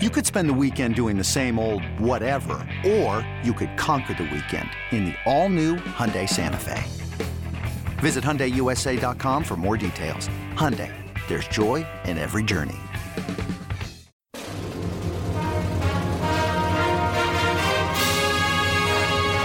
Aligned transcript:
You 0.00 0.10
could 0.10 0.24
spend 0.24 0.48
the 0.48 0.54
weekend 0.54 0.94
doing 0.94 1.18
the 1.18 1.24
same 1.24 1.58
old 1.58 1.82
whatever, 1.98 2.64
or 2.86 3.28
you 3.42 3.52
could 3.52 3.76
conquer 3.76 4.14
the 4.14 4.30
weekend 4.32 4.70
in 4.92 5.06
the 5.06 5.14
all-new 5.26 5.74
Hyundai 5.74 6.28
Santa 6.28 6.56
Fe. 6.56 6.84
Visit 7.98 8.22
HyundaiUSA.com 8.22 9.42
for 9.42 9.56
more 9.56 9.76
details. 9.76 10.28
Hyundai, 10.54 10.94
there's 11.26 11.48
joy 11.48 11.84
in 12.04 12.16
every 12.16 12.44
journey. 12.44 12.76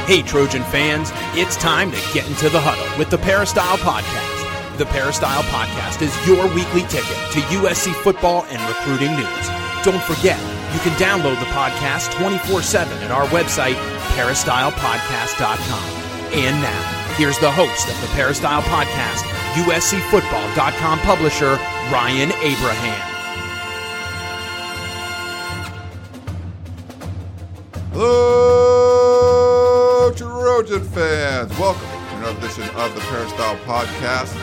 Hey, 0.06 0.22
Trojan 0.22 0.62
fans, 0.66 1.10
it's 1.34 1.56
time 1.56 1.90
to 1.90 1.98
get 2.14 2.28
into 2.28 2.50
the 2.50 2.62
huddle 2.62 3.00
with 3.00 3.10
the 3.10 3.18
Peristyle 3.18 3.80
Podcast. 3.80 4.78
The 4.78 4.86
Peristyle 4.86 5.42
Podcast 5.46 6.04
is 6.04 6.28
your 6.28 6.46
weekly 6.54 6.82
ticket 6.82 7.18
to 7.32 7.40
USC 7.58 7.92
football 8.04 8.46
and 8.50 8.62
recruiting 8.70 9.16
news. 9.16 9.63
Don't 9.84 10.02
forget, 10.04 10.40
you 10.74 10.80
can 10.80 10.94
download 10.98 11.38
the 11.42 11.46
podcast 11.48 12.14
24 12.18 12.62
7 12.62 13.04
at 13.04 13.12
our 13.12 13.26
website, 13.28 13.76
peristylepodcast.com. 14.16 16.04
And 16.32 16.62
now, 16.62 17.14
here's 17.18 17.38
the 17.40 17.52
host 17.52 17.90
of 17.90 18.00
the 18.00 18.08
Peristyle 18.16 18.62
Podcast, 18.62 19.24
USCFootball.com 19.56 21.00
publisher, 21.00 21.60
Ryan 21.92 22.32
Abraham. 22.42 23.10
Hello, 27.92 29.34
Trojan 30.16 30.84
fans. 30.86 31.60
Welcome 31.60 31.82
to 31.82 32.16
another 32.16 32.38
edition 32.38 32.64
of 32.78 32.96
the 32.96 33.02
Peristyle 33.02 33.58
Podcast. 33.66 34.34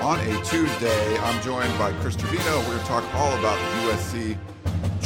On 0.00 0.20
a 0.20 0.44
Tuesday, 0.44 1.18
I'm 1.18 1.42
joined 1.42 1.76
by 1.76 1.92
Chris 1.94 2.14
Trevino. 2.14 2.58
We're 2.60 2.66
going 2.66 2.78
to 2.78 2.84
talk 2.84 3.04
all 3.16 3.36
about 3.36 3.58
the 3.58 3.64
USC 3.90 4.38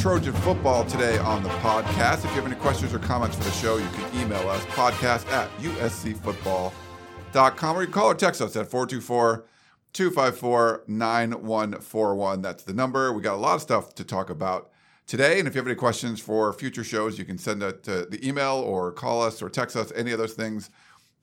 Trojan 0.04 0.34
football 0.34 0.84
today 0.84 1.16
on 1.16 1.42
the 1.42 1.48
podcast. 1.48 2.18
If 2.18 2.24
you 2.24 2.30
have 2.32 2.44
any 2.44 2.56
questions 2.56 2.92
or 2.92 2.98
comments 2.98 3.38
for 3.38 3.44
the 3.44 3.50
show, 3.52 3.78
you 3.78 3.88
can 3.94 4.20
email 4.20 4.46
us 4.50 4.62
podcast 4.66 5.26
at 5.28 5.48
uscfootball.com 5.60 7.74
or 7.74 7.80
you 7.80 7.86
can 7.86 7.94
call 7.94 8.10
or 8.10 8.14
text 8.14 8.42
us 8.42 8.54
at 8.54 8.70
424 8.70 9.46
254 9.94 10.84
9141. 10.86 12.42
That's 12.42 12.64
the 12.64 12.74
number. 12.74 13.14
We 13.14 13.22
got 13.22 13.32
a 13.32 13.40
lot 13.40 13.54
of 13.54 13.62
stuff 13.62 13.94
to 13.94 14.04
talk 14.04 14.28
about 14.28 14.72
today. 15.06 15.38
And 15.38 15.48
if 15.48 15.54
you 15.54 15.58
have 15.58 15.66
any 15.66 15.74
questions 15.74 16.20
for 16.20 16.52
future 16.52 16.84
shows, 16.84 17.18
you 17.18 17.24
can 17.24 17.38
send 17.38 17.62
it 17.62 17.82
to 17.84 18.04
the 18.04 18.28
email 18.28 18.56
or 18.56 18.92
call 18.92 19.22
us 19.22 19.40
or 19.40 19.48
text 19.48 19.74
us, 19.74 19.90
any 19.96 20.12
of 20.12 20.18
those 20.18 20.34
things. 20.34 20.68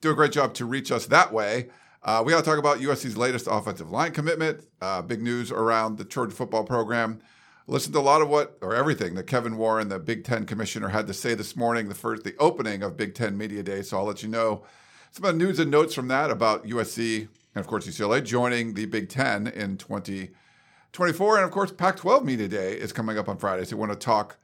Do 0.00 0.10
a 0.10 0.14
great 0.14 0.32
job 0.32 0.54
to 0.54 0.64
reach 0.64 0.90
us 0.90 1.06
that 1.06 1.32
way. 1.32 1.68
Uh, 2.02 2.20
we 2.26 2.32
got 2.32 2.38
to 2.38 2.44
talk 2.44 2.58
about 2.58 2.78
USC's 2.78 3.16
latest 3.16 3.46
offensive 3.48 3.92
line 3.92 4.10
commitment, 4.10 4.66
uh, 4.80 5.02
big 5.02 5.22
news 5.22 5.52
around 5.52 5.98
the 5.98 6.04
Trojan 6.04 6.34
football 6.34 6.64
program. 6.64 7.20
Listen 7.66 7.92
to 7.92 7.98
a 7.98 8.00
lot 8.00 8.22
of 8.22 8.28
what, 8.28 8.58
or 8.60 8.74
everything, 8.74 9.14
that 9.14 9.26
Kevin 9.26 9.56
Warren, 9.56 9.88
the 9.88 9.98
Big 9.98 10.24
Ten 10.24 10.46
commissioner, 10.46 10.88
had 10.88 11.06
to 11.06 11.14
say 11.14 11.34
this 11.34 11.56
morning, 11.56 11.88
the 11.88 11.94
first, 11.94 12.24
the 12.24 12.36
opening 12.38 12.82
of 12.82 12.96
Big 12.96 13.14
Ten 13.14 13.38
Media 13.38 13.62
Day. 13.62 13.82
So 13.82 13.98
I'll 13.98 14.04
let 14.04 14.22
you 14.22 14.28
know 14.28 14.64
some 15.12 15.24
of 15.24 15.38
the 15.38 15.44
news 15.44 15.58
and 15.58 15.70
notes 15.70 15.94
from 15.94 16.08
that 16.08 16.30
about 16.30 16.66
USC 16.66 17.28
and, 17.54 17.60
of 17.60 17.66
course, 17.66 17.86
UCLA 17.86 18.24
joining 18.24 18.74
the 18.74 18.86
Big 18.86 19.08
Ten 19.08 19.46
in 19.46 19.76
2024. 19.76 21.36
And 21.36 21.44
of 21.44 21.50
course, 21.50 21.70
Pac 21.70 21.96
12 21.96 22.24
Media 22.24 22.48
Day 22.48 22.72
is 22.72 22.92
coming 22.92 23.18
up 23.18 23.28
on 23.28 23.36
Friday. 23.36 23.64
So 23.64 23.76
we 23.76 23.80
want 23.80 23.92
to 23.92 23.98
talk 23.98 24.38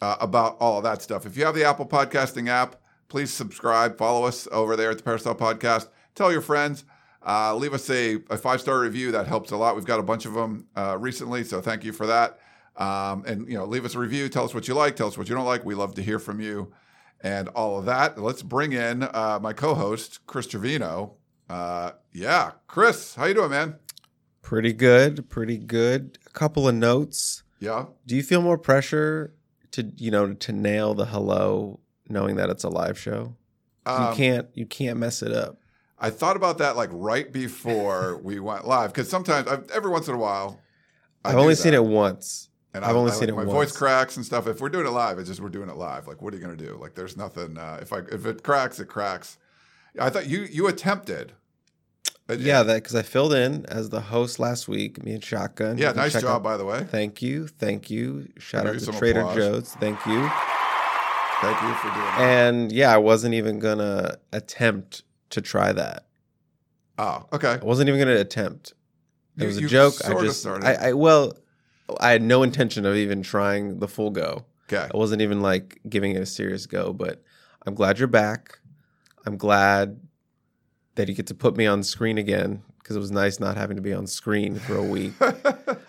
uh, 0.00 0.16
about 0.20 0.56
all 0.60 0.78
of 0.78 0.84
that 0.84 1.02
stuff. 1.02 1.26
If 1.26 1.36
you 1.36 1.44
have 1.44 1.54
the 1.54 1.64
Apple 1.64 1.86
Podcasting 1.86 2.48
app, 2.48 2.76
please 3.08 3.32
subscribe, 3.32 3.96
follow 3.98 4.24
us 4.24 4.46
over 4.52 4.76
there 4.76 4.90
at 4.90 4.98
the 4.98 5.02
Peristyle 5.02 5.34
Podcast. 5.34 5.88
Tell 6.14 6.30
your 6.30 6.40
friends, 6.40 6.84
uh, 7.26 7.54
leave 7.54 7.72
us 7.72 7.88
a, 7.88 8.18
a 8.30 8.36
five 8.36 8.60
star 8.60 8.80
review. 8.80 9.12
That 9.12 9.26
helps 9.26 9.50
a 9.50 9.56
lot. 9.56 9.76
We've 9.76 9.84
got 9.84 10.00
a 10.00 10.02
bunch 10.02 10.26
of 10.26 10.34
them 10.34 10.66
uh, 10.76 10.96
recently. 10.98 11.44
So 11.44 11.60
thank 11.60 11.84
you 11.84 11.92
for 11.92 12.06
that. 12.06 12.38
Um, 12.76 13.24
and, 13.26 13.48
you 13.48 13.54
know, 13.54 13.64
leave 13.64 13.84
us 13.84 13.94
a 13.94 13.98
review. 13.98 14.28
Tell 14.28 14.44
us 14.44 14.54
what 14.54 14.66
you 14.66 14.74
like. 14.74 14.96
Tell 14.96 15.08
us 15.08 15.18
what 15.18 15.28
you 15.28 15.34
don't 15.34 15.44
like. 15.44 15.64
We 15.64 15.74
love 15.74 15.94
to 15.96 16.02
hear 16.02 16.18
from 16.18 16.40
you 16.40 16.72
and 17.20 17.48
all 17.48 17.78
of 17.78 17.84
that. 17.86 18.18
Let's 18.18 18.42
bring 18.42 18.72
in 18.72 19.02
uh, 19.02 19.38
my 19.40 19.52
co 19.52 19.74
host, 19.74 20.20
Chris 20.26 20.46
Trevino. 20.46 21.14
Uh, 21.48 21.92
yeah, 22.12 22.52
Chris, 22.66 23.14
how 23.14 23.26
you 23.26 23.34
doing, 23.34 23.50
man? 23.50 23.76
Pretty 24.40 24.72
good, 24.72 25.28
pretty 25.28 25.58
good. 25.58 26.18
A 26.26 26.30
couple 26.30 26.66
of 26.66 26.74
notes. 26.74 27.42
Yeah. 27.60 27.86
Do 28.06 28.16
you 28.16 28.22
feel 28.22 28.42
more 28.42 28.58
pressure 28.58 29.34
to 29.72 29.92
you 29.96 30.10
know 30.10 30.34
to 30.34 30.52
nail 30.52 30.94
the 30.94 31.06
hello, 31.06 31.78
knowing 32.08 32.36
that 32.36 32.50
it's 32.50 32.64
a 32.64 32.68
live 32.68 32.98
show? 32.98 33.36
Um, 33.86 34.10
you 34.10 34.16
can't 34.16 34.48
you 34.54 34.66
can't 34.66 34.98
mess 34.98 35.22
it 35.22 35.32
up. 35.32 35.58
I 35.98 36.10
thought 36.10 36.36
about 36.36 36.58
that 36.58 36.76
like 36.76 36.90
right 36.92 37.30
before 37.32 38.18
we 38.22 38.40
went 38.40 38.66
live 38.66 38.92
because 38.92 39.08
sometimes 39.08 39.46
I've, 39.46 39.70
every 39.70 39.90
once 39.90 40.08
in 40.08 40.14
a 40.14 40.18
while 40.18 40.58
I 41.24 41.30
I've 41.30 41.36
only 41.36 41.54
that. 41.54 41.60
seen 41.60 41.74
it 41.74 41.84
once. 41.84 42.48
And 42.74 42.84
I've 42.84 42.96
I- 42.96 42.98
only 42.98 43.12
I, 43.12 43.14
seen 43.14 43.20
like, 43.22 43.28
it 43.28 43.36
My 43.36 43.44
once. 43.44 43.52
voice 43.70 43.76
cracks 43.76 44.16
and 44.16 44.24
stuff. 44.24 44.46
If 44.46 44.60
we're 44.60 44.68
doing 44.70 44.86
it 44.86 44.90
live, 44.90 45.18
it's 45.18 45.28
just 45.28 45.40
we're 45.40 45.48
doing 45.50 45.68
it 45.68 45.76
live. 45.76 46.06
Like, 46.06 46.22
what 46.22 46.32
are 46.32 46.36
you 46.38 46.42
going 46.44 46.56
to 46.56 46.64
do? 46.64 46.78
Like, 46.80 46.94
there's 46.94 47.16
nothing. 47.16 47.58
Uh, 47.58 47.78
if 47.82 47.92
I 47.92 47.98
if 48.10 48.24
it 48.26 48.42
cracks, 48.42 48.80
it 48.80 48.86
cracks. 48.88 49.36
I 49.98 50.08
thought 50.10 50.26
you 50.26 50.40
you 50.50 50.68
attempted. 50.68 51.32
Uh, 52.30 52.34
Yeah, 52.38 52.62
that 52.62 52.76
because 52.76 52.94
I 52.94 53.02
filled 53.02 53.34
in 53.34 53.66
as 53.66 53.90
the 53.90 54.00
host 54.00 54.38
last 54.38 54.68
week. 54.68 55.02
Me 55.04 55.12
and 55.12 55.22
Shotgun. 55.24 55.76
Yeah, 55.76 55.92
nice 55.92 56.12
check 56.12 56.22
job, 56.22 56.42
by 56.42 56.56
the 56.56 56.64
way. 56.64 56.84
Thank 56.84 57.20
you, 57.20 57.46
thank 57.48 57.90
you. 57.90 58.28
Shout 58.38 58.66
out 58.66 58.78
to 58.78 58.92
Trader 58.92 59.20
applause. 59.20 59.36
Joe's. 59.36 59.72
Thank 59.72 59.98
you. 60.06 60.30
Thank 61.42 61.60
you 61.60 61.74
for 61.74 61.88
doing 61.88 62.06
that. 62.06 62.20
And 62.20 62.72
yeah, 62.72 62.94
I 62.94 62.98
wasn't 62.98 63.34
even 63.34 63.58
gonna 63.58 64.16
attempt 64.32 65.02
to 65.30 65.40
try 65.40 65.72
that. 65.72 66.06
oh, 66.98 67.26
okay. 67.32 67.58
I 67.60 67.64
wasn't 67.64 67.88
even 67.88 67.98
gonna 68.00 68.16
attempt. 68.20 68.74
It 69.36 69.42
You- 69.42 69.46
was 69.48 69.56
a 69.58 69.60
joke. 69.62 69.94
I 70.04 70.12
just, 70.22 70.40
started. 70.40 70.64
I, 70.66 70.90
I, 70.90 70.92
well, 70.92 71.32
I 72.00 72.10
had 72.10 72.22
no 72.22 72.42
intention 72.42 72.84
of 72.86 72.96
even 72.96 73.22
trying 73.22 73.78
the 73.78 73.88
full 73.88 74.10
go. 74.10 74.44
Okay. 74.72 74.88
I 74.92 74.96
wasn't 74.96 75.22
even 75.22 75.40
like 75.42 75.80
giving 75.88 76.12
it 76.14 76.22
a 76.22 76.26
serious 76.26 76.66
go. 76.66 76.92
But 76.92 77.22
I'm 77.66 77.74
glad 77.74 77.98
you're 77.98 78.08
back. 78.08 78.58
I'm 79.26 79.36
glad 79.36 80.00
that 80.94 81.08
you 81.08 81.14
get 81.14 81.26
to 81.28 81.34
put 81.34 81.56
me 81.56 81.66
on 81.66 81.82
screen 81.82 82.18
again 82.18 82.62
because 82.78 82.96
it 82.96 82.98
was 83.00 83.10
nice 83.10 83.38
not 83.40 83.56
having 83.56 83.76
to 83.76 83.82
be 83.82 83.92
on 83.92 84.06
screen 84.06 84.58
for 84.58 84.76
a 84.76 84.82
week. 84.84 85.12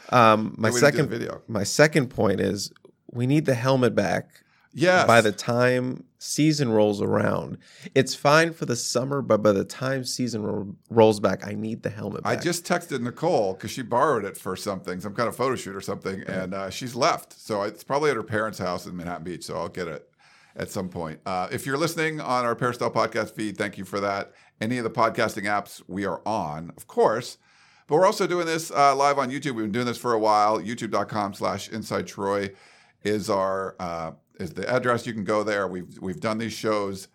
Um, 0.09 0.53
my 0.59 0.69
way 0.69 0.75
to 0.75 0.79
do 0.79 0.85
the 0.85 0.91
second 0.91 1.09
video. 1.09 1.41
my 1.47 1.63
second 1.63 2.07
point 2.09 2.39
is 2.39 2.71
we 3.11 3.25
need 3.25 3.45
the 3.45 3.55
helmet 3.55 3.95
back 3.95 4.29
Yes. 4.73 5.07
by 5.07 5.21
the 5.21 5.31
time 5.31 6.03
season 6.23 6.71
rolls 6.71 7.01
around. 7.01 7.57
It's 7.93 8.15
fine 8.15 8.53
for 8.53 8.65
the 8.65 8.75
summer, 8.75 9.21
but 9.21 9.43
by 9.43 9.51
the 9.51 9.65
time 9.65 10.05
season 10.05 10.41
ro- 10.43 10.75
rolls 10.89 11.19
back, 11.19 11.45
I 11.45 11.53
need 11.53 11.83
the 11.83 11.89
helmet 11.89 12.21
I 12.23 12.37
just 12.37 12.65
texted 12.65 13.01
Nicole 13.01 13.53
because 13.53 13.71
she 13.71 13.81
borrowed 13.81 14.23
it 14.23 14.37
for 14.37 14.55
something, 14.55 15.01
some 15.01 15.13
kind 15.13 15.27
of 15.27 15.35
photo 15.35 15.55
shoot 15.55 15.75
or 15.75 15.81
something, 15.81 16.23
and 16.27 16.53
uh, 16.53 16.69
she's 16.69 16.95
left. 16.95 17.33
So 17.33 17.63
it's 17.63 17.83
probably 17.83 18.09
at 18.09 18.15
her 18.15 18.23
parents' 18.23 18.59
house 18.59 18.85
in 18.85 18.95
Manhattan 18.95 19.25
Beach. 19.25 19.43
So 19.43 19.57
I'll 19.57 19.69
get 19.69 19.87
it 19.87 20.09
at 20.55 20.69
some 20.71 20.87
point. 20.87 21.19
Uh, 21.25 21.49
if 21.51 21.65
you're 21.65 21.77
listening 21.77 22.21
on 22.21 22.45
our 22.45 22.55
Peristyle 22.55 22.91
podcast 22.91 23.31
feed, 23.31 23.57
thank 23.57 23.77
you 23.77 23.83
for 23.83 23.99
that. 23.99 24.31
Any 24.61 24.77
of 24.77 24.85
the 24.85 24.89
podcasting 24.89 25.43
apps 25.43 25.81
we 25.87 26.05
are 26.05 26.21
on, 26.25 26.71
of 26.77 26.87
course. 26.87 27.37
But 27.87 27.95
we're 27.95 28.05
also 28.05 28.27
doing 28.27 28.45
this 28.45 28.71
uh, 28.71 28.95
live 28.95 29.19
on 29.19 29.29
YouTube. 29.29 29.55
We've 29.55 29.65
been 29.65 29.71
doing 29.73 29.85
this 29.87 29.97
for 29.97 30.13
a 30.13 30.19
while. 30.19 30.61
YouTube.com 30.61 31.33
slash 31.33 31.67
Inside 31.69 32.07
Troy 32.07 32.51
is 33.03 33.29
our 33.29 33.75
uh, 33.77 34.11
is 34.39 34.53
the 34.53 34.67
address. 34.69 35.05
You 35.05 35.13
can 35.13 35.23
go 35.23 35.43
there. 35.43 35.67
We've 35.67 35.97
we've 36.01 36.19
done 36.19 36.37
these 36.37 36.53
shows 36.53 37.07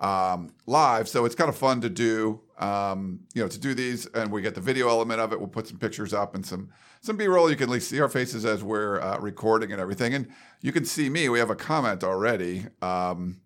um, 0.00 0.52
live, 0.66 1.08
so 1.08 1.24
it's 1.24 1.34
kind 1.34 1.48
of 1.48 1.56
fun 1.56 1.80
to 1.82 1.88
do. 1.90 2.40
Um, 2.58 3.20
you 3.34 3.42
know, 3.42 3.48
to 3.48 3.58
do 3.58 3.74
these, 3.74 4.06
and 4.06 4.30
we 4.30 4.42
get 4.42 4.54
the 4.54 4.60
video 4.60 4.88
element 4.88 5.20
of 5.20 5.32
it. 5.32 5.38
We'll 5.38 5.48
put 5.48 5.66
some 5.66 5.78
pictures 5.78 6.12
up 6.14 6.34
and 6.34 6.44
some 6.46 6.70
some 7.00 7.16
B-roll. 7.16 7.50
You 7.50 7.56
can 7.56 7.64
at 7.64 7.70
least 7.70 7.90
see 7.90 8.00
our 8.00 8.08
faces 8.08 8.44
as 8.44 8.62
we're 8.62 9.00
uh, 9.00 9.18
recording 9.18 9.72
and 9.72 9.80
everything, 9.80 10.14
and 10.14 10.28
you 10.60 10.72
can 10.72 10.84
see 10.84 11.08
me. 11.08 11.28
We 11.28 11.38
have 11.38 11.50
a 11.50 11.56
comment 11.56 12.04
already. 12.04 12.66
Um, 12.80 13.40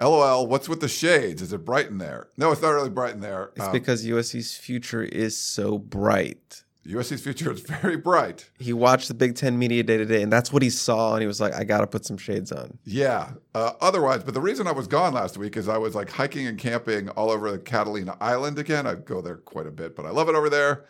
LOL. 0.00 0.46
What's 0.46 0.68
with 0.68 0.80
the 0.80 0.88
shades? 0.88 1.42
Is 1.42 1.52
it 1.52 1.64
bright 1.64 1.88
in 1.88 1.98
there? 1.98 2.28
No, 2.36 2.50
it's 2.50 2.62
not 2.62 2.70
really 2.70 2.90
bright 2.90 3.14
in 3.14 3.20
there. 3.20 3.52
it's 3.56 3.66
Um, 3.66 3.72
because 3.72 4.04
USC's 4.04 4.56
future 4.56 5.02
is 5.02 5.36
so 5.36 5.78
bright. 5.78 6.61
USC's 6.86 7.22
future 7.22 7.52
is 7.52 7.60
very 7.60 7.96
bright. 7.96 8.50
He 8.58 8.72
watched 8.72 9.08
the 9.08 9.14
Big 9.14 9.36
Ten 9.36 9.58
Media 9.58 9.82
Day 9.82 9.96
today, 9.96 10.22
and 10.22 10.32
that's 10.32 10.52
what 10.52 10.62
he 10.62 10.70
saw, 10.70 11.12
and 11.14 11.20
he 11.20 11.26
was 11.26 11.40
like, 11.40 11.54
"I 11.54 11.64
got 11.64 11.80
to 11.80 11.86
put 11.86 12.04
some 12.04 12.16
shades 12.16 12.50
on." 12.50 12.78
Yeah. 12.84 13.32
Uh, 13.54 13.72
otherwise, 13.80 14.24
but 14.24 14.34
the 14.34 14.40
reason 14.40 14.66
I 14.66 14.72
was 14.72 14.88
gone 14.88 15.14
last 15.14 15.36
week 15.36 15.56
is 15.56 15.68
I 15.68 15.78
was 15.78 15.94
like 15.94 16.10
hiking 16.10 16.46
and 16.46 16.58
camping 16.58 17.08
all 17.10 17.30
over 17.30 17.50
the 17.50 17.58
Catalina 17.58 18.16
Island 18.20 18.58
again. 18.58 18.86
I 18.86 18.96
go 18.96 19.20
there 19.20 19.36
quite 19.36 19.66
a 19.66 19.70
bit, 19.70 19.94
but 19.94 20.06
I 20.06 20.10
love 20.10 20.28
it 20.28 20.34
over 20.34 20.50
there. 20.50 20.86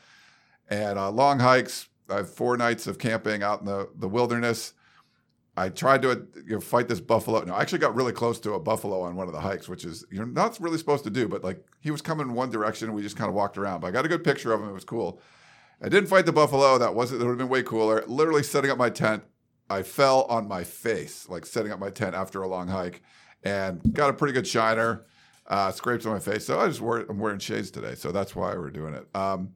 And 0.70 0.98
uh, 0.98 1.10
long 1.10 1.38
hikes. 1.40 1.88
I 2.08 2.16
have 2.16 2.30
four 2.30 2.56
nights 2.56 2.86
of 2.86 2.98
camping 2.98 3.42
out 3.42 3.60
in 3.60 3.66
the, 3.66 3.88
the 3.96 4.08
wilderness. 4.08 4.74
I 5.56 5.68
tried 5.68 6.02
to 6.02 6.26
you 6.46 6.54
know, 6.54 6.60
fight 6.60 6.88
this 6.88 7.00
buffalo. 7.00 7.42
No, 7.44 7.54
I 7.54 7.60
actually 7.60 7.78
got 7.78 7.94
really 7.94 8.12
close 8.12 8.40
to 8.40 8.54
a 8.54 8.60
buffalo 8.60 9.02
on 9.02 9.16
one 9.16 9.28
of 9.28 9.34
the 9.34 9.40
hikes, 9.40 9.68
which 9.68 9.84
is 9.84 10.04
you're 10.10 10.26
not 10.26 10.58
really 10.60 10.78
supposed 10.78 11.04
to 11.04 11.10
do, 11.10 11.28
but 11.28 11.44
like 11.44 11.64
he 11.80 11.90
was 11.90 12.00
coming 12.00 12.28
in 12.28 12.34
one 12.34 12.50
direction 12.50 12.88
and 12.88 12.96
we 12.96 13.02
just 13.02 13.16
kind 13.16 13.28
of 13.28 13.34
walked 13.34 13.58
around. 13.58 13.80
But 13.80 13.88
I 13.88 13.90
got 13.90 14.06
a 14.06 14.08
good 14.08 14.24
picture 14.24 14.52
of 14.52 14.62
him. 14.62 14.68
It 14.68 14.72
was 14.72 14.84
cool. 14.84 15.20
I 15.82 15.88
didn't 15.88 16.08
fight 16.08 16.26
the 16.26 16.32
buffalo. 16.32 16.78
That 16.78 16.94
wasn't. 16.94 17.18
That 17.20 17.26
would 17.26 17.32
have 17.32 17.38
been 17.38 17.48
way 17.48 17.62
cooler. 17.62 18.04
Literally 18.06 18.42
setting 18.42 18.70
up 18.70 18.78
my 18.78 18.90
tent. 18.90 19.24
I 19.68 19.82
fell 19.82 20.22
on 20.24 20.46
my 20.46 20.64
face, 20.64 21.28
like 21.28 21.46
setting 21.46 21.72
up 21.72 21.78
my 21.80 21.90
tent 21.90 22.14
after 22.14 22.42
a 22.42 22.48
long 22.48 22.68
hike, 22.68 23.02
and 23.42 23.80
got 23.94 24.10
a 24.10 24.12
pretty 24.12 24.32
good 24.34 24.46
shiner. 24.46 25.04
Uh, 25.46 25.70
scrapes 25.72 26.06
on 26.06 26.12
my 26.12 26.20
face. 26.20 26.46
So 26.46 26.60
I 26.60 26.68
just 26.68 26.80
wear, 26.80 27.00
I'm 27.08 27.18
wearing 27.18 27.38
shades 27.40 27.70
today. 27.70 27.94
So 27.96 28.12
that's 28.12 28.34
why 28.36 28.54
we're 28.54 28.70
doing 28.70 28.94
it. 28.94 29.06
Um, 29.14 29.54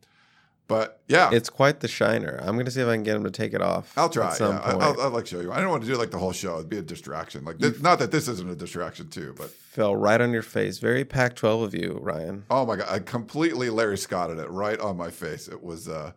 But 0.68 1.00
yeah, 1.06 1.30
It's 1.32 1.48
quite 1.48 1.78
the 1.78 1.86
shiner. 1.86 2.40
I'm 2.42 2.56
gonna 2.58 2.72
see 2.72 2.80
if 2.80 2.88
I 2.88 2.94
can 2.94 3.04
get 3.04 3.14
him 3.14 3.22
to 3.22 3.30
take 3.30 3.54
it 3.54 3.62
off. 3.62 3.92
I'll 3.96 4.08
try. 4.08 4.32
At 4.34 4.40
Yeah, 4.40 4.60
I- 4.64 4.70
point. 4.72 4.82
I'll, 4.82 5.00
I'll 5.02 5.10
like 5.10 5.26
show 5.28 5.40
you. 5.40 5.52
I 5.52 5.60
don't 5.60 5.70
want 5.70 5.84
to 5.84 5.88
do 5.88 5.96
like 5.96 6.10
the 6.10 6.18
whole 6.18 6.32
show. 6.32 6.56
It'd 6.56 6.68
be 6.68 6.78
a 6.78 6.82
distraction. 6.82 7.44
Like 7.44 7.58
this, 7.58 7.80
not 7.80 8.00
that 8.00 8.10
this 8.10 8.26
isn't 8.26 8.50
a 8.50 8.56
distraction 8.56 9.08
too, 9.08 9.32
but 9.38 9.50
Fell 9.76 9.94
right 9.94 10.22
on 10.22 10.32
your 10.32 10.40
face. 10.40 10.78
Very 10.78 11.04
Pac-12 11.04 11.62
of 11.62 11.74
you, 11.74 11.98
Ryan. 12.00 12.44
oh 12.48 12.64
my 12.64 12.76
god, 12.76 12.86
I 12.88 12.98
completely 12.98 13.68
Larry 13.68 13.98
Scotted 13.98 14.38
it 14.38 14.48
right 14.48 14.80
on 14.80 14.96
my 14.96 15.10
face. 15.10 15.48
It 15.48 15.62
was 15.62 15.86
uh 15.86 16.12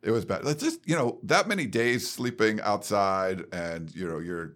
it 0.00 0.12
was 0.12 0.24
bad. 0.24 0.42
It's 0.44 0.62
just 0.62 0.88
you 0.88 0.94
know 0.94 1.18
that 1.24 1.48
many 1.48 1.66
days 1.66 2.08
sleeping 2.08 2.60
outside, 2.60 3.42
and 3.52 3.92
you 3.96 4.06
know 4.06 4.20
you're 4.20 4.54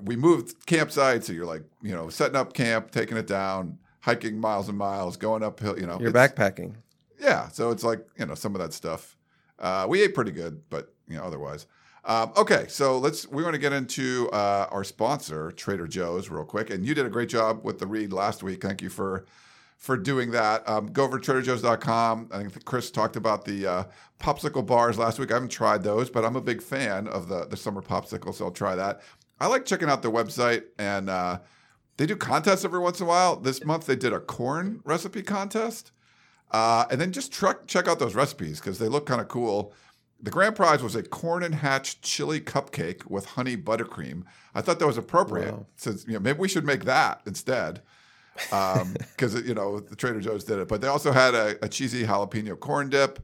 we 0.00 0.14
moved 0.14 0.66
campsite, 0.66 1.24
so 1.24 1.32
you're 1.32 1.46
like 1.46 1.64
you 1.82 1.90
know 1.90 2.08
setting 2.10 2.36
up 2.36 2.54
camp, 2.54 2.92
taking 2.92 3.16
it 3.16 3.26
down, 3.26 3.80
hiking 4.02 4.38
miles 4.38 4.68
and 4.68 4.78
miles, 4.78 5.16
going 5.16 5.42
uphill. 5.42 5.76
You 5.76 5.86
know, 5.86 5.98
You're 5.98 6.12
backpacking. 6.12 6.74
Yeah, 7.18 7.48
so 7.48 7.72
it's 7.72 7.82
like 7.82 8.06
you 8.16 8.26
know 8.26 8.36
some 8.36 8.54
of 8.54 8.60
that 8.60 8.72
stuff. 8.72 9.16
Uh, 9.58 9.86
we 9.88 10.00
ate 10.00 10.14
pretty 10.14 10.30
good, 10.30 10.62
but 10.70 10.94
you 11.08 11.16
know 11.16 11.24
otherwise. 11.24 11.66
Um, 12.06 12.32
okay, 12.36 12.66
so 12.68 12.98
let's 12.98 13.26
we 13.28 13.42
want 13.42 13.54
to 13.54 13.58
get 13.58 13.72
into 13.72 14.28
uh, 14.32 14.68
our 14.70 14.84
sponsor, 14.84 15.50
Trader 15.52 15.86
Joe's, 15.86 16.28
real 16.28 16.44
quick. 16.44 16.70
And 16.70 16.84
you 16.84 16.94
did 16.94 17.06
a 17.06 17.10
great 17.10 17.28
job 17.28 17.64
with 17.64 17.78
the 17.78 17.86
read 17.86 18.12
last 18.12 18.42
week. 18.42 18.62
Thank 18.62 18.82
you 18.82 18.90
for 18.90 19.24
for 19.78 19.96
doing 19.96 20.30
that. 20.32 20.68
Um, 20.68 20.86
go 20.86 21.04
over 21.04 21.18
to 21.18 21.32
TraderJoe's.com. 21.32 22.28
I 22.32 22.38
think 22.38 22.64
Chris 22.64 22.90
talked 22.90 23.16
about 23.16 23.44
the 23.44 23.66
uh, 23.66 23.84
popsicle 24.20 24.64
bars 24.64 24.98
last 24.98 25.18
week. 25.18 25.30
I 25.30 25.34
haven't 25.34 25.50
tried 25.50 25.82
those, 25.82 26.10
but 26.10 26.24
I'm 26.24 26.36
a 26.36 26.40
big 26.42 26.62
fan 26.62 27.08
of 27.08 27.28
the 27.28 27.46
the 27.46 27.56
summer 27.56 27.82
popsicle, 27.82 28.34
so 28.34 28.46
I'll 28.46 28.50
try 28.50 28.74
that. 28.74 29.00
I 29.40 29.46
like 29.46 29.64
checking 29.64 29.88
out 29.88 30.02
their 30.02 30.12
website 30.12 30.64
and. 30.78 31.08
Uh, 31.08 31.38
they 31.96 32.06
do 32.06 32.16
contests 32.16 32.64
every 32.64 32.80
once 32.80 33.00
in 33.00 33.06
a 33.06 33.08
while. 33.08 33.36
This 33.36 33.64
month 33.64 33.86
they 33.86 33.96
did 33.96 34.12
a 34.12 34.20
corn 34.20 34.80
recipe 34.84 35.22
contest. 35.22 35.92
Uh, 36.50 36.86
and 36.90 37.00
then 37.00 37.12
just 37.12 37.32
truck, 37.32 37.66
check 37.66 37.88
out 37.88 37.98
those 37.98 38.14
recipes 38.14 38.60
because 38.60 38.78
they 38.78 38.88
look 38.88 39.06
kind 39.06 39.20
of 39.20 39.28
cool. 39.28 39.72
The 40.24 40.30
grand 40.30 40.56
prize 40.56 40.82
was 40.82 40.96
a 40.96 41.02
corn 41.02 41.42
and 41.42 41.54
hatch 41.56 42.00
chili 42.00 42.40
cupcake 42.40 43.04
with 43.10 43.26
honey 43.26 43.56
buttercream. 43.58 44.22
I 44.54 44.62
thought 44.62 44.78
that 44.78 44.86
was 44.86 44.96
appropriate 44.96 45.52
Wow. 45.52 45.66
since 45.76 46.06
you 46.06 46.14
know 46.14 46.20
maybe 46.20 46.38
we 46.38 46.48
should 46.48 46.64
make 46.64 46.84
that 46.84 47.20
instead 47.26 47.82
because 48.50 49.34
you 49.46 49.54
know 49.54 49.80
the 49.80 49.94
Trader 49.94 50.20
Joe's 50.20 50.44
did 50.44 50.58
it. 50.58 50.68
But 50.68 50.80
they 50.80 50.88
also 50.88 51.12
had 51.12 51.34
a, 51.34 51.62
a 51.62 51.68
cheesy 51.68 52.04
jalapeno 52.04 52.58
corn 52.58 52.88
dip 52.88 53.18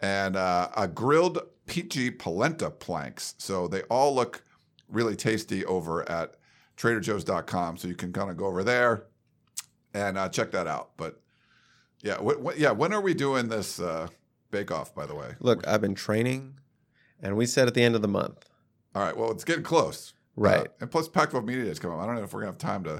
and 0.00 0.36
uh, 0.36 0.68
a 0.76 0.86
grilled 0.86 1.40
peachy 1.66 2.10
polenta 2.12 2.70
planks. 2.70 3.34
So 3.38 3.66
they 3.66 3.82
all 3.82 4.14
look 4.14 4.44
really 4.88 5.16
tasty 5.16 5.64
over 5.64 6.08
at 6.08 6.36
TraderJoe's.com. 6.76 7.76
So 7.76 7.88
you 7.88 7.96
can 7.96 8.12
kind 8.12 8.30
of 8.30 8.36
go 8.36 8.46
over 8.46 8.62
there 8.62 9.04
and 9.92 10.16
uh, 10.16 10.28
check 10.28 10.52
that 10.52 10.66
out. 10.68 10.90
But 10.96 11.20
yeah, 12.02 12.18
yeah. 12.56 12.70
When 12.70 12.92
are 12.92 13.00
we 13.00 13.14
doing 13.14 13.48
this 13.48 13.80
uh, 13.80 14.06
bake 14.56 14.70
off? 14.70 14.94
By 14.94 15.06
the 15.06 15.14
way, 15.14 15.34
Look, 15.40 15.66
I've 15.66 15.80
been 15.80 15.94
training, 15.94 16.54
and 17.22 17.36
we 17.36 17.46
said 17.46 17.68
at 17.68 17.74
the 17.74 17.82
end 17.82 17.94
of 17.94 18.02
the 18.02 18.08
month. 18.08 18.48
all 18.94 19.02
right. 19.02 19.16
Well, 19.16 19.30
it's 19.30 19.44
getting 19.44 19.62
close, 19.64 20.14
Right. 20.36 20.60
Uh, 20.66 20.82
and 20.82 20.90
plus, 20.90 21.08
Pac-12 21.08 21.44
Media 21.44 21.64
Day 21.64 21.70
is 21.70 21.78
coming. 21.78 21.96
up. 21.98 22.02
I 22.02 22.06
don't 22.06 22.16
know 22.16 22.22
if 22.24 22.32
we're 22.32 22.40
gonna 22.40 22.52
have 22.52 22.58
time 22.58 22.84
to. 22.84 22.96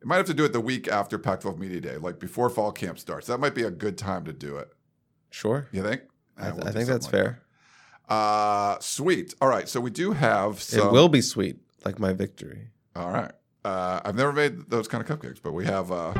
It 0.00 0.06
might 0.06 0.16
have 0.16 0.26
to 0.26 0.34
do 0.34 0.44
it 0.44 0.52
the 0.52 0.60
week 0.60 0.88
after 0.88 1.18
Pac-12 1.18 1.58
Media 1.58 1.80
Day, 1.80 1.96
like 1.96 2.18
before 2.18 2.48
fall 2.50 2.72
camp 2.72 2.98
starts. 2.98 3.26
That 3.26 3.38
might 3.38 3.54
be 3.54 3.62
a 3.64 3.70
good 3.70 3.96
time 3.98 4.24
to 4.24 4.32
do 4.32 4.56
it. 4.56 4.72
Sure. 5.30 5.68
You 5.72 5.82
think? 5.82 6.02
I, 6.38 6.46
Yeah, 6.48 6.52
we'll 6.54 6.68
I 6.68 6.72
think 6.72 6.88
that's 6.88 7.04
like 7.06 7.12
fair. 7.12 7.42
that. 8.08 8.14
Uh, 8.14 8.78
sweet. 8.80 9.34
All 9.40 9.48
right. 9.48 9.68
So 9.68 9.80
we 9.80 9.90
do 9.90 10.12
have 10.12 10.60
some. 10.62 10.88
It 10.88 10.92
will 10.92 11.08
be 11.08 11.20
sweet, 11.20 11.58
like 11.84 11.98
my 11.98 12.12
victory. 12.12 12.68
All 12.96 13.10
right. 13.10 13.32
Uh, 13.64 14.00
I've 14.04 14.16
never 14.16 14.32
made 14.32 14.70
those 14.70 14.88
kind 14.88 15.02
of 15.08 15.08
cupcakes, 15.20 15.38
but 15.42 15.52
we 15.52 15.66
have 15.66 15.92
uh, 15.92 16.12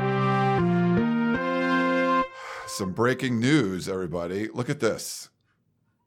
some 2.71 2.93
breaking 2.93 3.39
news, 3.39 3.89
everybody. 3.89 4.47
Look 4.49 4.69
at 4.69 4.79
this. 4.79 5.29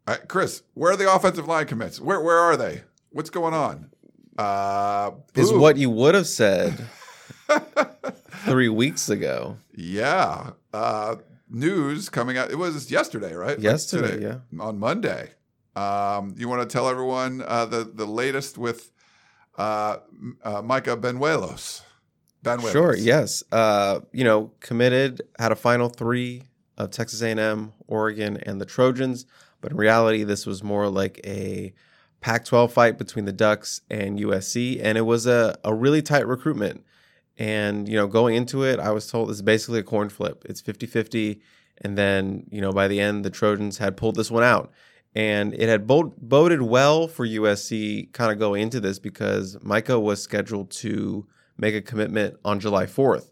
Uh, 0.07 0.17
Chris, 0.29 0.63
where 0.75 0.93
are 0.93 0.97
the 0.97 1.13
offensive 1.13 1.47
line 1.47 1.67
commits? 1.67 2.01
Where 2.01 2.21
where 2.21 2.39
are 2.39 2.57
they? 2.57 2.83
What's 3.11 3.31
going 3.31 3.55
on? 3.55 3.91
Uh, 4.37 5.13
Is 5.35 5.53
what 5.53 5.77
you 5.77 5.91
would 5.91 6.15
have 6.15 6.27
said 6.27 6.87
three 8.45 8.69
weeks 8.69 9.09
ago. 9.09 9.57
Yeah. 9.77 10.51
Uh, 10.73 11.17
news 11.49 12.09
coming 12.09 12.37
out. 12.37 12.51
It 12.51 12.57
was 12.57 12.91
yesterday, 12.91 13.35
right? 13.35 13.57
Like 13.57 13.63
Yesterday, 13.63 14.13
today, 14.19 14.39
On 14.59 14.79
Monday. 14.79 15.31
Um, 15.77 16.35
you 16.37 16.49
want 16.49 16.69
to 16.69 16.73
tell 16.73 16.89
everyone 16.89 17.43
uh, 17.47 17.67
the 17.67 17.85
the 17.85 18.07
latest 18.07 18.59
with 18.59 18.91
uh, 19.57 19.99
uh, 20.43 20.63
Micah 20.63 20.97
Banuelos? 20.97 21.83
Banuelos. 22.43 22.73
Sure. 22.73 22.97
Yes. 22.97 23.43
Uh, 23.53 24.01
you 24.13 24.25
know, 24.25 24.53
committed 24.61 25.23
had 25.39 25.53
a 25.53 25.57
final 25.57 25.89
three 25.89 26.43
of 26.77 26.91
Texas 26.91 27.23
A&M, 27.23 27.73
Oregon, 27.87 28.39
and 28.43 28.61
the 28.61 28.67
Trojans. 28.67 29.27
But 29.61 29.73
in 29.73 29.77
reality, 29.77 30.25
this 30.25 30.47
was 30.47 30.63
more 30.63 30.89
like 30.89 31.21
a 31.25 31.73
Pac-12 32.21 32.71
fight 32.71 32.99
between 32.99 33.27
the 33.27 33.33
Ducks 33.33 33.81
and 33.91 34.19
USC, 34.19 34.81
and 34.83 34.97
it 34.97 35.03
was 35.03 35.27
a, 35.27 35.57
a 35.65 35.75
really 35.75 36.03
tight 36.03 36.27
recruitment. 36.27 36.85
And 37.37 37.89
you 37.89 37.97
know, 37.97 38.07
going 38.07 38.35
into 38.35 38.63
it, 38.63 38.79
I 38.81 38.93
was 38.93 39.11
told 39.11 39.31
it's 39.31 39.43
basically 39.43 39.81
a 39.81 39.85
coin 39.85 40.09
flip. 40.09 40.45
It's 40.49 40.63
50-50. 40.63 41.41
and 41.83 41.99
then 41.99 42.47
you 42.51 42.61
know 42.61 42.73
by 42.73 42.89
the 42.89 43.01
end, 43.01 43.25
the 43.25 43.31
Trojans 43.31 43.79
had 43.79 43.97
pulled 43.97 44.17
this 44.17 44.31
one 44.31 44.43
out. 44.43 44.73
And 45.17 45.55
it 45.55 45.69
had 45.69 45.87
bod- 45.87 46.15
boded 46.19 46.63
well 46.63 47.07
for 47.07 47.27
USC 47.27 48.13
kind 48.13 48.33
of 48.33 48.39
going 48.39 48.63
into 48.63 48.81
this 48.81 48.99
because 48.99 49.57
Micah 49.63 50.01
was 50.01 50.21
scheduled 50.21 50.71
to 50.73 51.27
make 51.57 51.75
a 51.75 51.81
commitment 51.81 52.37
on 52.45 52.59
July 52.59 52.87
4th. 52.87 53.31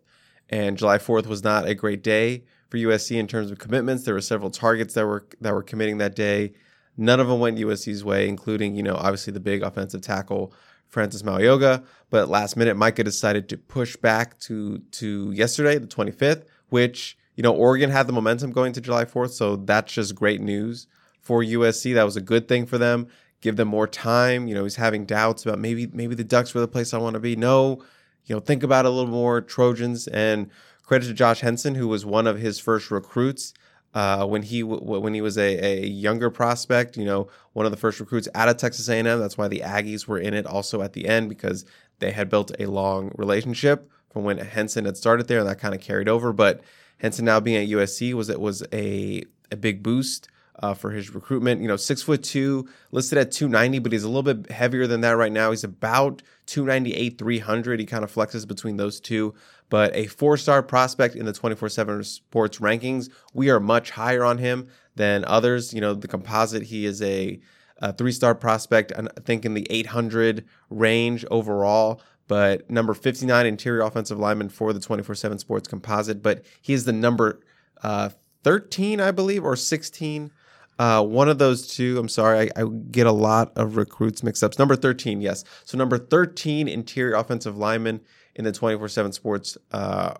And 0.48 0.78
July 0.78 0.98
4th 0.98 1.26
was 1.26 1.42
not 1.42 1.66
a 1.66 1.74
great 1.74 2.02
day 2.02 2.44
for 2.72 2.78
USC 2.78 3.18
in 3.18 3.26
terms 3.26 3.50
of 3.50 3.58
commitments. 3.58 4.04
There 4.04 4.14
were 4.14 4.22
several 4.22 4.48
targets 4.48 4.94
that 4.94 5.06
were 5.06 5.26
that 5.42 5.52
were 5.52 5.62
committing 5.62 5.98
that 5.98 6.16
day. 6.16 6.54
None 6.96 7.20
of 7.20 7.28
them 7.28 7.38
went 7.38 7.58
USC's 7.58 8.02
way, 8.02 8.26
including, 8.26 8.74
you 8.74 8.82
know, 8.82 8.94
obviously 8.94 9.30
the 9.30 9.40
big 9.40 9.62
offensive 9.62 10.00
tackle 10.00 10.54
Francis 10.88 11.20
Mauigoa. 11.20 11.84
But 12.08 12.30
last 12.30 12.56
minute, 12.56 12.78
Micah 12.78 13.04
decided 13.04 13.50
to 13.50 13.58
push 13.58 13.94
back 13.96 14.38
to 14.40 14.78
to 14.92 15.32
yesterday, 15.32 15.76
the 15.76 15.86
25th, 15.86 16.44
which, 16.70 17.18
you 17.36 17.42
know, 17.42 17.54
Oregon 17.54 17.90
had 17.90 18.06
the 18.06 18.12
momentum 18.14 18.52
going 18.52 18.72
to 18.72 18.80
July 18.80 19.04
4th. 19.04 19.32
So 19.32 19.56
that's 19.56 19.92
just 19.92 20.14
great 20.14 20.40
news 20.40 20.86
for 21.20 21.42
USC. 21.42 21.92
That 21.92 22.04
was 22.04 22.16
a 22.16 22.22
good 22.22 22.48
thing 22.48 22.64
for 22.64 22.78
them. 22.78 23.06
Give 23.42 23.56
them 23.56 23.68
more 23.68 23.86
time. 23.86 24.48
You 24.48 24.54
know, 24.54 24.62
he's 24.62 24.76
having 24.76 25.04
doubts 25.04 25.44
about 25.44 25.58
maybe 25.58 25.88
maybe 25.88 26.14
the 26.14 26.24
Ducks 26.24 26.54
were 26.54 26.62
the 26.62 26.68
place 26.68 26.94
I 26.94 26.98
want 26.98 27.14
to 27.14 27.20
be. 27.20 27.36
No, 27.36 27.82
you 28.24 28.34
know, 28.34 28.40
think 28.40 28.62
about 28.62 28.86
it 28.86 28.88
a 28.88 28.90
little 28.92 29.10
more 29.10 29.42
Trojans 29.42 30.08
and 30.08 30.48
credit 30.92 31.06
to 31.06 31.14
Josh 31.14 31.40
Henson, 31.40 31.74
who 31.74 31.88
was 31.88 32.04
one 32.04 32.26
of 32.26 32.38
his 32.38 32.58
first 32.58 32.90
recruits 32.90 33.54
uh, 33.94 34.26
when 34.26 34.42
he 34.42 34.60
w- 34.60 35.00
when 35.00 35.14
he 35.14 35.22
was 35.22 35.38
a, 35.38 35.58
a 35.64 35.86
younger 35.86 36.28
prospect. 36.28 36.98
You 36.98 37.06
know, 37.06 37.28
one 37.54 37.64
of 37.64 37.72
the 37.72 37.78
first 37.78 37.98
recruits 37.98 38.28
out 38.34 38.50
of 38.50 38.58
Texas 38.58 38.90
A&M. 38.90 39.06
That's 39.06 39.38
why 39.38 39.48
the 39.48 39.60
Aggies 39.60 40.06
were 40.06 40.18
in 40.18 40.34
it 40.34 40.44
also 40.44 40.82
at 40.82 40.92
the 40.92 41.08
end 41.08 41.30
because 41.30 41.64
they 42.00 42.10
had 42.10 42.28
built 42.28 42.52
a 42.58 42.66
long 42.66 43.10
relationship 43.16 43.90
from 44.10 44.24
when 44.24 44.36
Henson 44.36 44.84
had 44.84 44.98
started 44.98 45.28
there, 45.28 45.38
and 45.38 45.48
that 45.48 45.58
kind 45.58 45.74
of 45.74 45.80
carried 45.80 46.10
over. 46.10 46.30
But 46.30 46.60
Henson 46.98 47.24
now 47.24 47.40
being 47.40 47.56
at 47.56 47.70
USC 47.70 48.12
was 48.12 48.28
it 48.28 48.38
was 48.38 48.62
a 48.70 49.24
a 49.50 49.56
big 49.56 49.82
boost. 49.82 50.28
Uh, 50.62 50.74
for 50.74 50.90
his 50.90 51.12
recruitment, 51.12 51.62
you 51.62 51.66
know, 51.66 51.76
six 51.76 52.02
foot 52.02 52.22
two, 52.22 52.68
listed 52.92 53.16
at 53.16 53.32
290, 53.32 53.78
but 53.78 53.90
he's 53.90 54.04
a 54.04 54.08
little 54.08 54.22
bit 54.22 54.50
heavier 54.50 54.86
than 54.86 55.00
that 55.00 55.16
right 55.16 55.32
now. 55.32 55.50
He's 55.50 55.64
about 55.64 56.22
298, 56.46 57.18
300. 57.18 57.80
He 57.80 57.86
kind 57.86 58.04
of 58.04 58.14
flexes 58.14 58.46
between 58.46 58.76
those 58.76 59.00
two 59.00 59.34
but 59.72 59.96
a 59.96 60.06
four 60.06 60.36
star 60.36 60.62
prospect 60.62 61.16
in 61.16 61.24
the 61.24 61.32
24 61.32 61.70
7 61.70 62.04
sports 62.04 62.58
rankings. 62.58 63.08
We 63.32 63.48
are 63.48 63.58
much 63.58 63.92
higher 63.92 64.22
on 64.22 64.36
him 64.36 64.68
than 64.96 65.24
others. 65.24 65.72
You 65.72 65.80
know, 65.80 65.94
the 65.94 66.08
composite, 66.08 66.64
he 66.64 66.84
is 66.84 67.00
a, 67.00 67.40
a 67.78 67.94
three 67.94 68.12
star 68.12 68.34
prospect, 68.34 68.92
I 68.94 69.06
think 69.22 69.46
in 69.46 69.54
the 69.54 69.66
800 69.70 70.44
range 70.68 71.24
overall. 71.30 72.02
But 72.28 72.68
number 72.70 72.92
59 72.92 73.46
interior 73.46 73.80
offensive 73.80 74.18
lineman 74.18 74.50
for 74.50 74.74
the 74.74 74.80
24 74.80 75.14
7 75.14 75.38
sports 75.38 75.68
composite. 75.68 76.22
But 76.22 76.44
he 76.60 76.74
is 76.74 76.84
the 76.84 76.92
number 76.92 77.40
uh, 77.82 78.10
13, 78.44 79.00
I 79.00 79.10
believe, 79.10 79.42
or 79.42 79.56
16. 79.56 80.30
Uh, 80.78 81.02
one 81.02 81.30
of 81.30 81.38
those 81.38 81.66
two, 81.66 81.98
I'm 81.98 82.10
sorry, 82.10 82.50
I, 82.54 82.62
I 82.62 82.64
get 82.90 83.06
a 83.06 83.12
lot 83.12 83.52
of 83.56 83.76
recruits 83.76 84.22
mixed 84.22 84.44
up. 84.44 84.58
Number 84.58 84.76
13, 84.76 85.22
yes. 85.22 85.44
So, 85.64 85.78
number 85.78 85.96
13 85.96 86.68
interior 86.68 87.14
offensive 87.14 87.56
lineman 87.56 88.02
in 88.34 88.44
the 88.44 88.52
24 88.52 88.88
7 88.88 89.12
sports 89.12 89.58
uh, 89.72 90.14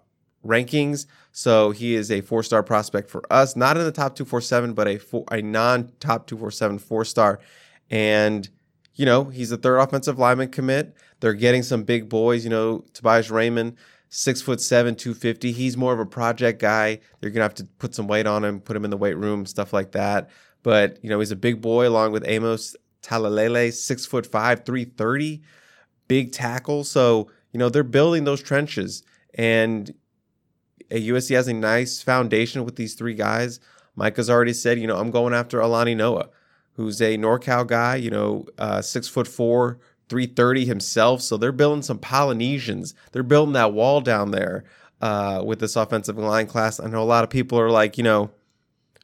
rankings. 0.45 1.07
So 1.33 1.71
he 1.71 1.95
is 1.95 2.11
a 2.11 2.21
four 2.21 2.42
star 2.42 2.62
prospect 2.62 3.11
for 3.11 3.23
us, 3.31 3.57
not 3.57 3.76
in 3.76 3.85
the 3.85 3.92
top 3.92 4.14
247, 4.16 4.75
but 4.75 4.88
a, 4.88 4.99
four, 4.99 5.25
a 5.31 5.40
non 5.42 5.92
top 6.00 6.26
247 6.26 6.78
four 6.78 7.04
star. 7.04 7.40
And, 7.90 8.49
you 8.95 9.07
know, 9.07 9.25
he's 9.25 9.52
a 9.52 9.57
third 9.57 9.78
offensive 9.78 10.19
lineman 10.19 10.50
commit. 10.50 10.97
They're 11.21 11.35
getting 11.35 11.62
some 11.62 11.85
big 11.85 12.09
boys, 12.09 12.45
you 12.45 12.50
know, 12.50 12.85
Tobias 12.92 13.31
Raymond. 13.31 13.76
Six 14.14 14.42
foot 14.42 14.61
seven, 14.61 14.95
250. 14.95 15.52
He's 15.52 15.75
more 15.75 15.95
of 15.95 15.99
a 15.99 16.04
project 16.04 16.61
guy. 16.61 17.00
They're 17.21 17.31
going 17.31 17.38
to 17.38 17.45
have 17.45 17.54
to 17.54 17.64
put 17.78 17.95
some 17.95 18.07
weight 18.07 18.26
on 18.26 18.45
him, 18.45 18.61
put 18.61 18.76
him 18.76 18.85
in 18.85 18.90
the 18.90 18.97
weight 18.99 19.16
room, 19.16 19.47
stuff 19.47 19.73
like 19.73 19.92
that. 19.92 20.28
But, 20.62 21.02
you 21.02 21.09
know, 21.09 21.19
he's 21.19 21.31
a 21.31 21.37
big 21.37 21.62
boy 21.62 21.88
along 21.88 22.12
with 22.12 22.23
Amos 22.28 22.76
Talalele, 23.02 23.73
six 23.73 24.04
foot 24.04 24.26
five, 24.26 24.66
330, 24.66 25.40
big 26.09 26.33
tackle. 26.33 26.85
So, 26.85 27.31
you 27.53 27.59
know, 27.59 27.69
they're 27.69 27.85
building 27.85 28.25
those 28.25 28.43
trenches. 28.43 29.03
And 29.35 29.95
USC 30.91 31.35
has 31.35 31.49
a 31.49 31.53
nice 31.53 32.03
foundation 32.03 32.65
with 32.65 32.77
these 32.77 32.95
three 32.95 33.15
guys. 33.15 33.61
Micah's 33.97 34.31
already 34.31 34.53
said, 34.53 34.79
you 34.79 34.87
know, 34.87 34.97
I'm 34.97 35.11
going 35.11 35.35
after 35.35 35.61
Alani 35.61 35.95
Noah, 35.95 36.29
who's 36.75 37.01
a 37.01 37.19
NorCal 37.19 37.67
guy, 37.67 37.97
you 37.97 38.11
know, 38.11 38.47
uh, 38.59 38.81
six 38.81 39.07
foot 39.09 39.29
four, 39.29 39.79
330 40.09 40.65
himself. 40.65 41.23
So 41.23 41.37
they're 41.37 41.53
building 41.53 41.83
some 41.83 41.99
Polynesians. 41.99 42.95
They're 43.13 43.23
building 43.23 43.53
that 43.55 43.73
wall 43.73 44.01
down 44.01 44.31
there 44.31 44.65
uh, 45.01 45.43
with 45.45 45.61
this 45.61 45.77
offensive 45.77 46.17
line 46.17 46.47
class. 46.47 46.81
I 46.81 46.87
know 46.87 47.03
a 47.03 47.05
lot 47.05 47.25
of 47.25 47.31
people 47.31 47.59
are 47.59 47.71
like, 47.71 47.99
you 47.99 48.05
know, 48.05 48.31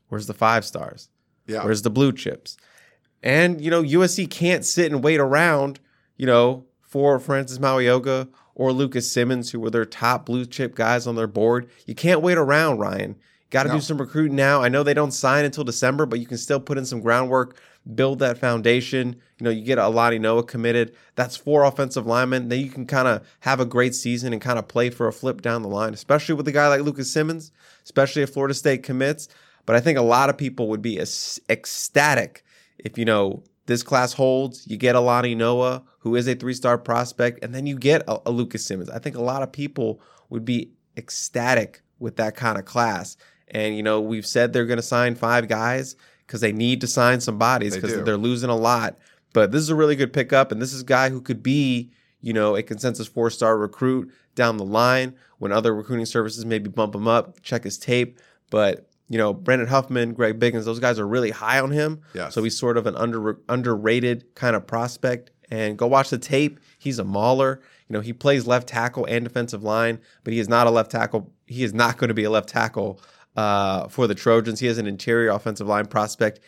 where's 0.09 0.27
the 0.27 0.35
five 0.35 0.65
stars? 0.65 1.09
Yeah. 1.47 1.65
Where's 1.65 1.83
the 1.83 1.91
blue 1.91 2.13
chips? 2.13 2.57
And, 3.23 3.61
you 3.61 3.71
know, 3.71 3.83
USC 3.83 4.31
can't 4.31 4.65
sit 4.65 4.93
and 4.93 5.03
wait 5.03 5.19
around, 5.19 5.81
you 6.17 6.27
know, 6.27 6.65
for 6.89 7.19
Francis 7.21 7.59
Mauigoa 7.59 8.29
or 8.55 8.73
Lucas 8.73 9.11
Simmons, 9.11 9.51
who 9.53 9.61
were 9.61 9.71
their 9.71 9.85
top 9.85 10.27
blue 10.27 10.45
chip 10.45 10.75
guys 10.75 11.07
on 11.07 11.15
their 11.15 11.27
board. 11.29 11.69
You 11.87 11.95
can't 11.95 12.23
wait 12.23 12.39
around, 12.39 12.79
Ryan. 12.79 13.15
Got 13.51 13.63
to 13.65 13.69
No. 13.69 13.75
do 13.77 13.81
some 13.81 13.99
recruiting 13.99 14.37
now. 14.37 14.63
I 14.63 14.69
know 14.69 14.83
they 14.83 14.95
don't 14.95 15.13
sign 15.13 15.45
until 15.45 15.65
December, 15.65 16.07
but 16.07 16.19
you 16.19 16.27
can 16.27 16.37
still 16.39 16.61
put 16.61 16.77
in 16.77 16.85
some 16.85 17.01
groundwork, 17.01 17.57
build 17.95 18.19
that 18.19 18.37
foundation. 18.39 19.17
You 19.39 19.45
know, 19.45 19.51
you 19.51 19.63
get 19.63 19.79
Alani 19.79 20.19
Noah 20.19 20.43
committed. 20.43 20.93
That's 21.15 21.37
four 21.37 21.65
offensive 21.65 22.07
linemen. 22.07 22.49
Then 22.49 22.61
you 22.61 22.69
can 22.69 22.85
kind 22.85 23.09
of 23.09 23.23
have 23.41 23.61
a 23.61 23.65
great 23.65 23.95
season 23.95 24.33
and 24.33 24.43
kind 24.43 24.59
of 24.59 24.69
play 24.69 24.91
for 24.91 25.09
a 25.09 25.13
flip 25.13 25.41
down 25.41 25.63
the 25.63 25.69
line, 25.69 25.95
especially 25.95 26.35
with 26.35 26.49
a 26.49 26.53
guy 26.53 26.69
like 26.69 26.83
Lucas 26.83 27.11
Simmons, 27.13 27.53
especially 27.85 28.23
if 28.23 28.31
Florida 28.31 28.55
State 28.55 28.83
commits. 28.83 29.29
But 29.65 29.77
I 29.77 29.81
think 29.81 29.99
a 29.99 30.03
lot 30.03 30.29
of 30.31 30.37
people 30.37 30.69
would 30.69 30.83
be 30.83 30.99
ec- 30.99 31.09
ecstatic 31.49 32.45
if, 32.79 32.99
you 32.99 33.05
know, 33.05 33.43
this 33.67 33.83
class 33.83 34.15
holds, 34.15 34.67
you 34.67 34.77
get 34.77 34.95
Alani 34.95 35.35
Noah, 35.35 35.83
who 35.99 36.17
is 36.17 36.29
a 36.29 36.35
three 36.35 36.55
star 36.55 36.79
prospect, 36.79 37.43
and 37.43 37.55
then 37.55 37.67
you 37.67 37.77
get 37.77 38.03
a, 38.09 38.21
a 38.27 38.31
Lucas 38.31 38.65
Simmons. 38.65 38.91
I 38.91 38.99
think 38.99 39.17
a 39.17 39.23
lot 39.23 39.43
of 39.43 39.53
people 39.53 40.01
would 40.31 40.45
be 40.45 40.71
ecstatic 40.97 41.83
with 41.99 42.17
that 42.17 42.37
kind 42.37 42.59
of 42.59 42.65
class. 42.65 43.17
And, 43.49 43.77
you 43.77 43.83
know, 43.83 44.01
we've 44.01 44.27
said 44.27 44.53
they're 44.53 44.67
going 44.67 44.79
to 44.79 44.83
sign 44.83 45.15
five 45.15 45.49
guys 45.49 45.97
because 46.27 46.41
they 46.41 46.53
need 46.53 46.81
to 46.83 46.87
sign 46.87 47.21
some 47.21 47.39
bodies 47.39 47.75
because 47.75 47.95
do. 47.95 48.03
they're 48.03 48.17
losing 48.17 48.51
a 48.51 48.57
lot. 48.57 48.99
But 49.33 49.53
this 49.53 49.63
is 49.63 49.71
a 49.71 49.75
really 49.75 49.97
good 49.97 50.13
pickup. 50.13 50.53
And 50.53 50.61
this 50.61 50.73
is 50.73 50.83
a 50.83 50.87
guy 50.87 51.09
who 51.09 51.21
could 51.21 51.43
be, 51.43 51.91
you 52.21 52.33
know, 52.33 52.57
a 52.57 52.63
consensus 52.63 53.07
four 53.07 53.31
star 53.31 53.57
recruit 53.57 54.13
down 54.35 54.57
the 54.57 54.65
line 54.65 55.15
when 55.39 55.53
other 55.53 55.75
recruiting 55.75 56.07
services 56.07 56.45
maybe 56.45 56.69
bump 56.69 56.95
him 56.95 57.09
up, 57.09 57.41
check 57.43 57.65
his 57.65 57.79
tape. 57.79 58.19
But, 58.51 58.89
you 59.09 59.19
know, 59.19 59.33
Brandon 59.33 59.69
Huffman, 59.69 60.13
Greg 60.13 60.39
Biggins, 60.39 60.65
those 60.65 60.81
guys 60.81 60.99
are 60.99 61.09
really 61.09 61.31
high 61.31 61.61
on 61.61 61.71
him. 61.71 62.03
Yes. 62.15 62.35
So 62.35 62.43
he's 62.43 62.59
sort 62.59 62.77
of 62.77 62.87
an 62.87 62.97
under 62.97 63.39
underrated 63.49 64.35
kind 64.35 64.55
of 64.57 64.67
prospect. 64.67 65.31
And 65.51 65.79
go 65.79 65.87
watch 65.87 66.11
the 66.11 66.19
tape. 66.19 66.61
He's 66.79 66.99
a 66.99 67.05
mauler. 67.05 67.61
You 67.89 67.95
know, 67.95 68.01
he 68.01 68.13
plays 68.13 68.47
left 68.47 68.69
tackle 68.69 69.07
and 69.07 69.25
defensive 69.25 69.63
line, 69.63 69.99
but 70.25 70.33
he 70.33 70.39
is 70.39 70.49
not 70.49 70.67
a 70.67 70.71
left 70.71 70.91
tackle. 70.91 71.33
He 71.47 71.65
is 71.65 71.73
not 71.73 71.97
going 71.97 72.09
to 72.09 72.15
be 72.15 72.25
a 72.25 72.31
left 72.31 72.49
tackle 72.49 73.01
uh, 73.37 73.89
for 73.89 74.07
the 74.07 74.15
Trojans. 74.15 74.61
He 74.61 74.67
is 74.67 74.79
an 74.79 74.87
interior 74.87 75.31
offensive 75.31 75.67
line 75.67 75.87
prospect. 75.87 76.41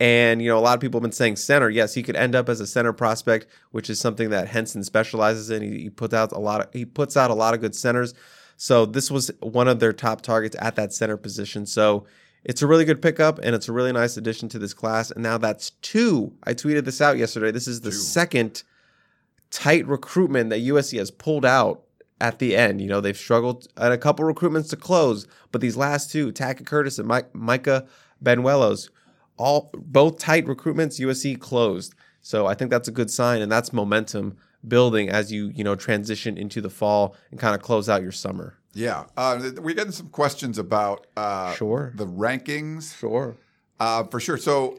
And, 0.00 0.40
you 0.40 0.48
know, 0.48 0.58
a 0.58 0.60
lot 0.60 0.74
of 0.74 0.80
people 0.80 0.98
have 0.98 1.02
been 1.02 1.12
saying 1.12 1.36
center. 1.36 1.68
Yes, 1.68 1.94
he 1.94 2.02
could 2.02 2.16
end 2.16 2.34
up 2.34 2.48
as 2.48 2.60
a 2.60 2.66
center 2.66 2.92
prospect, 2.92 3.46
which 3.70 3.90
is 3.90 4.00
something 4.00 4.30
that 4.30 4.48
Henson 4.48 4.84
specializes 4.84 5.50
in. 5.50 5.62
He, 5.62 5.82
he 5.82 5.90
puts 5.90 6.14
out 6.14 6.32
a 6.32 6.38
lot 6.38 6.60
of 6.60 6.72
he 6.72 6.84
puts 6.84 7.16
out 7.16 7.30
a 7.30 7.34
lot 7.34 7.54
of 7.54 7.60
good 7.60 7.74
centers. 7.74 8.14
So 8.56 8.86
this 8.86 9.10
was 9.10 9.30
one 9.40 9.68
of 9.68 9.78
their 9.80 9.92
top 9.92 10.20
targets 10.20 10.56
at 10.58 10.76
that 10.76 10.92
center 10.92 11.16
position. 11.16 11.66
So 11.66 12.06
it's 12.44 12.62
a 12.62 12.66
really 12.66 12.84
good 12.84 13.02
pickup 13.02 13.38
and 13.40 13.54
it's 13.54 13.68
a 13.68 13.72
really 13.72 13.92
nice 13.92 14.16
addition 14.16 14.48
to 14.50 14.58
this 14.58 14.74
class. 14.74 15.10
And 15.10 15.22
now 15.22 15.38
that's 15.38 15.70
two. 15.82 16.32
I 16.44 16.54
tweeted 16.54 16.84
this 16.84 17.00
out 17.00 17.18
yesterday. 17.18 17.50
This 17.50 17.68
is 17.68 17.80
the 17.80 17.90
Two. 17.90 17.96
second 17.96 18.62
tight 19.50 19.86
recruitment 19.86 20.50
that 20.50 20.60
USC 20.60 20.98
has 20.98 21.10
pulled 21.10 21.44
out 21.44 21.82
at 22.20 22.38
the 22.38 22.56
end. 22.56 22.80
You 22.80 22.88
know, 22.88 23.00
they've 23.00 23.16
struggled 23.16 23.68
at 23.76 23.92
a 23.92 23.98
couple 23.98 24.24
recruitments 24.24 24.70
to 24.70 24.76
close, 24.76 25.26
but 25.52 25.60
these 25.60 25.76
last 25.76 26.10
two, 26.10 26.32
Tackett 26.32 26.66
Curtis 26.66 26.98
and 26.98 27.08
Mike, 27.08 27.34
Micah 27.34 27.86
Banuelos, 28.22 28.90
all 29.36 29.70
both 29.74 30.18
tight 30.18 30.46
recruitments, 30.46 31.00
USC 31.00 31.38
closed. 31.38 31.94
So 32.20 32.46
I 32.46 32.54
think 32.54 32.70
that's 32.70 32.88
a 32.88 32.92
good 32.92 33.10
sign, 33.10 33.40
and 33.40 33.50
that's 33.50 33.72
momentum 33.72 34.36
building 34.66 35.08
as 35.08 35.30
you 35.30 35.52
you 35.54 35.62
know 35.62 35.76
transition 35.76 36.36
into 36.36 36.60
the 36.60 36.68
fall 36.68 37.14
and 37.30 37.38
kind 37.38 37.54
of 37.54 37.62
close 37.62 37.88
out 37.88 38.02
your 38.02 38.12
summer. 38.12 38.57
Yeah. 38.74 39.04
Uh, 39.16 39.50
we're 39.60 39.74
getting 39.74 39.92
some 39.92 40.08
questions 40.08 40.58
about 40.58 41.06
uh, 41.16 41.54
Sure. 41.54 41.92
the 41.96 42.06
rankings. 42.06 42.96
Sure. 42.96 43.36
Uh, 43.80 44.04
for 44.04 44.20
sure. 44.20 44.36
So, 44.36 44.78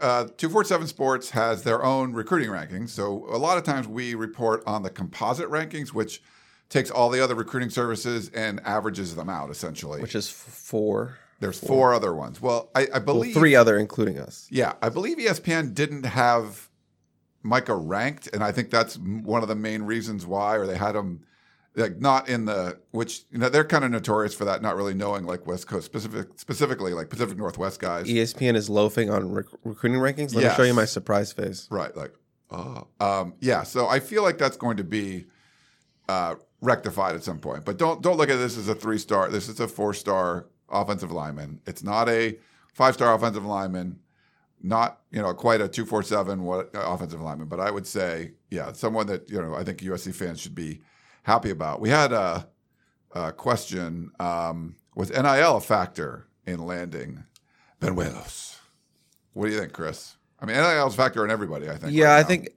uh, 0.00 0.24
247 0.36 0.86
Sports 0.86 1.30
has 1.30 1.62
their 1.62 1.84
own 1.84 2.12
recruiting 2.12 2.50
rankings. 2.50 2.90
So, 2.90 3.24
a 3.30 3.38
lot 3.38 3.58
of 3.58 3.64
times 3.64 3.86
we 3.88 4.14
report 4.14 4.62
on 4.66 4.82
the 4.82 4.90
composite 4.90 5.48
rankings, 5.48 5.88
which 5.88 6.22
takes 6.68 6.90
all 6.90 7.10
the 7.10 7.22
other 7.22 7.34
recruiting 7.34 7.70
services 7.70 8.28
and 8.34 8.60
averages 8.64 9.14
them 9.14 9.28
out 9.28 9.50
essentially. 9.50 10.00
Which 10.00 10.14
is 10.16 10.28
f- 10.28 10.34
four, 10.34 11.16
There's 11.38 11.58
four 11.60 11.94
other 11.94 12.12
ones. 12.14 12.40
Well, 12.40 12.70
I, 12.74 12.82
I 12.86 12.98
well, 12.98 13.00
believe 13.00 13.34
three 13.34 13.54
other, 13.54 13.76
including 13.78 14.18
us. 14.18 14.48
Yeah, 14.50 14.72
I 14.82 14.88
believe 14.88 15.18
ESPN 15.18 15.74
didn't 15.74 16.04
have 16.06 16.68
Micah 17.44 17.76
ranked, 17.76 18.28
and 18.32 18.42
I 18.42 18.50
think 18.50 18.70
that's 18.70 18.98
one 18.98 19.42
of 19.42 19.48
the 19.48 19.54
main 19.54 19.82
reasons 19.82 20.26
why, 20.26 20.56
or 20.56 20.66
they 20.66 20.76
had 20.76 20.96
him 20.96 21.20
like 21.76 22.00
not 22.00 22.28
in 22.28 22.46
the 22.46 22.78
which 22.90 23.22
you 23.30 23.38
know 23.38 23.48
they're 23.48 23.64
kind 23.64 23.84
of 23.84 23.90
notorious 23.90 24.34
for 24.34 24.44
that, 24.46 24.62
not 24.62 24.76
really 24.76 24.94
knowing 24.94 25.24
like 25.26 25.46
West 25.46 25.66
Coast 25.66 25.84
specific 25.86 26.28
specifically 26.36 26.94
like 26.94 27.10
Pacific 27.10 27.36
Northwest 27.36 27.80
guys, 27.80 28.06
ESPN 28.06 28.56
is 28.56 28.70
loafing 28.70 29.10
on 29.10 29.30
rec- 29.30 29.46
recruiting 29.62 30.00
rankings. 30.00 30.34
Let 30.34 30.44
me 30.44 30.54
show 30.56 30.62
you 30.62 30.74
my 30.74 30.86
surprise 30.86 31.32
face. 31.32 31.68
right? 31.70 31.94
Like, 31.96 32.14
oh, 32.50 32.86
um, 32.98 33.34
yeah. 33.40 33.62
So 33.62 33.86
I 33.86 34.00
feel 34.00 34.22
like 34.22 34.38
that's 34.38 34.56
going 34.56 34.78
to 34.78 34.84
be 34.84 35.26
uh, 36.08 36.36
rectified 36.62 37.14
at 37.14 37.22
some 37.22 37.38
point, 37.38 37.64
but 37.64 37.76
don't 37.76 38.02
don't 38.02 38.16
look 38.16 38.30
at 38.30 38.36
this 38.36 38.56
as 38.56 38.68
a 38.68 38.74
three 38.74 38.98
star. 38.98 39.28
This 39.28 39.48
is 39.48 39.60
a 39.60 39.68
four 39.68 39.92
star 39.92 40.46
offensive 40.70 41.12
lineman. 41.12 41.60
It's 41.66 41.82
not 41.82 42.08
a 42.08 42.38
five 42.72 42.94
star 42.94 43.14
offensive 43.14 43.44
lineman. 43.44 44.00
not 44.62 45.00
you 45.10 45.20
know 45.20 45.34
quite 45.34 45.60
a 45.60 45.68
two 45.68 45.84
four 45.84 46.02
seven 46.02 46.42
what 46.44 46.74
uh, 46.74 46.80
offensive 46.80 47.20
lineman, 47.20 47.48
but 47.48 47.60
I 47.60 47.70
would 47.70 47.86
say 47.86 48.32
yeah, 48.50 48.72
someone 48.72 49.06
that 49.08 49.28
you 49.28 49.40
know 49.42 49.54
I 49.54 49.62
think 49.62 49.80
USC 49.80 50.14
fans 50.14 50.40
should 50.40 50.54
be 50.54 50.80
happy 51.26 51.50
about. 51.50 51.80
We 51.80 51.90
had 51.90 52.12
a, 52.12 52.48
a 53.12 53.32
question: 53.32 54.12
um, 54.18 54.76
Was 54.94 55.10
NIL 55.10 55.56
a 55.56 55.60
factor 55.60 56.26
in 56.46 56.64
landing 56.64 57.24
Banuelos? 57.80 58.56
What 59.34 59.46
do 59.46 59.52
you 59.52 59.58
think, 59.58 59.72
Chris? 59.72 60.16
I 60.40 60.46
mean, 60.46 60.56
NIL 60.56 60.86
is 60.86 60.94
a 60.94 60.96
factor 60.96 61.24
in 61.24 61.30
everybody. 61.30 61.68
I 61.68 61.76
think. 61.76 61.92
Yeah, 61.92 62.14
right 62.14 62.20
I 62.20 62.22
think 62.22 62.50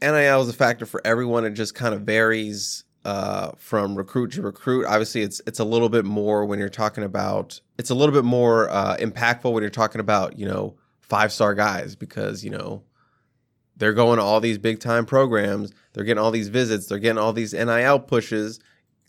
NIL 0.00 0.42
is 0.42 0.48
a 0.48 0.52
factor 0.52 0.86
for 0.86 1.00
everyone. 1.04 1.44
It 1.44 1.52
just 1.52 1.74
kind 1.74 1.94
of 1.94 2.02
varies 2.02 2.84
uh, 3.04 3.52
from 3.56 3.96
recruit 3.96 4.32
to 4.32 4.42
recruit. 4.42 4.86
Obviously, 4.86 5.22
it's 5.22 5.40
it's 5.46 5.58
a 5.58 5.64
little 5.64 5.88
bit 5.88 6.04
more 6.04 6.44
when 6.44 6.58
you're 6.58 6.68
talking 6.68 7.02
about. 7.02 7.60
It's 7.78 7.90
a 7.90 7.94
little 7.94 8.14
bit 8.14 8.24
more 8.24 8.68
uh, 8.68 8.96
impactful 8.98 9.50
when 9.52 9.62
you're 9.62 9.70
talking 9.70 10.00
about 10.00 10.38
you 10.38 10.46
know 10.46 10.76
five 11.00 11.32
star 11.32 11.54
guys 11.54 11.96
because 11.96 12.44
you 12.44 12.50
know 12.50 12.84
they're 13.80 13.94
going 13.94 14.18
to 14.18 14.22
all 14.22 14.40
these 14.40 14.58
big 14.58 14.78
time 14.78 15.06
programs. 15.06 15.72
They're 15.94 16.04
getting 16.04 16.22
all 16.22 16.30
these 16.30 16.48
visits. 16.48 16.86
They're 16.86 16.98
getting 16.98 17.18
all 17.18 17.32
these 17.32 17.54
NIL 17.54 17.98
pushes. 17.98 18.60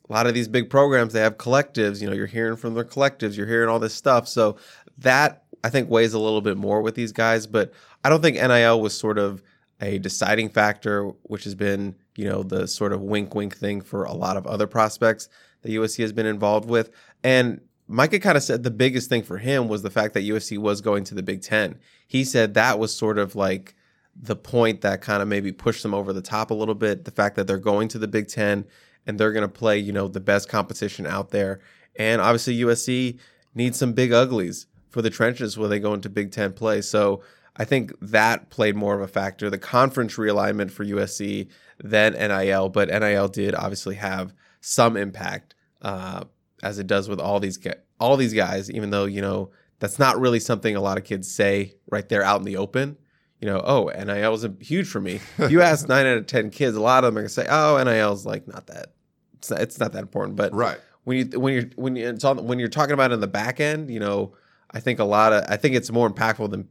A 0.09 0.13
lot 0.13 0.27
of 0.27 0.33
these 0.33 0.47
big 0.47 0.69
programs 0.69 1.11
they 1.11 1.19
have 1.19 1.37
collectives. 1.37 2.01
You 2.01 2.09
know, 2.09 2.15
you're 2.15 2.25
hearing 2.25 2.55
from 2.55 2.73
their 2.73 2.85
collectives. 2.85 3.35
You're 3.35 3.47
hearing 3.47 3.67
all 3.67 3.79
this 3.79 3.93
stuff. 3.93 4.29
So 4.29 4.55
that 4.97 5.43
I 5.61 5.69
think 5.69 5.89
weighs 5.89 6.13
a 6.13 6.19
little 6.19 6.39
bit 6.39 6.55
more 6.55 6.81
with 6.81 6.95
these 6.95 7.11
guys. 7.11 7.47
But 7.47 7.73
I 8.05 8.09
don't 8.09 8.21
think 8.21 8.37
NIL 8.37 8.79
was 8.79 8.97
sort 8.97 9.19
of 9.19 9.43
a 9.81 9.99
deciding 9.99 10.47
factor, 10.47 11.07
which 11.23 11.43
has 11.43 11.53
been, 11.53 11.95
you 12.15 12.29
know, 12.29 12.41
the 12.41 12.65
sort 12.65 12.93
of 12.93 13.01
wink 13.01 13.35
wink 13.35 13.57
thing 13.57 13.81
for 13.81 14.05
a 14.05 14.13
lot 14.13 14.37
of 14.37 14.47
other 14.47 14.67
prospects 14.67 15.27
that 15.63 15.71
USC 15.71 15.99
has 15.99 16.13
been 16.13 16.25
involved 16.25 16.69
with. 16.69 16.91
And 17.25 17.59
Micah 17.89 18.19
kind 18.19 18.37
of 18.37 18.43
said 18.43 18.63
the 18.63 18.71
biggest 18.71 19.09
thing 19.09 19.23
for 19.23 19.37
him 19.37 19.67
was 19.67 19.81
the 19.81 19.89
fact 19.89 20.13
that 20.13 20.23
USC 20.23 20.57
was 20.57 20.79
going 20.79 21.03
to 21.03 21.13
the 21.13 21.23
Big 21.23 21.41
Ten. 21.41 21.77
He 22.07 22.23
said 22.23 22.53
that 22.53 22.79
was 22.79 22.95
sort 22.95 23.19
of 23.19 23.35
like 23.35 23.75
the 24.21 24.35
point 24.35 24.81
that 24.81 25.01
kind 25.01 25.21
of 25.21 25.27
maybe 25.27 25.51
pushed 25.51 25.81
them 25.81 25.93
over 25.93 26.13
the 26.13 26.21
top 26.21 26.51
a 26.51 26.53
little 26.53 26.75
bit. 26.75 27.05
The 27.05 27.11
fact 27.11 27.35
that 27.35 27.47
they're 27.47 27.57
going 27.57 27.87
to 27.89 27.99
the 27.99 28.07
Big 28.07 28.27
Ten 28.27 28.65
and 29.07 29.19
they're 29.19 29.31
going 29.33 29.41
to 29.41 29.47
play, 29.47 29.79
you 29.79 29.91
know, 29.91 30.07
the 30.07 30.19
best 30.19 30.47
competition 30.47 31.07
out 31.07 31.31
there. 31.31 31.59
And 31.95 32.21
obviously 32.21 32.57
USC 32.59 33.17
needs 33.55 33.77
some 33.77 33.93
big 33.93 34.13
uglies 34.13 34.67
for 34.89 35.01
the 35.01 35.09
trenches 35.09 35.57
when 35.57 35.69
they 35.69 35.79
go 35.79 35.93
into 35.93 36.09
Big 36.09 36.31
Ten 36.31 36.53
play. 36.53 36.81
So 36.81 37.23
I 37.55 37.65
think 37.65 37.93
that 38.01 38.49
played 38.49 38.75
more 38.75 38.95
of 38.95 39.01
a 39.01 39.07
factor. 39.07 39.49
The 39.49 39.57
conference 39.57 40.15
realignment 40.15 40.71
for 40.71 40.85
USC 40.85 41.49
than 41.83 42.13
NIL, 42.13 42.69
but 42.69 42.89
NIL 42.89 43.27
did 43.27 43.55
obviously 43.55 43.95
have 43.95 44.33
some 44.61 44.95
impact, 44.95 45.55
uh, 45.81 46.25
as 46.61 46.79
it 46.79 46.87
does 46.87 47.09
with 47.09 47.19
all 47.19 47.39
these 47.39 47.59
all 47.99 48.15
these 48.17 48.33
guys. 48.33 48.69
Even 48.71 48.91
though 48.91 49.05
you 49.05 49.21
know 49.21 49.51
that's 49.79 49.99
not 49.99 50.19
really 50.19 50.39
something 50.39 50.75
a 50.75 50.81
lot 50.81 50.97
of 50.97 51.03
kids 51.03 51.29
say 51.29 51.75
right 51.89 52.07
there 52.07 52.23
out 52.23 52.39
in 52.39 52.45
the 52.45 52.57
open. 52.57 52.97
You 53.41 53.47
know, 53.47 53.61
oh, 53.65 53.87
NIL 53.87 54.31
was 54.31 54.47
huge 54.59 54.87
for 54.87 55.01
me. 55.01 55.19
If 55.39 55.51
you 55.51 55.61
ask 55.61 55.87
nine 55.89 56.05
out 56.05 56.17
of 56.17 56.27
ten 56.27 56.51
kids, 56.51 56.77
a 56.77 56.81
lot 56.81 57.03
of 57.03 57.09
them 57.09 57.17
are 57.17 57.21
gonna 57.21 57.29
say, 57.29 57.47
oh, 57.49 57.83
NIL 57.83 58.13
is 58.13 58.25
like 58.25 58.47
not 58.47 58.67
that. 58.67 58.93
It's 59.39 59.49
not, 59.49 59.61
it's 59.61 59.79
not 59.79 59.93
that 59.93 60.01
important. 60.01 60.35
But 60.35 60.53
right. 60.53 60.79
when 61.03 61.17
you 61.17 61.39
when 61.39 61.53
you're 61.53 61.69
when 61.75 61.95
you 61.95 62.07
it's 62.07 62.23
on 62.23 62.45
when 62.45 62.59
you're 62.59 62.69
talking 62.69 62.93
about 62.93 63.11
it 63.11 63.15
in 63.15 63.19
the 63.19 63.27
back 63.27 63.59
end, 63.59 63.89
you 63.89 63.99
know, 63.99 64.35
I 64.69 64.79
think 64.79 64.99
a 64.99 65.03
lot 65.03 65.33
of 65.33 65.43
I 65.49 65.57
think 65.57 65.75
it's 65.75 65.91
more 65.91 66.09
impactful 66.09 66.51
than 66.51 66.69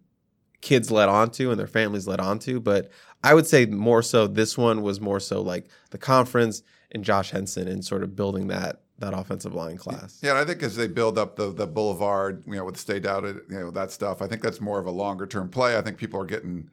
kids 0.61 0.91
led 0.91 1.09
onto 1.09 1.51
and 1.51 1.59
their 1.59 1.67
families 1.67 2.07
led 2.07 2.21
onto. 2.21 2.61
But 2.61 2.91
I 3.25 3.35
would 3.35 3.47
say 3.47 3.67
more 3.67 4.03
so 4.03 4.29
this 4.29 4.57
one 4.57 4.83
was 4.83 5.01
more 5.01 5.21
so 5.21 5.41
like 5.43 5.67
the 5.91 5.99
conference 5.99 6.63
and 6.93 7.05
Josh 7.05 7.31
Henson 7.31 7.67
and 7.67 7.85
sort 7.85 8.05
of 8.05 8.15
building 8.15 8.49
that 8.49 8.83
that 9.01 9.15
offensive 9.15 9.55
line 9.55 9.77
class. 9.77 10.21
Yeah, 10.23 10.31
and 10.31 10.39
I 10.39 10.45
think 10.45 10.63
as 10.63 10.77
they 10.77 10.87
build 10.87 11.19
up 11.19 11.37
the 11.37 11.53
the 11.53 11.67
boulevard, 11.67 12.45
you 12.47 12.55
know, 12.55 12.65
with 12.65 12.75
the 12.75 12.81
stay 12.81 13.01
down, 13.01 13.25
you 13.25 13.59
know, 13.59 13.71
that 13.73 13.91
stuff, 13.91 14.23
I 14.23 14.27
think 14.27 14.43
that's 14.43 14.61
more 14.61 14.79
of 14.79 14.87
a 14.87 14.91
longer 14.91 15.27
term 15.27 15.49
play. 15.49 15.77
I 15.77 15.83
think 15.83 15.99
people 15.99 16.21
are 16.21 16.27
getting 16.27 16.71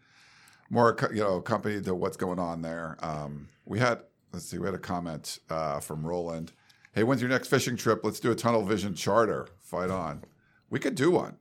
more, 0.69 0.95
you 1.13 1.21
know, 1.21 1.37
accompanied 1.37 1.85
to 1.85 1.95
what's 1.95 2.17
going 2.17 2.39
on 2.39 2.61
there. 2.61 2.97
Um, 2.99 3.47
we 3.65 3.79
had, 3.79 4.01
let's 4.33 4.45
see, 4.45 4.57
we 4.57 4.65
had 4.65 4.75
a 4.75 4.79
comment 4.79 5.39
uh, 5.49 5.79
from 5.79 6.05
Roland. 6.05 6.51
Hey, 6.91 7.03
when's 7.03 7.21
your 7.21 7.29
next 7.29 7.47
fishing 7.47 7.77
trip? 7.77 8.01
Let's 8.03 8.19
do 8.19 8.31
a 8.31 8.35
tunnel 8.35 8.63
vision 8.63 8.93
charter. 8.93 9.47
Fight 9.59 9.89
on. 9.89 10.23
We 10.69 10.79
could 10.79 10.95
do 10.95 11.11
one. 11.11 11.37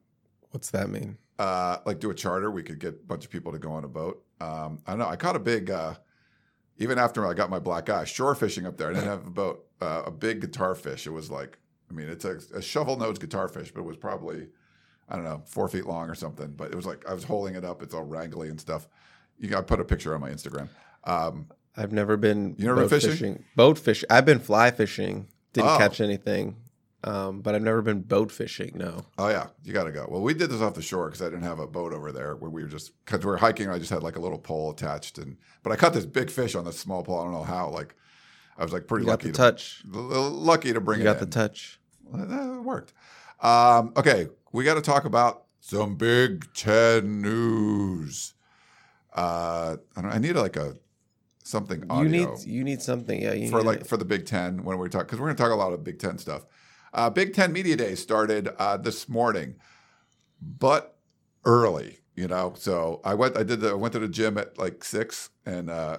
What's 0.51 0.71
that 0.71 0.89
mean? 0.89 1.19
Uh, 1.39 1.79
like 1.85 1.99
do 1.99 2.11
a 2.11 2.15
charter. 2.15 2.51
We 2.51 2.63
could 2.63 2.79
get 2.79 2.95
a 2.95 3.07
bunch 3.07 3.25
of 3.25 3.31
people 3.31 3.53
to 3.53 3.59
go 3.59 3.73
on 3.73 3.85
a 3.85 3.89
boat. 3.89 4.23
Um, 4.41 4.81
I 4.87 4.93
don't 4.93 5.01
know. 5.01 5.09
I 5.09 5.17
caught 5.17 5.35
a 5.35 5.41
big, 5.41 5.71
uh, 5.71 5.95
even 6.79 6.99
after 6.99 7.27
I 7.27 7.35
got 7.35 7.51
my 7.51 7.59
black 7.59 7.91
eye, 7.91 8.05
shore 8.05 8.35
fishing 8.35 8.67
up 8.67 8.77
there. 8.77 8.91
I 8.91 8.93
didn't 8.93 9.09
have 9.09 9.27
a 9.27 9.31
boat. 9.31 9.66
Uh, 9.81 10.03
a 10.07 10.11
big 10.11 10.41
guitar 10.41 10.75
fish. 10.75 11.07
It 11.07 11.11
was 11.11 11.31
like, 11.31 11.59
I 11.91 11.95
mean, 11.95 12.09
it's 12.09 12.25
a, 12.25 12.39
a 12.55 12.63
shovel 12.63 12.97
nose 12.97 13.19
guitar 13.19 13.47
fish, 13.49 13.71
but 13.73 13.81
it 13.81 13.85
was 13.87 13.97
probably, 13.97 14.49
I 15.09 15.17
don't 15.17 15.25
know, 15.25 15.43
four 15.47 15.69
feet 15.69 15.87
long 15.87 16.09
or 16.09 16.15
something. 16.15 16.53
But 16.57 16.71
it 16.73 16.75
was 16.75 16.87
like 16.87 17.07
I 17.09 17.13
was 17.15 17.25
holding 17.25 17.55
it 17.55 17.65
up. 17.65 17.83
It's 17.83 17.95
all 17.95 18.07
wrangly 18.07 18.49
and 18.49 18.61
stuff. 18.61 18.89
You 19.39 19.49
got 19.49 19.59
to 19.59 19.63
put 19.65 19.81
a 19.81 19.85
picture 19.85 20.15
on 20.15 20.21
my 20.21 20.31
Instagram. 20.31 20.69
Um, 21.05 21.49
I've 21.77 21.93
never 21.93 22.17
been 22.17 22.55
You 22.59 22.65
never 22.67 22.81
been 22.83 22.89
boat 22.89 23.03
fishing? 23.03 23.45
Boat 23.55 23.79
fishing. 23.79 24.07
I've 24.11 24.25
been 24.25 24.39
fly 24.41 24.71
fishing. 24.71 25.29
Didn't 25.53 25.71
Oh. 25.71 25.79
catch 25.79 26.01
anything. 26.01 26.57
Um, 27.05 27.41
but 27.43 27.55
I've 27.55 27.63
never 27.63 27.83
been 27.83 28.01
boat 28.01 28.33
fishing. 28.33 28.73
No. 28.75 29.05
oh 29.19 29.29
yeah, 29.29 29.49
you 29.63 29.73
got 29.73 29.85
to 29.85 29.93
go. 29.93 30.09
Well, 30.11 30.23
we 30.23 30.35
did 30.35 30.51
this 30.51 30.61
off 30.61 30.75
the 30.75 30.83
shore 30.83 31.07
because 31.07 31.23
I 31.23 31.27
didn't 31.27 31.43
have 31.45 31.61
a 31.61 31.67
boat 31.67 31.93
over 31.93 32.11
there. 32.11 32.35
Where 32.35 32.51
we 32.51 32.63
were 32.63 32.69
just 32.69 32.93
because 33.05 33.21
we 33.21 33.27
were 33.31 33.37
hiking. 33.37 33.69
I 33.69 33.79
just 33.79 33.91
had 33.91 34.03
like 34.03 34.17
a 34.17 34.21
little 34.21 34.39
pole 34.39 34.71
attached, 34.71 35.19
and 35.19 35.37
but 35.63 35.71
I 35.71 35.77
caught 35.77 35.93
this 35.93 36.07
big 36.07 36.31
fish 36.31 36.55
on 36.57 36.65
this 36.65 36.79
small 36.81 37.05
pole. 37.05 37.21
I 37.21 37.25
don't 37.25 37.33
know 37.33 37.45
how. 37.45 37.69
Like 37.69 37.95
I 38.59 38.63
was 38.63 38.73
like 38.73 38.87
pretty 38.87 39.05
You 39.05 39.07
got 39.09 39.13
lucky. 39.13 39.27
the 39.29 39.33
to, 39.33 39.39
touch. 39.39 39.83
lucky 39.87 40.73
to 40.73 40.81
bring 40.81 41.01
You 41.01 41.05
it 41.05 41.13
got 41.13 41.19
the 41.21 41.27
touch. 41.27 41.81
That 42.13 42.63
worked. 42.63 42.93
Um, 43.41 43.93
okay, 43.97 44.29
we 44.53 44.65
got 44.65 44.75
to 44.75 44.81
talk 44.83 45.05
about 45.05 45.45
some 45.61 45.97
Big 45.97 46.53
Ten 46.55 47.21
news. 47.21 48.35
Uh, 49.15 49.77
I, 49.97 50.01
don't, 50.03 50.11
I 50.13 50.19
need 50.19 50.37
like 50.37 50.57
a 50.57 50.77
something 51.43 51.85
audio 51.91 52.03
You 52.03 52.09
need 52.09 52.45
you 52.45 52.65
need 52.65 52.83
something. 52.83 53.21
Yeah. 53.21 53.33
You 53.33 53.51
for 53.51 53.63
like 53.63 53.81
it. 53.81 53.87
for 53.87 53.97
the 53.97 54.05
Big 54.05 54.27
Ten 54.27 54.65
when 54.65 54.79
we 54.79 54.89
talk 54.89 55.07
because 55.07 55.19
we're 55.19 55.27
going 55.27 55.37
to 55.37 55.43
talk 55.43 55.53
a 55.53 55.57
lot 55.57 55.73
of 55.73 55.85
Big 55.85 55.99
Ten 55.99 56.19
stuff. 56.19 56.47
Uh, 56.95 57.11
Big 57.11 57.35
Ten 57.35 57.53
Media 57.53 57.77
Day 57.77 57.95
started 57.95 58.49
uh, 58.59 58.77
this 58.77 59.09
morning, 59.09 59.57
but 60.41 60.97
early, 61.45 61.99
you 62.15 62.27
know. 62.29 62.55
So 62.57 63.01
I 63.05 63.15
went. 63.15 63.37
I 63.37 63.43
did. 63.43 63.61
The, 63.61 63.71
I 63.71 63.75
went 63.75 63.93
to 63.95 63.99
the 63.99 64.09
gym 64.09 64.39
at 64.39 64.59
like 64.59 64.83
six 64.85 65.31
and 65.45 65.69
uh, 65.71 65.99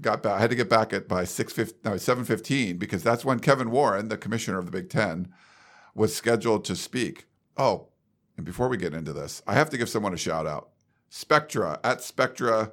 got 0.00 0.22
back. 0.22 0.32
I 0.32 0.40
had 0.40 0.50
to 0.50 0.56
get 0.56 0.68
back 0.68 0.92
at 0.92 1.08
by 1.08 1.24
six. 1.24 1.58
No, 1.84 1.96
seven 1.96 2.24
fifteen 2.24 2.76
because 2.76 3.02
that's 3.02 3.24
when 3.24 3.40
Kevin 3.40 3.70
Warren, 3.70 4.08
the 4.08 4.16
commissioner 4.16 4.58
of 4.58 4.66
the 4.66 4.72
Big 4.72 4.88
Ten, 4.88 5.32
was 5.94 6.14
scheduled 6.14 6.64
to 6.66 6.76
speak. 6.76 7.26
Oh, 7.56 7.88
and 8.36 8.46
before 8.46 8.68
we 8.68 8.76
get 8.76 8.94
into 8.94 9.12
this, 9.12 9.42
I 9.46 9.54
have 9.54 9.70
to 9.70 9.78
give 9.78 9.88
someone 9.88 10.14
a 10.14 10.18
shout 10.18 10.46
out. 10.46 10.70
Spectra 11.08 11.78
at 11.84 12.02
Spectra 12.02 12.72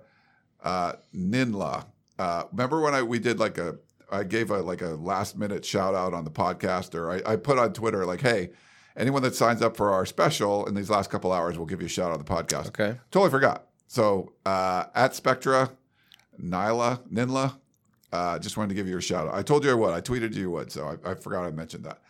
uh, 0.63 0.93
Ninla. 1.13 1.85
Uh, 2.19 2.43
remember 2.51 2.81
when 2.81 2.93
I 2.93 3.01
we 3.01 3.19
did 3.19 3.39
like 3.39 3.57
a 3.57 3.77
I 4.11 4.23
gave 4.23 4.51
a 4.51 4.61
like 4.61 4.81
a 4.81 4.89
last 4.89 5.37
minute 5.37 5.65
shout 5.65 5.95
out 5.95 6.13
on 6.13 6.23
the 6.23 6.31
podcast, 6.31 6.95
or 6.95 7.11
I, 7.11 7.33
I 7.33 7.35
put 7.35 7.57
on 7.57 7.73
Twitter 7.73 8.05
like, 8.05 8.21
hey, 8.21 8.51
anyone 8.95 9.21
that 9.23 9.35
signs 9.35 9.61
up 9.61 9.75
for 9.75 9.91
our 9.91 10.05
special 10.05 10.65
in 10.65 10.75
these 10.75 10.89
last 10.89 11.09
couple 11.09 11.31
hours, 11.31 11.57
we'll 11.57 11.67
give 11.67 11.81
you 11.81 11.87
a 11.87 11.89
shout 11.89 12.11
out 12.11 12.13
on 12.13 12.19
the 12.19 12.25
podcast. 12.25 12.67
Okay. 12.67 12.97
Totally 13.11 13.31
forgot. 13.31 13.67
So 13.87 14.33
uh, 14.45 14.85
at 14.95 15.15
Spectra, 15.15 15.71
Nyla, 16.41 16.99
Ninla, 17.09 17.57
uh, 18.11 18.39
just 18.39 18.57
wanted 18.57 18.69
to 18.69 18.75
give 18.75 18.87
you 18.87 18.97
a 18.97 19.01
shout 19.01 19.27
out. 19.27 19.33
I 19.35 19.41
told 19.41 19.63
you 19.63 19.71
I 19.71 19.73
would. 19.73 19.93
I 19.93 20.01
tweeted 20.01 20.33
you 20.33 20.49
would, 20.51 20.71
so 20.71 20.97
I, 21.05 21.11
I 21.11 21.15
forgot 21.15 21.45
I 21.45 21.51
mentioned 21.51 21.85
that. 21.85 22.01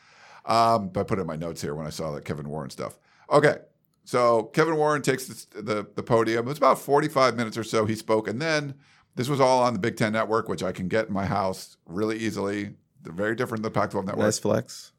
Um, 0.45 0.89
but 0.89 1.01
I 1.01 1.03
put 1.03 1.17
it 1.17 1.21
in 1.21 1.27
my 1.27 1.35
notes 1.35 1.61
here 1.61 1.75
when 1.75 1.85
I 1.85 1.89
saw 1.89 2.11
that 2.13 2.23
Kevin 2.25 2.49
Warren 2.49 2.69
stuff. 2.69 2.99
Okay, 3.29 3.57
so 4.05 4.43
Kevin 4.53 4.77
Warren 4.77 5.01
takes 5.01 5.25
the, 5.25 5.61
the, 5.61 5.87
the 5.95 6.03
podium. 6.03 6.45
It 6.45 6.49
was 6.49 6.57
about 6.57 6.79
45 6.79 7.35
minutes 7.35 7.57
or 7.57 7.63
so 7.63 7.85
he 7.85 7.95
spoke, 7.95 8.27
and 8.27 8.41
then 8.41 8.75
this 9.15 9.27
was 9.27 9.41
all 9.41 9.61
on 9.63 9.73
the 9.73 9.79
Big 9.79 9.97
Ten 9.97 10.13
Network, 10.13 10.47
which 10.47 10.63
I 10.63 10.71
can 10.71 10.87
get 10.87 11.07
in 11.07 11.13
my 11.13 11.25
house 11.25 11.77
really 11.85 12.17
easily. 12.17 12.75
They're 13.01 13.11
very 13.11 13.35
different 13.35 13.63
than 13.63 13.73
the 13.73 13.79
Pac-12 13.79 14.05
Network 14.05 14.25
Nice 14.25 14.39
flex. 14.39 14.93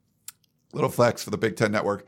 little 0.73 0.91
flex 0.91 1.23
for 1.23 1.31
the 1.31 1.39
Big 1.39 1.57
Ten 1.57 1.73
Network. 1.73 2.07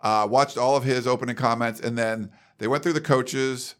Uh, 0.00 0.26
watched 0.28 0.58
all 0.58 0.76
of 0.76 0.84
his 0.84 1.06
opening 1.06 1.36
comments, 1.36 1.80
and 1.80 1.96
then 1.96 2.30
they 2.58 2.66
went 2.66 2.82
through 2.82 2.92
the 2.94 3.00
coaches. 3.00 3.76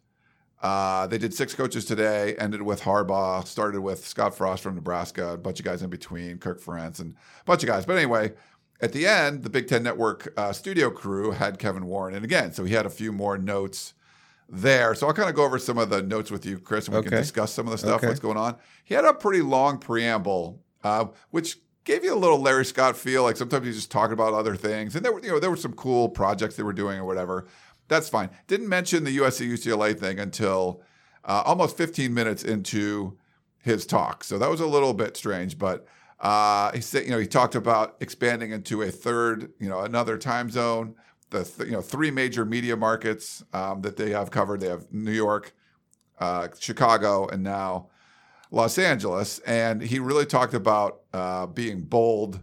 Uh, 0.63 1.07
they 1.09 1.19
did 1.19 1.35
six 1.35 1.55
coaches 1.55 1.85
today. 1.85 2.37
Ended 2.39 2.63
with 2.63 2.81
Harbaugh. 2.83 3.47
Started 3.47 3.81
with 3.81 4.07
Scott 4.07 4.37
Frost 4.37 4.63
from 4.63 4.77
Nebraska. 4.77 5.33
A 5.33 5.37
bunch 5.37 5.59
of 5.59 5.65
guys 5.65 5.83
in 5.83 5.91
between, 5.91 6.39
Kirk 6.39 6.61
Ferentz, 6.63 7.01
and 7.01 7.15
a 7.41 7.45
bunch 7.45 7.63
of 7.65 7.69
guys. 7.69 7.85
But 7.85 7.97
anyway, 7.97 8.33
at 8.81 8.93
the 8.93 9.07
end, 9.07 9.43
the 9.43 9.51
Big 9.51 9.67
Ten 9.69 9.83
Network 9.83 10.33
uh, 10.37 10.53
studio 10.53 10.91
crew 10.91 11.33
had 11.33 11.59
Kevin 11.59 11.87
Warren, 11.87 12.15
and 12.15 12.25
again, 12.25 12.53
so 12.53 12.65
he 12.65 12.75
had 12.75 12.87
a 12.87 12.91
few 12.91 13.13
more 13.13 13.37
notes 13.39 13.95
there. 14.49 14.95
So 14.95 15.07
I'll 15.07 15.13
kind 15.15 15.29
of 15.29 15.35
go 15.35 15.45
over 15.45 15.59
some 15.59 15.79
of 15.79 15.89
the 15.91 16.03
notes 16.03 16.31
with 16.31 16.45
you, 16.47 16.59
Chris, 16.59 16.87
and 16.87 16.97
we 16.97 17.03
can 17.03 17.13
discuss 17.13 17.53
some 17.53 17.67
of 17.67 17.73
the 17.73 17.79
stuff 17.79 17.97
Okay. 17.99 18.09
what's 18.09 18.21
going 18.21 18.37
on. 18.37 18.57
He 18.85 18.95
had 18.95 19.05
a 19.05 19.15
pretty 19.15 19.41
long 19.43 19.79
preamble, 19.79 20.61
uh, 20.85 21.07
which 21.31 21.59
gave 21.85 22.05
you 22.05 22.15
a 22.15 22.17
little 22.19 22.39
Larry 22.41 22.65
Scott 22.65 22.97
feel. 22.97 23.23
Like 23.25 23.37
sometimes 23.37 23.67
he's 23.67 23.77
just 23.77 23.91
talking 23.91 24.13
about 24.13 24.35
other 24.35 24.55
things, 24.57 24.95
and 24.95 25.05
there 25.05 25.13
were 25.13 25.21
you 25.23 25.31
know 25.31 25.39
there 25.41 25.51
were 25.51 25.57
some 25.57 25.73
cool 25.75 26.09
projects 26.09 26.57
they 26.57 26.63
were 26.63 26.73
doing 26.73 26.99
or 26.99 27.05
whatever. 27.05 27.47
That's 27.93 28.09
fine. 28.09 28.31
Didn't 28.47 28.69
mention 28.69 29.05
the 29.05 29.19
USC 29.19 29.49
UCLA 29.49 29.99
thing 29.99 30.19
until 30.19 30.83
uh, 31.25 31.43
almost 31.45 31.77
15 31.77 32.13
minutes 32.13 32.43
into 32.43 33.19
his 33.59 33.87
talk. 33.87 34.25
So 34.25 34.39
that 34.39 34.51
was 34.51 34.61
a 34.61 34.67
little 34.67 34.95
bit 34.95 35.17
strange, 35.17 35.59
but. 35.59 35.87
Uh, 36.21 36.71
he 36.71 36.81
said, 36.81 37.05
you 37.05 37.11
know, 37.11 37.19
he 37.19 37.27
talked 37.27 37.57
about 37.57 37.97
expanding 37.99 38.53
into 38.53 38.81
a 38.83 38.93
third, 38.93 39.53
you 39.59 39.69
know, 39.69 39.81
another 39.81 40.17
time 40.17 40.49
zone. 40.49 40.95
The 41.31 41.43
th- 41.43 41.67
you 41.69 41.73
know 41.75 41.81
three 41.81 42.13
major 42.13 42.45
media 42.45 42.77
markets 42.77 43.43
um, 43.53 43.83
that 43.83 43.97
they 43.97 44.11
have 44.11 44.31
covered. 44.31 44.61
They 44.61 44.69
have 44.69 44.87
New 44.93 45.11
York, 45.11 45.53
uh, 46.21 46.47
Chicago, 46.61 47.27
and 47.27 47.43
now 47.43 47.89
Los 48.53 48.79
Angeles. 48.79 49.41
And 49.41 49.83
he 49.83 49.99
really 49.99 50.27
talked 50.27 50.55
about 50.55 51.01
uh, 51.13 51.47
being 51.47 51.81
bold, 51.81 52.41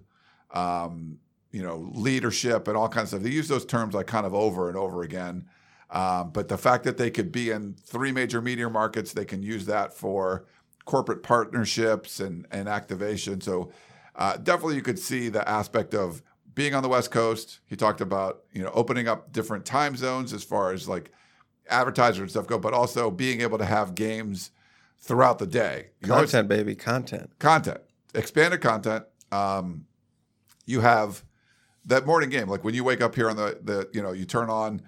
um, 0.52 1.20
you 1.52 1.64
know, 1.64 1.90
leadership 1.94 2.68
and 2.68 2.78
all 2.78 2.88
kinds 2.90 3.06
of 3.14 3.20
stuff. 3.20 3.24
They 3.24 3.30
use 3.36 3.48
those 3.48 3.66
terms 3.66 3.94
like 3.96 4.08
kind 4.08 4.26
of 4.26 4.34
over 4.34 4.68
and 4.70 4.78
over 4.78 5.02
again. 5.02 5.46
Um, 5.90 6.30
but 6.32 6.48
the 6.48 6.58
fact 6.58 6.84
that 6.84 6.98
they 6.98 7.10
could 7.10 7.32
be 7.32 7.50
in 7.50 7.74
three 7.84 8.12
major 8.12 8.42
media 8.42 8.70
markets, 8.70 9.14
they 9.14 9.26
can 9.26 9.42
use 9.42 9.66
that 9.66 9.94
for 9.94 10.46
corporate 10.86 11.24
partnerships 11.24 12.20
and, 12.20 12.46
and 12.52 12.70
activation. 12.70 13.42
So 13.42 13.72
uh, 14.16 14.38
definitely 14.38 14.76
you 14.76 14.82
could 14.84 15.00
see 15.00 15.30
the 15.30 15.48
aspect 15.48 15.96
of 15.96 16.22
being 16.54 16.76
on 16.76 16.84
the 16.84 16.90
West 16.90 17.10
Coast. 17.10 17.60
He 17.66 17.76
talked 17.76 18.02
about, 18.02 18.44
you 18.54 18.62
know, 18.62 18.72
opening 18.74 19.08
up 19.08 19.32
different 19.32 19.66
time 19.66 19.96
zones 19.96 20.34
as 20.34 20.44
far 20.44 20.72
as 20.74 20.88
like 20.88 21.12
advertisers 21.70 22.20
and 22.22 22.30
stuff 22.30 22.48
go, 22.48 22.60
but 22.60 22.74
also 22.74 23.10
being 23.10 23.42
able 23.42 23.58
to 23.58 23.66
have 23.66 23.96
games 23.96 24.52
throughout 25.00 25.40
the 25.40 25.48
day. 25.48 25.88
You 26.02 26.14
always- 26.14 26.32
Content, 26.32 26.50
baby. 26.50 26.76
Content. 26.76 27.32
content, 27.40 27.80
expanded 28.14 28.62
content. 28.62 29.06
Um, 29.32 29.86
you 30.66 30.82
have 30.82 31.24
that 31.86 32.06
morning 32.06 32.30
game, 32.30 32.48
like 32.48 32.64
when 32.64 32.74
you 32.74 32.84
wake 32.84 33.02
up 33.02 33.16
here 33.16 33.30
on 33.30 33.36
the 33.36 33.60
the 33.64 33.90
you 33.94 34.02
know 34.02 34.12
you 34.12 34.26
turn 34.26 34.50
on 34.50 34.82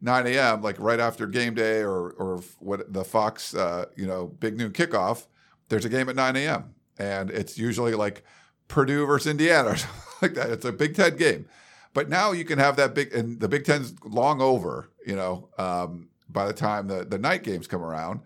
9 0.00 0.26
a.m. 0.28 0.62
like 0.62 0.78
right 0.78 1.00
after 1.00 1.26
game 1.26 1.54
day 1.54 1.80
or 1.80 2.10
or 2.12 2.40
what 2.60 2.92
the 2.92 3.04
Fox 3.04 3.54
uh, 3.54 3.86
you 3.96 4.06
know 4.06 4.26
big 4.26 4.56
noon 4.56 4.72
kickoff. 4.72 5.26
There's 5.68 5.84
a 5.84 5.88
game 5.88 6.08
at 6.08 6.16
9 6.16 6.36
a.m. 6.36 6.74
and 6.98 7.30
it's 7.30 7.58
usually 7.58 7.94
like 7.94 8.22
Purdue 8.68 9.06
versus 9.06 9.30
Indiana 9.30 9.70
or 9.70 9.76
something 9.76 9.94
like 10.22 10.34
that. 10.34 10.50
It's 10.50 10.64
a 10.64 10.72
Big 10.72 10.94
Ten 10.94 11.16
game, 11.16 11.46
but 11.94 12.08
now 12.08 12.32
you 12.32 12.44
can 12.44 12.58
have 12.58 12.76
that 12.76 12.94
big 12.94 13.12
and 13.14 13.38
the 13.40 13.48
Big 13.48 13.64
Ten's 13.64 13.94
long 14.04 14.40
over. 14.40 14.90
You 15.06 15.16
know, 15.16 15.48
um, 15.58 16.08
by 16.28 16.46
the 16.46 16.52
time 16.52 16.86
the 16.88 17.04
the 17.04 17.18
night 17.18 17.42
games 17.42 17.66
come 17.66 17.82
around. 17.82 18.20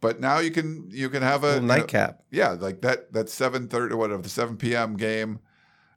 But 0.00 0.18
now 0.18 0.40
you 0.40 0.50
can 0.50 0.88
you 0.90 1.08
can 1.08 1.22
have 1.22 1.44
a 1.44 1.46
Little 1.46 1.62
you 1.62 1.68
know, 1.68 1.74
nightcap. 1.76 2.22
yeah, 2.32 2.50
like 2.58 2.80
that 2.80 3.12
that 3.12 3.28
seven 3.28 3.68
thirty 3.68 3.94
whatever 3.94 4.20
the 4.22 4.28
seven 4.28 4.56
p.m. 4.56 4.96
game, 4.96 5.38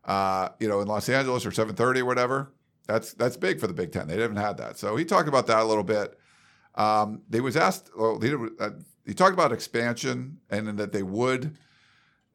uh, 0.06 0.50
you 0.60 0.68
know, 0.68 0.82
in 0.82 0.88
Los 0.88 1.10
Angeles 1.10 1.46
or 1.46 1.52
seven 1.52 1.76
thirty 1.76 2.02
or 2.02 2.06
whatever. 2.06 2.54
That's 2.88 3.14
that's 3.14 3.38
big 3.38 3.60
for 3.60 3.68
the 3.68 3.74
Big 3.74 3.92
Ten. 3.92 4.08
They 4.08 4.20
haven't 4.20 4.38
had 4.38 4.58
that, 4.58 4.78
so 4.78 4.96
he 4.96 5.06
talked 5.06 5.28
about 5.28 5.48
that 5.48 5.60
a 5.60 5.66
little 5.66 5.84
bit. 5.84 6.18
Um, 6.76 7.22
they 7.30 7.42
was 7.42 7.58
asked. 7.58 7.90
Well, 7.98 8.20
he, 8.20 8.34
uh, 8.60 8.70
he 9.06 9.14
talked 9.14 9.34
about 9.34 9.52
expansion 9.52 10.40
and 10.50 10.78
that 10.78 10.92
they 10.92 11.04
would. 11.04 11.58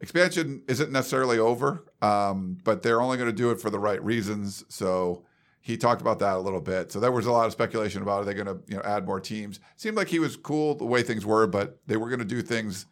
Expansion 0.00 0.62
isn't 0.66 0.90
necessarily 0.90 1.38
over, 1.38 1.85
um, 2.00 2.56
but 2.64 2.83
they're 2.83 3.02
only 3.02 3.18
going 3.18 3.28
to 3.28 3.37
do 3.37 3.50
it 3.50 3.61
for 3.61 3.68
the 3.68 3.78
right 3.78 4.02
reasons. 4.02 4.64
So 4.68 5.26
he 5.61 5.76
talked 5.76 6.00
about 6.00 6.18
that 6.20 6.37
a 6.37 6.40
little 6.40 6.61
bit. 6.61 6.90
So 6.90 7.00
there 7.00 7.12
was 7.12 7.26
a 7.26 7.33
lot 7.33 7.46
of 7.46 7.52
speculation 7.52 8.00
about 8.00 8.22
are 8.22 8.24
they 8.24 8.35
going 8.35 8.46
to 8.46 8.59
you 8.66 8.76
know 8.76 8.83
add 8.83 9.04
more 9.04 9.20
teams? 9.20 9.61
Seemed 9.76 9.96
like 9.96 10.09
he 10.09 10.18
was 10.18 10.37
cool 10.37 10.74
the 10.74 10.87
way 10.87 11.02
things 11.02 11.26
were, 11.26 11.46
but 11.46 11.78
they 11.87 11.98
were 11.98 12.09
going 12.09 12.20
to 12.20 12.24
do 12.24 12.40
things 12.40 12.87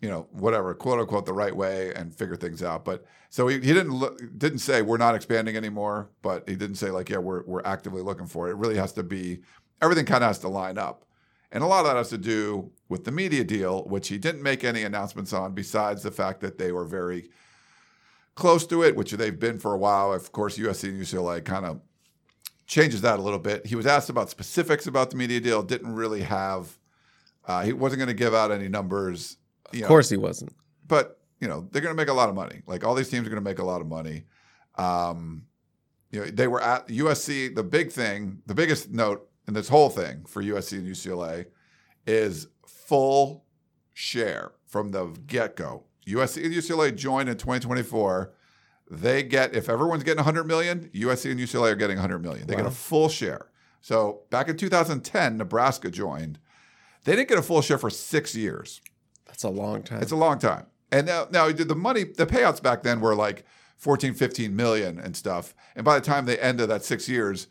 you 0.00 0.08
know, 0.08 0.26
whatever, 0.32 0.74
quote 0.74 1.00
unquote, 1.00 1.26
the 1.26 1.32
right 1.32 1.54
way 1.54 1.92
and 1.94 2.14
figure 2.14 2.36
things 2.36 2.62
out. 2.62 2.84
But 2.84 3.04
so 3.30 3.48
he, 3.48 3.56
he 3.56 3.72
didn't 3.72 3.92
look, 3.92 4.20
didn't 4.38 4.58
say 4.58 4.82
we're 4.82 4.98
not 4.98 5.14
expanding 5.14 5.56
anymore, 5.56 6.10
but 6.22 6.48
he 6.48 6.56
didn't 6.56 6.76
say 6.76 6.90
like, 6.90 7.08
yeah, 7.08 7.18
we're 7.18 7.44
we're 7.44 7.62
actively 7.64 8.02
looking 8.02 8.26
for 8.26 8.48
it. 8.48 8.52
It 8.52 8.56
really 8.56 8.76
has 8.76 8.92
to 8.92 9.02
be 9.02 9.40
everything 9.80 10.06
kind 10.06 10.22
of 10.22 10.28
has 10.28 10.38
to 10.40 10.48
line 10.48 10.78
up, 10.78 11.04
and 11.52 11.62
a 11.62 11.66
lot 11.66 11.80
of 11.80 11.86
that 11.86 11.96
has 11.96 12.10
to 12.10 12.18
do 12.18 12.70
with 12.88 13.04
the 13.04 13.12
media 13.12 13.44
deal, 13.44 13.84
which 13.84 14.08
he 14.08 14.18
didn't 14.18 14.42
make 14.42 14.64
any 14.64 14.82
announcements 14.82 15.32
on, 15.32 15.54
besides 15.54 16.02
the 16.02 16.10
fact 16.10 16.40
that 16.40 16.58
they 16.58 16.72
were 16.72 16.84
very 16.84 17.30
close 18.34 18.66
to 18.66 18.82
it, 18.84 18.94
which 18.94 19.12
they've 19.12 19.40
been 19.40 19.58
for 19.58 19.72
a 19.72 19.78
while. 19.78 20.12
Of 20.12 20.30
course, 20.30 20.58
USC 20.58 20.90
and 20.90 21.00
UCLA 21.00 21.44
kind 21.44 21.66
of 21.66 21.80
changes 22.66 23.00
that 23.00 23.18
a 23.18 23.22
little 23.22 23.38
bit. 23.38 23.66
He 23.66 23.74
was 23.74 23.86
asked 23.86 24.10
about 24.10 24.30
specifics 24.30 24.86
about 24.86 25.10
the 25.10 25.16
media 25.16 25.40
deal, 25.40 25.62
didn't 25.62 25.94
really 25.94 26.22
have, 26.22 26.78
uh, 27.46 27.62
he 27.62 27.72
wasn't 27.72 27.98
going 27.98 28.08
to 28.08 28.14
give 28.14 28.34
out 28.34 28.50
any 28.50 28.68
numbers. 28.68 29.38
Of 29.72 29.82
course, 29.88 30.08
he 30.08 30.16
wasn't. 30.16 30.54
But, 30.86 31.20
you 31.40 31.48
know, 31.48 31.68
they're 31.70 31.82
going 31.82 31.94
to 31.94 32.00
make 32.00 32.08
a 32.08 32.14
lot 32.14 32.28
of 32.28 32.34
money. 32.34 32.62
Like 32.66 32.84
all 32.84 32.94
these 32.94 33.08
teams 33.08 33.26
are 33.26 33.30
going 33.30 33.42
to 33.42 33.48
make 33.48 33.58
a 33.58 33.64
lot 33.64 33.80
of 33.80 33.86
money. 33.86 34.24
Um, 34.76 35.44
you 36.10 36.20
know, 36.20 36.26
they 36.26 36.46
were 36.46 36.62
at 36.62 36.88
USC. 36.88 37.54
The 37.54 37.62
big 37.62 37.90
thing, 37.90 38.42
the 38.46 38.54
biggest 38.54 38.90
note 38.90 39.28
in 39.48 39.54
this 39.54 39.68
whole 39.68 39.90
thing 39.90 40.24
for 40.26 40.42
USC 40.42 40.78
and 40.78 40.86
UCLA 40.86 41.46
is 42.06 42.48
full 42.66 43.44
share 43.92 44.52
from 44.66 44.90
the 44.90 45.06
get 45.26 45.56
go. 45.56 45.84
USC 46.06 46.44
and 46.44 46.54
UCLA 46.54 46.94
join 46.94 47.28
in 47.28 47.36
2024. 47.36 48.32
They 48.88 49.22
get 49.24 49.54
if 49.54 49.68
everyone's 49.68 50.04
getting 50.04 50.18
100 50.18 50.44
million, 50.44 50.90
USC 50.94 51.30
and 51.32 51.40
UCLA 51.40 51.72
are 51.72 51.76
getting 51.76 51.96
100 51.96 52.20
million. 52.20 52.46
They 52.46 52.54
wow. 52.54 52.62
get 52.62 52.68
a 52.68 52.74
full 52.74 53.08
share. 53.08 53.50
So 53.80 54.22
back 54.30 54.48
in 54.48 54.56
2010, 54.56 55.36
Nebraska 55.36 55.90
joined. 55.90 56.38
They 57.04 57.14
didn't 57.14 57.28
get 57.28 57.38
a 57.38 57.42
full 57.42 57.62
share 57.62 57.78
for 57.78 57.90
six 57.90 58.34
years. 58.34 58.80
That's 59.36 59.44
a 59.44 59.50
long 59.50 59.82
time. 59.82 60.00
It's 60.00 60.12
a 60.12 60.16
long 60.16 60.38
time. 60.38 60.64
And 60.90 61.06
now, 61.06 61.26
now 61.30 61.52
the 61.52 61.74
money, 61.74 62.04
the 62.04 62.26
payouts 62.26 62.62
back 62.62 62.82
then 62.82 63.00
were 63.00 63.14
like 63.14 63.44
14, 63.76 64.14
15 64.14 64.56
million 64.56 64.98
and 64.98 65.14
stuff. 65.14 65.54
And 65.74 65.84
by 65.84 65.98
the 65.98 66.04
time 66.04 66.24
they 66.24 66.38
ended 66.38 66.70
that 66.70 66.84
six 66.84 67.06
years, 67.06 67.46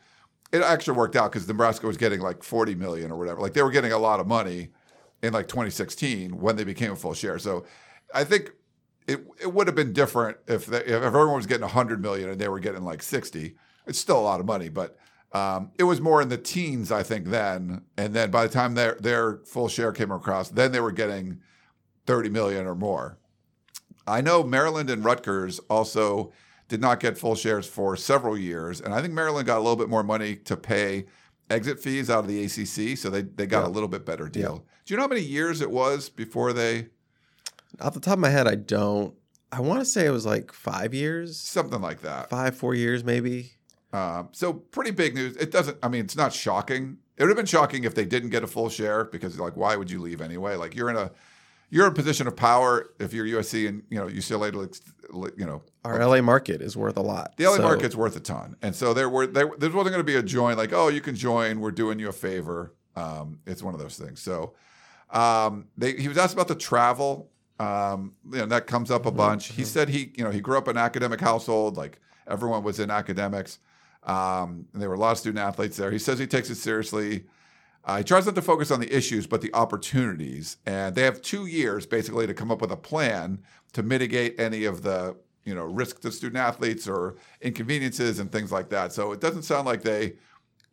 it 0.52 0.64
actually 0.64 0.98
worked 0.98 1.16
out 1.16 1.32
because 1.32 1.48
Nebraska 1.48 1.86
was 1.86 1.98
getting 1.98 2.22
like 2.22 2.42
40 2.42 2.74
million 2.74 3.12
or 3.12 3.18
whatever. 3.18 3.40
Like 3.40 3.54
they 3.54 3.62
were 3.62 3.70
getting 3.70 3.92
a 3.92 4.00
lot 4.00 4.20
of 4.20 4.26
money 4.26 4.70
in 5.22 5.32
like 5.32 5.48
2016 5.48 6.40
when 6.40 6.56
they 6.56 6.64
became 6.64 6.94
a 6.94 6.96
full 6.96 7.14
share. 7.14 7.38
So 7.38 7.66
I 8.14 8.24
think 8.24 8.52
it 9.06 9.24
it 9.40 9.54
would 9.54 9.68
have 9.68 9.76
been 9.76 9.94
different 9.94 10.38
if 10.48 10.66
they, 10.66 10.80
if 10.80 11.04
everyone 11.04 11.36
was 11.36 11.46
getting 11.46 11.62
100 11.62 12.02
million 12.02 12.30
and 12.30 12.42
they 12.42 12.48
were 12.48 12.60
getting 12.60 12.84
like 12.84 13.04
60. 13.04 13.56
It's 13.86 14.00
still 14.00 14.20
a 14.20 14.22
lot 14.22 14.40
of 14.40 14.48
money, 14.48 14.70
but 14.70 14.98
um, 15.34 15.72
it 15.78 15.84
was 15.84 16.00
more 16.02 16.22
in 16.22 16.30
the 16.30 16.38
teens, 16.38 16.92
I 16.92 17.04
think, 17.04 17.28
then. 17.28 17.84
And 17.98 18.14
then 18.14 18.32
by 18.32 18.48
the 18.48 18.54
time 18.54 18.74
their 18.74 18.96
their 18.96 19.42
full 19.46 19.68
share 19.68 19.92
came 19.92 20.12
across, 20.12 20.50
then 20.50 20.72
they 20.72 20.80
were 20.80 20.94
getting 20.94 21.42
30 22.06 22.30
million 22.30 22.66
or 22.66 22.76
more. 22.76 23.18
I 24.08 24.22
know 24.22 24.44
Maryland 24.44 24.90
and 24.90 25.04
Rutgers 25.04 25.60
also 25.70 26.32
did 26.68 26.82
not 26.82 27.00
get 27.00 27.18
full 27.18 27.36
shares 27.36 27.68
for 27.68 27.96
several 27.96 28.38
years, 28.38 28.82
and 28.82 28.94
I 28.94 29.02
think 29.02 29.14
Maryland 29.14 29.48
got 29.48 29.58
a 29.58 29.62
little 29.62 29.76
bit 29.76 29.90
more 29.90 30.04
money 30.04 30.36
to 30.36 30.58
pay 30.58 31.06
exit 31.50 31.80
fees 31.80 32.10
out 32.10 32.20
of 32.20 32.28
the 32.28 32.44
ACC, 32.44 32.98
so 32.98 33.10
they 33.10 33.22
they 33.22 33.46
got 33.46 33.62
yeah. 33.62 33.68
a 33.68 33.72
little 33.72 33.90
bit 33.90 34.06
better 34.06 34.28
deal. 34.28 34.64
Yeah. 34.64 34.72
Do 34.86 34.94
you 34.94 34.98
know 34.98 35.04
how 35.04 35.10
many 35.10 35.22
years 35.22 35.62
it 35.62 35.72
was 35.72 36.10
before 36.10 36.54
they? 36.54 36.88
Off 37.82 37.94
the 37.94 38.00
top 38.00 38.14
of 38.14 38.20
my 38.20 38.30
head, 38.30 38.48
I 38.48 38.56
don't. 38.56 39.16
I 39.52 39.62
want 39.62 39.80
to 39.80 39.86
say 39.86 40.06
it 40.06 40.12
was 40.12 40.26
like 40.26 40.52
five 40.52 40.94
years, 40.94 41.40
something 41.40 41.82
like 41.82 42.02
that. 42.02 42.30
Five, 42.30 42.56
four 42.56 42.76
years, 42.76 43.04
maybe. 43.04 43.54
Um, 43.94 44.30
so 44.32 44.54
pretty 44.54 44.92
big 44.92 45.16
news. 45.16 45.38
It 45.38 45.52
doesn't. 45.52 45.78
I 45.82 45.88
mean, 45.88 46.04
it's 46.04 46.18
not 46.18 46.34
shocking. 46.34 46.98
It 47.18 47.24
would 47.24 47.30
have 47.30 47.38
been 47.38 47.46
shocking 47.46 47.86
if 47.86 47.96
they 47.96 48.06
didn't 48.06 48.30
get 48.30 48.44
a 48.44 48.48
full 48.48 48.70
share 48.70 49.06
because, 49.06 49.40
like, 49.40 49.56
why 49.56 49.76
would 49.76 49.90
you 49.90 50.02
leave 50.02 50.20
anyway? 50.20 50.56
Like, 50.56 50.76
you're 50.76 50.90
in 50.90 50.98
a 50.98 51.12
you're 51.70 51.86
in 51.86 51.92
a 51.92 51.96
position 51.96 52.28
of 52.28 52.36
power 52.36 52.90
if 53.00 53.14
you're 53.14 53.26
USC 53.26 53.68
and 53.68 53.84
you 53.90 53.98
know 53.98 54.08
UCLA. 54.08 54.54
You 55.38 55.46
know, 55.46 55.62
our 55.84 56.06
LA 56.06 56.22
market 56.22 56.62
is 56.62 56.76
worth 56.76 56.98
a 56.98 57.02
lot. 57.02 57.38
The 57.38 57.46
LA 57.46 57.58
so. 57.58 57.62
market's 57.64 57.96
worth 57.96 58.16
a 58.16 58.20
ton, 58.20 58.56
and 58.62 58.76
so 58.76 58.94
there 58.94 59.10
were 59.10 59.28
there, 59.28 59.52
there 59.58 59.70
wasn't 59.70 59.94
going 59.94 59.94
to 59.94 60.04
be 60.04 60.16
a 60.16 60.24
join 60.24 60.58
like, 60.58 60.74
oh, 60.74 60.88
you 60.88 61.02
can 61.02 61.16
join. 61.16 61.60
We're 61.60 61.72
doing 61.72 62.00
you 62.00 62.10
a 62.10 62.14
favor. 62.14 62.74
Um, 62.96 63.40
it's 63.46 63.62
one 63.62 63.74
of 63.74 63.80
those 63.80 63.98
things. 63.98 64.22
So 64.22 64.54
um, 65.10 65.68
they, 65.78 65.94
he 65.94 66.08
was 66.08 66.18
asked 66.18 66.34
about 66.34 66.48
the 66.48 66.56
travel. 66.56 67.30
Um, 67.60 68.14
you 68.32 68.40
know, 68.40 68.46
that 68.48 68.68
comes 68.68 68.92
up 68.92 69.06
a 69.06 69.10
mm-hmm. 69.10 69.18
bunch. 69.18 69.50
Mm-hmm. 69.50 69.58
He 69.58 69.64
said 69.64 69.90
he 69.90 70.12
you 70.16 70.24
know 70.24 70.32
he 70.32 70.42
grew 70.42 70.58
up 70.58 70.68
in 70.68 70.78
an 70.78 70.84
academic 70.84 71.22
household. 71.22 71.78
Like 71.78 72.00
everyone 72.28 72.64
was 72.64 72.80
in 72.80 72.90
academics. 72.92 73.60
Um, 74.04 74.68
and 74.74 74.82
there 74.82 74.90
were 74.90 74.96
a 74.96 75.00
lot 75.00 75.14
of 75.14 75.18
student 75.18 75.44
athletes 75.44 75.78
there. 75.78 75.92
He 75.92 75.98
says 75.98 76.20
he 76.20 76.28
takes 76.28 76.50
it 76.50 76.56
seriously. 76.56 77.26
Uh, 77.86 78.00
he 78.00 78.04
tries 78.04 78.26
not 78.26 78.34
to 78.36 78.42
focus 78.42 78.72
on 78.72 78.80
the 78.80 78.96
issues, 78.96 79.28
but 79.28 79.42
the 79.42 79.54
opportunities. 79.54 80.58
And 80.66 80.96
they 80.96 81.04
have 81.04 81.22
two 81.22 81.46
years 81.46 81.86
basically 81.86 82.26
to 82.26 82.34
come 82.34 82.52
up 82.52 82.60
with 82.60 82.72
a 82.72 82.78
plan 82.78 83.44
to 83.74 83.84
mitigate 83.84 84.40
any 84.40 84.66
of 84.66 84.82
the 84.82 85.16
you 85.44 85.54
know 85.54 85.66
risk 85.66 86.02
to 86.02 86.12
student 86.12 86.38
athletes 86.38 86.88
or 86.88 87.16
inconveniences 87.42 88.20
and 88.20 88.32
things 88.32 88.52
like 88.52 88.70
that. 88.70 88.92
So 88.92 89.12
it 89.12 89.22
doesn't 89.22 89.44
sound 89.44 89.68
like 89.68 89.84
they 89.84 90.14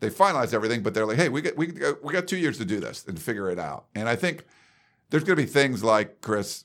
they 0.00 0.10
finalized 0.10 0.54
everything, 0.54 0.82
but 0.82 0.94
they're 0.94 1.06
like, 1.06 1.18
hey, 1.18 1.28
we 1.28 1.42
get 1.42 1.56
we 1.56 1.72
we 2.02 2.12
got 2.12 2.26
two 2.26 2.38
years 2.38 2.58
to 2.58 2.64
do 2.64 2.80
this 2.80 3.06
and 3.06 3.20
figure 3.20 3.50
it 3.50 3.58
out. 3.58 3.86
And 3.94 4.08
I 4.08 4.16
think 4.16 4.44
there's 5.10 5.24
going 5.24 5.36
to 5.36 5.42
be 5.42 5.48
things 5.48 5.84
like 5.84 6.22
Chris. 6.22 6.64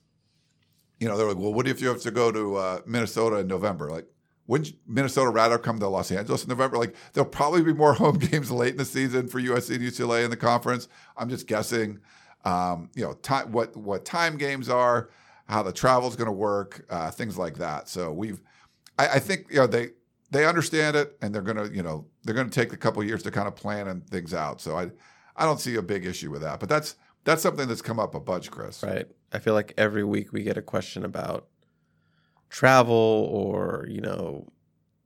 You 0.99 1.07
know, 1.07 1.17
they're 1.17 1.27
like, 1.27 1.37
well, 1.37 1.53
what 1.53 1.67
if 1.67 1.81
you 1.81 1.89
have 1.89 2.01
to 2.01 2.11
go 2.11 2.31
to 2.31 2.55
uh, 2.55 2.79
Minnesota 2.87 3.37
in 3.37 3.47
November? 3.47 3.89
Like, 3.91 4.07
wouldn't 4.47 4.75
Minnesota 4.87 5.29
rather 5.29 5.57
come 5.57 5.79
to 5.79 5.87
Los 5.87 6.11
Angeles 6.11 6.43
in 6.43 6.49
November? 6.49 6.77
Like 6.77 6.95
there'll 7.13 7.29
probably 7.29 7.61
be 7.61 7.73
more 7.73 7.93
home 7.95 8.17
games 8.17 8.49
late 8.49 8.71
in 8.71 8.77
the 8.77 8.85
season 8.85 9.27
for 9.27 9.39
USC 9.39 9.75
and 9.75 9.83
UCLA 9.83 10.23
in 10.23 10.31
the 10.31 10.37
conference. 10.37 10.87
I'm 11.15 11.29
just 11.29 11.47
guessing. 11.47 11.99
Um, 12.45 12.89
you 12.95 13.03
know, 13.03 13.13
time, 13.13 13.51
what 13.51 13.75
what 13.75 14.05
time 14.05 14.37
games 14.37 14.69
are, 14.69 15.09
how 15.47 15.63
the 15.63 15.73
travel 15.73 16.07
is 16.07 16.15
going 16.15 16.27
to 16.27 16.31
work, 16.31 16.85
uh, 16.89 17.11
things 17.11 17.37
like 17.37 17.57
that. 17.57 17.89
So 17.89 18.13
we've, 18.13 18.39
I, 18.97 19.07
I, 19.07 19.19
think 19.19 19.47
you 19.49 19.57
know 19.57 19.67
they 19.67 19.89
they 20.31 20.45
understand 20.45 20.95
it 20.95 21.17
and 21.21 21.33
they're 21.33 21.41
going 21.41 21.57
to 21.57 21.75
you 21.75 21.83
know 21.83 22.05
they're 22.23 22.35
going 22.35 22.49
to 22.49 22.53
take 22.53 22.71
a 22.71 22.77
couple 22.77 23.03
years 23.03 23.23
to 23.23 23.31
kind 23.31 23.47
of 23.47 23.55
plan 23.55 23.87
and 23.87 24.07
things 24.07 24.33
out. 24.33 24.61
So 24.61 24.77
I 24.77 24.91
I 25.35 25.45
don't 25.45 25.59
see 25.59 25.75
a 25.75 25.81
big 25.81 26.05
issue 26.05 26.31
with 26.31 26.41
that. 26.41 26.59
But 26.59 26.69
that's 26.69 26.95
that's 27.23 27.41
something 27.41 27.67
that's 27.67 27.81
come 27.81 27.99
up 27.99 28.15
a 28.15 28.19
bunch, 28.19 28.49
Chris. 28.49 28.81
Right. 28.81 29.07
I 29.33 29.39
feel 29.39 29.53
like 29.53 29.73
every 29.77 30.05
week 30.05 30.31
we 30.31 30.43
get 30.43 30.57
a 30.57 30.61
question 30.61 31.03
about 31.03 31.47
travel 32.49 33.29
or 33.31 33.85
you 33.89 34.01
know 34.01 34.47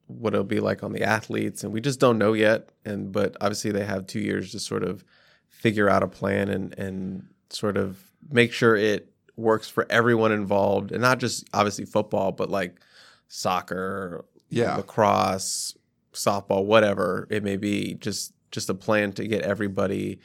what 0.07 0.33
it'll 0.33 0.43
be 0.43 0.59
like 0.59 0.83
on 0.83 0.91
the 0.91 1.03
athletes 1.03 1.63
and 1.63 1.71
we 1.71 1.81
just 1.81 1.99
don't 1.99 2.17
know 2.17 2.33
yet 2.33 2.69
and 2.85 3.11
but 3.11 3.35
obviously 3.41 3.71
they 3.71 3.85
have 3.85 4.05
two 4.05 4.19
years 4.19 4.51
to 4.51 4.59
sort 4.59 4.83
of 4.83 5.03
figure 5.47 5.89
out 5.89 6.03
a 6.03 6.07
plan 6.07 6.49
and 6.49 6.77
and 6.77 7.25
sort 7.49 7.77
of 7.77 8.11
make 8.29 8.51
sure 8.51 8.75
it 8.75 9.11
works 9.35 9.67
for 9.67 9.85
everyone 9.89 10.31
involved 10.31 10.91
and 10.91 11.01
not 11.01 11.19
just 11.19 11.47
obviously 11.53 11.85
football 11.85 12.31
but 12.31 12.49
like 12.49 12.79
soccer 13.27 14.25
yeah. 14.49 14.75
lacrosse 14.75 15.75
softball 16.13 16.65
whatever 16.65 17.27
it 17.29 17.43
may 17.43 17.57
be 17.57 17.93
just 17.95 18.33
just 18.51 18.69
a 18.69 18.73
plan 18.73 19.13
to 19.13 19.25
get 19.27 19.41
everybody 19.43 20.19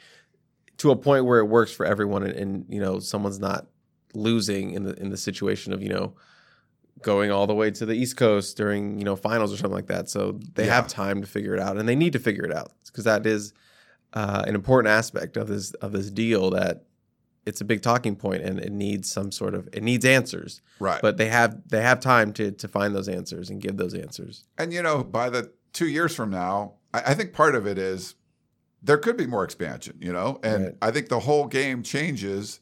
to 0.77 0.91
a 0.91 0.95
point 0.95 1.25
where 1.25 1.39
it 1.39 1.45
works 1.45 1.71
for 1.71 1.85
everyone 1.85 2.23
and, 2.23 2.33
and 2.33 2.65
you 2.69 2.79
know 2.79 2.99
someone's 2.99 3.39
not 3.39 3.67
losing 4.13 4.71
in 4.71 4.83
the 4.83 4.93
in 4.99 5.09
the 5.09 5.17
situation 5.17 5.73
of 5.73 5.81
you 5.81 5.89
know 5.89 6.13
going 7.01 7.31
all 7.31 7.47
the 7.47 7.53
way 7.53 7.71
to 7.71 7.85
the 7.85 7.93
East 7.93 8.17
Coast 8.17 8.57
during 8.57 8.97
you 8.97 9.05
know 9.05 9.15
finals 9.15 9.53
or 9.53 9.57
something 9.57 9.75
like 9.75 9.87
that. 9.87 10.09
So 10.09 10.39
they 10.53 10.65
yeah. 10.65 10.75
have 10.75 10.87
time 10.87 11.21
to 11.21 11.27
figure 11.27 11.53
it 11.53 11.59
out, 11.59 11.77
and 11.77 11.87
they 11.87 11.95
need 11.95 12.13
to 12.13 12.19
figure 12.19 12.45
it 12.45 12.53
out 12.53 12.71
because 12.85 13.03
that 13.05 13.25
is 13.25 13.53
uh, 14.13 14.43
an 14.47 14.55
important 14.55 14.91
aspect 14.91 15.37
of 15.37 15.47
this 15.47 15.73
of 15.75 15.91
this 15.91 16.09
deal 16.09 16.51
that 16.51 16.83
it's 17.45 17.61
a 17.61 17.65
big 17.65 17.81
talking 17.81 18.15
point 18.15 18.43
and 18.43 18.59
it 18.59 18.73
needs 18.73 19.09
some 19.09 19.31
sort 19.31 19.53
of 19.53 19.69
it 19.71 19.81
needs 19.81 20.05
answers. 20.05 20.61
Right. 20.79 21.01
But 21.01 21.17
they 21.17 21.29
have 21.29 21.67
they 21.69 21.81
have 21.81 21.99
time 21.99 22.33
to 22.33 22.51
to 22.51 22.67
find 22.67 22.93
those 22.93 23.07
answers 23.07 23.49
and 23.49 23.61
give 23.61 23.77
those 23.77 23.93
answers. 23.93 24.43
And 24.57 24.73
you 24.73 24.81
know, 24.81 25.03
by 25.03 25.29
the 25.29 25.51
two 25.73 25.87
years 25.87 26.15
from 26.15 26.29
now, 26.29 26.73
I, 26.93 26.99
I 27.07 27.13
think 27.13 27.33
part 27.33 27.55
of 27.55 27.65
it 27.65 27.77
is 27.77 28.15
there 28.83 28.97
could 28.97 29.17
be 29.17 29.27
more 29.27 29.43
expansion. 29.43 29.97
You 29.99 30.11
know, 30.11 30.39
and 30.43 30.63
right. 30.65 30.75
I 30.81 30.91
think 30.91 31.09
the 31.09 31.19
whole 31.19 31.47
game 31.47 31.83
changes 31.83 32.59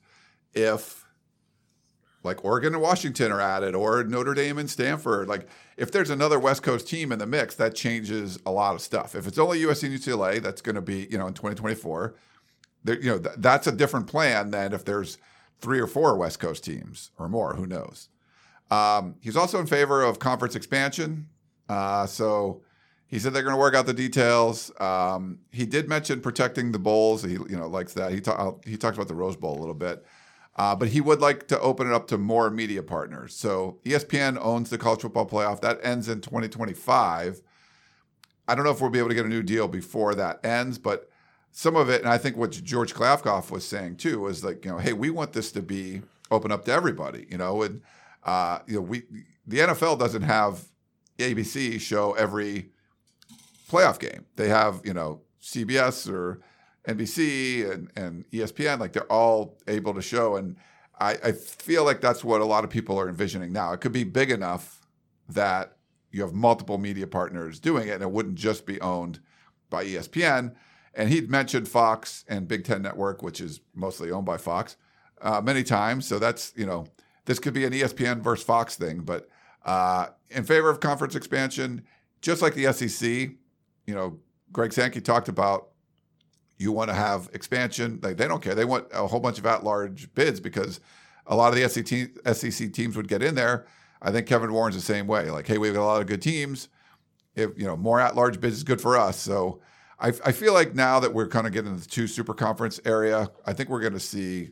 if 0.53 1.04
like 2.25 2.43
Oregon 2.43 2.73
and 2.73 2.81
Washington 2.81 3.31
are 3.31 3.39
at 3.39 3.63
it, 3.63 3.75
or 3.75 4.03
Notre 4.03 4.33
Dame 4.33 4.57
and 4.57 4.69
Stanford. 4.69 5.27
Like, 5.27 5.47
if 5.77 5.91
there's 5.91 6.09
another 6.09 6.39
West 6.39 6.63
Coast 6.63 6.87
team 6.87 7.11
in 7.11 7.19
the 7.19 7.25
mix, 7.25 7.55
that 7.55 7.75
changes 7.75 8.39
a 8.45 8.51
lot 8.51 8.75
of 8.75 8.81
stuff. 8.81 9.15
If 9.15 9.27
it's 9.27 9.37
only 9.37 9.61
USC 9.61 9.83
and 9.83 9.97
UCLA, 9.97 10.41
that's 10.41 10.61
going 10.61 10.75
to 10.75 10.81
be, 10.81 11.07
you 11.09 11.17
know, 11.17 11.27
in 11.27 11.33
2024, 11.33 12.15
there, 12.83 12.99
you 12.99 13.11
know, 13.11 13.19
th- 13.19 13.35
that's 13.37 13.67
a 13.67 13.71
different 13.71 14.07
plan 14.07 14.51
than 14.51 14.73
if 14.73 14.83
there's 14.83 15.17
three 15.59 15.79
or 15.79 15.87
four 15.87 16.17
West 16.17 16.39
Coast 16.39 16.63
teams 16.63 17.11
or 17.17 17.29
more. 17.29 17.55
Who 17.55 17.65
knows? 17.65 18.09
Um, 18.71 19.15
he's 19.21 19.37
also 19.37 19.59
in 19.59 19.67
favor 19.67 20.03
of 20.03 20.19
conference 20.19 20.55
expansion. 20.55 21.27
Uh, 21.69 22.05
so 22.05 22.61
he 23.07 23.19
said 23.19 23.33
they're 23.33 23.43
going 23.43 23.55
to 23.55 23.59
work 23.59 23.75
out 23.75 23.85
the 23.85 23.93
details. 23.93 24.71
Um, 24.79 25.39
he 25.51 25.65
did 25.65 25.87
mention 25.87 26.21
protecting 26.21 26.71
the 26.71 26.79
bowls. 26.79 27.23
He, 27.23 27.33
you 27.33 27.57
know, 27.57 27.67
likes 27.67 27.93
that. 27.93 28.11
He, 28.11 28.21
ta- 28.21 28.55
he 28.65 28.77
talked 28.77 28.97
about 28.97 29.07
the 29.07 29.15
Rose 29.15 29.35
Bowl 29.35 29.57
a 29.57 29.59
little 29.59 29.75
bit. 29.75 30.05
Uh, 30.57 30.75
but 30.75 30.89
he 30.89 31.01
would 31.01 31.19
like 31.19 31.47
to 31.47 31.59
open 31.59 31.87
it 31.87 31.93
up 31.93 32.07
to 32.07 32.17
more 32.17 32.49
media 32.49 32.81
partners. 32.81 33.35
So 33.35 33.79
ESPN 33.83 34.37
owns 34.41 34.69
the 34.69 34.77
college 34.77 35.01
football 35.01 35.27
playoff. 35.27 35.59
That 35.61 35.79
ends 35.83 36.07
in 36.07 36.21
2025. 36.21 37.41
I 38.47 38.55
don't 38.55 38.63
know 38.63 38.71
if 38.71 38.79
we'll 38.79 38.89
be 38.89 38.99
able 38.99 39.09
to 39.09 39.15
get 39.15 39.25
a 39.25 39.29
new 39.29 39.43
deal 39.43 39.67
before 39.67 40.15
that 40.15 40.45
ends, 40.45 40.77
but 40.77 41.09
some 41.51 41.75
of 41.75 41.89
it, 41.89 42.01
and 42.01 42.09
I 42.09 42.17
think 42.17 42.37
what 42.37 42.51
George 42.51 42.93
Kliavkoff 42.93 43.49
was 43.49 43.67
saying 43.67 43.97
too, 43.97 44.19
was 44.21 44.43
like, 44.43 44.63
you 44.63 44.71
know, 44.71 44.77
hey, 44.77 44.93
we 44.93 45.09
want 45.09 45.33
this 45.33 45.51
to 45.53 45.61
be 45.61 46.01
open 46.31 46.51
up 46.51 46.65
to 46.65 46.71
everybody, 46.71 47.27
you 47.29 47.37
know, 47.37 47.63
and 47.63 47.81
uh, 48.23 48.59
you 48.67 48.75
know, 48.75 48.81
we 48.81 49.03
the 49.47 49.59
NFL 49.59 49.99
doesn't 49.99 50.23
have 50.23 50.65
ABC 51.17 51.79
show 51.79 52.13
every 52.13 52.71
playoff 53.69 53.99
game. 53.99 54.25
They 54.35 54.49
have, 54.49 54.81
you 54.83 54.93
know, 54.93 55.21
CBS 55.41 56.11
or 56.11 56.41
NBC 56.87 57.71
and, 57.71 57.91
and 57.95 58.29
ESPN, 58.31 58.79
like 58.79 58.93
they're 58.93 59.11
all 59.11 59.57
able 59.67 59.93
to 59.93 60.01
show. 60.01 60.35
And 60.35 60.55
I, 60.99 61.17
I, 61.23 61.31
feel 61.31 61.83
like 61.83 61.99
that's 61.99 62.23
what 62.23 62.41
a 62.41 62.45
lot 62.45 62.63
of 62.63 62.69
people 62.69 62.99
are 62.99 63.09
envisioning 63.09 63.51
now. 63.51 63.73
It 63.73 63.81
could 63.81 63.91
be 63.91 64.03
big 64.03 64.31
enough 64.31 64.85
that 65.27 65.77
you 66.11 66.21
have 66.21 66.33
multiple 66.33 66.77
media 66.77 67.07
partners 67.07 67.59
doing 67.59 67.87
it, 67.87 67.95
and 67.95 68.03
it 68.03 68.11
wouldn't 68.11 68.35
just 68.35 68.65
be 68.65 68.79
owned 68.79 69.19
by 69.69 69.83
ESPN. 69.83 70.55
And 70.93 71.09
he'd 71.09 71.29
mentioned 71.29 71.67
Fox 71.67 72.23
and 72.29 72.47
Big 72.47 72.63
Ten 72.63 72.81
Network, 72.81 73.21
which 73.21 73.41
is 73.41 73.59
mostly 73.73 74.11
owned 74.11 74.25
by 74.25 74.37
Fox, 74.37 74.77
uh, 75.21 75.41
many 75.41 75.63
times. 75.63 76.07
So 76.07 76.19
that's 76.19 76.53
you 76.55 76.65
know 76.65 76.85
this 77.25 77.39
could 77.39 77.53
be 77.53 77.65
an 77.65 77.73
ESPN 77.73 78.21
versus 78.21 78.45
Fox 78.45 78.75
thing, 78.75 78.99
but 78.99 79.27
uh, 79.65 80.07
in 80.29 80.45
favor 80.45 80.69
of 80.69 80.79
conference 80.79 81.15
expansion, 81.15 81.83
just 82.21 82.41
like 82.41 82.53
the 82.53 82.71
SEC. 82.71 83.31
You 83.87 83.93
know, 83.93 84.19
Greg 84.51 84.71
Sankey 84.71 85.01
talked 85.01 85.27
about 85.27 85.69
you 86.57 86.71
want 86.71 86.89
to 86.89 86.93
have 86.95 87.29
expansion. 87.33 87.99
Like 88.01 88.17
they 88.17 88.27
don't 88.27 88.41
care. 88.41 88.55
They 88.55 88.65
want 88.65 88.87
a 88.93 89.07
whole 89.07 89.19
bunch 89.19 89.37
of 89.37 89.45
at-large 89.45 90.13
bids 90.13 90.39
because 90.39 90.79
a 91.27 91.35
lot 91.35 91.49
of 91.49 91.55
the 91.59 91.67
SEC, 91.67 92.35
SEC 92.35 92.71
teams 92.71 92.95
would 92.95 93.07
get 93.07 93.21
in 93.21 93.35
there. 93.35 93.65
I 94.01 94.11
think 94.11 94.27
Kevin 94.27 94.53
Warren's 94.53 94.75
the 94.75 94.81
same 94.81 95.07
way. 95.07 95.29
Like, 95.31 95.47
hey, 95.47 95.57
we've 95.57 95.73
got 95.73 95.83
a 95.83 95.85
lot 95.85 96.01
of 96.01 96.07
good 96.07 96.21
teams. 96.21 96.69
If 97.35 97.51
you 97.57 97.65
know 97.65 97.75
more 97.75 97.99
at-large 97.99 98.39
bids 98.39 98.55
is 98.55 98.63
good 98.63 98.79
for 98.79 98.97
us. 98.97 99.17
So 99.17 99.59
I, 99.99 100.09
I 100.09 100.31
feel 100.31 100.53
like 100.53 100.75
now 100.75 100.99
that 101.01 101.13
we're 101.13 101.27
kind 101.27 101.45
of 101.47 101.53
getting 101.53 101.71
into 101.71 101.83
the 101.83 101.89
two 101.89 102.07
super 102.07 102.33
conference 102.33 102.79
area, 102.85 103.29
I 103.45 103.53
think 103.53 103.69
we're 103.69 103.81
going 103.81 103.93
to 103.93 103.99
see 103.99 104.51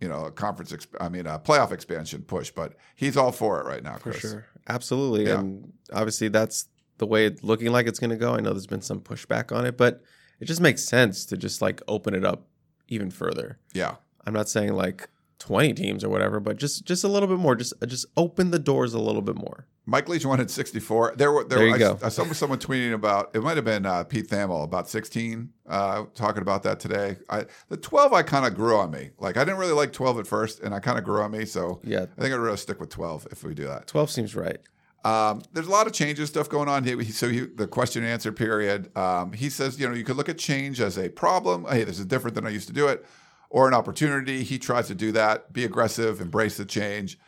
you 0.00 0.08
know 0.08 0.26
a 0.26 0.30
conference. 0.30 0.70
Exp- 0.72 0.94
I 1.00 1.08
mean, 1.08 1.26
a 1.26 1.38
playoff 1.38 1.72
expansion 1.72 2.22
push. 2.22 2.50
But 2.50 2.74
he's 2.94 3.16
all 3.16 3.32
for 3.32 3.60
it 3.60 3.66
right 3.66 3.82
now, 3.82 3.94
For 3.94 4.10
Chris. 4.12 4.20
sure. 4.20 4.46
Absolutely. 4.68 5.26
Yeah. 5.26 5.40
And 5.40 5.72
obviously 5.92 6.28
that's 6.28 6.68
the 6.98 7.06
way 7.06 7.26
it's 7.26 7.42
looking 7.42 7.72
like 7.72 7.86
it's 7.86 7.98
going 7.98 8.10
to 8.10 8.16
go. 8.16 8.34
I 8.34 8.40
know 8.40 8.50
there's 8.50 8.66
been 8.66 8.82
some 8.82 9.00
pushback 9.00 9.56
on 9.56 9.64
it, 9.64 9.76
but 9.76 10.02
it 10.40 10.46
just 10.46 10.60
makes 10.60 10.82
sense 10.82 11.24
to 11.26 11.36
just 11.36 11.62
like 11.62 11.82
open 11.86 12.14
it 12.14 12.24
up 12.24 12.46
even 12.88 13.10
further. 13.10 13.58
Yeah. 13.72 13.96
I'm 14.26 14.34
not 14.34 14.48
saying 14.48 14.72
like 14.74 15.08
20 15.38 15.72
teams 15.74 16.04
or 16.04 16.08
whatever, 16.08 16.40
but 16.40 16.56
just 16.58 16.84
just 16.84 17.04
a 17.04 17.08
little 17.08 17.28
bit 17.28 17.38
more. 17.38 17.54
Just 17.54 17.72
just 17.86 18.06
open 18.16 18.50
the 18.50 18.58
doors 18.58 18.92
a 18.94 18.98
little 18.98 19.22
bit 19.22 19.36
more. 19.36 19.66
Mike 19.86 20.08
Leach 20.08 20.26
wanted 20.26 20.50
64. 20.50 21.14
There 21.16 21.32
were 21.32 21.42
there, 21.44 21.58
There 21.60 21.68
you 21.68 21.74
I, 21.74 21.78
go. 21.78 21.98
I 22.02 22.10
saw 22.10 22.24
someone 22.32 22.58
tweeting 22.58 22.92
about 22.92 23.30
it 23.34 23.42
might 23.42 23.56
have 23.56 23.64
been 23.64 23.86
uh, 23.86 24.04
Pete 24.04 24.28
Thamel 24.28 24.62
about 24.62 24.88
16 24.88 25.48
uh, 25.68 26.04
talking 26.14 26.42
about 26.42 26.62
that 26.64 26.78
today. 26.78 27.16
I 27.30 27.46
the 27.68 27.76
12 27.78 28.12
I 28.12 28.22
kind 28.22 28.46
of 28.46 28.54
grew 28.54 28.76
on 28.76 28.90
me. 28.90 29.10
Like 29.18 29.36
I 29.36 29.44
didn't 29.44 29.58
really 29.58 29.72
like 29.72 29.92
12 29.92 30.20
at 30.20 30.26
first 30.26 30.60
and 30.60 30.74
I 30.74 30.80
kind 30.80 30.98
of 30.98 31.04
grew 31.04 31.22
on 31.22 31.30
me, 31.30 31.44
so 31.46 31.80
Yeah. 31.82 32.02
I 32.16 32.20
think 32.20 32.34
I'd 32.34 32.38
rather 32.38 32.56
stick 32.56 32.78
with 32.78 32.90
12 32.90 33.28
if 33.32 33.42
we 33.42 33.54
do 33.54 33.66
that. 33.66 33.86
12 33.86 34.10
seems 34.10 34.36
right. 34.36 34.58
Um, 35.04 35.42
there's 35.52 35.66
a 35.66 35.70
lot 35.70 35.86
of 35.86 35.94
changes 35.94 36.28
stuff 36.28 36.48
going 36.48 36.68
on. 36.68 36.84
He, 36.84 37.04
so 37.04 37.28
he, 37.28 37.40
the 37.40 37.66
question 37.66 38.02
and 38.02 38.12
answer 38.12 38.32
period. 38.32 38.94
Um, 38.96 39.32
he 39.32 39.48
says, 39.48 39.80
you 39.80 39.88
know, 39.88 39.94
you 39.94 40.04
could 40.04 40.16
look 40.16 40.28
at 40.28 40.36
change 40.36 40.80
as 40.80 40.98
a 40.98 41.08
problem. 41.08 41.64
Hey, 41.66 41.84
this 41.84 41.98
is 41.98 42.06
different 42.06 42.34
than 42.34 42.46
I 42.46 42.50
used 42.50 42.68
to 42.68 42.74
do 42.74 42.86
it, 42.88 43.06
or 43.48 43.66
an 43.66 43.74
opportunity. 43.74 44.42
He 44.42 44.58
tries 44.58 44.88
to 44.88 44.94
do 44.94 45.12
that. 45.12 45.52
Be 45.52 45.64
aggressive, 45.64 46.20
embrace 46.20 46.58
the 46.58 46.66
change, 46.66 47.18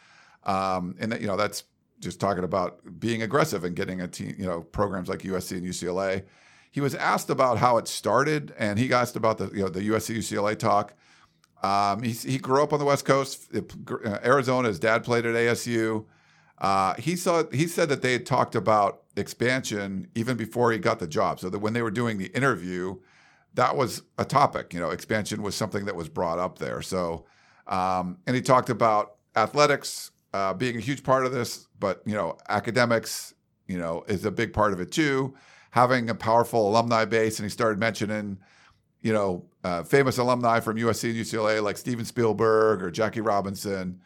um, 0.44 0.96
and 1.00 1.12
that, 1.12 1.20
you 1.22 1.26
know 1.26 1.36
that's 1.36 1.64
just 1.98 2.20
talking 2.20 2.44
about 2.44 3.00
being 3.00 3.22
aggressive 3.22 3.64
and 3.64 3.74
getting 3.74 4.02
a 4.02 4.08
team. 4.08 4.34
You 4.38 4.46
know, 4.46 4.60
programs 4.60 5.08
like 5.08 5.20
USC 5.20 5.52
and 5.52 5.66
UCLA. 5.66 6.24
He 6.70 6.80
was 6.80 6.94
asked 6.94 7.30
about 7.30 7.58
how 7.58 7.78
it 7.78 7.88
started, 7.88 8.54
and 8.58 8.78
he 8.78 8.92
asked 8.92 9.16
about 9.16 9.38
the 9.38 9.46
you 9.46 9.62
know 9.62 9.68
the 9.70 9.88
USC 9.88 10.16
UCLA 10.16 10.58
talk. 10.58 10.94
Um, 11.62 12.02
he, 12.02 12.10
he 12.10 12.38
grew 12.38 12.62
up 12.62 12.72
on 12.72 12.80
the 12.80 12.84
West 12.84 13.04
Coast, 13.06 13.48
uh, 13.54 14.18
Arizona. 14.24 14.68
His 14.68 14.78
dad 14.78 15.04
played 15.04 15.24
at 15.24 15.34
ASU. 15.34 16.04
Uh, 16.62 16.94
he 16.94 17.16
saw. 17.16 17.42
He 17.52 17.66
said 17.66 17.88
that 17.88 18.02
they 18.02 18.12
had 18.12 18.24
talked 18.24 18.54
about 18.54 19.02
expansion 19.16 20.06
even 20.14 20.36
before 20.36 20.70
he 20.70 20.78
got 20.78 21.00
the 21.00 21.08
job. 21.08 21.40
So 21.40 21.50
that 21.50 21.58
when 21.58 21.72
they 21.72 21.82
were 21.82 21.90
doing 21.90 22.18
the 22.18 22.28
interview, 22.28 22.96
that 23.54 23.76
was 23.76 24.02
a 24.16 24.24
topic. 24.24 24.72
You 24.72 24.78
know, 24.78 24.90
expansion 24.90 25.42
was 25.42 25.56
something 25.56 25.84
that 25.86 25.96
was 25.96 26.08
brought 26.08 26.38
up 26.38 26.58
there. 26.58 26.80
So, 26.80 27.26
um, 27.66 28.18
and 28.28 28.36
he 28.36 28.40
talked 28.40 28.70
about 28.70 29.16
athletics 29.34 30.12
uh, 30.32 30.54
being 30.54 30.76
a 30.76 30.80
huge 30.80 31.02
part 31.02 31.26
of 31.26 31.32
this, 31.32 31.66
but 31.80 32.00
you 32.06 32.14
know, 32.14 32.38
academics, 32.48 33.34
you 33.66 33.76
know, 33.76 34.04
is 34.06 34.24
a 34.24 34.30
big 34.30 34.52
part 34.52 34.72
of 34.72 34.80
it 34.80 34.92
too. 34.92 35.34
Having 35.72 36.10
a 36.10 36.14
powerful 36.14 36.68
alumni 36.68 37.04
base, 37.04 37.40
and 37.40 37.44
he 37.44 37.50
started 37.50 37.80
mentioning, 37.80 38.38
you 39.00 39.12
know, 39.12 39.46
uh, 39.64 39.82
famous 39.82 40.16
alumni 40.18 40.60
from 40.60 40.76
USC 40.76 41.10
and 41.10 41.18
UCLA 41.18 41.60
like 41.60 41.76
Steven 41.76 42.04
Spielberg 42.04 42.84
or 42.84 42.90
Jackie 42.92 43.20
Robinson. 43.20 44.00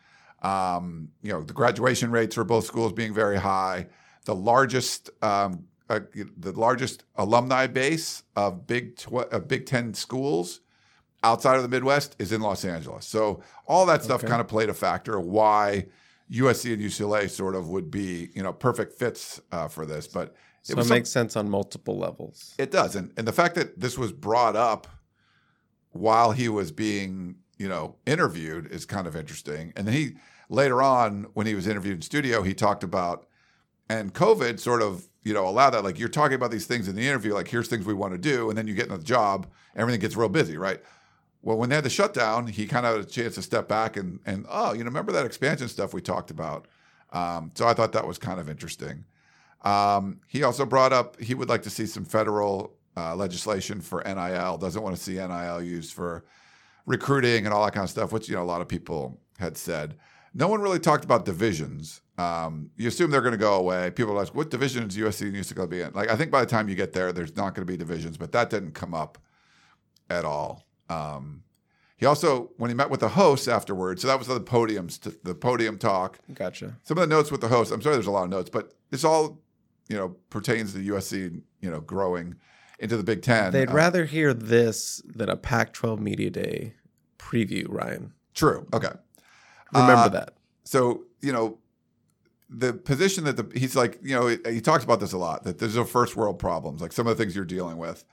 Um, 0.47 1.09
you 1.23 1.33
know, 1.33 1.43
the 1.43 1.53
graduation 1.53 2.11
rates 2.11 2.35
for 2.35 2.45
both 2.45 2.65
schools 2.65 2.93
being 2.93 3.13
very 3.13 3.37
high. 3.39 3.89
The 4.27 4.35
largest, 4.35 5.11
um, 5.23 5.65
uh, 5.89 6.01
the 6.37 6.53
largest 6.53 7.05
alumni 7.17 7.67
base 7.67 8.23
of 8.37 8.67
Big 8.67 8.97
tw- 8.97 9.33
of 9.33 9.49
Big 9.49 9.67
Ten 9.67 9.93
schools 9.95 10.61
outside 11.25 11.57
of 11.57 11.63
the 11.63 11.69
Midwest 11.69 12.15
is 12.19 12.31
in 12.33 12.41
Los 12.41 12.65
Angeles. 12.65 13.07
So 13.07 13.43
all 13.67 13.87
that 13.87 14.05
stuff 14.05 14.21
Okay. 14.23 14.29
kind 14.29 14.41
of 14.41 14.47
played 14.49 14.69
a 14.69 14.75
factor 14.75 15.19
why 15.19 15.87
USC 16.31 16.73
and 16.73 16.83
UCLA 16.83 17.29
sort 17.29 17.55
of 17.55 17.69
would 17.69 17.91
be, 17.91 18.31
you 18.35 18.43
know, 18.43 18.53
perfect 18.53 18.93
fits 18.99 19.41
uh, 19.53 19.69
for 19.69 19.85
this. 19.87 20.07
But 20.07 20.35
So 20.63 20.73
it, 20.73 20.77
was 20.77 20.87
some- 20.89 20.97
makes 20.97 21.09
sense 21.11 21.37
on 21.37 21.49
multiple 21.49 21.97
levels. 21.99 22.55
it 22.59 22.71
does, 22.71 22.95
and 22.97 23.13
and 23.17 23.27
the 23.27 23.33
fact 23.33 23.55
that 23.57 23.81
this 23.81 23.97
was 23.99 24.13
brought 24.13 24.55
up 24.57 24.87
while 25.91 26.33
he 26.33 26.49
was 26.49 26.71
being, 26.73 27.37
you 27.59 27.69
know, 27.69 27.97
interviewed 28.07 28.67
is 28.71 28.85
kind 28.85 29.07
of 29.07 29.17
interesting. 29.17 29.73
And 29.77 29.87
then 29.87 29.95
he 29.95 30.17
later 30.49 30.83
on, 30.83 31.27
when 31.35 31.47
he 31.47 31.55
was 31.55 31.67
interviewed 31.67 31.97
in 31.97 32.03
studio, 32.03 32.43
he 32.43 32.55
talked 32.55 32.85
about 32.85 33.27
and 33.89 34.13
COVID 34.13 34.59
sort 34.59 34.83
of, 34.83 35.07
you 35.23 35.33
know, 35.33 35.47
allowed 35.49 35.71
that. 35.71 35.85
Like 35.85 35.99
you're 35.99 36.09
talking 36.09 36.35
about 36.35 36.51
these 36.51 36.67
things 36.67 36.89
in 36.89 36.97
the 36.97 37.07
interview, 37.07 37.35
like 37.35 37.49
here's 37.49 37.69
things 37.69 37.87
we 37.87 37.95
want 37.95 38.13
to 38.13 38.19
do, 38.19 38.49
and 38.49 38.59
then 38.59 38.67
you 38.67 38.75
get 38.75 38.87
into 38.87 38.99
the 38.99 39.05
job, 39.05 39.47
everything 39.77 40.01
gets 40.01 40.17
real 40.17 40.29
busy, 40.29 40.57
right? 40.57 40.81
Well, 41.43 41.57
when 41.57 41.69
they 41.69 41.77
had 41.77 41.85
the 41.85 41.91
shutdown, 41.91 42.49
he 42.49 42.67
kind 42.67 42.87
of 42.87 42.97
had 42.97 43.05
a 43.05 43.09
chance 43.09 43.37
to 43.37 43.43
step 43.43 43.69
back 43.69 43.97
and 43.97 44.21
and 44.27 44.47
oh, 44.49 44.73
you 44.73 44.81
know, 44.81 44.87
remember 44.89 45.13
that 45.13 45.27
expansion 45.27 45.69
stuff 45.69 45.95
we 45.95 46.01
talked 46.01 46.31
about. 46.31 46.67
Um, 47.13 47.53
so 47.55 47.67
I 47.67 47.75
thought 47.75 47.93
that 47.93 48.07
was 48.07 48.19
kind 48.19 48.41
of 48.41 48.51
interesting. 48.51 49.05
Um, 49.63 50.21
he 50.27 50.43
also 50.43 50.67
brought 50.67 50.93
up 50.93 51.21
he 51.21 51.35
would 51.35 51.49
like 51.49 51.63
to 51.63 51.71
see 51.71 51.87
some 51.87 52.05
federal 52.05 52.77
uh, 52.97 53.15
legislation 53.15 53.81
for 53.81 54.03
NIL. 54.05 54.59
Doesn't 54.59 54.83
want 54.83 54.97
to 54.97 55.03
see 55.03 55.15
NIL 55.15 55.63
used 55.63 55.93
for 55.93 56.25
recruiting 56.85 57.45
and 57.45 57.55
all 57.55 57.65
that 57.65 57.75
kind 57.75 57.85
of 57.85 57.91
stuff, 57.91 58.13
which 58.13 58.29
you 58.29 58.35
know 58.35 58.43
a 58.43 58.45
lot 58.45 58.61
of 58.61 58.69
people 58.69 59.21
had 59.39 59.57
said. 59.57 59.97
No 60.38 60.49
one 60.49 60.61
really 60.61 60.79
talked 60.79 61.03
about 61.05 61.25
divisions. 61.25 62.03
Um, 62.18 62.70
you 62.77 62.88
assume 62.88 63.11
they're 63.11 63.20
going 63.22 63.33
to 63.33 63.38
go 63.38 63.55
away. 63.55 63.90
People 63.90 64.14
like, 64.14 64.35
"What 64.35 64.51
divisions 64.51 64.96
USC 64.96 65.22
and 65.22 65.35
UCLA 65.35 65.55
going 65.55 65.68
to 65.70 65.77
be 65.77 65.81
in?" 65.83 65.92
Like, 65.94 66.11
I 66.11 66.16
think 66.16 66.31
by 66.31 66.40
the 66.40 66.46
time 66.51 66.68
you 66.68 66.75
get 66.75 66.92
there, 66.92 67.11
there's 67.12 67.35
not 67.37 67.55
going 67.55 67.66
to 67.66 67.70
be 67.72 67.77
divisions, 67.77 68.16
but 68.18 68.33
that 68.33 68.51
didn't 68.51 68.72
come 68.72 68.92
up 68.94 69.18
at 70.11 70.25
all. 70.25 70.64
Um, 70.88 71.42
he 71.96 72.05
also, 72.05 72.51
when 72.59 72.70
he 72.70 72.75
met 72.77 72.90
with 72.90 73.01
the 73.01 73.09
hosts 73.09 73.49
afterwards, 73.49 74.03
so 74.03 74.09
that 74.09 74.18
was 74.18 74.29
the 74.29 74.38
podiums, 74.40 75.01
the 75.25 75.35
podium 75.35 75.79
talk 75.79 76.18
Gotcha. 76.35 76.77
some 76.83 76.99
of 76.99 77.09
the 77.09 77.14
notes 77.14 77.31
with 77.33 77.40
the 77.40 77.49
host. 77.49 77.72
I'm 77.72 77.81
sorry, 77.81 77.96
there's 77.96 78.07
a 78.07 78.11
lot 78.11 78.25
of 78.25 78.31
notes, 78.31 78.51
but 78.51 78.75
this 78.90 79.03
all, 79.05 79.40
you 79.88 79.96
know, 79.96 80.16
pertains 80.29 80.75
to 80.75 80.79
USC, 80.81 81.40
you 81.62 81.70
know, 81.70 81.81
growing 81.81 82.37
into 82.79 82.99
the 82.99 83.03
Big 83.03 83.22
Ten. 83.22 83.53
They'd 83.53 83.70
Uh, 83.70 83.75
rather 83.75 84.05
hear 84.05 84.35
this 84.35 85.01
than 85.07 85.31
a 85.31 85.37
Pac-12 85.37 85.99
media 85.99 86.29
day 86.29 86.75
preview, 87.18 87.64
Ryan. 87.70 88.12
true. 88.35 88.66
Okay. 88.75 88.90
Remember 89.73 89.95
Uh, 89.95 90.09
that. 90.09 90.35
So 90.65 91.05
you 91.21 91.33
know, 91.33 91.59
the 92.49 92.73
position 92.73 93.25
that 93.25 93.37
the 93.37 93.59
he's 93.59 93.75
like, 93.75 93.99
you 94.03 94.15
know, 94.15 94.29
he, 94.29 94.39
he 94.49 94.61
talks 94.61 94.85
about 94.85 95.01
this 95.01 95.13
a 95.13 95.19
lot 95.19 95.45
that 95.45 95.59
there's 95.59 95.77
no 95.77 95.85
first 95.85 96.17
world 96.17 96.39
problems, 96.39 96.81
like 96.81 96.93
some 96.93 97.07
of 97.07 97.17
the 97.17 97.23
things 97.23 97.35
you're 97.35 97.45
dealing 97.45 97.79
with. 97.79 98.05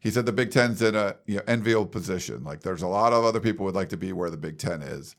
He 0.00 0.10
said 0.10 0.26
the 0.26 0.32
Big 0.32 0.50
Ten's 0.50 0.82
in 0.82 0.96
a 0.96 1.16
you 1.26 1.36
know, 1.36 1.42
enviable 1.46 1.86
position. 1.86 2.42
Like 2.42 2.60
there's 2.60 2.82
a 2.82 2.88
lot 2.88 3.12
of 3.12 3.24
other 3.24 3.40
people 3.40 3.64
would 3.66 3.74
like 3.74 3.88
to 3.90 3.96
be 3.96 4.12
where 4.12 4.30
the 4.30 4.36
Big 4.36 4.58
Ten 4.58 4.82
is. 4.82 5.14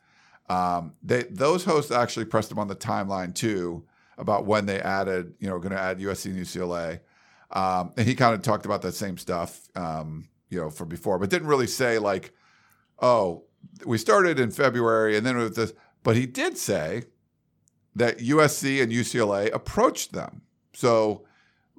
Um, 0.50 0.94
they 1.02 1.24
those 1.24 1.64
hosts 1.64 1.92
actually 1.92 2.26
pressed 2.26 2.52
him 2.52 2.60
on 2.60 2.68
the 2.68 2.76
timeline 2.76 3.34
too 3.34 3.86
about 4.18 4.46
when 4.46 4.66
they 4.66 4.80
added, 4.80 5.34
you 5.40 5.48
know, 5.50 5.58
going 5.58 5.72
to 5.72 5.80
add 5.80 6.00
USC 6.00 6.26
and 6.26 6.36
UCLA, 6.36 7.00
um, 7.52 7.94
and 7.98 8.06
he 8.08 8.14
kind 8.14 8.36
of 8.36 8.42
talked 8.42 8.66
about 8.66 8.82
that 8.82 8.94
same 8.94 9.18
stuff, 9.18 9.70
um, 9.76 10.28
you 10.50 10.60
know, 10.60 10.70
from 10.70 10.90
before, 10.90 11.18
but 11.18 11.30
didn't 11.30 11.48
really 11.48 11.68
say 11.68 11.98
like, 11.98 12.34
oh, 13.02 13.44
we 13.86 13.98
started 13.98 14.40
in 14.40 14.52
February 14.52 15.18
and 15.18 15.26
then 15.26 15.38
with 15.38 15.56
this, 15.56 15.74
but 16.04 16.16
he 16.16 16.26
did 16.26 16.58
say 16.58 17.04
that 17.96 18.20
USC 18.20 18.82
and 18.82 18.92
UCLA 18.92 19.54
approached 19.54 20.14
them. 20.14 20.42
So 20.74 21.26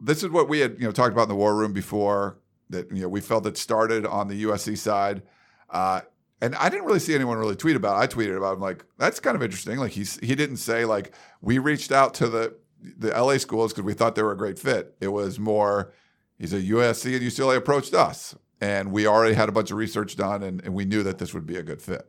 this 0.01 0.23
is 0.23 0.31
what 0.31 0.49
we 0.49 0.61
had, 0.61 0.77
you 0.79 0.87
know, 0.87 0.93
talked 0.93 1.13
about 1.13 1.25
in 1.25 1.29
the 1.29 1.35
war 1.35 1.55
room 1.55 1.73
before 1.73 2.39
that, 2.71 2.91
you 2.91 3.03
know, 3.03 3.09
we 3.09 3.21
felt 3.21 3.47
it 3.47 3.57
started 3.57 4.07
on 4.07 4.29
the 4.29 4.45
USC 4.45 4.77
side. 4.79 5.23
Uh, 5.71 6.03
and 6.41 6.55
I 6.57 6.69
didn't 6.69 6.87
really 6.87 7.01
see 7.01 7.15
anyone 7.15 7.39
really 7.39 7.57
tweet 7.57 7.77
about 7.77 7.97
it. 7.97 8.05
I 8.05 8.07
tweeted 8.07 8.37
about 8.37 8.53
it. 8.53 8.55
I'm 8.55 8.61
like, 8.61 8.85
that's 8.99 9.21
kind 9.21 9.37
of 9.37 9.43
interesting. 9.43 9.79
Like 9.79 9.93
he's, 9.93 10.19
he 10.21 10.35
didn't 10.35 10.59
say 10.59 10.85
like, 10.85 11.15
we 11.41 11.59
reached 11.59 11.93
out 11.93 12.15
to 12.15 12.29
the, 12.29 12.55
the 12.81 13.09
LA 13.11 13.39
schools 13.39 13.73
because 13.73 13.85
we 13.85 13.95
thought 13.95 14.15
they 14.15 14.23
were 14.23 14.33
a 14.33 14.37
great 14.37 14.59
fit. 14.59 14.95
It 15.01 15.09
was 15.09 15.39
more, 15.39 15.93
he 16.39 16.47
said 16.47 16.63
USC 16.63 17.17
and 17.17 17.23
UCLA 17.23 17.57
approached 17.57 17.95
us 17.95 18.37
and 18.65 18.93
we 18.93 19.07
already 19.07 19.35
had 19.35 19.49
a 19.49 19.53
bunch 19.53 19.71
of 19.71 19.77
research 19.77 20.17
done 20.17 20.43
and, 20.43 20.63
and 20.65 20.75
we 20.75 20.85
knew 20.85 21.03
that 21.03 21.19
this 21.19 21.35
would 21.35 21.47
be 21.47 21.57
a 21.57 21.63
good 21.63 21.83
fit. 21.83 22.09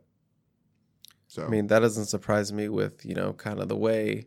So, 1.28 1.44
I 1.44 1.48
mean, 1.48 1.66
that 1.66 1.80
doesn't 1.80 2.06
surprise 2.06 2.52
me 2.52 2.68
with, 2.68 3.04
you 3.04 3.14
know, 3.14 3.32
kind 3.34 3.60
of 3.60 3.68
the 3.68 3.76
way 3.76 4.26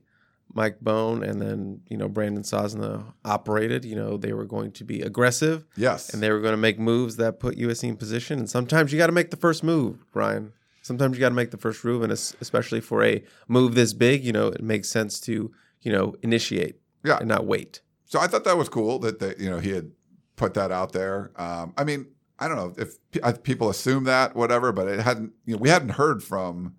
Mike 0.54 0.80
Bohn 0.80 1.24
and 1.24 1.42
then, 1.42 1.82
you 1.90 1.98
know, 1.98 2.08
Brandon 2.08 2.44
Sosna 2.44 3.14
operated. 3.26 3.84
You 3.84 3.96
know, 3.96 4.18
they 4.18 4.34
were 4.34 4.46
going 4.46 4.72
to 4.74 4.84
be 4.84 5.02
aggressive 5.02 5.66
yes. 5.76 6.14
and 6.14 6.22
they 6.22 6.30
were 6.30 6.42
going 6.42 6.54
to 6.54 6.58
make 6.58 6.78
moves 6.78 7.16
that 7.16 7.40
put 7.40 7.58
USC 7.58 7.86
in 7.90 7.98
position. 7.98 8.38
And 8.40 8.50
sometimes 8.50 8.92
you 8.92 8.98
got 9.00 9.08
to 9.08 9.14
make 9.14 9.32
the 9.32 9.38
first 9.38 9.64
move, 9.64 10.06
Ryan. 10.14 10.54
Sometimes 10.84 11.16
you 11.18 11.22
got 11.22 11.30
to 11.30 11.36
make 11.36 11.52
the 11.52 11.58
first 11.58 11.84
move. 11.84 12.04
And 12.04 12.12
es- 12.12 12.36
especially 12.42 12.82
for 12.82 13.04
a 13.04 13.24
move 13.48 13.76
this 13.76 13.94
big, 13.94 14.24
you 14.24 14.32
know, 14.32 14.48
it 14.48 14.62
makes 14.62 14.90
sense 14.90 15.20
to 15.22 15.52
you 15.82 15.92
know, 15.92 16.16
initiate 16.22 16.76
Yeah. 17.04 17.18
and 17.20 17.28
not 17.28 17.46
wait. 17.46 17.82
So 18.06 18.20
I 18.20 18.28
thought 18.28 18.44
that 18.44 18.58
was 18.58 18.70
cool 18.70 19.00
that 19.00 19.20
they, 19.20 19.36
you 19.38 19.50
know 19.50 19.60
he 19.60 19.72
had 19.72 19.92
put 20.36 20.54
that 20.56 20.72
out 20.72 20.92
there. 20.94 21.32
Um, 21.36 21.74
I 21.78 21.84
mean, 21.84 22.08
I 22.40 22.48
don't 22.48 22.58
know 22.58 22.74
if 22.78 22.98
pe- 23.12 23.42
people 23.44 23.70
assume 23.70 24.06
that 24.06 24.36
whatever, 24.36 24.72
but 24.72 24.88
it 24.88 25.00
hadn't. 25.02 25.34
You 25.46 25.56
know, 25.56 25.60
we 25.60 25.70
hadn't 25.70 25.90
heard 25.90 26.24
from 26.24 26.76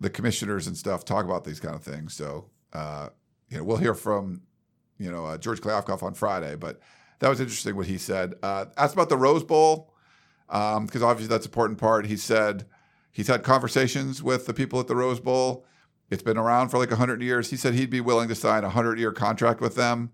the 0.00 0.10
commissioners 0.10 0.66
and 0.66 0.76
stuff 0.76 1.04
talk 1.04 1.24
about 1.24 1.44
these 1.44 1.60
kind 1.60 1.74
of 1.74 1.82
things. 1.82 2.14
So 2.14 2.50
uh, 2.72 3.08
you 3.48 3.58
know, 3.58 3.64
we'll 3.64 3.76
hear 3.76 3.94
from 3.94 4.42
you 4.98 5.10
know 5.10 5.26
uh, 5.26 5.38
George 5.38 5.60
Kliavkoff 5.60 6.02
on 6.02 6.14
Friday. 6.14 6.56
But 6.56 6.80
that 7.18 7.28
was 7.28 7.40
interesting 7.40 7.76
what 7.76 7.86
he 7.86 7.98
said. 7.98 8.34
Uh, 8.42 8.66
asked 8.76 8.94
about 8.94 9.08
the 9.08 9.16
Rose 9.16 9.44
Bowl 9.44 9.92
because 10.46 11.02
obviously 11.02 11.28
that's 11.28 11.46
an 11.46 11.50
important 11.50 11.78
part. 11.78 12.06
He 12.06 12.16
said 12.16 12.66
he's 13.12 13.28
had 13.28 13.42
conversations 13.42 14.22
with 14.22 14.46
the 14.46 14.54
people 14.54 14.80
at 14.80 14.86
the 14.86 14.96
Rose 14.96 15.20
Bowl. 15.20 15.64
It's 16.10 16.22
been 16.22 16.38
around 16.38 16.70
for 16.70 16.78
like 16.78 16.90
100 16.90 17.20
years. 17.20 17.50
He 17.50 17.56
said 17.56 17.74
he'd 17.74 17.90
be 17.90 18.00
willing 18.00 18.28
to 18.28 18.34
sign 18.34 18.60
a 18.60 18.68
100 18.68 18.98
year 18.98 19.12
contract 19.12 19.60
with 19.60 19.74
them. 19.74 20.12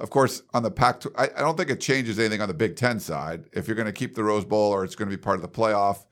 Of 0.00 0.10
course, 0.10 0.42
on 0.54 0.62
the 0.62 0.70
Pac, 0.70 1.02
I, 1.16 1.24
I 1.24 1.40
don't 1.40 1.56
think 1.56 1.70
it 1.70 1.80
changes 1.80 2.18
anything 2.18 2.40
on 2.40 2.48
the 2.48 2.54
Big 2.54 2.74
Ten 2.74 2.98
side. 2.98 3.44
If 3.52 3.68
you're 3.68 3.76
going 3.76 3.86
to 3.86 3.92
keep 3.92 4.14
the 4.14 4.24
Rose 4.24 4.44
Bowl 4.44 4.72
or 4.72 4.82
it's 4.82 4.94
going 4.94 5.10
to 5.10 5.16
be 5.16 5.20
part 5.20 5.36
of 5.36 5.42
the 5.42 5.48
playoff, 5.48 6.04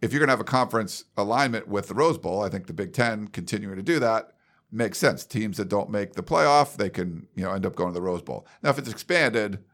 if 0.00 0.12
you're 0.12 0.20
going 0.20 0.28
to 0.28 0.32
have 0.32 0.40
a 0.40 0.44
conference 0.44 1.04
alignment 1.16 1.66
with 1.66 1.88
the 1.88 1.94
Rose 1.94 2.18
Bowl, 2.18 2.42
I 2.42 2.48
think 2.48 2.66
the 2.66 2.72
Big 2.72 2.92
Ten 2.92 3.26
continuing 3.28 3.76
to 3.76 3.82
do 3.82 3.98
that 3.98 4.34
makes 4.74 4.98
sense. 4.98 5.24
Teams 5.24 5.56
that 5.56 5.68
don't 5.68 5.88
make 5.88 6.14
the 6.14 6.22
playoff, 6.22 6.76
they 6.76 6.90
can 6.90 7.26
you 7.34 7.44
know 7.44 7.52
end 7.52 7.64
up 7.64 7.76
going 7.76 7.90
to 7.90 7.94
the 7.94 8.02
Rose 8.02 8.22
Bowl. 8.22 8.46
Now, 8.62 8.70
if 8.70 8.78
it's 8.78 8.90
expanded, 8.90 9.64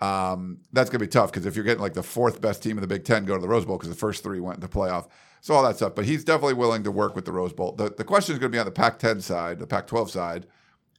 um, 0.00 0.58
that's 0.72 0.90
going 0.90 1.00
to 1.00 1.04
be 1.04 1.10
tough 1.10 1.32
because 1.32 1.46
if 1.46 1.56
you're 1.56 1.64
getting 1.64 1.82
like 1.82 1.94
the 1.94 2.02
fourth 2.02 2.40
best 2.40 2.62
team 2.62 2.76
in 2.76 2.82
the 2.82 2.86
Big 2.86 3.04
Ten 3.04 3.24
go 3.24 3.34
to 3.34 3.40
the 3.40 3.48
Rose 3.48 3.64
Bowl 3.64 3.78
because 3.78 3.88
the 3.88 3.96
first 3.96 4.22
three 4.22 4.40
went 4.40 4.58
into 4.58 4.68
the 4.68 4.72
playoff, 4.72 5.08
so 5.40 5.54
all 5.54 5.62
that 5.64 5.76
stuff. 5.76 5.94
But 5.94 6.04
he's 6.04 6.22
definitely 6.22 6.54
willing 6.54 6.84
to 6.84 6.90
work 6.90 7.16
with 7.16 7.24
the 7.24 7.32
Rose 7.32 7.52
Bowl. 7.52 7.72
The, 7.72 7.90
the 7.90 8.04
question 8.04 8.34
is 8.34 8.38
going 8.38 8.52
to 8.52 8.56
be 8.56 8.60
on 8.60 8.66
the 8.66 8.72
Pac-10 8.72 9.22
side, 9.22 9.58
the 9.58 9.66
Pac-12 9.66 10.10
side. 10.10 10.46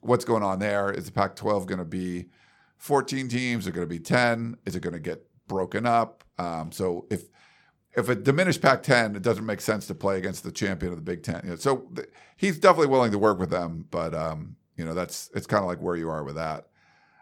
What's 0.01 0.25
going 0.25 0.43
on 0.43 0.59
there? 0.59 0.91
Is 0.91 1.05
the 1.05 1.11
Pac-12 1.11 1.65
going 1.65 1.79
to 1.79 1.85
be 1.85 2.27
14 2.77 3.27
teams? 3.27 3.63
Is 3.63 3.67
it 3.67 3.71
going 3.71 3.87
to 3.87 3.89
be 3.89 3.99
10? 3.99 4.57
Is 4.65 4.75
it 4.75 4.81
going 4.81 4.93
to 4.93 4.99
get 4.99 5.25
broken 5.47 5.85
up? 5.85 6.23
Um, 6.37 6.71
so 6.71 7.07
if 7.09 7.23
if 7.97 8.09
a 8.09 8.15
diminished 8.15 8.61
Pac-10, 8.61 9.15
it 9.15 9.23
doesn't 9.23 9.45
make 9.45 9.59
sense 9.59 9.87
to 9.87 9.95
play 9.95 10.19
against 10.19 10.43
the 10.43 10.51
champion 10.51 10.91
of 10.91 10.99
the 10.99 11.03
Big 11.03 11.23
Ten. 11.23 11.41
You 11.43 11.49
know, 11.51 11.55
so 11.55 11.87
th- 11.95 12.07
he's 12.37 12.59
definitely 12.59 12.87
willing 12.87 13.11
to 13.11 13.17
work 13.17 13.39
with 13.39 13.49
them, 13.49 13.85
but 13.89 14.13
um, 14.13 14.55
you 14.75 14.85
know 14.85 14.93
that's 14.93 15.31
it's 15.33 15.47
kind 15.47 15.63
of 15.63 15.67
like 15.67 15.81
where 15.81 15.95
you 15.95 16.09
are 16.09 16.23
with 16.23 16.35
that. 16.35 16.67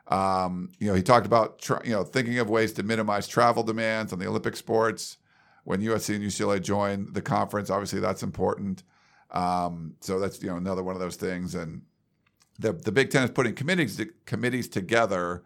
Um, 0.08 0.72
you 0.78 0.88
know, 0.88 0.94
he 0.94 1.02
talked 1.02 1.26
about 1.26 1.60
tra- 1.60 1.82
you 1.86 1.94
know 1.94 2.04
thinking 2.04 2.38
of 2.40 2.50
ways 2.50 2.74
to 2.74 2.84
minimize 2.84 3.26
travel 3.26 3.64
demands 3.64 4.12
on 4.12 4.20
the 4.20 4.28
Olympic 4.28 4.58
sports 4.58 5.18
when 5.64 5.82
USC 5.82 6.16
and 6.16 6.24
UCLA 6.24 6.62
join 6.62 7.12
the 7.14 7.22
conference. 7.22 7.70
Obviously, 7.70 8.02
that's 8.02 8.22
important. 8.22 8.84
Um, 9.32 9.96
so 10.02 10.20
that's 10.20 10.44
you 10.44 10.50
know 10.50 10.58
another 10.58 10.84
one 10.84 10.96
of 10.96 11.02
those 11.02 11.16
things. 11.16 11.56
And 11.56 11.84
the 12.60 12.74
the 12.74 12.92
Big 12.92 13.10
Ten 13.10 13.24
is 13.24 13.32
putting 13.32 13.54
committees 13.56 14.02
committees 14.26 14.68
together 14.68 15.44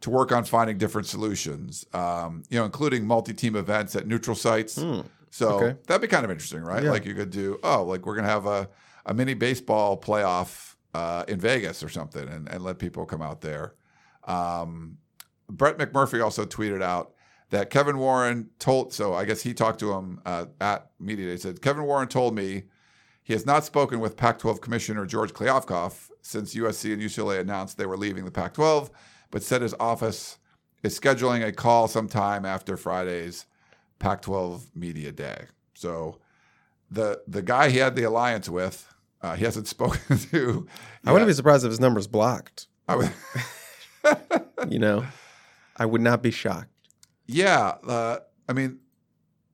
to 0.00 0.10
work 0.10 0.32
on 0.32 0.44
finding 0.44 0.76
different 0.78 1.06
solutions. 1.06 1.86
Um, 1.92 2.42
you 2.50 2.58
know, 2.58 2.64
including 2.64 3.06
multi-team 3.06 3.56
events 3.56 3.96
at 3.96 4.06
neutral 4.06 4.36
sites. 4.36 4.76
Hmm. 4.80 5.00
So 5.30 5.48
Okay. 5.58 5.78
that'd 5.86 6.00
be 6.02 6.06
kind 6.08 6.24
of 6.24 6.30
interesting, 6.30 6.60
right? 6.62 6.82
Yeah. 6.84 6.90
Like 6.90 7.04
you 7.06 7.14
could 7.14 7.30
do, 7.30 7.58
oh, 7.64 7.82
like 7.84 8.06
we're 8.06 8.14
gonna 8.14 8.28
have 8.28 8.46
a, 8.46 8.68
a 9.06 9.14
mini 9.14 9.34
baseball 9.34 9.98
playoff 10.00 10.76
uh, 10.94 11.24
in 11.26 11.40
Vegas 11.40 11.82
or 11.82 11.88
something, 11.88 12.28
and, 12.28 12.48
and 12.48 12.62
let 12.62 12.78
people 12.78 13.04
come 13.06 13.20
out 13.22 13.40
there. 13.40 13.74
Um, 14.24 14.98
Brett 15.48 15.76
McMurphy 15.78 16.22
also 16.22 16.44
tweeted 16.44 16.82
out 16.82 17.12
that 17.50 17.70
Kevin 17.70 17.98
Warren 17.98 18.50
told. 18.58 18.92
So 18.92 19.14
I 19.14 19.24
guess 19.24 19.42
he 19.42 19.54
talked 19.54 19.80
to 19.80 19.92
him 19.92 20.20
uh, 20.24 20.46
at 20.60 20.90
media. 21.00 21.26
Day. 21.26 21.32
He 21.32 21.38
said 21.38 21.60
Kevin 21.62 21.84
Warren 21.84 22.08
told 22.08 22.34
me 22.34 22.64
he 23.22 23.32
has 23.32 23.44
not 23.46 23.64
spoken 23.64 24.00
with 24.00 24.16
Pac-12 24.16 24.60
Commissioner 24.60 25.04
George 25.06 25.32
Kliavkoff 25.32 26.10
since 26.24 26.54
USC 26.54 26.92
and 26.94 27.02
UCLA 27.02 27.38
announced 27.38 27.76
they 27.76 27.84
were 27.84 27.98
leaving 27.98 28.24
the 28.24 28.30
Pac-12, 28.30 28.90
but 29.30 29.42
said 29.42 29.60
his 29.60 29.74
office 29.78 30.38
is 30.82 30.98
scheduling 30.98 31.46
a 31.46 31.52
call 31.52 31.86
sometime 31.86 32.46
after 32.46 32.78
Friday's 32.78 33.44
Pac-12 33.98 34.74
media 34.74 35.12
day. 35.12 35.44
So 35.74 36.18
the 36.90 37.20
the 37.28 37.42
guy 37.42 37.68
he 37.68 37.78
had 37.78 37.94
the 37.94 38.04
alliance 38.04 38.48
with, 38.48 38.88
uh, 39.20 39.34
he 39.36 39.44
hasn't 39.44 39.66
spoken 39.76 40.16
to. 40.30 40.66
I 41.04 41.12
wouldn't 41.12 41.28
be 41.28 41.34
surprised 41.34 41.64
if 41.64 41.70
his 41.70 41.80
number's 41.80 42.06
blocked. 42.06 42.68
I 42.88 42.96
would, 42.96 43.12
You 44.70 44.78
know, 44.78 45.04
I 45.76 45.84
would 45.84 46.00
not 46.00 46.22
be 46.22 46.30
shocked. 46.30 46.70
yeah, 47.26 47.74
uh, 47.86 48.18
I 48.48 48.52
mean, 48.54 48.78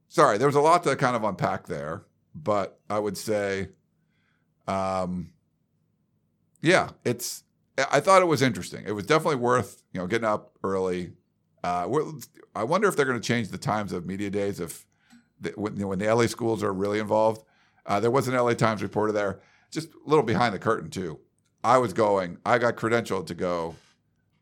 sorry, 0.08 0.38
there 0.38 0.46
was 0.46 0.56
a 0.56 0.60
lot 0.60 0.84
to 0.84 0.94
kind 0.94 1.16
of 1.16 1.24
unpack 1.24 1.66
there, 1.66 2.02
but 2.34 2.78
I 2.88 2.98
would 3.00 3.16
say, 3.16 3.68
um, 4.68 5.32
yeah, 6.62 6.90
it's. 7.04 7.44
I 7.90 8.00
thought 8.00 8.20
it 8.20 8.26
was 8.26 8.42
interesting. 8.42 8.84
It 8.86 8.92
was 8.92 9.06
definitely 9.06 9.36
worth 9.36 9.82
you 9.92 10.00
know 10.00 10.06
getting 10.06 10.26
up 10.28 10.52
early. 10.62 11.12
Uh, 11.64 11.86
we're- 11.88 12.12
I 12.54 12.64
wonder 12.64 12.88
if 12.88 12.96
they're 12.96 13.06
going 13.06 13.20
to 13.20 13.26
change 13.26 13.48
the 13.48 13.58
times 13.58 13.92
of 13.92 14.04
media 14.06 14.28
days 14.28 14.58
if 14.60 14.84
the, 15.40 15.50
when, 15.50 15.76
when 15.86 15.98
the 16.00 16.12
LA 16.12 16.26
schools 16.26 16.62
are 16.62 16.72
really 16.72 16.98
involved. 16.98 17.44
Uh, 17.86 18.00
there 18.00 18.10
was 18.10 18.26
an 18.28 18.34
LA 18.34 18.54
Times 18.54 18.82
reporter 18.82 19.12
there, 19.12 19.40
just 19.70 19.88
a 19.88 20.08
little 20.08 20.24
behind 20.24 20.54
the 20.54 20.58
curtain 20.58 20.90
too. 20.90 21.18
I 21.62 21.78
was 21.78 21.92
going. 21.92 22.38
I 22.44 22.58
got 22.58 22.76
credentialed 22.76 23.26
to 23.28 23.34
go 23.34 23.76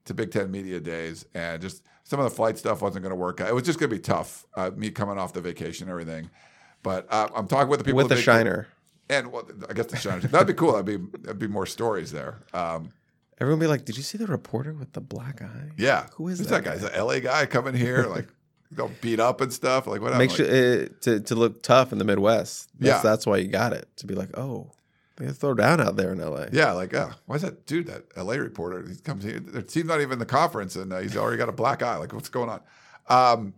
to 0.07 0.14
Big 0.14 0.31
Ten 0.31 0.50
media 0.50 0.81
days, 0.81 1.26
and 1.35 1.61
just 1.61 1.83
some 2.04 2.18
of 2.18 2.24
the 2.24 2.31
flight 2.35 2.57
stuff 2.59 2.81
wasn't 2.81 3.02
going 3.02 3.11
to 3.11 3.16
work 3.16 3.40
out. 3.40 3.48
It 3.48 3.54
was 3.54 3.64
just 3.64 3.78
going 3.78 3.90
to 3.90 3.96
be 3.96 4.00
tough. 4.00 4.46
Uh, 4.54 4.70
me 4.74 4.90
coming 4.90 5.18
off 5.18 5.33
the 5.35 5.40
vacation 5.40 5.85
and 5.85 5.90
everything. 5.90 6.31
But 6.83 7.07
uh, 7.11 7.28
I'm 7.35 7.46
talking 7.46 7.68
with 7.68 7.81
the 7.81 7.85
people 7.85 7.98
With 7.98 8.09
the 8.09 8.16
shiner. 8.16 8.68
And 9.10 9.32
well, 9.32 9.48
I 9.68 9.72
guess 9.72 9.86
the 9.86 9.96
Shiners. 9.96 10.30
That'd 10.30 10.46
be 10.46 10.54
cool. 10.54 10.72
That'd 10.72 10.86
be 10.86 11.18
that'd 11.22 11.38
be 11.38 11.48
more 11.48 11.66
stories 11.66 12.12
there. 12.12 12.38
Um, 12.52 12.92
Everyone 13.40 13.60
be 13.60 13.66
like, 13.66 13.84
"Did 13.84 13.96
you 13.96 14.02
see 14.02 14.18
the 14.18 14.26
reporter 14.26 14.74
with 14.74 14.92
the 14.92 15.00
black 15.00 15.42
eye?" 15.42 15.70
yeah. 15.76 16.06
Who 16.14 16.28
is 16.28 16.38
Who's 16.38 16.48
that 16.48 16.64
that 16.64 16.70
guy? 16.70 16.74
Is 16.74 16.82
an 16.82 17.06
LA 17.06 17.20
guy 17.20 17.46
coming 17.46 17.74
here 17.74 18.06
like 18.06 18.26
know, 18.76 18.90
beat 19.00 19.20
up 19.20 19.40
and 19.40 19.52
stuff? 19.52 19.86
Like 19.86 20.00
what? 20.00 20.16
Make 20.16 20.30
like, 20.30 20.36
sure 20.36 20.46
uh, 20.46 20.88
to 21.02 21.20
to 21.20 21.34
look 21.34 21.62
tough 21.62 21.92
in 21.92 21.98
the 21.98 22.04
Midwest. 22.04 22.70
That's, 22.78 23.04
Yeah. 23.04 23.10
that's 23.10 23.26
why 23.26 23.38
you 23.38 23.48
got 23.48 23.72
it 23.72 23.88
to 23.98 24.06
be 24.06 24.14
like, 24.14 24.36
oh, 24.36 24.72
they 25.16 25.28
throw 25.30 25.54
down 25.54 25.80
out 25.80 25.96
there 25.96 26.12
in 26.12 26.20
L.A. 26.20 26.48
Yeah, 26.52 26.72
like 26.72 26.94
uh, 26.94 27.10
why 27.26 27.36
is 27.36 27.42
that 27.42 27.66
dude 27.66 27.86
that 27.86 28.04
LA 28.16 28.34
reporter? 28.34 28.86
He 28.88 28.96
comes 28.96 29.24
here. 29.24 29.40
The 29.40 29.62
team's 29.62 29.86
not 29.86 30.00
even 30.00 30.14
in 30.14 30.18
the 30.18 30.26
conference, 30.26 30.76
and 30.76 30.92
uh, 30.92 30.98
he's 30.98 31.16
already 31.16 31.38
got 31.38 31.48
a 31.48 31.52
black 31.52 31.82
eye. 31.82 31.96
Like 31.96 32.12
what's 32.12 32.28
going 32.28 32.50
on? 32.50 32.60
Um, 33.08 33.54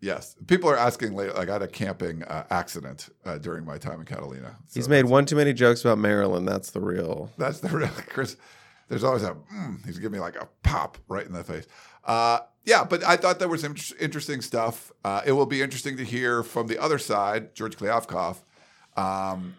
yes, 0.00 0.36
people 0.46 0.70
are 0.70 0.76
asking. 0.76 1.14
Later, 1.14 1.32
like 1.32 1.48
I 1.48 1.54
had 1.54 1.62
a 1.62 1.68
camping 1.68 2.22
uh, 2.24 2.44
accident 2.50 3.08
uh, 3.24 3.38
during 3.38 3.64
my 3.64 3.78
time 3.78 4.00
in 4.00 4.06
Catalina. 4.06 4.56
So 4.66 4.80
He's 4.80 4.88
made 4.88 5.04
one 5.04 5.26
too 5.26 5.36
many 5.36 5.52
jokes 5.52 5.84
about 5.84 5.98
Maryland. 5.98 6.46
That's 6.46 6.70
the 6.70 6.80
real. 6.80 7.30
That's 7.38 7.60
the 7.60 7.68
real 7.68 7.88
Chris. 8.08 8.36
There's 8.88 9.04
always 9.04 9.22
a 9.22 9.34
mm, 9.54 9.84
he's 9.84 9.98
giving 9.98 10.12
me 10.12 10.20
like 10.20 10.36
a 10.36 10.48
pop 10.62 10.98
right 11.08 11.26
in 11.26 11.32
the 11.32 11.44
face. 11.44 11.66
Uh, 12.04 12.40
yeah, 12.64 12.84
but 12.84 13.04
I 13.04 13.16
thought 13.16 13.38
there 13.38 13.48
was 13.48 13.60
some 13.62 13.76
interesting 14.00 14.40
stuff. 14.40 14.92
Uh, 15.04 15.22
it 15.24 15.32
will 15.32 15.46
be 15.46 15.62
interesting 15.62 15.96
to 15.98 16.04
hear 16.04 16.42
from 16.42 16.66
the 16.66 16.78
other 16.78 16.98
side, 16.98 17.54
George 17.54 17.76
Kliavkoff. 17.76 18.38
Um, 18.96 19.56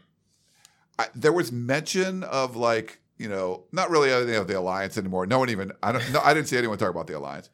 I, 0.98 1.08
there 1.16 1.32
was 1.34 1.52
mention 1.52 2.24
of 2.24 2.56
like 2.56 3.00
you 3.18 3.30
know 3.30 3.66
not 3.72 3.90
really 3.90 4.12
anything 4.12 4.36
of 4.36 4.48
the 4.48 4.58
alliance 4.58 4.98
anymore. 4.98 5.26
No 5.26 5.40
one 5.40 5.50
even 5.50 5.72
I 5.82 5.92
don't 5.92 6.12
no, 6.12 6.20
I 6.22 6.34
didn't 6.34 6.48
see 6.48 6.58
anyone 6.58 6.78
talk 6.78 6.90
about 6.90 7.08
the 7.08 7.18
alliance. 7.18 7.50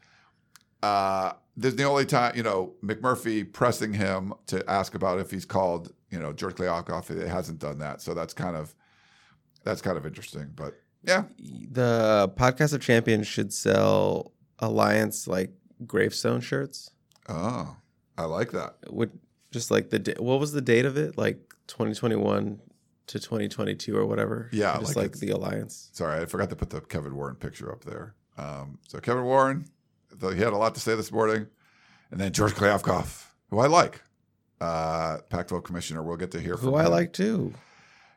Uh, 0.82 1.34
this 1.58 1.72
is 1.72 1.76
the 1.78 1.84
only 1.84 2.06
time 2.06 2.36
you 2.36 2.44
know 2.44 2.74
McMurphy 2.84 3.52
pressing 3.52 3.94
him 3.94 4.34
to 4.48 4.68
ask 4.70 4.94
about 4.96 5.20
if 5.20 5.32
he's 5.32 5.46
called 5.46 5.94
you 6.10 6.20
know 6.20 6.34
George 6.34 6.56
Kliavkoff. 6.56 7.10
It 7.12 7.28
hasn't 7.28 7.60
done 7.60 7.80
that, 7.80 8.02
so 8.02 8.14
that's 8.14 8.34
kind 8.34 8.56
of 8.56 8.76
that's 9.64 9.82
kind 9.82 9.98
of 9.98 10.06
interesting. 10.06 10.52
But 10.56 10.76
yeah, 11.04 11.24
The 11.72 12.32
podcast 12.36 12.74
of 12.74 12.82
champions 12.82 13.28
should 13.28 13.54
sell 13.54 14.32
Alliance 14.60 15.28
like 15.28 15.52
gravestone 15.86 16.42
shirts. 16.42 16.92
oh, 17.30 17.76
I 18.18 18.24
like 18.26 18.52
that. 18.52 18.76
Would 18.90 19.12
just 19.52 19.72
like 19.72 19.90
the 19.90 20.00
da- 20.00 20.22
what 20.22 20.40
was 20.40 20.52
the 20.52 20.62
date 20.62 20.86
of 20.86 20.98
it? 20.98 21.18
Like 21.18 21.38
2021 21.68 22.60
to 23.08 23.20
2022 23.20 23.96
or 23.96 24.06
whatever. 24.06 24.50
Yeah, 24.52 24.78
just 24.80 24.96
like 24.96 25.12
like, 25.12 25.20
the 25.20 25.30
Alliance. 25.32 25.90
Sorry, 25.94 26.22
I 26.22 26.26
forgot 26.26 26.50
to 26.50 26.56
put 26.56 26.70
the 26.70 26.82
Kevin 26.82 27.16
Warren 27.16 27.36
picture 27.36 27.72
up 27.72 27.84
there. 27.84 28.16
Um, 28.38 28.80
so 28.88 29.00
Kevin 29.00 29.24
Warren, 29.24 29.66
he 30.22 30.40
had 30.40 30.54
a 30.54 30.58
lot 30.58 30.76
to 30.76 30.82
say 30.82 30.96
this 30.96 31.12
morning, 31.12 31.48
and 32.12 32.20
then 32.20 32.32
George 32.32 32.54
Kliavkoff, 32.54 33.26
who 33.50 33.60
I 33.60 33.68
like, 33.68 34.02
uh, 34.62 35.18
Pac-12 35.30 35.64
commissioner. 35.64 36.04
We'll 36.04 36.18
get 36.18 36.32
to 36.32 36.40
hear 36.40 36.58
from 36.58 36.70
Who 36.70 36.76
I 36.76 36.86
like 36.88 37.14
too. 37.14 37.54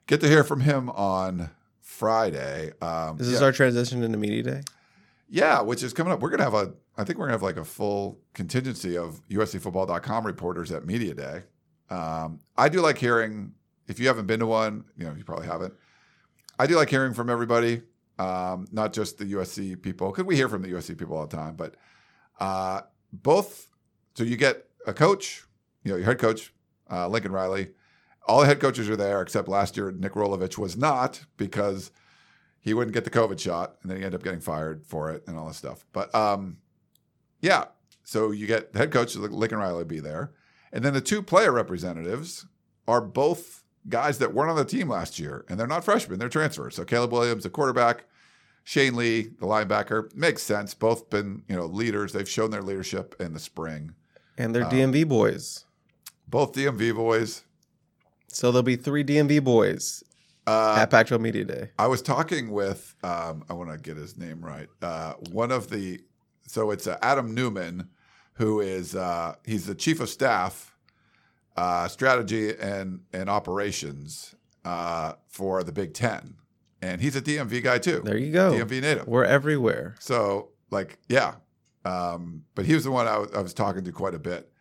Get 0.07 0.21
to 0.21 0.29
hear 0.29 0.45
from 0.45 0.61
him 0.61 0.89
on 0.91 1.51
Friday. 1.81 2.73
Um, 2.81 3.17
This 3.19 3.27
is 3.29 3.41
yeah. 3.41 3.47
our 3.47 3.53
transition 3.53 4.03
into 4.03 4.19
media 4.19 4.43
day. 4.43 4.61
Yeah, 5.29 5.61
which 5.61 5.83
is 5.83 5.93
coming 5.93 6.13
up. 6.13 6.21
We're 6.21 6.31
gonna 6.31 6.45
have 6.45 6.55
a. 6.55 6.73
I 6.97 7.05
think 7.05 7.19
we're 7.19 7.27
gonna 7.27 7.35
have 7.35 7.43
like 7.43 7.59
a 7.59 7.65
full 7.65 8.19
contingency 8.33 8.97
of 8.97 9.21
USCFootball.com 9.29 10.25
reporters 10.27 10.73
at 10.73 10.87
media 10.87 11.15
day. 11.15 11.43
Um, 11.91 12.41
I 12.57 12.69
do 12.69 12.81
like 12.81 12.97
hearing. 12.99 13.53
If 13.87 13.99
you 13.99 14.07
haven't 14.07 14.27
been 14.27 14.41
to 14.41 14.47
one, 14.47 14.85
you 14.97 15.05
know 15.05 15.15
you 15.17 15.25
probably 15.25 15.47
haven't. 15.47 15.75
I 16.59 16.67
do 16.67 16.77
like 16.77 16.89
hearing 16.91 17.13
from 17.15 17.29
everybody, 17.31 17.83
um, 18.19 18.67
not 18.73 18.93
just 18.93 19.19
the 19.19 19.25
USC 19.27 19.81
people, 19.81 20.11
because 20.11 20.25
we 20.25 20.37
hear 20.37 20.49
from 20.49 20.63
the 20.63 20.69
USC 20.69 20.97
people 20.99 21.17
all 21.17 21.27
the 21.27 21.37
time. 21.37 21.55
But 21.55 21.77
uh, 22.41 22.83
both, 23.13 23.71
so 24.15 24.25
you 24.25 24.37
get 24.37 24.67
a 24.87 24.93
coach, 24.93 25.45
you 25.85 25.93
know, 25.93 25.97
your 25.97 26.07
head 26.07 26.19
coach, 26.19 26.53
uh, 26.91 27.09
Lincoln 27.09 27.33
Riley, 27.33 27.71
all 28.27 28.41
the 28.41 28.47
head 28.47 28.61
coaches 28.61 28.89
are 28.89 28.97
there 28.97 29.23
except 29.23 29.49
last 29.49 29.77
year 29.77 29.91
Nick 29.91 30.13
Rolovich 30.13 30.59
was 30.59 30.77
not 30.77 31.25
because 31.37 31.91
he 32.61 32.75
wouldn't 32.75 32.95
get 32.95 33.05
the 33.05 33.11
COVID 33.11 33.39
shot, 33.39 33.77
and 33.83 33.91
then 33.91 33.99
he 33.99 34.05
ended 34.05 34.21
up 34.21 34.25
getting 34.25 34.41
fired 34.41 34.85
for 34.87 35.11
it 35.11 35.25
and 35.27 35.39
all 35.39 35.49
this 35.49 35.57
stuff. 35.57 35.87
But 35.93 36.15
um, 36.15 36.59
yeah, 37.41 37.65
so 38.05 38.31
you 38.31 38.47
get 38.47 38.73
the 38.73 38.79
head 38.79 38.91
coach 38.91 39.17
Lincoln 39.17 39.59
Riley 39.59 39.85
be 39.85 40.01
there, 40.01 40.33
and 40.73 40.85
then 40.85 40.93
the 40.93 41.01
two 41.01 41.23
player 41.23 41.53
representatives 41.53 42.47
are 42.87 43.01
both 43.01 43.65
guys 43.89 44.19
that 44.19 44.35
weren't 44.35 44.51
on 44.51 44.57
the 44.57 44.65
team 44.65 44.89
last 44.89 45.19
year, 45.19 45.45
and 45.49 45.59
they're 45.59 45.67
not 45.67 45.85
freshmen; 45.85 46.19
they're 46.19 46.29
transfers. 46.29 46.75
So 46.77 46.85
Caleb 46.85 47.13
Williams, 47.13 47.45
the 47.45 47.51
quarterback, 47.51 48.05
Shane 48.65 48.97
Lee, 48.97 49.23
the 49.41 49.47
linebacker, 49.47 50.15
makes 50.15 50.43
sense. 50.43 50.75
Both 50.75 51.11
been 51.11 51.43
you 51.49 51.57
know 51.57 51.67
leaders. 51.67 52.13
They've 52.13 52.29
shown 52.29 52.51
their 52.51 52.63
leadership 52.63 53.15
in 53.21 53.33
the 53.33 53.41
spring. 53.41 53.95
And 54.37 54.55
they're 54.55 54.65
DMV 54.65 55.09
boys. 55.09 55.65
Both 56.29 56.53
DMV 56.53 56.95
boys. 56.95 57.43
So 58.29 58.53
there'll 58.53 58.63
be 58.63 58.77
three 58.77 59.03
DMV 59.03 59.43
boys 59.43 60.05
Uh, 60.47 60.77
at 60.79 60.91
Pac-12 60.91 61.21
Media 61.21 61.45
Day. 61.45 61.71
I 61.79 61.87
was 61.87 62.03
talking 62.03 62.51
with, 62.51 62.95
um, 63.03 63.43
I 63.49 63.55
want 63.55 63.71
to 63.71 63.79
get 63.79 63.97
his 63.97 64.17
name 64.19 64.41
right. 64.45 64.69
Uh, 64.83 65.15
one 65.33 65.51
of 65.51 65.71
the, 65.71 66.01
so 66.47 66.71
it's 66.71 66.87
uh, 66.87 66.99
Adam 67.03 67.35
Newman, 67.35 67.89
who 68.35 68.61
is 68.61 68.95
uh, 68.95 69.35
he's 69.45 69.67
the 69.67 69.75
chief 69.75 69.99
of 70.01 70.09
staff, 70.11 70.75
uh, 71.59 71.89
strategy 71.89 72.57
and 72.57 73.01
and 73.13 73.29
operations 73.29 74.37
uh, 74.65 75.15
for 75.27 75.65
the 75.65 75.73
Big 75.73 75.93
Ten, 75.93 76.37
and 76.81 77.01
he's 77.01 77.17
a 77.17 77.21
DMV 77.21 77.65
guy 77.65 77.79
too. 77.79 78.01
There 78.05 78.17
you 78.17 78.33
go. 78.33 78.53
DMV 78.53 78.81
native. 78.81 79.09
We're 79.09 79.25
everywhere. 79.25 79.97
So 79.99 80.51
like, 80.71 80.99
yeah. 81.09 81.35
Um, 81.85 82.45
but 82.55 82.65
he 82.65 82.75
was 82.75 82.85
the 82.85 82.93
one 82.93 83.09
I 83.09 83.19
was, 83.19 83.33
was 83.33 83.55
talking 83.55 83.83
to 83.83 83.93
quite 83.93 84.15
a 84.15 84.21
bit, 84.21 84.53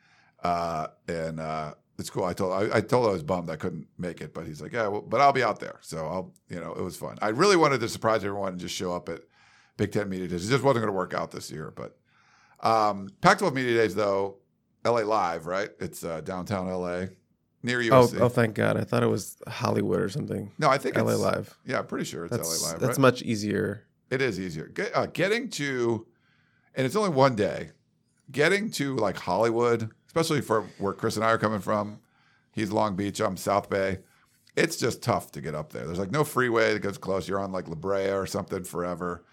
uh, 0.43 0.87
and 1.07 1.39
uh, 1.39 1.75
it's 1.99 2.09
cool. 2.09 2.23
I 2.23 2.33
told 2.33 2.53
I, 2.53 2.77
I 2.77 2.81
told 2.81 3.07
I 3.07 3.11
was 3.11 3.21
bummed 3.21 3.51
I 3.51 3.57
couldn't 3.57 3.87
make 3.99 4.19
it, 4.21 4.33
but 4.33 4.47
he's 4.47 4.59
like, 4.59 4.73
yeah, 4.73 4.87
well, 4.87 5.01
but 5.01 5.21
I'll 5.21 5.33
be 5.33 5.43
out 5.43 5.59
there. 5.59 5.77
So 5.81 5.99
I'll, 6.07 6.33
you 6.49 6.59
know, 6.59 6.73
it 6.73 6.81
was 6.81 6.97
fun. 6.97 7.19
I 7.21 7.29
really 7.29 7.57
wanted 7.57 7.79
to 7.81 7.89
surprise 7.89 8.23
everyone 8.23 8.53
and 8.53 8.59
just 8.59 8.73
show 8.73 8.95
up 8.95 9.07
at 9.07 9.21
Big 9.77 9.91
Ten 9.91 10.09
Media 10.09 10.27
Days. 10.27 10.47
It 10.47 10.51
just 10.51 10.63
wasn't 10.63 10.81
going 10.81 10.93
to 10.93 10.97
work 10.97 11.13
out 11.13 11.29
this 11.29 11.51
year, 11.51 11.71
but 11.75 11.95
um, 12.67 13.09
Pac-12 13.21 13.53
Media 13.53 13.75
Days 13.75 13.93
though, 13.93 14.37
LA 14.87 15.01
Live, 15.01 15.45
right? 15.45 15.69
It's 15.79 16.03
uh, 16.03 16.21
downtown 16.21 16.67
LA 16.67 17.05
near 17.63 17.79
Oh, 17.93 18.03
USC. 18.07 18.19
oh, 18.21 18.29
thank 18.29 18.55
God! 18.55 18.77
I 18.77 18.83
thought 18.83 19.03
it 19.03 19.07
was 19.07 19.37
Hollywood 19.47 19.99
or 20.01 20.09
something. 20.09 20.51
no, 20.57 20.69
I 20.69 20.77
think 20.77 20.95
LA 20.97 21.15
Live. 21.15 21.57
Yeah, 21.65 21.81
pretty 21.81 22.05
sure 22.05 22.25
it's 22.25 22.35
That's 22.35 22.61
LA 22.63 22.69
Live. 22.71 22.79
that's 22.79 22.97
right? 22.97 23.01
much 23.01 23.21
easier. 23.21 23.83
It 24.09 24.21
is 24.21 24.39
easier. 24.39 24.67
Get, 24.67 24.95
uh, 24.95 25.07
getting 25.07 25.49
to, 25.51 26.07
and 26.75 26.85
it's 26.85 26.95
only 26.95 27.09
one 27.09 27.35
day. 27.35 27.71
Getting 28.31 28.71
to 28.71 28.95
like 28.97 29.17
Hollywood, 29.17 29.89
especially 30.07 30.41
for 30.41 30.63
where 30.79 30.93
Chris 30.93 31.15
and 31.15 31.23
I 31.25 31.29
are 31.31 31.37
coming 31.37 31.59
from. 31.61 31.99
He's 32.51 32.71
Long 32.71 32.95
Beach. 32.95 33.19
I'm 33.21 33.37
South 33.37 33.69
Bay. 33.69 33.99
It's 34.55 34.75
just 34.75 35.01
tough 35.03 35.31
to 35.33 35.41
get 35.41 35.53
up 35.55 35.71
there. 35.71 35.85
There's 35.85 35.99
like 35.99 36.11
no 36.11 36.23
freeway 36.23 36.73
that 36.73 36.79
goes 36.81 36.97
close. 36.97 37.27
You're 37.27 37.39
on 37.39 37.51
like 37.51 37.67
La 37.67 37.75
Brea 37.75 38.09
or 38.11 38.25
something 38.25 38.63
forever. 38.63 39.23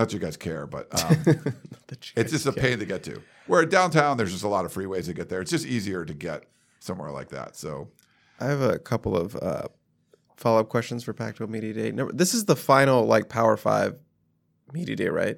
Not 0.00 0.08
that 0.08 0.14
you 0.14 0.18
guys 0.18 0.38
care, 0.38 0.66
but 0.66 0.86
um, 1.04 1.22
it's 2.16 2.32
just 2.32 2.46
a 2.46 2.52
get. 2.52 2.62
pain 2.62 2.78
to 2.78 2.86
get 2.86 3.02
to. 3.02 3.20
Where 3.46 3.66
downtown, 3.66 4.16
there's 4.16 4.32
just 4.32 4.44
a 4.44 4.48
lot 4.48 4.64
of 4.64 4.72
freeways 4.72 5.04
to 5.04 5.12
get 5.12 5.28
there. 5.28 5.42
It's 5.42 5.50
just 5.50 5.66
easier 5.66 6.06
to 6.06 6.14
get 6.14 6.44
somewhere 6.78 7.10
like 7.10 7.28
that. 7.28 7.54
So 7.54 7.90
I 8.40 8.46
have 8.46 8.62
a 8.62 8.78
couple 8.78 9.14
of 9.14 9.36
uh, 9.36 9.68
follow-up 10.38 10.70
questions 10.70 11.04
for 11.04 11.12
Pac-12 11.12 11.50
Media 11.50 11.74
Day. 11.74 11.92
Number, 11.92 12.14
this 12.14 12.32
is 12.32 12.46
the 12.46 12.56
final 12.56 13.04
like 13.04 13.28
Power 13.28 13.58
Five 13.58 13.98
Media 14.72 14.96
Day, 14.96 15.08
right? 15.08 15.36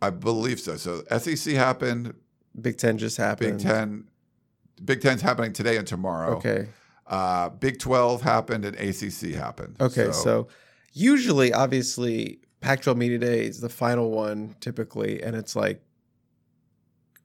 I 0.00 0.08
believe 0.08 0.58
so. 0.58 0.76
So 0.76 1.02
SEC 1.18 1.52
happened. 1.54 2.14
Big 2.58 2.78
Ten 2.78 2.96
just 2.96 3.18
happened. 3.18 3.58
Big 3.58 3.66
Ten. 3.66 4.04
Big 4.82 5.02
Ten's 5.02 5.20
happening 5.20 5.52
today 5.52 5.76
and 5.76 5.86
tomorrow. 5.86 6.38
Okay. 6.38 6.68
Uh, 7.06 7.50
Big 7.50 7.78
12 7.78 8.22
happened 8.22 8.64
and 8.64 8.74
ACC 8.76 9.34
happened. 9.34 9.76
Okay. 9.80 10.12
So, 10.12 10.48
usually, 10.92 11.52
obviously, 11.52 12.40
Pac-12 12.60 12.96
Media 12.96 13.18
Day 13.18 13.46
is 13.46 13.60
the 13.60 13.68
final 13.68 14.10
one 14.10 14.56
typically, 14.60 15.22
and 15.22 15.36
it's 15.36 15.54
like 15.54 15.82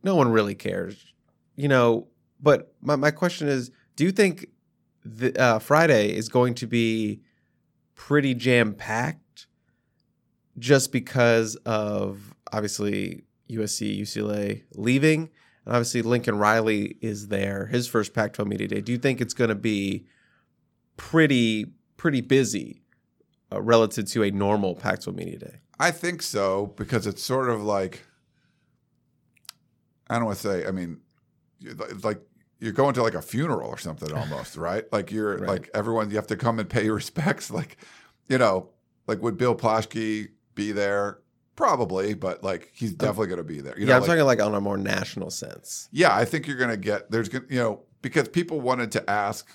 no 0.04 0.16
one 0.16 0.32
really 0.32 0.56
cares, 0.56 1.06
you 1.56 1.68
know. 1.68 2.08
But 2.40 2.74
my 2.82 2.96
my 2.96 3.12
question 3.12 3.48
is, 3.48 3.72
do 3.96 4.04
you 4.04 4.12
think 4.12 4.48
the 5.04 5.38
uh, 5.40 5.60
Friday 5.60 6.16
is 6.16 6.30
going 6.30 6.54
to 6.56 6.68
be 6.68 7.22
pretty 7.96 8.34
jam 8.34 8.74
packed, 8.74 9.48
just 10.58 10.92
because 10.92 11.56
of 11.66 12.36
obviously 12.52 13.24
USC, 13.50 14.00
UCLA 14.00 14.64
leaving, 14.76 15.30
and 15.66 15.76
obviously 15.76 16.02
Lincoln 16.02 16.38
Riley 16.38 16.98
is 17.02 17.30
there, 17.30 17.68
his 17.68 17.88
first 17.88 18.14
Pac-12 18.14 18.46
Media 18.46 18.68
Day. 18.68 18.82
Do 18.82 18.92
you 18.92 18.98
think 18.98 19.20
it's 19.20 19.34
going 19.34 19.50
to 19.50 19.56
be 19.56 20.06
pretty 20.96 21.72
pretty 21.98 22.22
busy 22.22 22.83
uh, 23.54 23.62
relative 23.62 24.06
to 24.12 24.24
a 24.24 24.32
normal 24.32 24.76
Pac-12 24.76 25.16
Media 25.16 25.38
Day? 25.40 25.56
I 25.80 25.92
think 25.92 26.22
so 26.22 26.74
because 26.78 27.06
it's 27.08 27.22
sort 27.24 27.50
of 27.50 27.62
like 27.64 28.02
I 30.10 30.16
don't 30.16 30.26
want 30.26 30.38
to 30.40 30.48
say. 30.48 30.66
I 30.68 30.72
mean, 30.72 31.00
like 32.04 32.22
you're 32.60 32.72
going 32.74 32.94
to 32.96 33.04
like 33.04 33.14
a 33.16 33.22
funeral 33.22 33.70
or 33.70 33.78
something 33.78 34.12
almost, 34.18 34.58
right? 34.58 34.86
Like 34.92 35.12
you're 35.12 35.38
Right. 35.38 35.48
like 35.50 35.70
everyone. 35.74 36.10
You 36.10 36.18
have 36.18 36.28
to 36.28 36.36
come 36.38 36.60
and 36.60 36.70
pay 36.70 36.86
your 36.86 36.96
respects. 37.04 37.50
Like 37.52 37.78
you 38.28 38.38
know, 38.38 38.70
like 39.08 39.22
would 39.22 39.38
Bill 39.38 39.56
Plaschke 39.56 40.30
be 40.56 40.72
there? 40.72 41.20
Probably, 41.56 42.16
but 42.16 42.44
like 42.44 42.72
he's 42.74 42.94
definitely 42.94 43.28
going 43.28 43.38
to 43.38 43.44
be 43.44 43.62
there. 43.62 43.78
You 43.78 43.86
yeah, 43.86 43.90
know, 43.92 43.96
I'm 43.96 44.02
like- 44.02 44.10
talking 44.10 44.26
like 44.26 44.42
on 44.42 44.56
a 44.56 44.62
more 44.62 44.78
national 44.78 45.30
sense. 45.30 45.88
Yeah, 45.92 46.16
I 46.16 46.26
think 46.26 46.48
you're 46.48 46.58
going 46.58 46.72
to 46.72 46.78
get 46.78 47.12
there's 47.12 47.30
going 47.30 47.46
you 47.50 47.60
know 47.60 47.84
because 48.02 48.28
people 48.28 48.60
wanted 48.60 48.92
to 48.94 49.10
ask 49.10 49.48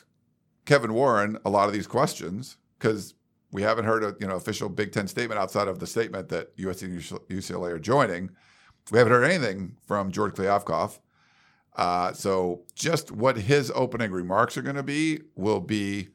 Kevin 0.64 0.94
Warren 0.94 1.38
a 1.44 1.51
lot 1.51 1.66
of 1.66 1.72
these 1.74 1.86
questions 1.88 2.57
because 2.78 3.14
we 3.53 3.62
haven't 3.62 3.86
heard 3.86 4.05
a 4.05 4.14
you 4.20 4.26
know 4.26 4.36
official 4.36 4.68
Big 4.68 4.92
Ten 4.92 5.09
statement 5.09 5.40
outside 5.40 5.68
of 5.68 5.78
the 5.78 5.86
statement 5.86 6.28
that 6.28 6.57
USC 6.57 6.82
and 6.82 7.01
UCLA 7.28 7.70
are 7.70 7.78
joining. 7.78 8.30
We 8.90 8.99
haven't 8.99 9.12
heard 9.12 9.24
anything 9.24 9.76
from 9.86 10.11
George 10.11 10.34
Kliavkoff. 10.34 10.99
Uh, 11.76 12.12
so 12.12 12.62
just 12.74 13.12
what 13.12 13.36
his 13.36 13.70
opening 13.74 14.11
remarks 14.11 14.57
are 14.57 14.62
going 14.62 14.76
to 14.76 14.82
be 14.82 15.20
will 15.36 15.61
be, 15.61 16.09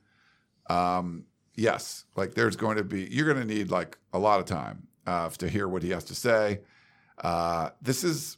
um, 0.70 1.24
yes, 1.56 2.06
like 2.16 2.34
there's 2.34 2.56
going 2.56 2.78
to 2.78 2.84
be 2.84 3.08
you're 3.10 3.32
going 3.32 3.48
to 3.48 3.54
need 3.54 3.72
like 3.72 3.98
a 4.12 4.20
lot 4.20 4.40
of 4.40 4.46
time 4.46 4.88
uh, 5.08 5.30
to 5.30 5.48
hear 5.48 5.68
what 5.68 5.82
he 5.82 5.90
has 5.90 6.04
to 6.06 6.16
say. 6.16 6.60
Uh, 7.24 7.70
this 7.82 8.04
is 8.04 8.38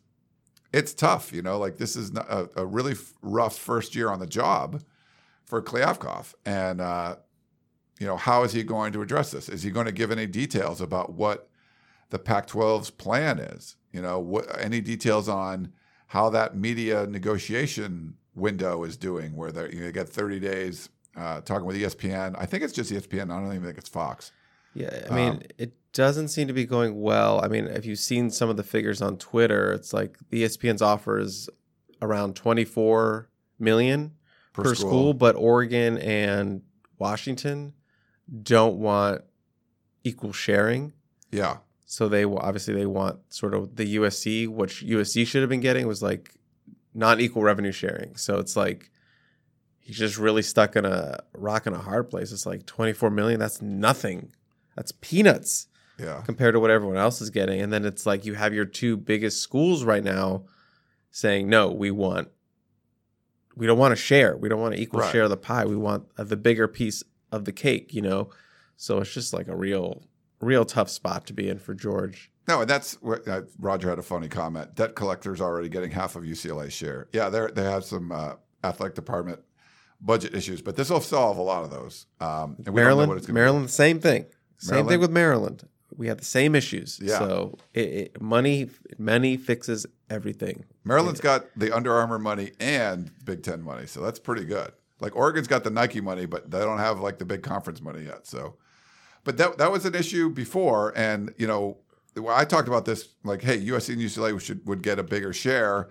it's 0.72 0.94
tough, 0.94 1.34
you 1.34 1.42
know. 1.42 1.58
Like 1.58 1.78
this 1.78 1.96
is 1.96 2.12
a, 2.16 2.50
a 2.56 2.66
really 2.66 2.96
rough 3.22 3.58
first 3.58 3.96
year 3.96 4.10
on 4.10 4.20
the 4.20 4.28
job 4.28 4.84
for 5.46 5.62
Kliavkoff, 5.62 6.34
and 6.46 6.82
uh, 6.82 7.16
you 8.00 8.06
know 8.08 8.18
how 8.18 8.44
is 8.44 8.54
he 8.54 8.64
going 8.64 8.92
to 8.94 9.02
address 9.02 9.32
this? 9.32 9.50
Is 9.50 9.64
he 9.64 9.72
going 9.72 9.86
to 9.86 9.92
give 9.92 10.12
any 10.12 10.26
details 10.28 10.82
about 10.82 11.14
what 11.14 11.50
the 12.10 12.20
Pac-12's 12.20 12.90
plan 12.92 13.40
is? 13.40 13.76
You 13.92 14.02
know, 14.02 14.20
what 14.20 14.46
any 14.60 14.82
details 14.82 15.30
on 15.30 15.72
how 16.08 16.30
that 16.32 16.56
media 16.58 17.08
negotiation 17.08 18.16
window 18.36 18.84
is 18.84 18.98
doing, 18.98 19.36
where 19.36 19.52
they're 19.52 19.74
you 19.74 19.82
know, 19.82 19.92
get 19.92 20.10
30 20.10 20.40
days 20.40 20.90
uh, 21.16 21.40
talking 21.42 21.66
with 21.66 21.78
ESPN. 21.78 22.36
I 22.38 22.46
think 22.46 22.64
it's 22.64 22.74
just 22.74 22.92
ESPN. 22.92 23.32
I 23.32 23.40
don't 23.40 23.48
even 23.48 23.64
think 23.64 23.78
it's 23.78 23.90
Fox. 23.90 24.32
Yeah, 24.74 25.08
I 25.10 25.16
mean, 25.16 25.30
Um, 25.34 25.42
it 25.58 25.72
doesn't 25.94 26.28
seem 26.28 26.48
to 26.50 26.54
be 26.54 26.66
going 26.66 27.00
well. 27.00 27.40
I 27.42 27.48
mean, 27.48 27.66
if 27.68 27.86
you've 27.86 28.00
seen 28.00 28.30
some 28.30 28.50
of 28.50 28.58
the 28.58 28.64
figures 28.64 29.02
on 29.02 29.18
Twitter, 29.18 29.72
it's 29.72 29.94
like 29.94 30.18
the 30.30 30.44
ESPN's 30.44 30.82
offer 30.82 31.18
is 31.18 31.50
around 32.02 32.36
24 32.36 33.30
million 33.58 34.12
Per 34.52 34.64
per, 34.64 34.76
school. 34.76 34.90
school. 34.90 35.14
but 35.14 35.36
Oregon 35.38 35.98
and 36.00 36.62
Washington 37.00 37.74
don't 38.42 38.78
want 38.78 39.22
equal 40.04 40.32
sharing. 40.34 40.94
Yeah, 41.32 41.58
So 41.86 42.08
they 42.08 42.24
obviously 42.24 42.74
they 42.74 42.86
want 42.86 43.20
sort 43.34 43.54
of 43.54 43.76
the 43.76 43.96
USC, 43.98 44.48
which 44.48 44.84
USC 44.86 45.28
should 45.28 45.42
have 45.42 45.50
been 45.50 45.60
getting 45.62 45.88
was 45.88 46.02
like 46.02 46.32
not 46.94 47.20
equal 47.20 47.44
revenue 47.44 47.72
sharing. 47.72 48.16
So 48.16 48.40
it's 48.40 48.56
like 48.56 48.90
he's 49.80 49.98
just 49.98 50.18
really 50.18 50.42
stuck 50.42 50.76
in 50.76 50.86
a 50.86 51.20
rock 51.34 51.66
and 51.66 51.76
a 51.76 51.80
hard 51.80 52.10
place. 52.10 52.32
It's 52.32 52.46
like 52.46 52.66
24 52.66 53.10
million. 53.10 53.40
That's 53.40 53.62
nothing. 53.62 54.34
That's 54.76 54.92
peanuts 55.02 55.68
yeah. 56.00 56.22
compared 56.26 56.54
to 56.54 56.60
what 56.60 56.72
everyone 56.72 56.98
else 56.98 57.22
is 57.22 57.30
getting. 57.30 57.60
And 57.62 57.72
then 57.74 57.84
it's 57.86 58.06
like 58.06 58.26
you 58.26 58.36
have 58.36 58.54
your 58.54 58.66
two 58.66 58.96
biggest 58.98 59.42
schools 59.42 59.84
right 59.84 60.04
now 60.04 60.46
saying, 61.12 61.50
no, 61.50 61.70
we 61.72 61.92
want, 61.92 62.30
we 63.56 63.68
don't 63.68 63.78
want 63.78 63.92
to 63.92 63.96
share. 63.96 64.36
We 64.38 64.50
don't 64.50 64.60
want 64.62 64.76
to 64.76 64.82
equal 64.82 65.02
Right. 65.02 65.12
share 65.12 65.24
of 65.24 65.30
the 65.30 65.38
pie. 65.38 65.66
We 65.66 65.76
want 65.78 66.08
uh, 66.18 66.24
the 66.24 66.38
bigger 66.38 66.68
piece 66.68 67.04
of 67.36 67.46
the 67.46 67.52
cake, 67.52 67.94
you 67.94 68.02
know? 68.02 68.30
So 68.78 69.00
it's 69.00 69.14
just 69.14 69.34
like 69.34 69.48
a 69.48 69.56
real, 69.56 70.04
real 70.42 70.66
tough 70.66 70.90
spot 70.90 71.26
to 71.28 71.34
be 71.34 71.50
in 71.50 71.60
for 71.60 71.74
George. 71.74 72.32
No, 72.48 72.62
and 72.62 72.70
that's 72.70 72.94
what 73.02 73.28
uh, 73.28 73.42
Roger 73.60 73.90
had 73.90 74.00
a 74.00 74.04
funny 74.04 74.28
comment. 74.28 74.76
Debt 74.76 74.96
collectors 74.96 75.42
already 75.42 75.70
getting 75.70 75.92
half 75.92 76.16
of 76.16 76.24
UCLA's 76.24 76.74
share. 76.74 77.08
Yeah, 77.12 77.30
they 77.30 77.48
they 77.54 77.64
have 77.64 77.84
some 77.84 78.12
uh, 78.12 78.34
athletic 78.64 78.96
department 78.96 79.40
budget 80.00 80.36
issues, 80.36 80.62
but 80.62 80.76
this 80.76 80.90
will 80.90 81.02
solve 81.02 81.38
a 81.38 81.42
lot 81.42 81.64
of 81.64 81.72
those. 81.72 82.06
Um, 82.20 82.56
and 82.58 82.58
we 82.58 82.64
don't 82.66 82.66
know 82.66 82.74
Maryland, 82.74 83.10
what 83.10 83.18
it's 83.18 83.28
gonna 83.28 83.40
Maryland, 83.40 83.70
same 83.72 84.00
thing. 84.00 84.26
Same 84.58 84.72
Maryland? 84.72 84.90
thing 84.90 85.00
with 85.00 85.12
Maryland. 85.12 85.68
We 85.98 86.08
have 86.08 86.18
the 86.18 86.26
same 86.26 86.56
issues. 86.56 87.00
Yeah. 87.02 87.20
So 87.20 87.58
it, 87.74 87.80
it, 87.80 88.22
money, 88.22 88.70
money 88.98 89.38
fixes 89.38 89.86
everything. 90.10 90.58
Be. 90.58 90.90
Maryland's 90.90 91.22
got 91.22 91.46
the 91.56 91.74
Under 91.74 91.94
Armour 91.94 92.20
money 92.20 92.52
and 92.60 93.12
Big 93.24 93.44
Ten 93.44 93.62
money, 93.62 93.88
so 93.88 94.02
that's 94.02 94.20
pretty 94.20 94.44
good. 94.44 94.72
Like 95.00 95.16
Oregon's 95.16 95.48
got 95.48 95.64
the 95.64 95.70
Nike 95.70 96.02
money, 96.02 96.26
but 96.26 96.50
they 96.50 96.60
don't 96.60 96.80
have 96.80 97.00
like 97.00 97.18
the 97.18 97.26
big 97.26 97.44
conference 97.44 97.82
money 97.82 98.04
yet. 98.04 98.26
So, 98.26 98.56
but 99.24 99.38
that 99.38 99.58
that 99.58 99.72
was 99.72 99.86
an 99.86 99.96
issue 99.96 100.30
before, 100.30 100.94
and 100.96 101.34
you 101.38 101.48
know, 101.48 101.78
I 102.30 102.46
talked 102.46 102.68
about 102.68 102.86
this 102.86 103.10
like, 103.24 103.42
hey, 103.42 103.60
USC 103.60 103.94
and 103.94 104.02
UCLA 104.02 104.40
should 104.40 104.66
would 104.66 104.82
get 104.82 105.00
a 105.00 105.04
bigger 105.04 105.34
share, 105.34 105.90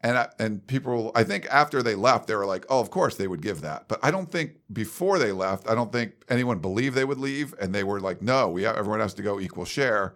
and 0.00 0.16
I, 0.16 0.28
and 0.38 0.66
people, 0.66 1.12
I 1.14 1.24
think 1.24 1.46
after 1.50 1.82
they 1.82 1.94
left, 1.94 2.28
they 2.28 2.36
were 2.36 2.46
like, 2.46 2.64
oh, 2.70 2.80
of 2.80 2.90
course 2.90 3.16
they 3.16 3.26
would 3.26 3.42
give 3.42 3.60
that, 3.62 3.88
but 3.88 3.98
I 4.02 4.10
don't 4.10 4.30
think 4.30 4.52
before 4.72 5.18
they 5.18 5.32
left, 5.32 5.68
I 5.68 5.74
don't 5.74 5.92
think 5.92 6.12
anyone 6.28 6.60
believed 6.60 6.94
they 6.94 7.04
would 7.04 7.18
leave, 7.18 7.54
and 7.60 7.74
they 7.74 7.84
were 7.84 8.00
like, 8.00 8.22
no, 8.22 8.48
we 8.48 8.62
have, 8.62 8.76
everyone 8.76 9.00
has 9.00 9.14
to 9.14 9.22
go 9.22 9.40
equal 9.40 9.64
share. 9.64 10.14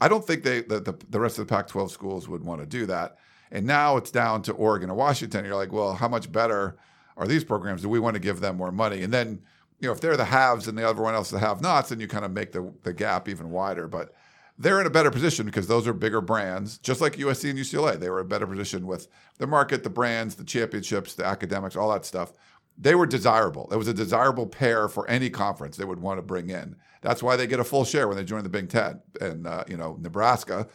I 0.00 0.08
don't 0.08 0.26
think 0.26 0.44
they 0.44 0.60
the, 0.62 0.80
the, 0.80 0.94
the 1.10 1.20
rest 1.20 1.38
of 1.38 1.46
the 1.46 1.54
Pac-12 1.54 1.90
schools 1.90 2.28
would 2.28 2.44
want 2.44 2.60
to 2.60 2.66
do 2.66 2.86
that. 2.86 3.16
And 3.50 3.66
now 3.66 3.96
it's 3.96 4.10
down 4.10 4.42
to 4.42 4.52
Oregon 4.52 4.90
and 4.90 4.98
Washington. 4.98 5.44
You're 5.44 5.54
like, 5.54 5.72
well, 5.72 5.94
how 5.94 6.08
much 6.08 6.30
better 6.30 6.76
are 7.16 7.26
these 7.26 7.44
programs? 7.44 7.82
Do 7.82 7.88
we 7.88 7.98
want 7.98 8.14
to 8.14 8.20
give 8.20 8.40
them 8.40 8.56
more 8.56 8.72
money? 8.72 9.02
And 9.02 9.12
then, 9.12 9.42
you 9.80 9.88
know, 9.88 9.92
if 9.92 10.00
they're 10.00 10.16
the 10.16 10.24
haves 10.24 10.68
and 10.68 10.76
the 10.76 10.82
everyone 10.82 11.14
else 11.14 11.30
the 11.30 11.38
have-nots, 11.38 11.90
then 11.90 12.00
you 12.00 12.08
kind 12.08 12.24
of 12.24 12.30
make 12.30 12.52
the 12.52 12.72
the 12.82 12.92
gap 12.92 13.28
even 13.28 13.50
wider. 13.50 13.88
But 13.88 14.14
they're 14.58 14.80
in 14.80 14.86
a 14.86 14.90
better 14.90 15.10
position 15.10 15.46
because 15.46 15.66
those 15.66 15.86
are 15.86 15.92
bigger 15.92 16.20
brands, 16.20 16.78
just 16.78 17.00
like 17.00 17.16
USC 17.16 17.50
and 17.50 17.58
UCLA. 17.58 17.98
They 17.98 18.08
were 18.08 18.20
in 18.20 18.26
a 18.26 18.28
better 18.28 18.46
position 18.46 18.86
with 18.86 19.08
the 19.38 19.46
market, 19.46 19.82
the 19.82 19.90
brands, 19.90 20.34
the 20.34 20.44
championships, 20.44 21.14
the 21.14 21.26
academics, 21.26 21.76
all 21.76 21.92
that 21.92 22.04
stuff. 22.04 22.32
They 22.78 22.94
were 22.94 23.06
desirable. 23.06 23.68
It 23.72 23.76
was 23.76 23.88
a 23.88 23.94
desirable 23.94 24.46
pair 24.46 24.88
for 24.88 25.08
any 25.08 25.30
conference 25.30 25.76
they 25.76 25.84
would 25.84 26.00
want 26.00 26.18
to 26.18 26.22
bring 26.22 26.50
in. 26.50 26.76
That's 27.00 27.22
why 27.22 27.36
they 27.36 27.46
get 27.46 27.60
a 27.60 27.64
full 27.64 27.84
share 27.84 28.08
when 28.08 28.16
they 28.16 28.24
join 28.24 28.42
the 28.42 28.48
Big 28.48 28.68
Ten. 28.68 29.00
And 29.20 29.46
uh, 29.46 29.64
you 29.68 29.76
know, 29.76 29.98
Nebraska, 30.00 30.66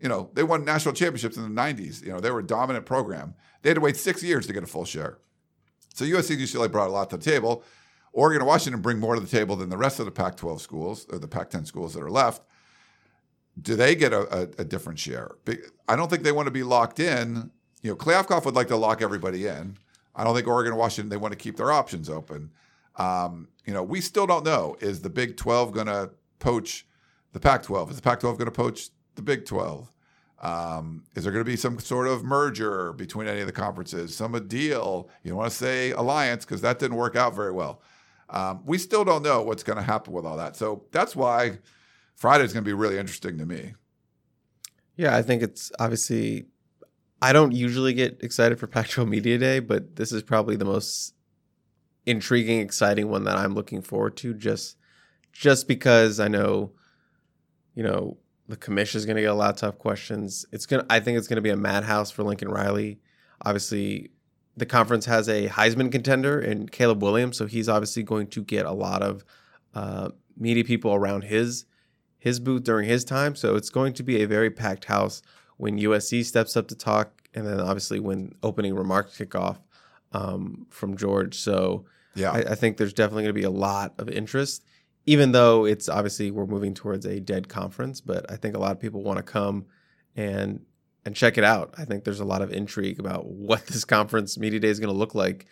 you 0.00 0.08
know, 0.08 0.30
they 0.34 0.42
won 0.42 0.64
national 0.64 0.94
championships 0.94 1.36
in 1.36 1.42
the 1.42 1.60
'90s. 1.60 2.02
You 2.02 2.12
know, 2.12 2.20
they 2.20 2.30
were 2.30 2.40
a 2.40 2.46
dominant 2.46 2.86
program. 2.86 3.34
They 3.62 3.70
had 3.70 3.76
to 3.76 3.80
wait 3.80 3.96
six 3.96 4.22
years 4.22 4.46
to 4.46 4.52
get 4.52 4.62
a 4.62 4.66
full 4.66 4.84
share. 4.84 5.18
So 5.96 6.04
USC 6.04 6.30
and 6.32 6.40
UCLA 6.40 6.70
brought 6.70 6.88
a 6.88 6.92
lot 6.92 7.08
to 7.10 7.16
the 7.16 7.24
table. 7.24 7.64
Oregon 8.12 8.42
and 8.42 8.46
Washington 8.46 8.82
bring 8.82 8.98
more 9.00 9.14
to 9.14 9.20
the 9.20 9.26
table 9.26 9.56
than 9.56 9.70
the 9.70 9.78
rest 9.78 9.98
of 9.98 10.04
the 10.04 10.12
Pac-12 10.12 10.60
schools 10.60 11.06
or 11.10 11.18
the 11.18 11.26
Pac-10 11.26 11.66
schools 11.66 11.94
that 11.94 12.02
are 12.02 12.10
left. 12.10 12.42
Do 13.60 13.76
they 13.76 13.94
get 13.94 14.12
a, 14.12 14.20
a, 14.30 14.42
a 14.58 14.64
different 14.64 14.98
share? 14.98 15.36
I 15.88 15.96
don't 15.96 16.10
think 16.10 16.22
they 16.22 16.32
want 16.32 16.48
to 16.48 16.52
be 16.52 16.62
locked 16.62 17.00
in. 17.00 17.50
You 17.82 17.90
know, 17.90 17.96
Kliavkoff 17.96 18.44
would 18.44 18.54
like 18.54 18.68
to 18.68 18.76
lock 18.76 19.00
everybody 19.00 19.46
in. 19.46 19.78
I 20.14 20.22
don't 20.22 20.34
think 20.34 20.46
Oregon 20.46 20.72
and 20.72 20.78
Washington 20.78 21.08
they 21.08 21.16
want 21.16 21.32
to 21.32 21.38
keep 21.38 21.56
their 21.56 21.72
options 21.72 22.10
open. 22.10 22.50
Um, 22.96 23.48
you 23.64 23.72
know, 23.72 23.82
we 23.82 24.02
still 24.02 24.26
don't 24.26 24.44
know. 24.44 24.76
Is 24.80 25.00
the 25.00 25.10
Big 25.10 25.38
12 25.38 25.72
going 25.72 25.86
to 25.86 26.10
poach 26.40 26.86
the 27.32 27.40
Pac 27.40 27.62
12? 27.62 27.90
Is 27.90 27.96
the 27.96 28.02
Pac 28.02 28.20
12 28.20 28.36
going 28.36 28.46
to 28.46 28.52
poach 28.52 28.90
the 29.14 29.22
Big 29.22 29.46
12? 29.46 29.90
Um, 30.40 31.04
is 31.14 31.24
there 31.24 31.32
going 31.32 31.44
to 31.44 31.50
be 31.50 31.56
some 31.56 31.78
sort 31.78 32.06
of 32.06 32.22
merger 32.22 32.92
between 32.92 33.26
any 33.26 33.40
of 33.40 33.46
the 33.46 33.52
conferences? 33.52 34.14
Some 34.14 34.32
deal? 34.48 35.08
You 35.22 35.30
don't 35.30 35.38
want 35.38 35.50
to 35.50 35.56
say 35.56 35.92
alliance 35.92 36.44
because 36.44 36.60
that 36.60 36.78
didn't 36.78 36.96
work 36.96 37.16
out 37.16 37.34
very 37.34 37.52
well. 37.52 37.82
Um, 38.28 38.62
we 38.64 38.78
still 38.78 39.04
don't 39.04 39.22
know 39.22 39.42
what's 39.42 39.62
going 39.62 39.78
to 39.78 39.82
happen 39.82 40.12
with 40.12 40.26
all 40.26 40.36
that. 40.36 40.56
So 40.56 40.84
that's 40.90 41.16
why 41.16 41.58
Friday 42.16 42.44
is 42.44 42.52
going 42.52 42.64
to 42.64 42.68
be 42.68 42.74
really 42.74 42.98
interesting 42.98 43.38
to 43.38 43.46
me. 43.46 43.74
Yeah, 44.96 45.16
I 45.16 45.22
think 45.22 45.42
it's 45.42 45.70
obviously. 45.78 46.46
I 47.22 47.32
don't 47.32 47.52
usually 47.52 47.94
get 47.94 48.22
excited 48.22 48.58
for 48.58 48.66
Pac 48.66 48.88
12 48.88 49.08
Media 49.08 49.38
Day, 49.38 49.60
but 49.60 49.96
this 49.96 50.12
is 50.12 50.22
probably 50.22 50.56
the 50.56 50.66
most 50.66 51.14
intriguing, 52.04 52.60
exciting 52.60 53.08
one 53.08 53.24
that 53.24 53.36
I'm 53.36 53.54
looking 53.54 53.80
forward 53.80 54.16
to. 54.18 54.34
Just, 54.34 54.76
just 55.32 55.66
because 55.66 56.20
I 56.20 56.28
know, 56.28 56.72
you 57.74 57.82
know, 57.82 58.18
the 58.48 58.56
commission 58.56 58.98
is 58.98 59.06
going 59.06 59.16
to 59.16 59.22
get 59.22 59.30
a 59.30 59.34
lot 59.34 59.50
of 59.50 59.56
tough 59.56 59.78
questions. 59.78 60.46
It's 60.52 60.66
gonna. 60.66 60.86
I 60.88 61.00
think 61.00 61.18
it's 61.18 61.28
going 61.28 61.36
to 61.36 61.42
be 61.42 61.50
a 61.50 61.56
madhouse 61.56 62.10
for 62.10 62.22
Lincoln 62.22 62.48
Riley. 62.48 63.00
Obviously, 63.44 64.10
the 64.56 64.66
conference 64.66 65.04
has 65.06 65.28
a 65.28 65.48
Heisman 65.48 65.92
contender 65.92 66.40
in 66.40 66.68
Caleb 66.68 67.02
Williams, 67.02 67.36
so 67.36 67.46
he's 67.46 67.68
obviously 67.68 68.02
going 68.02 68.28
to 68.28 68.42
get 68.42 68.66
a 68.66 68.72
lot 68.72 69.02
of 69.02 69.24
uh, 69.74 70.10
media 70.36 70.64
people 70.64 70.94
around 70.94 71.24
his 71.24 71.66
his 72.18 72.40
booth 72.40 72.64
during 72.64 72.88
his 72.88 73.04
time. 73.04 73.36
So 73.36 73.56
it's 73.56 73.70
going 73.70 73.92
to 73.94 74.02
be 74.02 74.22
a 74.22 74.26
very 74.26 74.50
packed 74.50 74.86
house 74.86 75.22
when 75.58 75.78
USC 75.78 76.24
steps 76.24 76.56
up 76.56 76.68
to 76.68 76.74
talk, 76.74 77.28
and 77.34 77.46
then 77.46 77.60
obviously 77.60 78.00
when 78.00 78.32
opening 78.42 78.74
remarks 78.74 79.16
kick 79.16 79.34
off 79.34 79.60
um, 80.12 80.66
from 80.70 80.96
George. 80.96 81.36
So 81.38 81.84
yeah, 82.14 82.32
I, 82.32 82.38
I 82.38 82.54
think 82.54 82.76
there's 82.76 82.94
definitely 82.94 83.24
going 83.24 83.34
to 83.34 83.40
be 83.40 83.44
a 83.44 83.50
lot 83.50 83.94
of 83.98 84.08
interest, 84.08 84.64
even 85.06 85.32
though 85.32 85.64
it's 85.64 85.88
obviously 85.88 86.30
we're 86.30 86.46
moving 86.46 86.74
towards 86.74 87.06
a 87.06 87.20
dead 87.20 87.48
conference. 87.48 88.00
But 88.00 88.30
I 88.30 88.36
think 88.36 88.54
a 88.54 88.58
lot 88.58 88.72
of 88.72 88.80
people 88.80 89.02
want 89.02 89.18
to 89.18 89.22
come 89.22 89.66
and 90.16 90.60
and 91.04 91.14
check 91.14 91.38
it 91.38 91.44
out. 91.44 91.72
I 91.78 91.84
think 91.84 92.04
there's 92.04 92.20
a 92.20 92.24
lot 92.24 92.42
of 92.42 92.52
intrigue 92.52 92.98
about 92.98 93.26
what 93.30 93.66
this 93.66 93.84
conference 93.84 94.36
media 94.36 94.60
day 94.60 94.68
is 94.68 94.80
going 94.80 94.92
to 94.92 94.98
look 94.98 95.14
like 95.14 95.46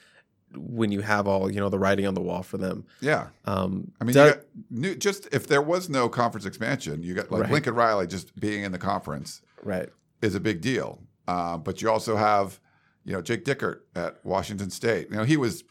when 0.56 0.92
you 0.92 1.00
have 1.00 1.26
all 1.26 1.50
you 1.50 1.60
know 1.60 1.68
the 1.68 1.78
writing 1.78 2.06
on 2.06 2.14
the 2.14 2.20
wall 2.20 2.42
for 2.42 2.58
them. 2.58 2.84
Yeah, 3.00 3.28
um, 3.44 3.92
I 4.00 4.04
mean, 4.04 4.14
got 4.14 4.40
new, 4.70 4.94
just 4.94 5.28
if 5.32 5.46
there 5.46 5.62
was 5.62 5.88
no 5.88 6.08
conference 6.08 6.46
expansion, 6.46 7.02
you 7.02 7.14
got 7.14 7.30
like 7.30 7.42
right. 7.42 7.50
Lincoln 7.50 7.74
Riley 7.74 8.06
just 8.06 8.38
being 8.38 8.64
in 8.64 8.72
the 8.72 8.78
conference, 8.78 9.42
right, 9.62 9.88
is 10.22 10.34
a 10.34 10.40
big 10.40 10.60
deal. 10.60 11.00
Uh, 11.26 11.56
but 11.56 11.80
you 11.80 11.90
also 11.90 12.16
have, 12.16 12.60
you 13.04 13.12
know, 13.12 13.22
Jake 13.22 13.44
Dickert 13.44 13.80
at 13.96 14.24
Washington 14.24 14.70
State. 14.70 15.08
You 15.10 15.16
know, 15.16 15.24
he 15.24 15.36
was 15.36 15.64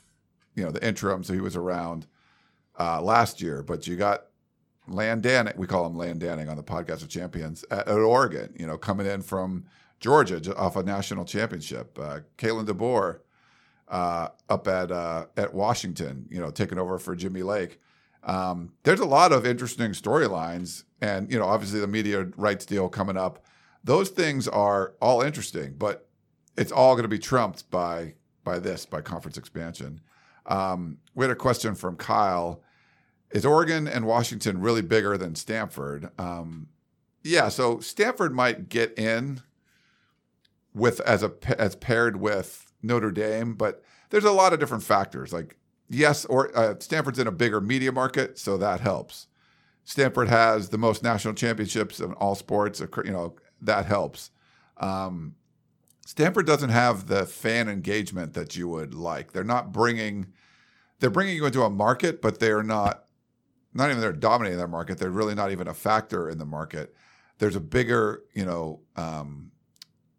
you 0.56 0.64
know 0.64 0.72
the 0.72 0.86
interim, 0.86 1.24
so 1.24 1.34
he 1.34 1.42
was 1.42 1.56
around 1.56 2.08
uh, 2.80 3.02
last 3.02 3.42
year. 3.42 3.64
But 3.64 3.88
you 3.88 3.96
got 3.96 4.26
Landanning, 4.90 5.56
we 5.58 5.68
call 5.68 5.86
him 5.86 5.96
Landanning 5.96 6.50
on 6.50 6.58
the 6.58 6.64
podcast 6.64 7.02
of 7.02 7.10
champions 7.10 7.64
at, 7.72 7.88
at, 7.88 7.98
Oregon. 7.98 8.54
You 8.58 8.68
know, 8.68 8.78
coming 8.78 9.08
in 9.08 9.22
from 9.22 9.66
Georgia 10.00 10.56
off 10.56 10.76
a 10.76 10.84
national 10.84 11.26
championship. 11.26 11.98
Uh, 12.00 12.20
Kalen 12.38 12.66
DeBoer 12.66 13.20
uh, 13.88 14.30
up 14.50 14.68
at 14.68 14.92
uh, 14.92 15.26
at 15.38 15.54
Washington. 15.54 16.28
You 16.30 16.40
know, 16.40 16.52
taking 16.52 16.78
over 16.78 17.00
for 17.00 17.16
Jimmy 17.16 17.44
Lake. 17.44 17.80
Um, 18.24 18.74
there's 18.84 19.02
a 19.02 19.06
lot 19.06 19.32
of 19.32 19.46
interesting 19.46 19.92
storylines, 19.92 20.84
and 21.02 21.32
you 21.32 21.38
know, 21.38 21.46
obviously 21.46 21.80
the 21.80 21.88
media 21.88 22.24
rights 22.38 22.66
deal 22.66 22.90
coming 22.90 23.18
up. 23.18 23.46
Those 23.84 24.10
things 24.10 24.48
are 24.48 24.94
all 25.02 25.22
interesting, 25.22 25.76
but 25.78 26.08
it's 26.58 26.72
all 26.72 26.96
going 26.96 27.04
to 27.04 27.10
be 27.10 27.20
trumped 27.20 27.70
by 27.70 28.16
by 28.44 28.60
this 28.60 28.86
by 28.86 29.02
conference 29.02 29.38
expansion. 29.38 30.02
Um, 30.46 30.98
we 31.16 31.26
had 31.26 31.32
a 31.32 31.36
question 31.36 31.76
from 31.76 31.96
Kyle. 31.96 32.62
Is 33.32 33.46
Oregon 33.46 33.88
and 33.88 34.06
Washington 34.06 34.62
really 34.62 34.82
bigger 34.82 35.18
than 35.18 35.36
Stanford? 35.36 36.10
Um, 36.20 36.68
yeah, 37.24 37.50
so 37.50 37.80
Stanford 37.80 38.34
might 38.34 38.70
get 38.70 38.98
in 38.98 39.42
with 40.74 41.00
as 41.02 41.24
a 41.24 41.32
as 41.60 41.76
paired 41.76 42.18
with 42.18 42.72
Notre 42.82 43.12
Dame, 43.12 43.56
but 43.56 43.82
there's 44.10 44.26
a 44.26 44.32
lot 44.32 44.54
of 44.54 44.60
different 44.60 44.84
factors. 44.84 45.32
Like 45.32 45.58
yes, 45.90 46.26
or 46.26 46.56
uh, 46.58 46.76
Stanford's 46.80 47.20
in 47.20 47.28
a 47.28 47.32
bigger 47.32 47.62
media 47.62 47.92
market, 47.92 48.38
so 48.38 48.58
that 48.58 48.82
helps. 48.82 49.28
Stanford 49.86 50.30
has 50.30 50.70
the 50.70 50.78
most 50.78 51.04
national 51.04 51.34
championships 51.34 52.00
in 52.00 52.14
all 52.14 52.36
sports. 52.36 52.82
You 53.04 53.12
know 53.12 53.36
that 53.62 53.86
helps. 53.86 54.32
Um, 54.78 55.36
Stanford 56.06 56.46
doesn't 56.46 56.70
have 56.70 57.08
the 57.08 57.26
fan 57.26 57.70
engagement 57.70 58.34
that 58.34 58.56
you 58.56 58.68
would 58.68 58.94
like. 58.94 59.32
They're 59.32 59.44
not 59.44 59.72
bringing 59.72 60.28
they're 61.00 61.10
bringing 61.10 61.36
you 61.36 61.46
into 61.46 61.64
a 61.64 61.70
market, 61.70 62.22
but 62.22 62.40
they're 62.40 62.64
not 62.64 63.06
not 63.74 63.90
even 63.90 64.02
they're 64.02 64.14
dominating 64.14 64.58
their 64.58 64.68
market. 64.68 64.98
They're 64.98 65.10
really 65.10 65.36
not 65.36 65.52
even 65.52 65.68
a 65.68 65.74
factor 65.74 66.30
in 66.30 66.38
the 66.38 66.46
market. 66.46 66.96
There's 67.40 67.56
a 67.56 67.62
bigger, 67.62 68.24
you 68.34 68.46
know, 68.46 68.82
um, 68.96 69.52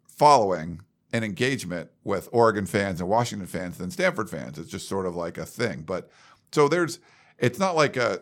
following 0.06 0.80
and 1.12 1.24
engagement 1.24 1.90
with 2.02 2.28
Oregon 2.32 2.66
fans 2.66 3.00
and 3.00 3.08
Washington 3.08 3.46
fans 3.46 3.78
than 3.78 3.90
Stanford 3.90 4.28
fans. 4.28 4.58
It's 4.58 4.70
just 4.70 4.88
sort 4.88 5.06
of 5.06 5.14
like 5.14 5.38
a 5.38 5.46
thing. 5.46 5.82
But 5.82 6.10
so 6.52 6.68
there's 6.68 6.98
it's 7.38 7.58
not 7.58 7.76
like 7.76 7.96
a 7.96 8.20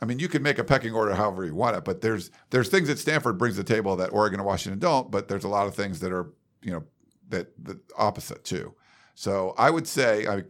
I 0.00 0.06
mean, 0.06 0.18
you 0.18 0.28
can 0.28 0.42
make 0.42 0.58
a 0.58 0.64
pecking 0.64 0.92
order 0.92 1.14
however 1.14 1.44
you 1.44 1.54
want 1.54 1.76
it, 1.76 1.84
but 1.84 2.00
there's 2.00 2.30
there's 2.50 2.68
things 2.68 2.88
that 2.88 2.98
Stanford 2.98 3.38
brings 3.38 3.56
to 3.56 3.62
the 3.62 3.72
table 3.72 3.94
that 3.96 4.12
Oregon 4.12 4.40
and 4.40 4.46
Washington 4.46 4.78
don't, 4.78 5.10
but 5.10 5.28
there's 5.28 5.44
a 5.44 5.48
lot 5.48 5.66
of 5.66 5.74
things 5.74 6.00
that 6.00 6.12
are, 6.12 6.32
you 6.62 6.72
know, 6.72 6.82
that 7.28 7.52
the 7.62 7.80
opposite 7.96 8.44
too. 8.44 8.74
So 9.14 9.54
I 9.56 9.70
would 9.70 9.86
say, 9.86 10.26
I, 10.26 10.42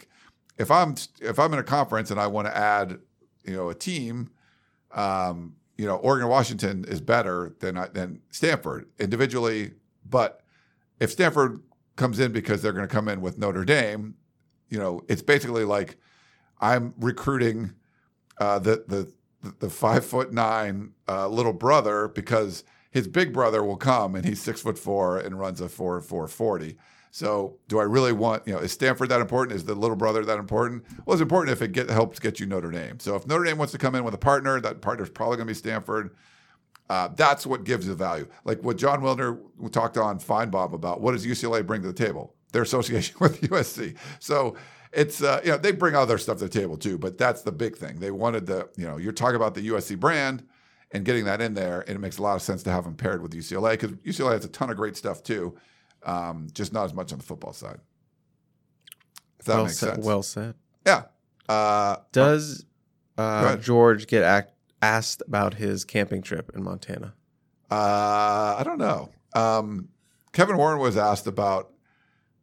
if 0.59 0.71
I'm 0.71 0.95
if 1.21 1.39
I'm 1.39 1.53
in 1.53 1.59
a 1.59 1.65
conference 1.65 2.11
and 2.11 2.21
I 2.21 2.27
want 2.27 2.47
to 2.47 2.57
add, 2.57 2.99
you 3.45 3.55
know, 3.55 3.69
a 3.69 3.75
team, 3.75 4.31
um, 4.93 5.55
you 5.77 5.87
know, 5.87 5.97
Oregon 5.97 6.29
Washington 6.29 6.85
is 6.87 7.01
better 7.01 7.55
than 7.61 7.75
than 7.93 8.21
Stanford 8.31 8.89
individually, 8.99 9.73
but 10.09 10.43
if 11.01 11.11
Stanford 11.11 11.61
comes 11.97 12.19
in 12.19 12.33
because 12.33 12.63
they're 12.63 12.73
going 12.73 12.87
to 12.87 12.93
come 12.93 13.09
in 13.09 13.21
with 13.21 13.39
Notre 13.39 13.65
Dame, 13.65 14.15
you 14.69 14.79
know, 14.79 15.03
it's 15.09 15.23
basically 15.23 15.65
like 15.65 15.97
I'm 16.61 16.95
recruiting 16.99 17.75
uh, 18.39 18.59
the 18.59 18.85
the 18.87 19.13
the 19.59 19.71
five 19.71 20.05
foot 20.05 20.33
nine 20.33 20.93
uh, 21.09 21.29
little 21.29 21.53
brother 21.53 22.09
because 22.09 22.65
his 22.95 23.09
big 23.09 23.33
brother 23.33 23.63
will 23.65 23.77
come 23.77 24.15
and 24.15 24.25
he's 24.25 24.41
six 24.41 24.63
foot 24.63 24.79
four 24.79 25.19
and 25.19 25.39
runs 25.39 25.61
a 25.61 25.69
four 25.69 26.01
four 26.01 26.29
forty. 26.29 26.79
So, 27.11 27.59
do 27.69 27.79
I 27.79 27.85
really 27.85 28.13
want, 28.13 28.43
you 28.45 28.53
know, 28.53 28.59
is 28.59 28.73
Stanford 28.73 29.09
that 29.11 29.21
important? 29.21 29.57
Is 29.57 29.65
the 29.65 29.75
little 29.77 29.95
brother 29.97 30.25
that 30.25 30.39
important? 30.39 30.85
Well, 31.05 31.15
it's 31.15 31.23
important 31.23 31.53
if 31.53 31.63
it 31.63 31.71
get, 31.71 31.89
helps 31.89 32.19
get 32.19 32.41
you 32.41 32.47
Notre 32.47 32.73
Dame. 32.73 32.99
So, 32.99 33.15
if 33.15 33.25
Notre 33.27 33.45
Dame 33.45 33.57
wants 33.57 33.71
to 33.71 33.79
come 33.79 33.95
in 33.95 34.03
with 34.03 34.15
a 34.15 34.19
partner, 34.19 34.61
that 34.61 34.81
partner's 34.81 35.11
probably 35.11 35.37
going 35.37 35.47
to 35.47 35.51
be 35.53 35.55
Stanford. 35.55 36.17
Uh, 36.91 37.09
that's 37.15 37.47
what 37.47 37.63
gives 37.63 37.87
the 37.87 37.95
value. 37.95 38.27
Like 38.45 38.63
what 38.65 38.79
Jon 38.79 39.01
Wilner 39.01 39.39
talked 39.71 39.97
on 39.97 40.19
Finebaum 40.19 40.73
about 40.73 41.01
what 41.01 41.13
does 41.13 41.25
UCLA 41.25 41.65
bring 41.65 41.83
to 41.83 41.89
the 41.89 41.95
table? 41.95 42.35
Their 42.53 42.63
association 42.63 43.17
with 43.21 43.41
USC. 43.43 43.97
So, 44.19 44.57
it's 44.93 45.23
uh, 45.23 45.41
you 45.45 45.51
know 45.51 45.59
they 45.59 45.73
bring 45.73 45.95
other 45.95 46.19
stuff 46.19 46.39
to 46.39 46.45
the 46.45 46.51
table 46.51 46.77
too, 46.77 46.99
but 46.99 47.19
that's 47.19 47.43
the 47.43 47.53
big 47.53 47.77
thing. 47.77 48.01
They 48.01 48.13
wanted 48.13 48.47
the 48.47 48.69
you 48.77 48.87
know 48.87 48.97
you're 48.97 49.13
talking 49.13 49.37
about 49.37 49.55
the 49.55 49.69
USC 49.69 49.99
brand 49.99 50.45
and 50.93 51.05
getting 51.05 51.25
that 51.25 51.41
in 51.41 51.55
there, 51.55 51.81
and 51.81 51.91
it 51.91 51.99
makes 51.99 52.19
a 52.19 52.23
lot 52.23 52.37
of 52.37 52.43
sense 52.43 52.63
to 52.65 52.71
have 52.71 52.85
them 52.85 52.95
paired 52.95 53.23
with 53.23 53.33
UCLA 53.33 53.73
because 53.73 53.93
UCLA 53.99 54.33
has 54.33 54.45
a 54.45 54.49
ton 54.49 54.71
of 54.71 54.77
great 54.77 54.97
stuff 54.97 55.23
too, 55.23 55.57
um, 56.05 56.49
just 56.53 56.73
not 56.73 56.85
as 56.85 56.95
much 56.95 57.13
on 57.13 57.19
the 57.19 57.25
football 57.25 57.53
side. 57.53 57.81
If 59.39 59.47
that 59.47 59.55
well 59.55 59.65
makes 59.65 59.79
said. 59.79 59.95
sense. 59.95 60.07
Well 60.07 60.23
said. 60.23 60.55
yeah. 60.87 61.05
Uh, 61.49 61.97
Does 62.13 62.65
uh. 63.19 63.57
George 63.57 64.07
get 64.07 64.23
ac- 64.23 64.53
asked 64.81 65.23
about 65.27 65.55
his 65.55 65.85
camping 65.85 66.23
trip 66.23 66.51
in 66.55 66.63
Montana? 66.63 67.15
Uh, 67.71 68.57
I 68.59 68.63
don't 68.65 68.79
know. 68.79 69.11
Um, 69.35 69.89
Kevin 70.33 70.57
Warren 70.57 70.79
was 70.79 70.97
asked 70.97 71.27
about 71.27 71.73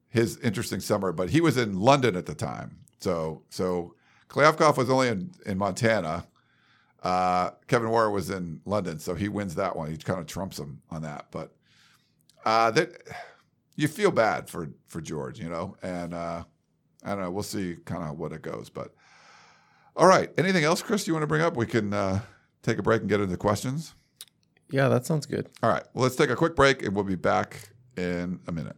his 0.09 0.37
interesting 0.39 0.79
summer, 0.81 1.11
but 1.11 1.29
he 1.29 1.41
was 1.41 1.57
in 1.57 1.79
London 1.79 2.15
at 2.15 2.25
the 2.25 2.35
time. 2.35 2.77
So 2.99 3.43
so 3.49 3.95
Kliavkoff 4.29 4.77
was 4.77 4.89
only 4.89 5.07
in, 5.07 5.31
in 5.45 5.57
Montana. 5.57 6.25
Uh, 7.01 7.51
Kevin 7.67 7.89
Warren 7.89 8.13
was 8.13 8.29
in 8.29 8.61
London, 8.65 8.99
so 8.99 9.15
he 9.15 9.27
wins 9.27 9.55
that 9.55 9.75
one. 9.75 9.89
He 9.89 9.97
kind 9.97 10.19
of 10.19 10.27
trumps 10.27 10.59
him 10.59 10.81
on 10.89 11.01
that. 11.01 11.27
But 11.31 11.55
uh, 12.45 12.71
that 12.71 12.91
you 13.75 13.87
feel 13.87 14.11
bad 14.11 14.49
for 14.49 14.69
for 14.87 15.01
George, 15.01 15.39
you 15.39 15.49
know, 15.49 15.75
and 15.81 16.13
uh, 16.13 16.43
I 17.03 17.09
don't 17.09 17.21
know. 17.21 17.31
We'll 17.31 17.43
see 17.43 17.77
kind 17.85 18.03
of 18.03 18.17
what 18.19 18.33
it 18.33 18.41
goes. 18.41 18.69
But 18.69 18.93
all 19.95 20.07
right, 20.07 20.31
anything 20.37 20.63
else, 20.63 20.81
Chris? 20.81 21.07
You 21.07 21.13
want 21.13 21.23
to 21.23 21.27
bring 21.27 21.41
up? 21.41 21.57
We 21.57 21.65
can 21.65 21.93
uh, 21.93 22.21
take 22.61 22.77
a 22.77 22.83
break 22.83 23.01
and 23.01 23.09
get 23.09 23.19
into 23.19 23.37
questions. 23.37 23.95
Yeah, 24.69 24.87
that 24.87 25.05
sounds 25.05 25.25
good. 25.25 25.49
All 25.61 25.69
right. 25.69 25.83
Well, 25.93 26.03
let's 26.03 26.15
take 26.15 26.29
a 26.29 26.35
quick 26.35 26.55
break 26.55 26.81
and 26.81 26.95
we'll 26.95 27.03
be 27.03 27.15
back 27.15 27.69
in 27.97 28.39
a 28.47 28.51
minute. 28.51 28.77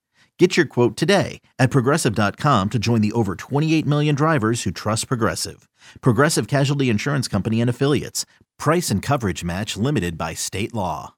Get 0.41 0.57
your 0.57 0.65
quote 0.65 0.97
today 0.97 1.39
at 1.59 1.69
progressive.com 1.69 2.69
to 2.71 2.79
join 2.79 3.01
the 3.01 3.11
over 3.11 3.35
28 3.35 3.85
million 3.85 4.15
drivers 4.15 4.63
who 4.63 4.71
trust 4.71 5.07
Progressive. 5.07 5.69
Progressive 6.01 6.47
Casualty 6.47 6.89
Insurance 6.89 7.27
Company 7.27 7.61
and 7.61 7.69
Affiliates. 7.69 8.25
Price 8.57 8.89
and 8.89 9.03
coverage 9.03 9.43
match 9.43 9.77
limited 9.77 10.17
by 10.17 10.33
state 10.33 10.73
law. 10.73 11.13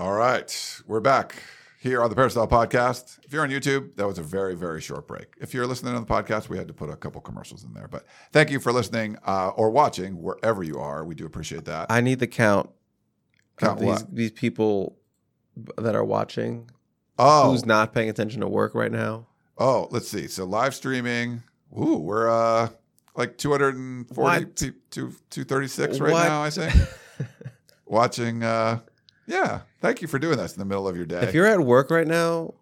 All 0.00 0.14
right. 0.14 0.80
We're 0.86 1.00
back 1.00 1.42
here 1.78 2.02
on 2.02 2.08
the 2.08 2.16
Peristyle 2.16 2.48
Podcast. 2.48 3.18
If 3.26 3.34
you're 3.34 3.42
on 3.42 3.50
YouTube, 3.50 3.94
that 3.96 4.06
was 4.06 4.16
a 4.16 4.22
very, 4.22 4.56
very 4.56 4.80
short 4.80 5.06
break. 5.06 5.34
If 5.38 5.52
you're 5.52 5.66
listening 5.66 5.94
on 5.94 6.00
the 6.00 6.08
podcast, 6.08 6.48
we 6.48 6.56
had 6.56 6.68
to 6.68 6.74
put 6.74 6.88
a 6.88 6.96
couple 6.96 7.20
commercials 7.20 7.62
in 7.62 7.74
there. 7.74 7.88
But 7.88 8.06
thank 8.32 8.50
you 8.50 8.58
for 8.58 8.72
listening 8.72 9.18
uh, 9.26 9.48
or 9.48 9.68
watching 9.68 10.22
wherever 10.22 10.62
you 10.62 10.78
are. 10.78 11.04
We 11.04 11.14
do 11.14 11.26
appreciate 11.26 11.66
that. 11.66 11.88
I 11.90 12.00
need 12.00 12.20
the 12.20 12.26
count. 12.26 12.70
Count 13.58 13.80
these 13.80 13.88
what? 13.88 14.14
these 14.14 14.30
people 14.30 14.96
that 15.76 15.94
are 15.94 16.04
watching. 16.04 16.70
Oh, 17.18 17.50
Who's 17.50 17.64
not 17.66 17.92
paying 17.92 18.08
attention 18.08 18.40
to 18.40 18.48
work 18.48 18.74
right 18.74 18.92
now? 18.92 19.26
oh, 19.58 19.88
let's 19.90 20.08
see. 20.08 20.26
So 20.28 20.44
live 20.44 20.74
streaming. 20.74 21.42
Ooh, 21.78 21.96
we're 21.96 22.28
uh, 22.30 22.68
like 23.16 23.38
240 23.38 24.44
what? 24.44 24.56
two, 24.56 24.72
236 24.90 25.98
right 26.00 26.12
What? 26.12 26.24
now, 26.28 26.42
I 26.42 26.50
think. 26.50 26.74
Watching. 27.86 28.42
Uh, 28.42 28.80
yeah. 29.26 29.60
Thank 29.80 30.02
you 30.02 30.08
for 30.08 30.18
doing 30.18 30.36
this 30.36 30.52
in 30.54 30.58
the 30.58 30.64
middle 30.64 30.86
of 30.88 30.96
your 30.96 31.06
day. 31.06 31.20
If 31.22 31.34
you're 31.34 31.46
at 31.46 31.60
work 31.60 31.90
right 31.90 32.06
now, 32.06 32.54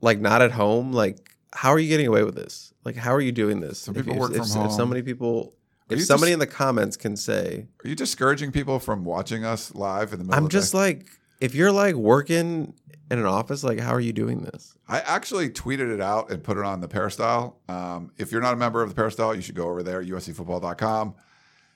like 0.00 0.20
not 0.20 0.42
at 0.42 0.52
home, 0.52 0.92
like 0.92 1.18
how 1.52 1.70
are 1.70 1.78
you 1.78 1.88
getting 1.88 2.06
away 2.06 2.22
with 2.24 2.34
this? 2.34 2.72
Like 2.84 2.96
how 2.96 3.14
are 3.14 3.20
you 3.20 3.32
doing 3.32 3.60
this? 3.60 3.78
Some 3.78 3.94
If 3.96 4.02
people 4.04 4.14
you- 4.14 4.20
work 4.20 4.30
if, 4.32 4.38
from 4.38 4.46
if 4.46 4.52
home. 4.54 4.70
so 4.70 4.86
many 4.86 5.02
people, 5.02 5.54
if 5.90 6.02
somebody 6.04 6.32
in 6.32 6.38
the 6.38 6.46
comments 6.46 6.96
can 6.96 7.16
say, 7.16 7.66
Are 7.84 7.88
you 7.88 7.94
discouraging 7.94 8.52
people 8.52 8.78
from 8.78 9.04
watching 9.04 9.44
us 9.44 9.74
live 9.74 10.12
in 10.12 10.18
the 10.18 10.24
middle 10.24 10.24
of 10.24 10.28
the 10.28 10.34
day? 10.34 10.44
I'm 10.44 10.48
just 10.48 10.74
like, 10.74 11.06
if 11.44 11.54
you're 11.54 11.72
like 11.72 11.94
working 11.94 12.72
in 13.10 13.18
an 13.18 13.26
office, 13.26 13.62
like 13.62 13.78
how 13.78 13.92
are 13.92 14.00
you 14.00 14.14
doing 14.14 14.40
this? 14.40 14.78
I 14.88 15.00
actually 15.00 15.50
tweeted 15.50 15.92
it 15.92 16.00
out 16.00 16.30
and 16.30 16.42
put 16.42 16.56
it 16.56 16.64
on 16.64 16.80
the 16.80 16.88
Peristyle. 16.88 17.58
Um, 17.68 18.12
if 18.16 18.32
you're 18.32 18.40
not 18.40 18.54
a 18.54 18.56
member 18.56 18.82
of 18.82 18.88
the 18.88 18.94
Peristyle, 18.94 19.34
you 19.34 19.42
should 19.42 19.54
go 19.54 19.68
over 19.68 19.82
there, 19.82 20.02
uscfootball.com. 20.02 21.14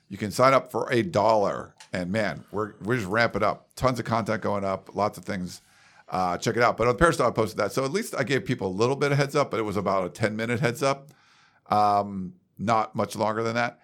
You 0.08 0.16
can 0.16 0.30
sign 0.30 0.54
up 0.54 0.72
for 0.72 0.90
a 0.90 1.02
dollar. 1.02 1.74
And 1.92 2.10
man, 2.10 2.44
we're, 2.50 2.72
we're 2.82 2.96
just 2.96 3.08
ramping 3.08 3.42
up. 3.42 3.68
Tons 3.76 3.98
of 3.98 4.06
content 4.06 4.40
going 4.40 4.64
up, 4.64 4.96
lots 4.96 5.18
of 5.18 5.26
things. 5.26 5.60
Uh, 6.08 6.38
check 6.38 6.56
it 6.56 6.62
out. 6.62 6.78
But 6.78 6.86
on 6.86 6.94
the 6.94 6.98
Peristyle, 6.98 7.28
I 7.28 7.32
posted 7.32 7.58
that. 7.58 7.72
So 7.72 7.84
at 7.84 7.92
least 7.92 8.14
I 8.16 8.24
gave 8.24 8.46
people 8.46 8.68
a 8.68 8.72
little 8.72 8.96
bit 8.96 9.12
of 9.12 9.18
heads 9.18 9.36
up, 9.36 9.50
but 9.50 9.60
it 9.60 9.64
was 9.64 9.76
about 9.76 10.06
a 10.06 10.08
10 10.08 10.34
minute 10.34 10.60
heads 10.60 10.82
up. 10.82 11.10
Um, 11.66 12.32
not 12.58 12.96
much 12.96 13.16
longer 13.16 13.42
than 13.42 13.54
that. 13.56 13.80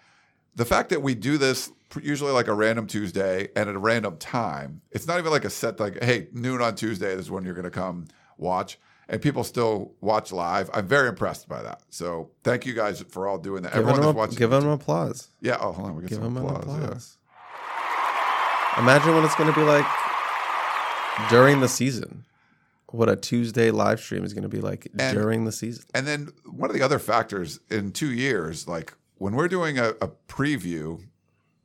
The 0.56 0.64
fact 0.64 0.88
that 0.88 1.02
we 1.02 1.14
do 1.14 1.36
this 1.36 1.70
usually 2.02 2.32
like 2.32 2.48
a 2.48 2.54
random 2.54 2.86
Tuesday 2.86 3.48
and 3.56 3.68
at 3.68 3.74
a 3.74 3.78
random 3.78 4.16
time, 4.18 4.80
it's 4.90 5.06
not 5.06 5.18
even 5.18 5.30
like 5.30 5.44
a 5.44 5.50
set, 5.50 5.78
like, 5.80 6.02
hey, 6.02 6.28
noon 6.32 6.60
on 6.62 6.74
Tuesday 6.74 7.12
is 7.12 7.30
when 7.30 7.44
you're 7.44 7.54
going 7.54 7.64
to 7.64 7.70
come 7.70 8.06
watch 8.38 8.78
and 9.08 9.20
people 9.20 9.44
still 9.44 9.92
watch 10.00 10.32
live. 10.32 10.70
I'm 10.72 10.86
very 10.86 11.08
impressed 11.08 11.48
by 11.48 11.62
that. 11.62 11.82
So 11.90 12.30
thank 12.42 12.64
you 12.66 12.72
guys 12.74 13.02
for 13.10 13.26
all 13.28 13.38
doing 13.38 13.62
that. 13.62 13.72
Give 13.72 13.80
Everyone 13.82 14.00
that's 14.00 14.12
a, 14.14 14.16
watching. 14.16 14.36
give 14.38 14.50
them 14.50 14.66
applause. 14.68 15.28
yeah. 15.40 15.58
Oh, 15.60 15.72
hold 15.72 15.88
on. 15.88 15.96
We 15.96 16.02
get 16.02 16.10
Give 16.10 16.18
some 16.22 16.34
them 16.34 16.46
an 16.46 16.56
applause. 16.56 17.16
yeah. 18.76 18.82
Imagine 18.82 19.14
what 19.14 19.24
it's 19.24 19.36
going 19.36 19.52
to 19.52 19.58
be 19.58 19.64
like 19.64 19.86
during 21.30 21.60
the 21.60 21.68
season. 21.68 22.24
What 22.90 23.08
a 23.08 23.16
Tuesday 23.16 23.70
live 23.70 24.00
stream 24.00 24.24
is 24.24 24.32
going 24.34 24.42
to 24.42 24.48
be 24.48 24.60
like 24.60 24.88
And- 24.98 25.16
during 25.16 25.44
the 25.44 25.52
season. 25.52 25.84
And 25.94 26.06
then 26.06 26.32
one 26.44 26.70
of 26.70 26.76
the 26.76 26.82
other 26.82 26.98
factors 26.98 27.60
in 27.70 27.92
two 27.92 28.10
years, 28.12 28.66
like 28.68 28.94
when 29.18 29.34
we're 29.34 29.48
doing 29.48 29.78
a, 29.78 29.90
a 30.00 30.08
preview, 30.28 31.04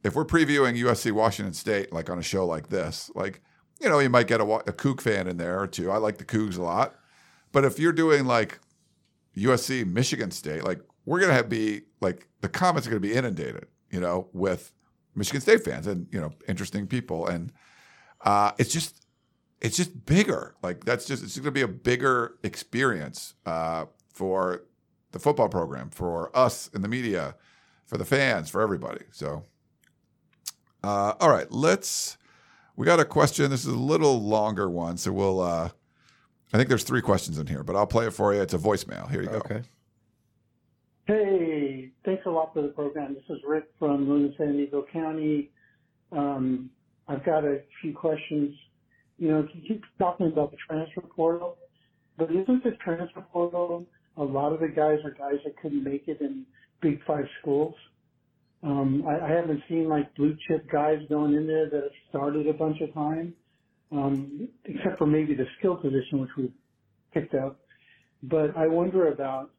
if 0.04 0.16
we're 0.16 0.26
previewing 0.26 0.78
USC 0.82 1.12
Washington 1.12 1.54
State, 1.54 1.91
like 1.91 2.10
on 2.10 2.20
a 2.20 2.24
show 2.24 2.45
like 2.45 2.70
this, 2.70 3.12
like, 3.16 3.41
you 3.82 3.89
know, 3.89 4.00
you 4.00 4.10
might 4.10 4.28
get 4.28 4.41
a, 4.41 4.43
a 4.43 4.74
Coug 4.74 5.02
fan 5.02 5.28
in 5.28 5.38
there 5.38 5.60
or 5.60 5.68
two. 5.68 5.91
I 5.91 5.97
like 5.97 6.18
the 6.18 6.26
Cougs 6.26 6.58
a 6.58 6.62
lot. 6.62 6.95
But 7.52 7.66
if 7.66 7.80
you're 7.80 7.93
doing 7.93 8.26
like 8.26 8.60
USC 9.36 9.86
Michigan 9.86 10.32
State, 10.32 10.64
like 10.64 10.82
we're 11.06 11.20
going 11.20 11.36
to 11.36 11.43
be 11.43 11.82
like 12.02 12.28
the 12.41 12.50
comments 12.50 12.88
are 12.88 12.91
to 12.91 13.00
be 13.00 13.14
inundated, 13.14 13.68
you 13.91 14.00
know, 14.00 14.28
with 14.34 14.74
Michigan 15.16 15.41
State 15.41 15.64
fans 15.64 15.88
and, 15.88 16.08
you 16.12 16.20
know, 16.20 16.32
interesting 16.47 16.88
people. 16.88 17.28
And 17.28 17.52
uh, 18.22 18.52
it's 18.58 18.72
just, 18.72 19.06
it's 19.62 19.76
just 19.76 20.06
bigger. 20.06 20.56
Like 20.62 20.86
that's 20.86 21.06
just 21.06 21.24
it's 21.24 21.36
to 21.36 21.52
be 21.52 21.62
a 21.62 21.68
bigger 21.68 22.38
experience 22.43 23.34
uh, 23.45 23.86
for 24.14 24.64
the 25.12 25.20
football 25.20 25.50
program, 25.50 25.89
for 25.89 26.36
us 26.38 26.70
in 26.74 26.82
the 26.82 26.88
media, 26.88 27.36
for 27.86 27.97
the 27.97 28.06
fans, 28.06 28.50
for 28.50 28.62
everybody. 28.62 29.06
So, 29.12 29.43
uh, 30.84 31.13
all 31.19 31.30
right, 31.30 31.51
let's. 31.51 32.17
We 32.75 32.86
got 32.86 32.99
a 32.99 33.05
question. 33.05 33.49
This 33.51 33.65
is 33.65 33.73
a 33.73 33.77
little 33.77 34.21
longer 34.21 34.69
one, 34.69 34.97
so 34.97 35.11
we'll. 35.11 35.41
Uh, 35.41 35.69
I 36.53 36.57
think 36.57 36.69
there's 36.69 36.84
three 36.84 37.01
questions 37.01 37.38
in 37.38 37.47
here, 37.47 37.63
but 37.63 37.75
I'll 37.75 37.88
play 37.88 38.07
it 38.07 38.11
for 38.11 38.34
you. 38.34 38.41
It's 38.41 38.53
a 38.53 38.57
voicemail. 38.57 39.09
Here 39.09 39.21
you 39.21 39.27
go. 39.27 39.36
Okay. 39.38 39.61
Hey, 41.05 41.91
thanks 42.05 42.25
a 42.25 42.30
lot 42.30 42.53
for 42.53 42.61
the 42.61 42.69
program. 42.69 43.15
This 43.15 43.23
is 43.30 43.43
Rick 43.47 43.65
from 43.77 44.07
Luna 44.07 44.30
San 44.38 44.53
Diego 44.53 44.86
County. 44.91 45.49
Um, 46.11 46.69
I've 47.07 47.25
got 47.25 47.43
a 47.43 47.61
few 47.82 47.93
questions. 47.93 48.55
You 49.17 49.30
know, 49.30 49.47
you 49.53 49.61
keep 49.67 49.84
talking 49.97 50.27
about 50.27 50.51
the 50.51 50.57
transfer 50.67 51.01
portal, 51.01 51.57
but 52.17 52.32
isn't 52.32 52.63
the 52.63 52.71
transfer 52.84 53.21
portal 53.34 53.86
a 54.17 54.23
lot 54.23 54.51
of 54.53 54.59
the 54.59 54.67
guys 54.67 54.99
are 55.03 55.11
guys 55.11 55.39
that 55.45 55.57
couldn't 55.61 55.84
make 55.84 56.07
it 56.07 56.19
in 56.21 56.45
Big 56.82 56.99
Five 57.05 57.25
schools? 57.41 57.73
Um, 58.64 59.03
I, 59.07 59.28
I 59.28 59.36
haven't 59.36 59.62
seen 59.70 59.89
like 59.89 60.16
blue 60.16 60.36
chip 60.47 60.70
guys 60.72 60.99
going 61.10 61.36
in 61.36 61.47
there 61.47 61.70
that 61.70 61.84
have 61.84 61.91
started 62.10 62.47
a 62.47 62.53
bunch 62.53 62.78
of 62.82 62.93
time, 62.93 63.36
um, 63.91 64.49
except 64.66 64.97
for 64.99 65.07
maybe 65.07 65.36
the 65.36 65.45
skill 65.60 65.78
position, 65.78 66.22
which 66.22 66.32
we 66.38 66.53
picked 67.14 67.36
up. 67.36 67.60
But 68.24 68.57
I 68.57 68.68
wonder 68.68 69.12
about, 69.12 69.51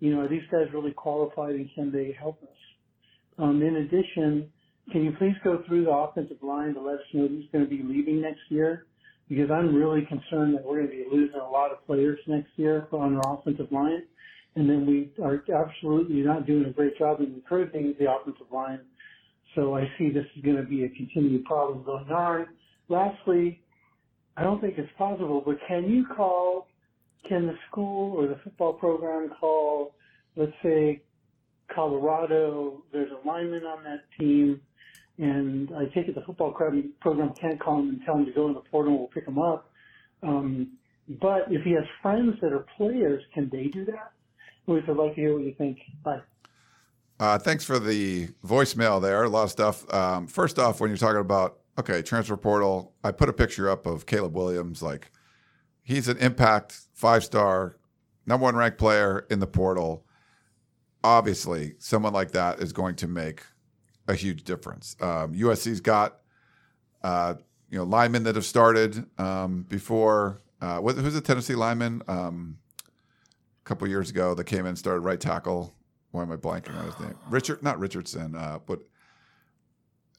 you 0.00 0.14
know, 0.14 0.22
are 0.22 0.28
these 0.28 0.46
guys 0.52 0.72
really 0.74 0.92
qualified 0.92 1.54
and 1.56 1.70
can 1.74 1.92
they 1.92 2.16
help 2.18 2.42
us? 2.42 2.48
Um, 3.38 3.62
in 3.62 3.76
addition, 3.76 4.52
can 4.92 5.04
you 5.04 5.12
please 5.18 5.34
go 5.44 5.62
through 5.68 5.86
the 5.86 5.92
offensive 5.92 6.42
line 6.42 6.74
to 6.74 6.82
let 6.82 6.96
us 6.96 7.06
know 7.14 7.28
who's 7.28 7.46
going 7.52 7.64
to 7.64 7.70
be 7.70 7.82
leaving 7.82 8.22
next 8.22 8.42
year? 8.50 8.86
Because 9.28 9.50
I'm 9.50 9.74
really 9.74 10.06
concerned 10.06 10.56
that 10.56 10.64
we're 10.64 10.84
going 10.84 10.90
to 10.90 11.04
be 11.04 11.06
losing 11.10 11.40
a 11.40 11.50
lot 11.50 11.72
of 11.72 11.84
players 11.86 12.20
next 12.28 12.50
year 12.56 12.88
on 12.92 13.16
our 13.16 13.38
offensive 13.40 13.72
line. 13.72 14.04
And 14.56 14.68
then 14.68 14.86
we 14.86 15.12
are 15.22 15.42
absolutely 15.54 16.22
not 16.22 16.46
doing 16.46 16.66
a 16.66 16.72
great 16.72 16.98
job 16.98 17.20
in 17.20 17.34
recruiting 17.34 17.94
the 17.98 18.10
offensive 18.10 18.46
line. 18.52 18.80
So 19.54 19.76
I 19.76 19.84
see 19.98 20.10
this 20.10 20.26
is 20.36 20.42
going 20.42 20.56
to 20.56 20.62
be 20.64 20.84
a 20.84 20.88
continued 20.90 21.44
problem 21.44 21.84
going 21.84 22.10
on. 22.10 22.46
Lastly, 22.88 23.62
I 24.36 24.42
don't 24.42 24.60
think 24.60 24.74
it's 24.78 24.90
possible, 24.96 25.42
but 25.44 25.56
can 25.68 25.84
you 25.90 26.06
call, 26.16 26.68
can 27.28 27.46
the 27.46 27.54
school 27.70 28.16
or 28.16 28.28
the 28.28 28.40
football 28.42 28.74
program 28.74 29.30
call, 29.40 29.94
let's 30.36 30.52
say, 30.62 31.02
Colorado, 31.74 32.82
there's 32.92 33.10
a 33.12 33.28
lineman 33.28 33.64
on 33.64 33.84
that 33.84 34.02
team, 34.18 34.60
and 35.18 35.70
I 35.74 35.84
take 35.94 36.08
it 36.08 36.14
the 36.14 36.22
football 36.26 36.52
program 36.52 37.34
can't 37.40 37.60
call 37.60 37.80
him 37.80 37.90
and 37.90 38.00
tell 38.04 38.16
him 38.16 38.26
to 38.26 38.32
go 38.32 38.48
in 38.48 38.54
the 38.54 38.62
portal 38.70 38.92
and 38.92 39.00
we'll 39.00 39.08
pick 39.08 39.26
him 39.26 39.38
up. 39.38 39.70
Um, 40.22 40.78
but 41.20 41.42
if 41.50 41.62
he 41.64 41.72
has 41.72 41.84
friends 42.02 42.34
that 42.40 42.52
are 42.52 42.66
players, 42.76 43.22
can 43.34 43.48
they 43.50 43.64
do 43.64 43.84
that? 43.86 44.12
We'd 44.66 44.86
like 44.88 45.14
to 45.14 45.20
hear 45.20 45.34
what 45.34 45.44
you 45.44 45.54
think. 45.56 45.78
Bye. 46.04 46.20
Uh, 47.18 47.38
thanks 47.38 47.64
for 47.64 47.78
the 47.78 48.28
voicemail 48.44 49.00
there. 49.00 49.24
A 49.24 49.28
lot 49.28 49.44
of 49.44 49.50
stuff. 49.50 49.92
Um, 49.92 50.26
first 50.26 50.58
off, 50.58 50.80
when 50.80 50.90
you're 50.90 50.96
talking 50.96 51.20
about 51.20 51.58
okay, 51.78 52.02
transfer 52.02 52.36
portal, 52.36 52.94
I 53.04 53.12
put 53.12 53.28
a 53.28 53.32
picture 53.32 53.68
up 53.68 53.86
of 53.86 54.06
Caleb 54.06 54.34
Williams. 54.34 54.82
Like 54.82 55.10
he's 55.82 56.08
an 56.08 56.16
impact 56.18 56.78
five 56.94 57.24
star, 57.24 57.76
number 58.26 58.44
one 58.44 58.56
ranked 58.56 58.78
player 58.78 59.26
in 59.30 59.40
the 59.40 59.46
portal. 59.46 60.06
Obviously, 61.02 61.74
someone 61.78 62.12
like 62.12 62.32
that 62.32 62.60
is 62.60 62.72
going 62.72 62.94
to 62.96 63.08
make 63.08 63.42
a 64.08 64.14
huge 64.14 64.44
difference. 64.44 64.96
Um, 65.00 65.34
USC's 65.34 65.80
got 65.80 66.20
uh, 67.02 67.34
you 67.70 67.78
know 67.78 67.84
linemen 67.84 68.22
that 68.24 68.34
have 68.34 68.44
started 68.44 69.06
um, 69.18 69.64
before. 69.68 70.42
Uh, 70.60 70.80
who's 70.80 71.14
the 71.14 71.20
Tennessee 71.20 71.54
lineman? 71.54 72.02
Um, 72.06 72.58
a 72.69 72.69
couple 73.70 73.86
years 73.88 74.10
ago, 74.10 74.34
that 74.34 74.44
came 74.44 74.60
in 74.60 74.66
and 74.66 74.78
started 74.78 75.00
right 75.00 75.20
tackle. 75.20 75.72
Why 76.10 76.22
am 76.22 76.32
I 76.32 76.36
blanking 76.36 76.76
on 76.76 76.86
his 76.86 76.98
name? 76.98 77.14
Richard, 77.30 77.62
not 77.62 77.78
Richardson, 77.78 78.34
uh, 78.34 78.58
but 78.66 78.80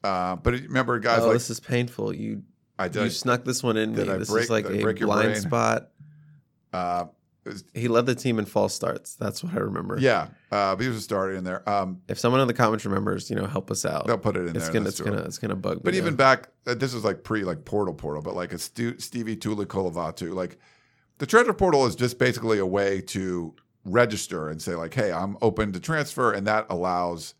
uh, 0.02 0.36
but 0.36 0.54
remember, 0.54 0.98
guys, 0.98 1.20
oh, 1.22 1.26
like 1.26 1.34
this 1.34 1.50
is 1.50 1.60
painful. 1.60 2.14
You 2.14 2.42
I 2.78 2.88
did. 2.88 3.04
you 3.04 3.10
snuck 3.10 3.44
this 3.44 3.62
one 3.62 3.76
in 3.76 3.94
me. 3.94 4.08
I 4.08 4.16
This 4.16 4.30
break- 4.30 4.44
is 4.44 4.50
like 4.50 4.64
a 4.64 4.94
blind 5.04 5.36
spot. 5.36 5.90
Uh, 6.72 7.04
was- 7.44 7.64
He 7.74 7.88
led 7.88 8.06
the 8.06 8.14
team 8.14 8.38
in 8.38 8.46
false 8.46 8.74
starts. 8.74 9.14
That's 9.16 9.44
what 9.44 9.52
I 9.54 9.58
remember. 9.58 9.98
yeah, 10.00 10.28
uh, 10.50 10.74
but 10.74 10.80
he 10.80 10.88
was 10.88 10.96
a 10.96 11.00
starter 11.02 11.34
in 11.34 11.44
there. 11.44 11.68
Um, 11.68 12.00
If 12.08 12.18
someone 12.18 12.40
in 12.40 12.48
the 12.48 12.54
comments 12.54 12.84
remembers, 12.86 13.28
you 13.30 13.36
know, 13.36 13.46
help 13.46 13.70
us 13.70 13.84
out. 13.84 14.06
they'll 14.06 14.16
put 14.18 14.36
it 14.36 14.46
in 14.46 14.56
it's 14.56 14.64
there. 14.66 14.72
gonna, 14.72 14.88
it's 14.88 15.00
gonna, 15.00 15.22
it's 15.22 15.38
gonna 15.38 15.56
bug 15.56 15.76
me. 15.76 15.80
But 15.84 15.94
even 15.94 16.14
now. 16.14 16.16
back, 16.16 16.48
uh, 16.66 16.74
this 16.74 16.94
was 16.94 17.04
like 17.04 17.22
pre 17.22 17.44
like 17.44 17.64
portal 17.64 17.94
portal, 17.94 18.22
but 18.22 18.34
like 18.34 18.52
a 18.54 18.58
Stu, 18.58 18.98
Stevie 18.98 19.36
Tu'ikolovatu, 19.36 20.32
like 20.34 20.58
the 21.18 21.26
transfer 21.26 21.52
portal 21.52 21.86
is 21.86 21.94
just 21.94 22.18
basically 22.18 22.58
a 22.58 22.66
way 22.66 23.00
to 23.00 23.54
register 23.84 24.48
and 24.48 24.60
say 24.60 24.74
like, 24.74 24.94
hey, 24.94 25.12
I'm 25.12 25.36
open 25.42 25.72
to 25.72 25.80
transfer, 25.80 26.32
and 26.32 26.46
that 26.46 26.66
allows 26.68 27.34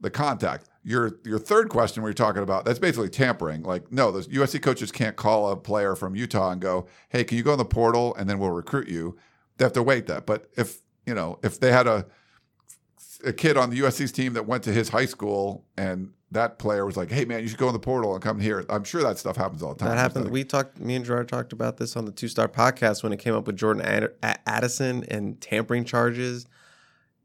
the 0.00 0.10
contact. 0.10 0.68
Your 0.82 1.18
your 1.24 1.38
third 1.38 1.68
question, 1.70 2.02
where 2.02 2.10
you're 2.10 2.14
talking 2.14 2.42
about 2.42 2.64
that's 2.64 2.78
basically 2.78 3.08
tampering. 3.08 3.62
Like, 3.62 3.90
no, 3.90 4.10
the 4.10 4.20
USC 4.20 4.60
coaches 4.60 4.92
can't 4.92 5.16
call 5.16 5.50
a 5.50 5.56
player 5.56 5.96
from 5.96 6.14
Utah 6.14 6.50
and 6.50 6.60
go, 6.60 6.86
hey, 7.08 7.24
can 7.24 7.38
you 7.38 7.44
go 7.44 7.52
in 7.52 7.58
the 7.58 7.64
portal 7.64 8.14
and 8.16 8.28
then 8.28 8.38
we'll 8.38 8.50
recruit 8.50 8.88
you. 8.88 9.16
They 9.56 9.64
have 9.64 9.72
to 9.74 9.82
wait 9.82 10.06
that. 10.06 10.26
But 10.26 10.50
if 10.56 10.82
you 11.06 11.14
know 11.14 11.38
if 11.42 11.58
they 11.58 11.72
had 11.72 11.86
a 11.86 12.06
a 13.24 13.32
kid 13.32 13.56
on 13.56 13.70
the 13.70 13.80
USC's 13.80 14.12
team 14.12 14.34
that 14.34 14.46
went 14.46 14.62
to 14.64 14.72
his 14.72 14.90
high 14.90 15.06
school 15.06 15.64
and 15.76 16.12
that 16.30 16.58
player 16.58 16.84
was 16.84 16.96
like, 16.96 17.10
"Hey 17.10 17.24
man, 17.24 17.40
you 17.40 17.48
should 17.48 17.58
go 17.58 17.68
in 17.68 17.72
the 17.72 17.78
portal 17.78 18.14
and 18.14 18.22
come 18.22 18.40
here." 18.40 18.64
I'm 18.68 18.84
sure 18.84 19.02
that 19.02 19.18
stuff 19.18 19.36
happens 19.36 19.62
all 19.62 19.74
the 19.74 19.80
time. 19.80 19.90
that 19.90 19.98
happened. 19.98 20.30
We 20.30 20.44
talked. 20.44 20.80
Me 20.80 20.94
and 20.94 21.04
Gerard 21.04 21.28
talked 21.28 21.52
about 21.52 21.76
this 21.76 21.96
on 21.96 22.04
the 22.04 22.12
Two 22.12 22.28
Star 22.28 22.48
Podcast 22.48 23.02
when 23.02 23.12
it 23.12 23.18
came 23.18 23.34
up 23.34 23.46
with 23.46 23.56
Jordan 23.56 23.82
Ad- 23.82 24.12
Addison 24.46 25.04
and 25.04 25.40
tampering 25.40 25.84
charges. 25.84 26.46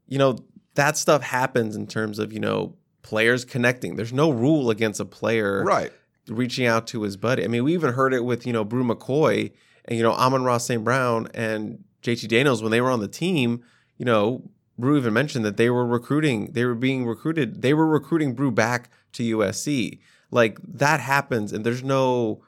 You 0.06 0.18
know 0.18 0.38
that 0.74 0.96
stuff 0.96 1.22
happens 1.22 1.76
in 1.76 1.86
terms 1.86 2.18
of 2.18 2.32
you 2.32 2.40
know 2.40 2.76
players 3.02 3.44
connecting. 3.44 3.96
There's 3.96 4.12
no 4.12 4.30
rule 4.30 4.70
against 4.70 5.00
a 5.00 5.04
player 5.04 5.64
right. 5.64 5.92
reaching 6.28 6.66
out 6.66 6.86
to 6.88 7.02
his 7.02 7.16
buddy. 7.16 7.44
I 7.44 7.48
mean, 7.48 7.64
we 7.64 7.74
even 7.74 7.94
heard 7.94 8.14
it 8.14 8.24
with 8.24 8.46
you 8.46 8.52
know 8.52 8.64
Bru 8.64 8.84
McCoy 8.84 9.52
and 9.86 9.96
you 9.96 10.02
know 10.02 10.12
Amon-Ra 10.12 10.58
St. 10.58 10.84
Brown 10.84 11.28
and 11.34 11.84
JT 12.02 12.28
Daniels 12.28 12.62
when 12.62 12.70
they 12.70 12.80
were 12.80 12.90
on 12.90 13.00
the 13.00 13.08
team. 13.08 13.62
You 13.98 14.04
know, 14.06 14.50
Bru 14.80 14.96
even 14.96 15.14
mentioned 15.14 15.44
that 15.44 15.56
they 15.56 15.70
were 15.70 15.86
recruiting. 15.86 16.52
They 16.52 16.64
were 16.64 16.74
being 16.74 17.06
recruited. 17.06 17.62
They 17.62 17.74
were 17.74 17.86
recruiting 17.86 18.34
Bru 18.34 18.50
back 18.50 18.90
to 19.12 19.36
USC. 19.36 20.00
Like 20.30 20.58
that 20.62 21.00
happens, 21.00 21.52
and 21.52 21.64
there's 21.64 21.82
no. 21.82 22.42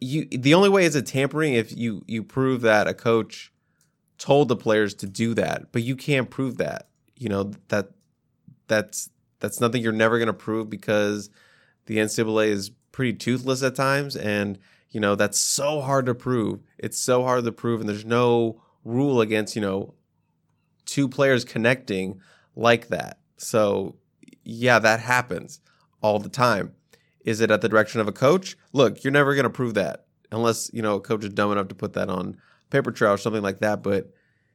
You 0.00 0.26
the 0.30 0.54
only 0.54 0.68
way 0.68 0.84
is 0.84 0.94
a 0.94 1.02
tampering 1.02 1.54
if 1.54 1.76
you 1.76 2.04
you 2.06 2.22
prove 2.22 2.60
that 2.60 2.86
a 2.86 2.94
coach 2.94 3.52
told 4.18 4.48
the 4.48 4.56
players 4.56 4.94
to 4.94 5.06
do 5.06 5.34
that, 5.34 5.72
but 5.72 5.82
you 5.82 5.96
can't 5.96 6.30
prove 6.30 6.58
that. 6.58 6.88
You 7.16 7.28
know 7.28 7.52
that 7.68 7.90
that's 8.68 9.10
that's 9.40 9.60
nothing 9.60 9.82
you're 9.82 9.92
never 9.92 10.18
going 10.18 10.26
to 10.26 10.32
prove 10.32 10.68
because 10.68 11.30
the 11.86 11.98
NCAA 11.98 12.48
is 12.48 12.70
pretty 12.92 13.14
toothless 13.14 13.62
at 13.62 13.74
times, 13.74 14.14
and 14.14 14.58
you 14.90 15.00
know 15.00 15.14
that's 15.14 15.38
so 15.38 15.80
hard 15.80 16.06
to 16.06 16.14
prove. 16.14 16.60
It's 16.76 16.98
so 16.98 17.22
hard 17.24 17.44
to 17.44 17.52
prove, 17.52 17.80
and 17.80 17.88
there's 17.88 18.04
no 18.04 18.60
rule 18.84 19.20
against 19.20 19.56
you 19.56 19.62
know 19.62 19.94
two 20.88 21.06
players 21.06 21.44
connecting 21.44 22.20
like 22.56 22.88
that. 22.88 23.20
So 23.36 23.96
yeah, 24.42 24.78
that 24.80 25.00
happens 25.00 25.60
all 26.00 26.18
the 26.18 26.28
time. 26.28 26.72
Is 27.20 27.40
it 27.40 27.50
at 27.50 27.60
the 27.60 27.68
direction 27.68 28.00
of 28.00 28.08
a 28.08 28.12
coach? 28.12 28.56
Look, 28.72 29.04
you're 29.04 29.12
never 29.12 29.34
going 29.34 29.44
to 29.44 29.50
prove 29.50 29.74
that 29.74 30.06
unless 30.32 30.70
you 30.72 30.82
know 30.82 30.96
a 30.96 31.00
coach 31.00 31.24
is 31.24 31.32
dumb 31.32 31.52
enough 31.52 31.68
to 31.68 31.74
put 31.74 31.92
that 31.92 32.08
on 32.08 32.38
paper 32.70 32.90
trail 32.90 33.12
or 33.12 33.18
something 33.18 33.42
like 33.42 33.58
that. 33.58 33.82
But 33.82 34.10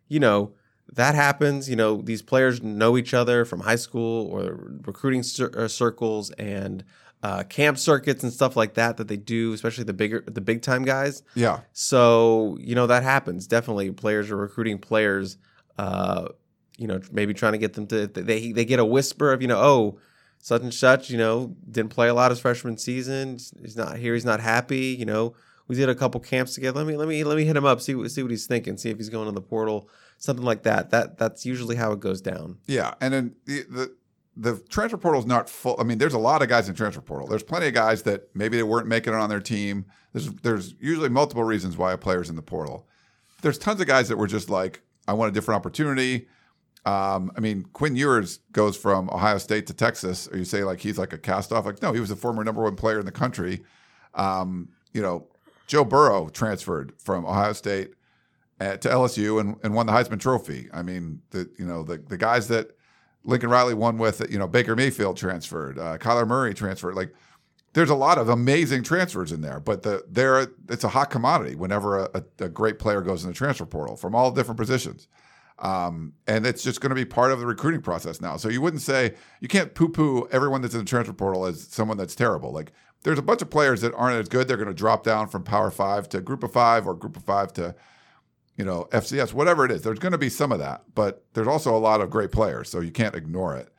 you 0.07 0.19
know 0.19 0.53
that 0.91 1.15
happens. 1.15 1.69
You 1.69 1.75
know 1.75 2.01
these 2.01 2.23
players 2.23 2.63
know 2.63 2.97
each 2.97 3.13
other 3.13 3.45
from 3.45 3.61
high 3.61 3.75
school 3.75 4.27
or 4.27 4.79
recruiting 4.85 5.23
cir- 5.23 5.51
uh, 5.55 5.67
circles 5.67 6.31
and 6.31 6.83
uh, 7.21 7.43
camp 7.43 7.77
circuits 7.77 8.23
and 8.23 8.33
stuff 8.33 8.55
like 8.55 8.73
that 8.73 8.97
that 8.97 9.07
they 9.07 9.17
do, 9.17 9.53
especially 9.53 9.83
the 9.83 9.93
bigger 9.93 10.23
the 10.25 10.41
big 10.41 10.63
time 10.63 10.83
guys. 10.83 11.21
Yeah. 11.35 11.61
So 11.73 12.57
you 12.59 12.73
know 12.73 12.87
that 12.87 13.03
happens. 13.03 13.45
Definitely, 13.45 13.91
players 13.91 14.31
are 14.31 14.37
recruiting 14.37 14.79
players. 14.79 15.37
Uh, 15.77 16.29
you 16.77 16.87
know, 16.87 16.99
maybe 17.11 17.33
trying 17.33 17.53
to 17.53 17.57
get 17.57 17.73
them 17.73 17.87
to 17.87 18.07
they 18.07 18.51
they 18.51 18.65
get 18.65 18.79
a 18.79 18.85
whisper 18.85 19.31
of 19.31 19.41
you 19.41 19.47
know 19.47 19.59
oh 19.59 19.99
such 20.39 20.61
and 20.61 20.73
such 20.73 21.09
you 21.09 21.17
know 21.17 21.55
didn't 21.69 21.91
play 21.91 22.07
a 22.07 22.13
lot 22.13 22.31
his 22.31 22.39
freshman 22.39 22.77
season. 22.77 23.37
He's 23.61 23.77
not 23.77 23.97
here. 23.97 24.13
He's 24.13 24.25
not 24.25 24.39
happy. 24.39 24.95
You 24.97 25.05
know, 25.05 25.35
we 25.67 25.75
did 25.75 25.89
a 25.89 25.95
couple 25.95 26.19
camps 26.19 26.55
together. 26.55 26.79
Let 26.79 26.87
me 26.87 26.97
let 26.97 27.07
me 27.07 27.23
let 27.23 27.37
me 27.37 27.45
hit 27.45 27.55
him 27.55 27.65
up. 27.65 27.81
See 27.81 27.95
what 27.95 28.11
see 28.11 28.21
what 28.21 28.31
he's 28.31 28.47
thinking. 28.47 28.77
See 28.77 28.89
if 28.89 28.97
he's 28.97 29.09
going 29.09 29.27
to 29.27 29.31
the 29.31 29.41
portal. 29.41 29.89
Something 30.17 30.45
like 30.45 30.63
that. 30.63 30.89
That 30.89 31.17
that's 31.17 31.45
usually 31.45 31.75
how 31.75 31.91
it 31.91 31.99
goes 31.99 32.21
down. 32.21 32.57
Yeah, 32.65 32.93
and 33.01 33.13
then 33.13 33.35
the, 33.45 33.65
the 33.69 33.95
the 34.35 34.57
transfer 34.69 34.97
portal 34.97 35.19
is 35.19 35.27
not 35.27 35.49
full. 35.49 35.75
I 35.79 35.83
mean, 35.83 35.97
there's 35.97 36.13
a 36.13 36.19
lot 36.19 36.41
of 36.41 36.49
guys 36.49 36.67
in 36.67 36.75
transfer 36.75 37.01
portal. 37.01 37.27
There's 37.27 37.43
plenty 37.43 37.67
of 37.67 37.73
guys 37.73 38.03
that 38.03 38.29
maybe 38.33 38.57
they 38.57 38.63
weren't 38.63 38.87
making 38.87 39.13
it 39.13 39.17
on 39.19 39.29
their 39.29 39.39
team. 39.39 39.85
There's 40.11 40.29
there's 40.29 40.75
usually 40.79 41.09
multiple 41.09 41.43
reasons 41.43 41.77
why 41.77 41.93
a 41.93 41.97
player's 41.97 42.29
in 42.29 42.35
the 42.35 42.41
portal. 42.41 42.87
There's 43.41 43.57
tons 43.57 43.81
of 43.81 43.87
guys 43.87 44.07
that 44.09 44.17
were 44.17 44.27
just 44.27 44.49
like, 44.49 44.81
I 45.07 45.13
want 45.13 45.29
a 45.29 45.33
different 45.33 45.57
opportunity. 45.57 46.27
Um, 46.85 47.31
I 47.37 47.39
mean, 47.39 47.65
Quinn 47.73 47.95
Ewers 47.95 48.39
goes 48.51 48.75
from 48.75 49.09
Ohio 49.09 49.37
State 49.37 49.67
to 49.67 49.73
Texas, 49.73 50.27
or 50.31 50.37
you 50.37 50.45
say 50.45 50.63
like 50.63 50.79
he's 50.79 50.97
like 50.97 51.13
a 51.13 51.17
cast 51.17 51.51
off. 51.51 51.65
Like, 51.65 51.81
no, 51.81 51.93
he 51.93 51.99
was 51.99 52.11
a 52.11 52.15
former 52.15 52.43
number 52.43 52.61
one 52.61 52.75
player 52.75 52.99
in 52.99 53.05
the 53.05 53.11
country. 53.11 53.63
Um, 54.15 54.69
you 54.91 55.01
know, 55.01 55.27
Joe 55.67 55.85
Burrow 55.85 56.29
transferred 56.29 56.93
from 56.99 57.25
Ohio 57.25 57.53
State 57.53 57.93
uh, 58.59 58.77
to 58.77 58.89
LSU 58.89 59.39
and, 59.39 59.55
and 59.63 59.73
won 59.73 59.85
the 59.85 59.93
Heisman 59.93 60.19
Trophy. 60.19 60.69
I 60.73 60.81
mean, 60.83 61.21
the 61.29 61.49
you 61.57 61.65
know 61.65 61.83
the 61.83 61.97
the 61.97 62.17
guys 62.17 62.49
that 62.49 62.71
Lincoln 63.25 63.49
Riley 63.49 63.73
won 63.73 63.97
with, 63.97 64.29
you 64.29 64.37
know, 64.37 64.47
Baker 64.47 64.75
Mayfield 64.75 65.17
transferred, 65.17 65.79
uh, 65.79 65.97
Kyler 65.97 66.27
Murray 66.27 66.53
transferred. 66.53 66.95
Like, 66.95 67.13
there's 67.73 67.89
a 67.89 67.95
lot 67.95 68.17
of 68.17 68.29
amazing 68.29 68.83
transfers 68.83 69.31
in 69.31 69.41
there, 69.41 69.59
but 69.59 69.83
the 69.83 70.03
there 70.09 70.47
it's 70.69 70.83
a 70.83 70.89
hot 70.89 71.09
commodity 71.09 71.55
whenever 71.55 71.99
a, 71.99 72.09
a, 72.13 72.45
a 72.45 72.49
great 72.49 72.79
player 72.79 73.01
goes 73.01 73.23
in 73.23 73.29
the 73.29 73.35
transfer 73.35 73.65
portal 73.65 73.95
from 73.95 74.15
all 74.15 74.31
different 74.31 74.59
positions. 74.59 75.07
Um, 75.59 76.13
and 76.27 76.45
it's 76.45 76.63
just 76.63 76.81
going 76.81 76.89
to 76.89 76.95
be 76.95 77.05
part 77.05 77.31
of 77.31 77.39
the 77.39 77.45
recruiting 77.45 77.81
process 77.81 78.19
now. 78.19 78.37
So 78.37 78.49
you 78.49 78.59
wouldn't 78.61 78.81
say 78.81 79.13
you 79.39 79.47
can't 79.47 79.73
poo-poo 79.73 80.27
everyone 80.31 80.61
that's 80.61 80.73
in 80.73 80.79
the 80.79 80.85
transfer 80.85 81.13
portal 81.13 81.45
as 81.45 81.67
someone 81.67 81.97
that's 81.97 82.15
terrible. 82.15 82.51
Like 82.51 82.73
there's 83.03 83.19
a 83.19 83.23
bunch 83.23 83.41
of 83.41 83.49
players 83.49 83.81
that 83.81 83.93
aren't 83.93 84.17
as 84.17 84.29
good. 84.29 84.47
They're 84.47 84.57
going 84.57 84.67
to 84.67 84.73
drop 84.73 85.03
down 85.03 85.27
from 85.27 85.43
Power 85.43 85.71
Five 85.71 86.09
to 86.09 86.21
Group 86.21 86.43
of 86.43 86.53
Five 86.53 86.87
or 86.87 86.93
Group 86.93 87.17
of 87.17 87.23
Five 87.23 87.53
to 87.53 87.75
you 88.55 88.65
know 88.65 88.87
FCS, 88.91 89.33
whatever 89.33 89.65
it 89.65 89.71
is. 89.71 89.81
There's 89.81 89.99
going 89.99 90.11
to 90.11 90.17
be 90.17 90.29
some 90.29 90.51
of 90.51 90.59
that, 90.59 90.83
but 90.93 91.25
there's 91.33 91.47
also 91.47 91.75
a 91.75 91.79
lot 91.79 92.01
of 92.01 92.09
great 92.09 92.31
players, 92.31 92.69
so 92.69 92.79
you 92.79 92.91
can't 92.91 93.15
ignore 93.15 93.55
it. 93.55 93.72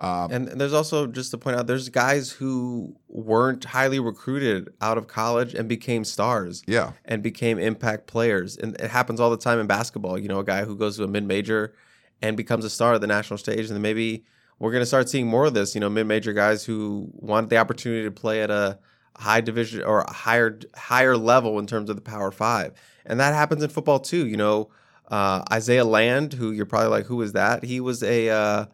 Um, 0.00 0.32
And 0.32 0.48
there's 0.48 0.72
also 0.72 1.06
just 1.06 1.30
to 1.32 1.38
point 1.38 1.56
out, 1.56 1.66
there's 1.66 1.90
guys 1.90 2.30
who 2.30 2.96
weren't 3.08 3.64
highly 3.64 4.00
recruited 4.00 4.72
out 4.80 4.96
of 4.96 5.06
college 5.08 5.52
and 5.54 5.68
became 5.68 6.04
stars 6.04 6.62
yeah, 6.66 6.92
and 7.04 7.22
became 7.22 7.58
impact 7.58 8.06
players. 8.06 8.56
And 8.56 8.74
it 8.80 8.90
happens 8.90 9.20
all 9.20 9.30
the 9.30 9.36
time 9.36 9.58
in 9.58 9.66
basketball. 9.66 10.18
You 10.18 10.28
know, 10.28 10.38
a 10.38 10.44
guy 10.44 10.64
who 10.64 10.74
goes 10.74 10.96
to 10.96 11.04
a 11.04 11.08
mid 11.08 11.24
major 11.24 11.74
and 12.22 12.36
becomes 12.36 12.64
a 12.64 12.70
star 12.70 12.94
at 12.94 13.02
the 13.02 13.06
national 13.06 13.36
stage. 13.38 13.66
And 13.66 13.70
then 13.70 13.82
maybe 13.82 14.24
we're 14.58 14.72
going 14.72 14.82
to 14.82 14.86
start 14.86 15.08
seeing 15.10 15.26
more 15.26 15.44
of 15.44 15.54
this. 15.54 15.74
You 15.74 15.82
know, 15.82 15.90
mid 15.90 16.06
major 16.06 16.32
guys 16.32 16.64
who 16.64 17.10
want 17.12 17.50
the 17.50 17.58
opportunity 17.58 18.04
to 18.04 18.10
play 18.10 18.42
at 18.42 18.50
a 18.50 18.78
high 19.18 19.42
division 19.42 19.82
or 19.82 20.00
a 20.00 20.12
higher 20.12 20.58
higher 20.74 21.16
level 21.16 21.58
in 21.58 21.66
terms 21.66 21.90
of 21.90 21.96
the 21.96 22.02
Power 22.02 22.30
Five. 22.30 22.72
And 23.04 23.20
that 23.20 23.34
happens 23.34 23.62
in 23.62 23.68
football 23.68 23.98
too. 23.98 24.26
You 24.26 24.38
know, 24.38 24.70
uh, 25.08 25.42
Isaiah 25.52 25.84
Land, 25.84 26.32
who 26.32 26.52
you're 26.52 26.64
probably 26.64 26.88
like, 26.88 27.04
who 27.04 27.20
is 27.20 27.32
that? 27.32 27.64
He 27.64 27.80
was 27.80 28.02
a 28.02 28.30
uh, 28.30 28.66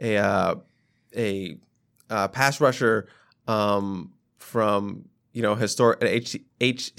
a 0.00 0.16
uh, 0.16 0.54
a 1.16 1.56
uh, 2.10 2.28
pass 2.28 2.60
rusher 2.60 3.08
um, 3.48 4.12
from 4.38 5.08
you 5.32 5.42
know 5.42 5.54
historic 5.54 6.02
H, 6.02 6.36
H 6.60 6.92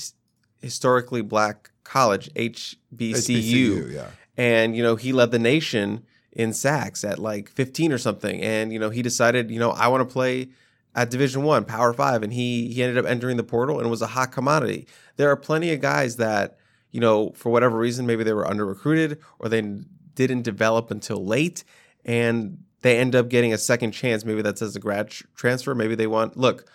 historically 0.62 1.22
black 1.22 1.72
college 1.84 2.34
HBCU, 2.34 2.78
HBCU, 2.98 3.94
yeah. 3.94 4.08
and 4.38 4.76
you 4.76 4.84
know 4.84 4.96
he 4.96 5.14
led 5.14 5.32
the 5.32 5.40
nation 5.40 6.04
in 6.32 6.52
sacks 6.52 7.04
at 7.04 7.20
like 7.20 7.50
15 7.50 7.92
or 7.94 7.98
something, 7.98 8.42
and 8.42 8.74
you 8.74 8.80
know 8.80 8.90
he 8.90 9.02
decided 9.02 9.52
you 9.52 9.60
know 9.60 9.72
I 9.72 9.88
want 9.88 10.08
to 10.08 10.12
play 10.12 10.50
at 10.96 11.10
Division 11.10 11.44
One 11.44 11.66
Power 11.66 11.94
Five, 11.94 12.24
and 12.24 12.34
he 12.34 12.74
he 12.74 12.84
ended 12.84 12.98
up 12.98 13.10
entering 13.10 13.38
the 13.38 13.44
portal 13.44 13.80
and 13.80 13.90
was 13.90 14.02
a 14.02 14.08
hot 14.08 14.32
commodity. 14.32 14.88
There 15.18 15.30
are 15.30 15.38
plenty 15.38 15.72
of 15.74 15.82
guys 15.82 16.18
that 16.18 16.58
you 16.92 17.00
know 17.00 17.32
for 17.32 17.52
whatever 17.52 17.78
reason 17.78 18.06
maybe 18.06 18.24
they 18.24 18.34
were 18.34 18.48
under 18.48 18.66
recruited 18.66 19.20
or 19.40 19.50
they 19.50 19.62
didn't 20.16 20.44
develop 20.44 20.92
until 20.92 21.24
late, 21.26 21.64
and 22.06 22.64
they 22.84 22.98
end 23.00 23.16
up 23.16 23.30
getting 23.30 23.52
a 23.54 23.58
second 23.58 23.92
chance. 23.92 24.24
Maybe 24.24 24.42
that's 24.44 24.62
as 24.62 24.76
a 24.76 24.80
grad 24.80 25.10
tr- 25.10 25.26
transfer. 25.36 25.74
Maybe 25.74 25.96
they 25.96 26.08
want 26.08 26.38
look. 26.38 26.70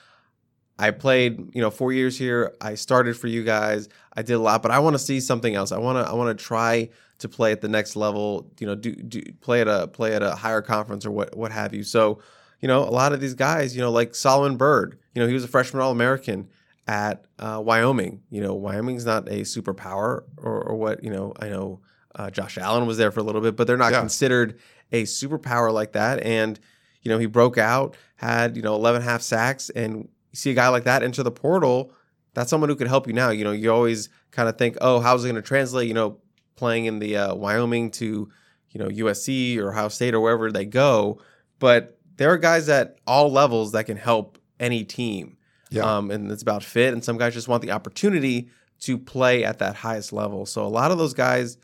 I 0.81 0.93
played, 0.93 1.39
you 1.55 1.61
know, 1.61 1.71
four 1.71 1.93
years 1.93 2.17
here. 2.17 2.55
I 2.61 2.75
started 2.77 3.17
for 3.17 3.27
you 3.27 3.43
guys. 3.43 3.89
I 4.15 4.23
did 4.23 4.35
a 4.35 4.39
lot, 4.39 4.63
but 4.63 4.71
I 4.71 4.79
want 4.79 4.95
to 4.95 4.99
see 5.01 5.19
something 5.21 5.55
else. 5.57 5.73
I 5.73 5.79
want 5.79 6.05
to, 6.05 6.09
I 6.09 6.15
want 6.15 6.37
to 6.39 6.45
try 6.45 6.91
to 7.19 7.29
play 7.29 7.51
at 7.51 7.61
the 7.61 7.69
next 7.69 7.97
level. 7.97 8.49
You 8.61 8.69
know, 8.69 8.75
do, 8.77 8.95
do 8.95 9.23
play 9.41 9.61
at 9.61 9.67
a 9.69 9.89
play 9.89 10.15
at 10.15 10.23
a 10.23 10.37
higher 10.37 10.63
conference 10.63 11.05
or 11.05 11.11
what 11.11 11.37
what 11.37 11.51
have 11.53 11.75
you. 11.75 11.83
So, 11.83 12.21
you 12.61 12.69
know, 12.69 12.83
a 12.85 12.91
lot 12.91 13.13
of 13.13 13.21
these 13.21 13.35
guys, 13.35 13.75
you 13.75 13.83
know, 13.83 13.91
like 13.91 14.15
Solomon 14.15 14.57
Byrd. 14.57 14.99
You 15.15 15.23
know, 15.23 15.27
he 15.29 15.35
was 15.35 15.43
a 15.43 15.49
freshman 15.49 15.83
All 15.83 15.91
American 15.91 16.49
at 16.87 17.25
uh, 17.41 17.61
Wyoming. 17.65 18.23
You 18.31 18.41
know, 18.43 18.55
Wyoming's 18.55 19.05
not 19.05 19.27
a 19.29 19.41
superpower 19.41 20.23
or, 20.37 20.63
or 20.63 20.77
what. 20.77 21.03
You 21.03 21.11
know, 21.11 21.33
I 21.41 21.49
know 21.49 21.81
uh, 22.15 22.31
Josh 22.31 22.57
Allen 22.57 22.87
was 22.87 22.99
there 22.99 23.11
for 23.11 23.19
a 23.19 23.25
little 23.25 23.41
bit, 23.41 23.57
but 23.57 23.67
they're 23.67 23.77
not 23.77 23.93
Yeah. 23.93 23.99
considered 24.01 24.61
a 24.93 25.05
superpower 25.05 25.72
like 25.72 25.93
that. 25.93 26.22
And 26.22 26.59
you 27.03 27.11
know, 27.11 27.18
he 27.18 27.26
broke 27.26 27.59
out, 27.59 27.97
had 28.16 28.57
you 28.57 28.62
know 28.62 28.74
11 28.74 29.03
half 29.03 29.22
sacks, 29.22 29.70
and 29.70 30.09
you 30.30 30.36
see 30.36 30.51
a 30.51 30.55
guy 30.55 30.68
like 30.68 30.84
that 30.84 31.03
enter 31.03 31.22
the 31.22 31.30
portal. 31.30 31.93
That's 32.34 32.51
someone 32.51 32.68
who 32.68 32.76
could 32.76 32.89
help 32.89 33.07
you 33.07 33.12
now. 33.12 33.30
You 33.30 33.45
know, 33.45 33.53
you 33.53 33.72
always 33.72 34.09
kind 34.30 34.49
of 34.49 34.59
think, 34.59 34.76
oh, 34.80 35.01
how's 35.01 35.24
it 35.24 35.28
going 35.28 35.36
to 35.36 35.43
translate? 35.43 35.89
You 35.89 35.95
know, 35.95 36.18
playing 36.57 36.84
in 36.84 36.99
the 36.99 37.16
uh, 37.16 37.34
Wyoming 37.34 37.91
to 37.93 38.28
you 38.70 38.80
know 38.80 38.89
USC 38.89 39.59
or 39.59 39.70
Ohio 39.70 39.89
State 39.89 40.14
or 40.14 40.20
wherever 40.20 40.51
they 40.53 40.64
go. 40.64 41.20
But 41.59 41.99
there 42.16 42.30
are 42.32 42.39
guys 42.39 42.68
at 42.68 42.99
all 43.07 43.32
levels 43.32 43.72
that 43.72 43.86
can 43.86 43.97
help 43.97 44.39
any 44.61 44.84
team. 44.84 45.36
Yeah. 45.70 45.82
Um, 45.82 46.11
and 46.11 46.30
it's 46.30 46.43
about 46.43 46.64
fit. 46.64 46.93
And 46.93 47.05
some 47.05 47.18
guys 47.18 47.34
just 47.34 47.49
want 47.49 47.62
the 47.62 47.70
opportunity 47.70 48.49
to 48.80 48.99
play 48.99 49.45
at 49.45 49.59
that 49.59 49.76
highest 49.76 50.12
level. 50.12 50.47
So 50.47 50.64
a 50.64 50.68
lot 50.68 50.91
of 50.91 50.99
those 50.99 51.14
guys 51.14 51.59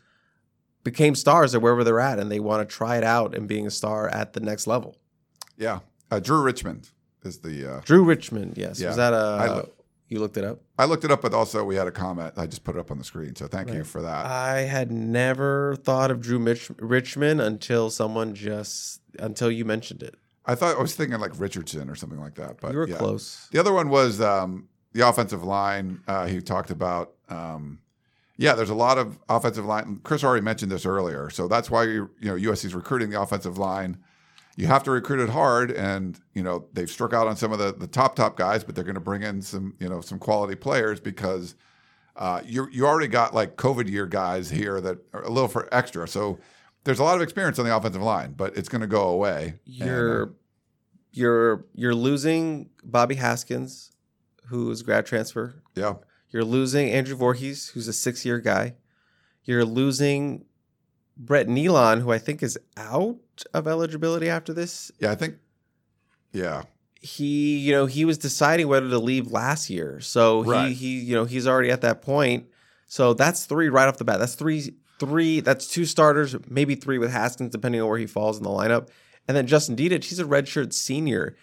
became 0.85 1.15
stars 1.15 1.53
at 1.53 1.61
wherever 1.61 1.83
they're 1.83 1.99
at, 1.99 2.19
and 2.19 2.31
they 2.31 2.39
want 2.39 2.67
to 2.67 2.73
try 2.73 2.95
it 2.95 3.03
out 3.03 3.35
and 3.35 3.49
being 3.49 3.67
a 3.67 3.71
star 3.71 4.07
at 4.07 4.31
the 4.31 4.39
next 4.39 4.67
level. 4.67 4.95
Yeah. 5.57 5.79
Uh, 6.09 6.21
Drew 6.21 6.41
Richmond 6.41 6.89
is 7.23 7.39
the. 7.39 7.77
Uh, 7.77 7.81
Drew 7.83 8.05
Richmond, 8.05 8.57
yes. 8.57 8.79
Yeah. 8.79 8.87
Was 8.87 8.95
that 8.95 9.11
a 9.11 9.17
I 9.17 9.47
lo- 9.47 9.69
you 10.07 10.19
looked 10.19 10.37
it 10.37 10.45
up? 10.45 10.61
I 10.77 10.85
looked 10.85 11.03
it 11.03 11.11
up, 11.11 11.21
but 11.21 11.33
also 11.33 11.65
we 11.65 11.75
had 11.75 11.87
a 11.87 11.91
comment. 11.91 12.35
I 12.37 12.45
just 12.45 12.63
put 12.63 12.75
it 12.75 12.79
up 12.79 12.91
on 12.91 12.99
the 12.99 13.03
screen, 13.03 13.35
so 13.35 13.47
thank 13.47 13.73
you 13.73 13.83
for 13.83 14.03
that. 14.03 14.27
I 14.27 14.59
had 14.59 14.91
never 14.91 15.75
thought 15.77 16.11
of 16.11 16.21
Drew 16.21 16.39
Mitch- 16.39 16.71
Richmond 16.77 17.41
until 17.41 17.89
someone 17.89 18.35
just 18.35 19.01
until 19.19 19.51
you 19.51 19.65
mentioned 19.65 20.03
it. 20.03 20.15
I 20.45 20.53
thought 20.53 20.77
I 20.77 20.81
was 20.81 20.93
thinking 20.93 21.19
like 21.19 21.37
Richardson 21.39 21.89
or 21.89 21.95
something 21.95 22.19
like 22.19 22.35
that, 22.35 22.61
but 22.61 22.71
you 22.71 22.77
were 22.77 22.87
yeah. 22.87 22.97
close. 22.97 23.49
The 23.51 23.59
other 23.59 23.73
one 23.73 23.89
was 23.89 24.21
um, 24.21 24.69
the 24.93 25.01
offensive 25.07 25.43
line. 25.43 26.01
Uh, 26.07 26.27
he 26.27 26.39
talked 26.39 26.69
about. 26.69 27.13
Um, 27.27 27.79
yeah, 28.37 28.53
there's 28.53 28.69
a 28.69 28.75
lot 28.75 28.97
of 28.97 29.17
offensive 29.29 29.65
line. 29.65 29.99
Chris 30.03 30.23
already 30.23 30.43
mentioned 30.43 30.71
this 30.71 30.85
earlier, 30.85 31.29
so 31.29 31.47
that's 31.47 31.69
why 31.71 31.83
you 31.83 32.09
you 32.19 32.29
know 32.29 32.51
USC's 32.51 32.75
recruiting 32.75 33.09
the 33.09 33.21
offensive 33.21 33.57
line. 33.57 33.97
You 34.57 34.67
have 34.67 34.83
to 34.83 34.91
recruit 34.91 35.19
it 35.19 35.29
hard, 35.29 35.71
and 35.71 36.19
you 36.33 36.41
know 36.43 36.65
they've 36.73 36.89
struck 36.89 37.13
out 37.13 37.27
on 37.27 37.35
some 37.35 37.51
of 37.51 37.59
the, 37.59 37.73
the 37.73 37.87
top 37.87 38.15
top 38.15 38.37
guys, 38.37 38.63
but 38.63 38.75
they're 38.75 38.83
going 38.85 38.95
to 38.95 39.01
bring 39.01 39.21
in 39.23 39.41
some 39.41 39.75
you 39.79 39.89
know 39.89 40.01
some 40.01 40.19
quality 40.19 40.55
players 40.55 40.99
because 40.99 41.55
uh, 42.15 42.41
you 42.45 42.67
you 42.71 42.85
already 42.85 43.07
got 43.07 43.33
like 43.33 43.57
COVID 43.57 43.89
year 43.89 44.05
guys 44.05 44.49
here 44.49 44.79
that 44.81 44.97
are 45.13 45.23
a 45.23 45.29
little 45.29 45.49
for 45.49 45.67
extra. 45.73 46.07
So 46.07 46.39
there's 46.85 46.99
a 46.99 47.03
lot 47.03 47.15
of 47.15 47.21
experience 47.21 47.59
on 47.59 47.65
the 47.65 47.75
offensive 47.75 48.01
line, 48.01 48.33
but 48.37 48.55
it's 48.57 48.69
going 48.69 48.81
to 48.81 48.87
go 48.87 49.09
away. 49.09 49.55
And, 49.65 49.81
uh, 49.81 49.85
You're 49.85 50.33
you're 51.11 51.65
you're 51.73 51.95
losing 51.95 52.69
Bobby 52.83 53.15
Haskins, 53.15 53.91
who 54.47 54.69
is 54.71 54.83
grad 54.83 55.05
transfer. 55.05 55.55
yeah, 55.75 55.95
You're 56.35 56.43
losing 56.43 56.91
Andrew 56.91 57.15
Voorhees, 57.15 57.69
who's 57.69 57.87
a 57.87 57.93
six 57.93 58.25
year 58.25 58.39
guy. 58.39 58.75
You're 59.45 59.63
losing 59.63 60.43
Brett 61.15 61.47
Neilon, 61.47 62.01
who 62.01 62.11
I 62.11 62.17
think 62.17 62.43
is 62.43 62.59
out 62.75 63.15
of 63.53 63.69
eligibility 63.69 64.29
after 64.29 64.51
this. 64.51 64.91
yeah, 64.99 65.11
I 65.11 65.15
think, 65.15 65.35
yeah, 66.33 66.63
He, 66.99 67.59
you 67.59 67.71
know, 67.71 67.85
he 67.85 68.03
was 68.03 68.17
deciding 68.17 68.67
whether 68.67 68.89
to 68.89 68.99
leave 68.99 69.31
last 69.31 69.69
year. 69.69 70.01
So 70.01 70.43
Right. 70.43 70.67
he 70.67 70.73
he, 70.73 70.99
you 71.05 71.15
know, 71.15 71.23
he's 71.23 71.47
already 71.47 71.71
at 71.71 71.79
that 71.81 72.01
point. 72.01 72.47
So 72.85 73.13
that's 73.13 73.45
three 73.45 73.69
right 73.69 73.87
off 73.87 73.95
the 73.95 74.03
bat. 74.03 74.19
That's 74.19 74.35
three 74.35 74.75
three, 74.99 75.39
that's 75.39 75.67
two 75.69 75.85
starters, 75.85 76.35
maybe 76.49 76.75
three 76.75 76.97
with 76.97 77.11
Haskins, 77.13 77.51
depending 77.51 77.79
on 77.79 77.87
where 77.87 77.97
he 77.97 78.07
falls 78.07 78.37
in 78.37 78.43
the 78.43 78.49
lineup. 78.49 78.89
And 79.25 79.37
then 79.37 79.47
Justin 79.47 79.77
Dedich, 79.77 80.03
he's 80.03 80.19
a 80.19 80.25
redshirt 80.25 80.73
senior. 80.73 81.37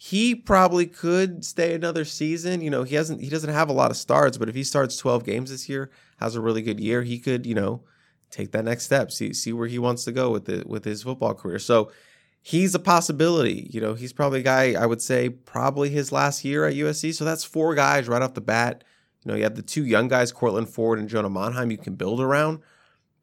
He 0.00 0.36
probably 0.36 0.86
could 0.86 1.44
stay 1.44 1.74
another 1.74 2.04
season. 2.04 2.60
You 2.60 2.70
know, 2.70 2.84
he 2.84 2.94
hasn't 2.94 3.20
he 3.20 3.28
doesn't 3.28 3.52
have 3.52 3.68
a 3.68 3.72
lot 3.72 3.90
of 3.90 3.96
starts, 3.96 4.38
but 4.38 4.48
if 4.48 4.54
he 4.54 4.62
starts 4.62 4.96
12 4.96 5.24
games 5.24 5.50
this 5.50 5.68
year, 5.68 5.90
has 6.18 6.36
a 6.36 6.40
really 6.40 6.62
good 6.62 6.78
year, 6.78 7.02
he 7.02 7.18
could, 7.18 7.44
you 7.44 7.54
know, 7.54 7.82
take 8.30 8.52
that 8.52 8.64
next 8.64 8.84
step, 8.84 9.10
see 9.10 9.32
see 9.32 9.52
where 9.52 9.66
he 9.66 9.78
wants 9.78 10.04
to 10.04 10.12
go 10.12 10.30
with 10.30 10.48
it 10.48 10.68
with 10.68 10.84
his 10.84 11.02
football 11.02 11.34
career. 11.34 11.58
So 11.58 11.90
he's 12.40 12.76
a 12.76 12.78
possibility. 12.78 13.68
You 13.72 13.80
know, 13.80 13.94
he's 13.94 14.12
probably 14.12 14.38
a 14.38 14.44
guy 14.44 14.80
I 14.80 14.86
would 14.86 15.02
say 15.02 15.30
probably 15.30 15.90
his 15.90 16.12
last 16.12 16.44
year 16.44 16.64
at 16.64 16.74
USC. 16.74 17.12
So 17.12 17.24
that's 17.24 17.42
four 17.42 17.74
guys 17.74 18.06
right 18.06 18.22
off 18.22 18.34
the 18.34 18.40
bat. 18.40 18.84
You 19.24 19.32
know, 19.32 19.36
you 19.36 19.42
have 19.42 19.56
the 19.56 19.62
two 19.62 19.84
young 19.84 20.06
guys, 20.06 20.30
Courtland 20.30 20.68
Ford 20.68 21.00
and 21.00 21.08
Jonah 21.08 21.28
Monheim, 21.28 21.72
you 21.72 21.76
can 21.76 21.96
build 21.96 22.20
around. 22.20 22.60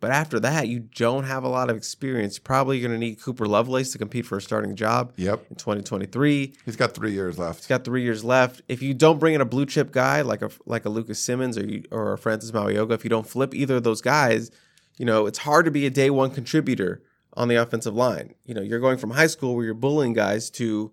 But 0.05 0.11
after 0.11 0.39
that, 0.41 0.67
you 0.67 0.81
don't 0.81 1.23
have 1.23 1.43
a 1.43 1.47
lot 1.47 1.71
of 1.71 1.75
experience. 1.75 2.37
Probably 2.37 2.77
you're 2.77 2.87
going 2.87 2.99
to 3.01 3.03
need 3.03 3.19
Cooper 3.19 3.47
Lovelace 3.47 3.91
to 3.93 3.97
compete 3.97 4.27
for 4.27 4.37
a 4.37 4.41
starting 4.41 4.75
job 4.75 5.13
yep. 5.15 5.43
in 5.49 5.55
2023. 5.55 6.53
He's 6.63 6.75
got 6.75 6.93
three 6.93 7.11
years 7.11 7.39
left. 7.39 7.61
He's 7.61 7.67
got 7.67 7.83
three 7.83 8.03
years 8.03 8.23
left. 8.23 8.61
If 8.67 8.83
you 8.83 8.93
don't 8.93 9.17
bring 9.17 9.33
in 9.33 9.41
a 9.41 9.45
blue 9.45 9.65
chip 9.65 9.91
guy 9.91 10.21
like 10.21 10.43
a 10.43 10.51
like 10.67 10.85
a 10.85 10.89
Lucas 10.89 11.17
Simmons 11.17 11.57
or 11.57 11.65
you, 11.65 11.85
or 11.89 12.13
a 12.13 12.19
Francis 12.19 12.51
Mauigoa, 12.51 12.91
if 12.91 13.03
you 13.03 13.09
don't 13.09 13.27
flip 13.27 13.55
either 13.55 13.77
of 13.77 13.83
those 13.83 13.99
guys, 13.99 14.51
you 14.99 15.07
know 15.07 15.25
it's 15.25 15.39
hard 15.39 15.65
to 15.65 15.71
be 15.71 15.87
a 15.87 15.89
day 15.89 16.11
one 16.11 16.29
contributor 16.29 17.01
on 17.33 17.47
the 17.47 17.55
offensive 17.55 17.95
line. 17.95 18.35
You 18.45 18.53
know 18.53 18.61
you're 18.61 18.79
going 18.79 18.99
from 18.99 19.09
high 19.09 19.25
school 19.25 19.55
where 19.55 19.65
you're 19.65 19.73
bullying 19.73 20.13
guys 20.13 20.51
to 20.51 20.91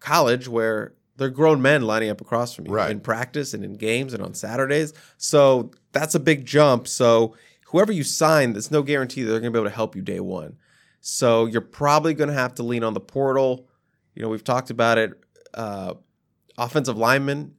college 0.00 0.48
where 0.48 0.94
they're 1.16 1.30
grown 1.30 1.62
men 1.62 1.82
lining 1.82 2.10
up 2.10 2.20
across 2.20 2.56
from 2.56 2.66
you 2.66 2.72
Right. 2.72 2.90
in 2.90 2.98
practice 2.98 3.54
and 3.54 3.64
in 3.64 3.74
games 3.74 4.12
and 4.14 4.20
on 4.20 4.34
Saturdays. 4.34 4.94
So 5.16 5.70
that's 5.92 6.16
a 6.16 6.20
big 6.20 6.44
jump. 6.44 6.88
So 6.88 7.36
whoever 7.66 7.92
you 7.92 8.02
sign, 8.02 8.52
there's 8.52 8.70
no 8.70 8.82
guarantee 8.82 9.22
they're 9.22 9.40
going 9.40 9.52
to 9.52 9.56
be 9.56 9.60
able 9.60 9.70
to 9.70 9.74
help 9.74 9.96
you 9.96 10.02
day 10.02 10.20
one. 10.20 10.56
So 11.00 11.46
you're 11.46 11.60
probably 11.60 12.14
going 12.14 12.28
to 12.28 12.34
have 12.34 12.54
to 12.56 12.62
lean 12.62 12.82
on 12.82 12.94
the 12.94 13.00
portal. 13.00 13.68
You 14.14 14.22
know, 14.22 14.28
we've 14.28 14.44
talked 14.44 14.70
about 14.70 14.98
it. 14.98 15.12
Uh, 15.54 15.94
offensive 16.58 16.96
linemen, 16.96 17.54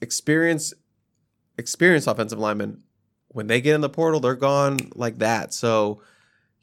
experience, 0.00 0.74
experienced 1.58 2.08
offensive 2.08 2.38
linemen, 2.38 2.82
when 3.28 3.46
they 3.46 3.60
get 3.60 3.74
in 3.74 3.80
the 3.80 3.88
portal, 3.88 4.20
they're 4.20 4.34
gone 4.34 4.78
like 4.94 5.18
that. 5.18 5.54
So 5.54 6.02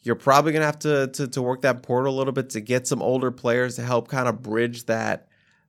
you're 0.02 0.16
probably 0.16 0.54
have 0.54 0.80
to, 0.80 1.08
to 1.08 1.28
to 1.28 1.42
work 1.42 1.62
that 1.62 1.84
portal 1.84 2.14
a 2.14 2.18
little 2.18 2.34
bit 2.34 2.52
to 2.52 2.62
get 2.62 2.88
some 2.88 3.02
older 3.02 3.32
players 3.32 3.76
to 3.76 3.84
help 3.84 4.08
kind 4.08 4.28
of 4.28 4.42
bridge 4.42 4.86
that 4.86 5.28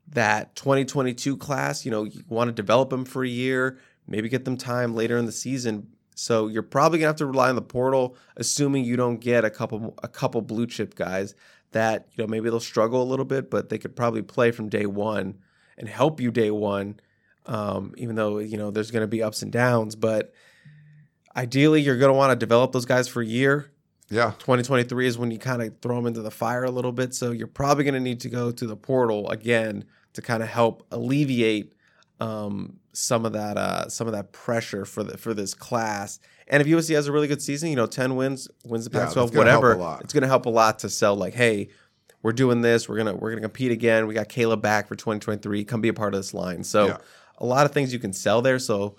that 0.09 0.55
2022 0.57 1.37
class. 1.37 1.85
You 1.85 1.91
know, 1.91 2.05
you 2.05 2.23
want 2.29 2.49
to 2.49 2.53
develop 2.53 2.91
them 2.91 3.05
for 3.05 3.25
a 3.25 3.29
year, 3.29 3.79
maybe 4.07 4.29
get 4.29 4.45
them 4.45 4.57
time 4.57 4.95
later 4.95 5.17
in 5.17 5.27
the 5.27 5.33
season. 5.33 5.89
So 6.21 6.49
you're 6.49 6.63
probably 6.63 6.99
gonna 6.99 7.09
have 7.09 7.17
to 7.17 7.27
rely 7.27 7.49
on 7.49 7.55
the 7.55 7.63
portal, 7.63 8.15
assuming 8.37 8.85
you 8.85 8.97
don't 8.97 9.21
get 9.21 9.45
a 9.45 9.51
couple 9.51 9.95
a 10.03 10.09
couple 10.09 10.43
blue 10.43 10.67
chip 10.67 10.95
guys 10.95 11.35
that 11.73 12.09
you 12.13 12.23
know 12.23 12.29
maybe 12.29 12.51
they'll 12.51 12.61
struggle 12.61 13.03
a 13.03 13.05
little 13.05 13.25
bit, 13.25 13.51
but 13.51 13.71
they 13.71 13.79
could 13.79 13.97
probably 13.97 14.21
play 14.23 14.51
from 14.51 14.69
day 14.69 14.85
one 14.87 15.39
and 15.79 15.89
help 15.89 16.21
you 16.21 16.31
day 16.31 16.51
one. 16.51 17.01
Um, 17.47 17.95
even 17.97 18.17
though 18.17 18.39
you 18.39 18.59
know 18.59 18.71
there's 18.71 18.91
going 18.91 19.03
to 19.03 19.09
be 19.09 19.23
ups 19.23 19.41
and 19.41 19.51
downs, 19.51 19.97
but 19.97 20.35
ideally 21.35 21.81
you're 21.81 21.97
going 21.97 22.13
to 22.13 22.17
want 22.17 22.33
to 22.33 22.37
develop 22.37 22.73
those 22.73 22.85
guys 22.85 23.09
for 23.09 23.23
a 23.23 23.27
year, 23.27 23.71
Yeah. 24.11 24.33
2023 24.41 25.07
is 25.07 25.17
when 25.17 25.31
you 25.31 25.39
kind 25.39 25.63
of 25.63 25.81
throw 25.81 25.97
them 25.97 26.07
into 26.07 26.21
the 26.21 26.31
fire 26.31 26.65
a 26.65 26.71
little 26.71 26.93
bit. 26.93 27.15
So 27.15 27.31
you're 27.31 27.47
probably 27.47 27.85
going 27.85 27.95
to 27.95 28.01
need 28.01 28.21
to 28.21 28.29
go 28.29 28.51
to 28.51 28.67
the 28.67 28.77
portal 28.77 29.31
again 29.31 29.85
to 30.13 30.23
kind 30.23 30.43
of 30.43 30.51
help 30.51 30.87
alleviate 30.91 31.73
um, 32.21 32.80
some 32.93 33.25
of 33.25 33.33
that 33.33 33.57
uh, 33.57 33.89
some 33.89 34.07
of 34.07 34.13
that 34.13 34.33
pressure 34.33 34.85
for 34.85 35.03
the 35.03 35.17
for 35.17 35.35
this 35.35 35.55
class. 35.55 36.19
And 36.49 36.61
if 36.61 36.67
USC 36.67 36.95
has 36.95 37.07
a 37.07 37.13
really 37.13 37.29
good 37.29 37.41
season, 37.41 37.69
you 37.71 37.77
know, 37.77 37.87
10 37.87 38.17
wins, 38.17 38.49
wins 38.65 38.89
the 38.89 38.99
Yeah, 38.99 39.05
Pac-12, 39.07 39.15
that's 39.15 39.37
whatever, 39.37 39.99
it's 40.03 40.13
going 40.13 40.23
to 40.23 40.29
help 40.29 40.47
a 40.47 40.51
lot 40.51 40.81
to 40.81 40.89
sell. 40.91 41.15
Like, 41.15 41.33
hey, 41.35 41.69
we're 42.23 42.33
doing 42.33 42.61
this. 42.61 42.89
We're 42.89 42.97
gonna 42.97 43.15
we're 43.15 43.31
gonna 43.31 43.43
compete 43.43 43.71
again. 43.73 44.07
We 44.07 44.15
got 44.15 44.29
Caleb 44.29 44.61
back 44.61 44.89
for 44.89 44.97
2023. 44.97 45.65
Come 45.65 45.81
be 45.81 45.89
a 45.89 45.95
part 45.95 46.13
of 46.15 46.19
this 46.19 46.35
line. 46.35 46.65
So 46.65 46.87
Yeah. 46.89 46.97
a 47.39 47.47
lot 47.47 47.65
of 47.67 47.73
things 47.73 47.93
you 47.93 47.99
can 47.99 48.13
sell 48.13 48.43
there. 48.43 48.59
So 48.59 48.97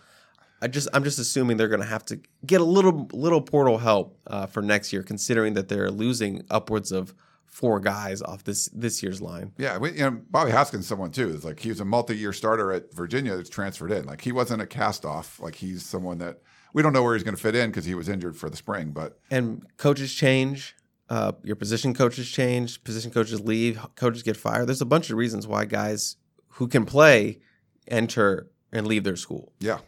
I 0.61 0.67
just 0.67 0.87
I'm 0.93 1.03
just 1.03 1.19
assuming 1.19 1.57
they're 1.57 1.67
going 1.67 1.81
to 1.81 1.87
have 1.87 2.05
to 2.05 2.19
get 2.45 2.61
a 2.61 2.65
little 2.65 3.09
little 3.13 3.41
portal 3.41 3.77
help 3.77 4.17
uh, 4.27 4.45
for 4.47 4.61
next 4.61 4.91
year, 4.93 5.03
considering 5.03 5.53
that 5.55 5.67
they're 5.67 5.91
losing 5.91 6.43
upwards 6.49 6.91
of 6.91 7.13
four 7.51 7.79
guys 7.79 8.21
off 8.21 8.43
this 8.43 8.69
this 8.73 9.03
year's 9.03 9.21
line. 9.21 9.51
Yeah, 9.57 9.77
we, 9.77 9.91
you 9.91 9.99
know, 9.99 10.21
Bobby 10.29 10.51
Haskins, 10.51 10.87
someone 10.87 11.11
too. 11.11 11.29
It's 11.29 11.43
like 11.45 11.59
he 11.59 11.69
was 11.69 11.79
a 11.79 11.85
multi-year 11.85 12.33
starter 12.33 12.71
at 12.71 12.91
Virginia 12.93 13.35
that's 13.35 13.49
transferred 13.49 13.91
in. 13.91 14.05
Like 14.05 14.21
he 14.21 14.31
wasn't 14.31 14.61
a 14.61 14.65
cast-off. 14.67 15.39
Like 15.39 15.55
he's 15.55 15.85
someone 15.85 16.17
that 16.19 16.41
we 16.73 16.81
don't 16.81 16.93
know 16.93 17.03
where 17.03 17.13
he's 17.13 17.23
going 17.23 17.35
to 17.35 17.41
fit 17.41 17.53
in 17.55 17.69
because 17.69 17.85
he 17.85 17.93
was 17.93 18.09
injured 18.09 18.35
for 18.37 18.49
the 18.49 18.57
spring. 18.57 18.91
But 18.91 19.19
And 19.29 19.65
coaches 19.77 20.13
change. 20.13 20.75
Uh, 21.09 21.33
your 21.43 21.57
position 21.57 21.93
coaches 21.93 22.29
change. 22.31 22.81
Position 22.85 23.11
coaches 23.11 23.41
leave. 23.41 23.85
Coaches 23.95 24.23
get 24.23 24.37
fired. 24.37 24.67
There's 24.67 24.81
a 24.81 24.85
bunch 24.85 25.09
of 25.09 25.17
reasons 25.17 25.45
why 25.45 25.65
guys 25.65 26.15
who 26.55 26.69
can 26.69 26.85
play 26.85 27.39
enter 27.87 28.49
and 28.71 28.87
leave 28.87 29.03
their 29.03 29.17
school. 29.17 29.51
yeah, 29.59 29.79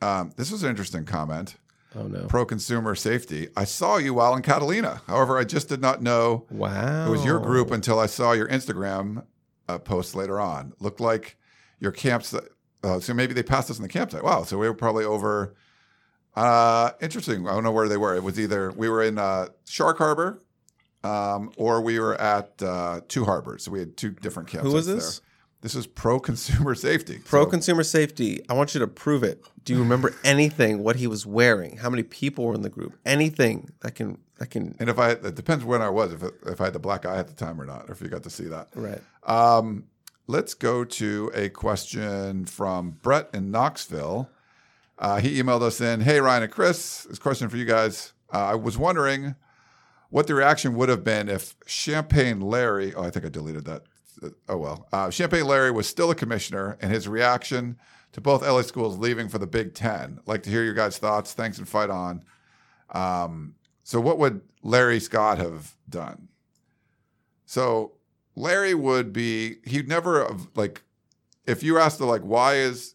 um, 0.00 0.32
this 0.36 0.50
was 0.50 0.64
an 0.64 0.70
interesting 0.70 1.04
comment. 1.04 1.54
Oh 1.94 2.04
no! 2.06 2.26
Pro 2.26 2.44
consumer 2.46 2.94
safety. 2.94 3.48
I 3.56 3.64
saw 3.64 3.96
you 3.98 4.14
while 4.14 4.34
in 4.34 4.42
Catalina. 4.42 5.02
However, 5.06 5.38
I 5.38 5.44
just 5.44 5.68
did 5.68 5.80
not 5.80 6.00
know 6.02 6.46
Wow. 6.50 7.06
it 7.06 7.10
was 7.10 7.24
your 7.24 7.38
group 7.38 7.70
until 7.70 7.98
I 7.98 8.06
saw 8.06 8.32
your 8.32 8.48
Instagram 8.48 9.24
uh, 9.68 9.78
post 9.78 10.14
later 10.14 10.40
on. 10.40 10.72
Looked 10.80 11.00
like 11.00 11.36
your 11.80 11.92
camps. 11.92 12.34
Uh, 12.84 12.98
so 13.00 13.12
maybe 13.14 13.34
they 13.34 13.42
passed 13.42 13.70
us 13.70 13.76
in 13.78 13.82
the 13.82 13.88
campsite. 13.88 14.24
Wow. 14.24 14.42
So 14.44 14.58
we 14.58 14.66
were 14.68 14.74
probably 14.74 15.04
over. 15.04 15.54
Uh, 16.34 16.92
interesting. 17.02 17.46
I 17.46 17.52
don't 17.52 17.62
know 17.62 17.72
where 17.72 17.88
they 17.88 17.98
were. 17.98 18.16
It 18.16 18.22
was 18.22 18.40
either 18.40 18.70
we 18.72 18.88
were 18.88 19.02
in 19.02 19.18
uh, 19.18 19.48
Shark 19.68 19.98
Harbor, 19.98 20.42
um, 21.04 21.52
or 21.58 21.82
we 21.82 21.98
were 22.00 22.14
at 22.18 22.62
uh, 22.62 23.00
Two 23.06 23.24
Harbors. 23.26 23.64
So 23.64 23.70
we 23.70 23.80
had 23.80 23.96
two 23.98 24.10
different 24.12 24.48
campsites. 24.48 24.62
Who 24.62 24.72
was 24.72 24.86
this? 24.86 25.18
There. 25.18 25.28
This 25.62 25.74
is 25.74 25.86
pro 25.86 26.20
consumer 26.20 26.74
safety. 26.88 27.20
Pro 27.24 27.44
So- 27.44 27.50
consumer 27.50 27.82
safety. 27.84 28.40
I 28.48 28.52
want 28.54 28.74
you 28.74 28.80
to 28.80 28.86
prove 28.86 29.22
it. 29.22 29.42
Do 29.64 29.72
you 29.72 29.78
remember 29.80 30.14
anything? 30.24 30.82
What 30.82 30.96
he 30.96 31.06
was 31.06 31.24
wearing? 31.24 31.78
How 31.78 31.88
many 31.88 32.02
people 32.02 32.44
were 32.44 32.54
in 32.54 32.62
the 32.62 32.68
group? 32.68 32.98
Anything 33.06 33.70
that 33.80 33.94
can 33.94 34.18
that 34.38 34.50
can 34.50 34.74
and 34.80 34.90
if 34.90 34.98
I, 34.98 35.10
it 35.12 35.34
depends 35.36 35.64
when 35.64 35.80
I 35.80 35.88
was, 35.88 36.12
if 36.12 36.22
it, 36.22 36.34
if 36.46 36.60
I 36.60 36.64
had 36.64 36.72
the 36.72 36.80
black 36.80 37.06
eye 37.06 37.16
at 37.16 37.28
the 37.28 37.34
time 37.34 37.60
or 37.60 37.64
not, 37.64 37.88
or 37.88 37.92
if 37.92 38.00
you 38.02 38.08
got 38.08 38.24
to 38.24 38.30
see 38.30 38.44
that. 38.48 38.68
right? 38.74 39.00
Um, 39.24 39.84
let's 40.26 40.54
go 40.54 40.84
to 40.84 41.30
a 41.34 41.48
question 41.48 42.44
from 42.46 42.98
Brett 43.02 43.30
in 43.32 43.50
Knoxville. 43.52 44.28
Uh, 44.98 45.20
he 45.20 45.40
emailed 45.40 45.62
us 45.62 45.80
in 45.80 46.00
Hey, 46.00 46.20
Ryan 46.20 46.42
and 46.44 46.52
Chris, 46.52 47.04
this 47.04 47.18
question 47.20 47.48
for 47.48 47.56
you 47.56 47.64
guys. 47.64 48.12
Uh, 48.34 48.38
I 48.38 48.54
was 48.56 48.76
wondering 48.76 49.36
what 50.10 50.26
the 50.26 50.34
reaction 50.34 50.74
would 50.74 50.88
have 50.88 51.04
been 51.04 51.28
if 51.28 51.54
Champagne 51.66 52.40
Larry, 52.40 52.92
oh, 52.94 53.02
I 53.04 53.10
think 53.10 53.24
I 53.24 53.28
deleted 53.28 53.64
that. 53.66 53.82
Oh, 54.48 54.56
well. 54.56 54.86
Uh, 54.92 55.10
Champagne 55.10 55.46
Larry 55.46 55.70
was 55.70 55.86
still 55.86 56.10
a 56.10 56.14
commissioner 56.14 56.76
and 56.80 56.92
his 56.92 57.08
reaction 57.08 57.78
to 58.12 58.20
both 58.20 58.42
LA 58.42 58.62
schools 58.62 58.98
leaving 58.98 59.28
for 59.28 59.38
the 59.38 59.46
Big 59.46 59.74
Ten. 59.74 60.20
Like 60.26 60.42
to 60.44 60.50
hear 60.50 60.64
your 60.64 60.74
guys' 60.74 60.98
thoughts. 60.98 61.32
Thanks 61.32 61.58
and 61.58 61.68
fight 61.68 61.90
on. 61.90 62.24
Um, 62.90 63.54
so, 63.82 64.00
what 64.00 64.18
would 64.18 64.42
Larry 64.62 65.00
Scott 65.00 65.38
have 65.38 65.74
done? 65.88 66.28
So, 67.46 67.92
Larry 68.36 68.74
would 68.74 69.12
be 69.12 69.56
he'd 69.64 69.88
never 69.88 70.24
have, 70.24 70.48
like 70.54 70.82
if 71.46 71.62
you 71.62 71.78
asked 71.78 71.98
the 71.98 72.06
like 72.06 72.22
why 72.22 72.54
is 72.54 72.94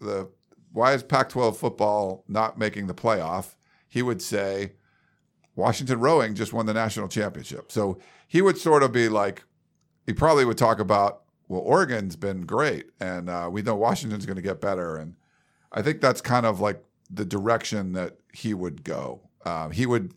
the 0.00 0.28
why 0.72 0.92
is 0.92 1.02
Pac-12 1.02 1.56
football 1.56 2.24
not 2.28 2.58
making 2.58 2.86
the 2.86 2.94
playoff? 2.94 3.54
He 3.88 4.02
would 4.02 4.22
say 4.22 4.72
Washington 5.56 5.98
rowing 6.00 6.34
just 6.34 6.52
won 6.52 6.66
the 6.66 6.74
national 6.74 7.08
championship. 7.08 7.72
So 7.72 7.98
he 8.26 8.42
would 8.42 8.58
sort 8.58 8.82
of 8.82 8.92
be 8.92 9.08
like 9.08 9.44
he 10.08 10.14
probably 10.14 10.44
would 10.46 10.56
talk 10.58 10.80
about 10.80 11.22
well 11.48 11.60
Oregon's 11.60 12.16
been 12.16 12.46
great 12.46 12.86
and 12.98 13.28
uh, 13.28 13.48
we 13.52 13.60
know 13.62 13.76
Washington's 13.76 14.24
going 14.26 14.36
to 14.36 14.42
get 14.42 14.58
better 14.60 14.96
and 14.96 15.14
I 15.70 15.82
think 15.82 16.00
that's 16.00 16.22
kind 16.22 16.46
of 16.46 16.60
like 16.60 16.82
the 17.10 17.26
direction 17.26 17.92
that 17.92 18.16
he 18.32 18.54
would 18.54 18.84
go. 18.84 19.20
Uh, 19.44 19.68
he 19.68 19.84
would 19.84 20.14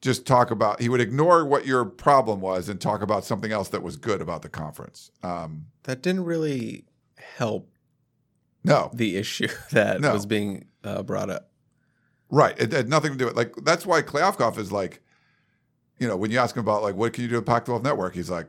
just 0.00 0.26
talk 0.26 0.50
about 0.50 0.80
he 0.80 0.88
would 0.88 1.00
ignore 1.00 1.44
what 1.44 1.64
your 1.66 1.84
problem 1.84 2.40
was 2.40 2.68
and 2.68 2.80
talk 2.80 3.00
about 3.02 3.24
something 3.24 3.52
else 3.52 3.68
that 3.68 3.82
was 3.84 3.96
good 3.96 4.20
about 4.20 4.42
the 4.42 4.48
conference. 4.48 5.10
Um, 5.22 5.66
That 5.84 6.02
didn't 6.02 6.24
really 6.24 6.86
help 7.36 7.68
no, 8.64 8.90
the 8.92 9.16
issue 9.16 9.48
that 9.70 10.00
No. 10.00 10.12
was 10.12 10.26
being 10.26 10.66
uh, 10.82 11.02
brought 11.04 11.30
up. 11.30 11.50
right. 12.30 12.58
It 12.58 12.72
had 12.72 12.88
nothing 12.88 13.12
to 13.12 13.18
do 13.18 13.26
with 13.26 13.36
like 13.36 13.54
that's 13.62 13.86
why 13.86 14.02
Kliavkoff 14.02 14.58
is 14.58 14.72
like, 14.72 15.00
you 15.98 16.08
know, 16.08 16.16
when 16.16 16.30
you 16.32 16.38
ask 16.38 16.56
him 16.56 16.60
about 16.62 16.82
like 16.82 16.94
what 16.96 17.12
can 17.12 17.22
you 17.22 17.28
do 17.30 17.38
at 17.38 17.46
Pac-12 17.46 17.82
Network, 17.84 18.14
he's 18.14 18.30
like, 18.30 18.48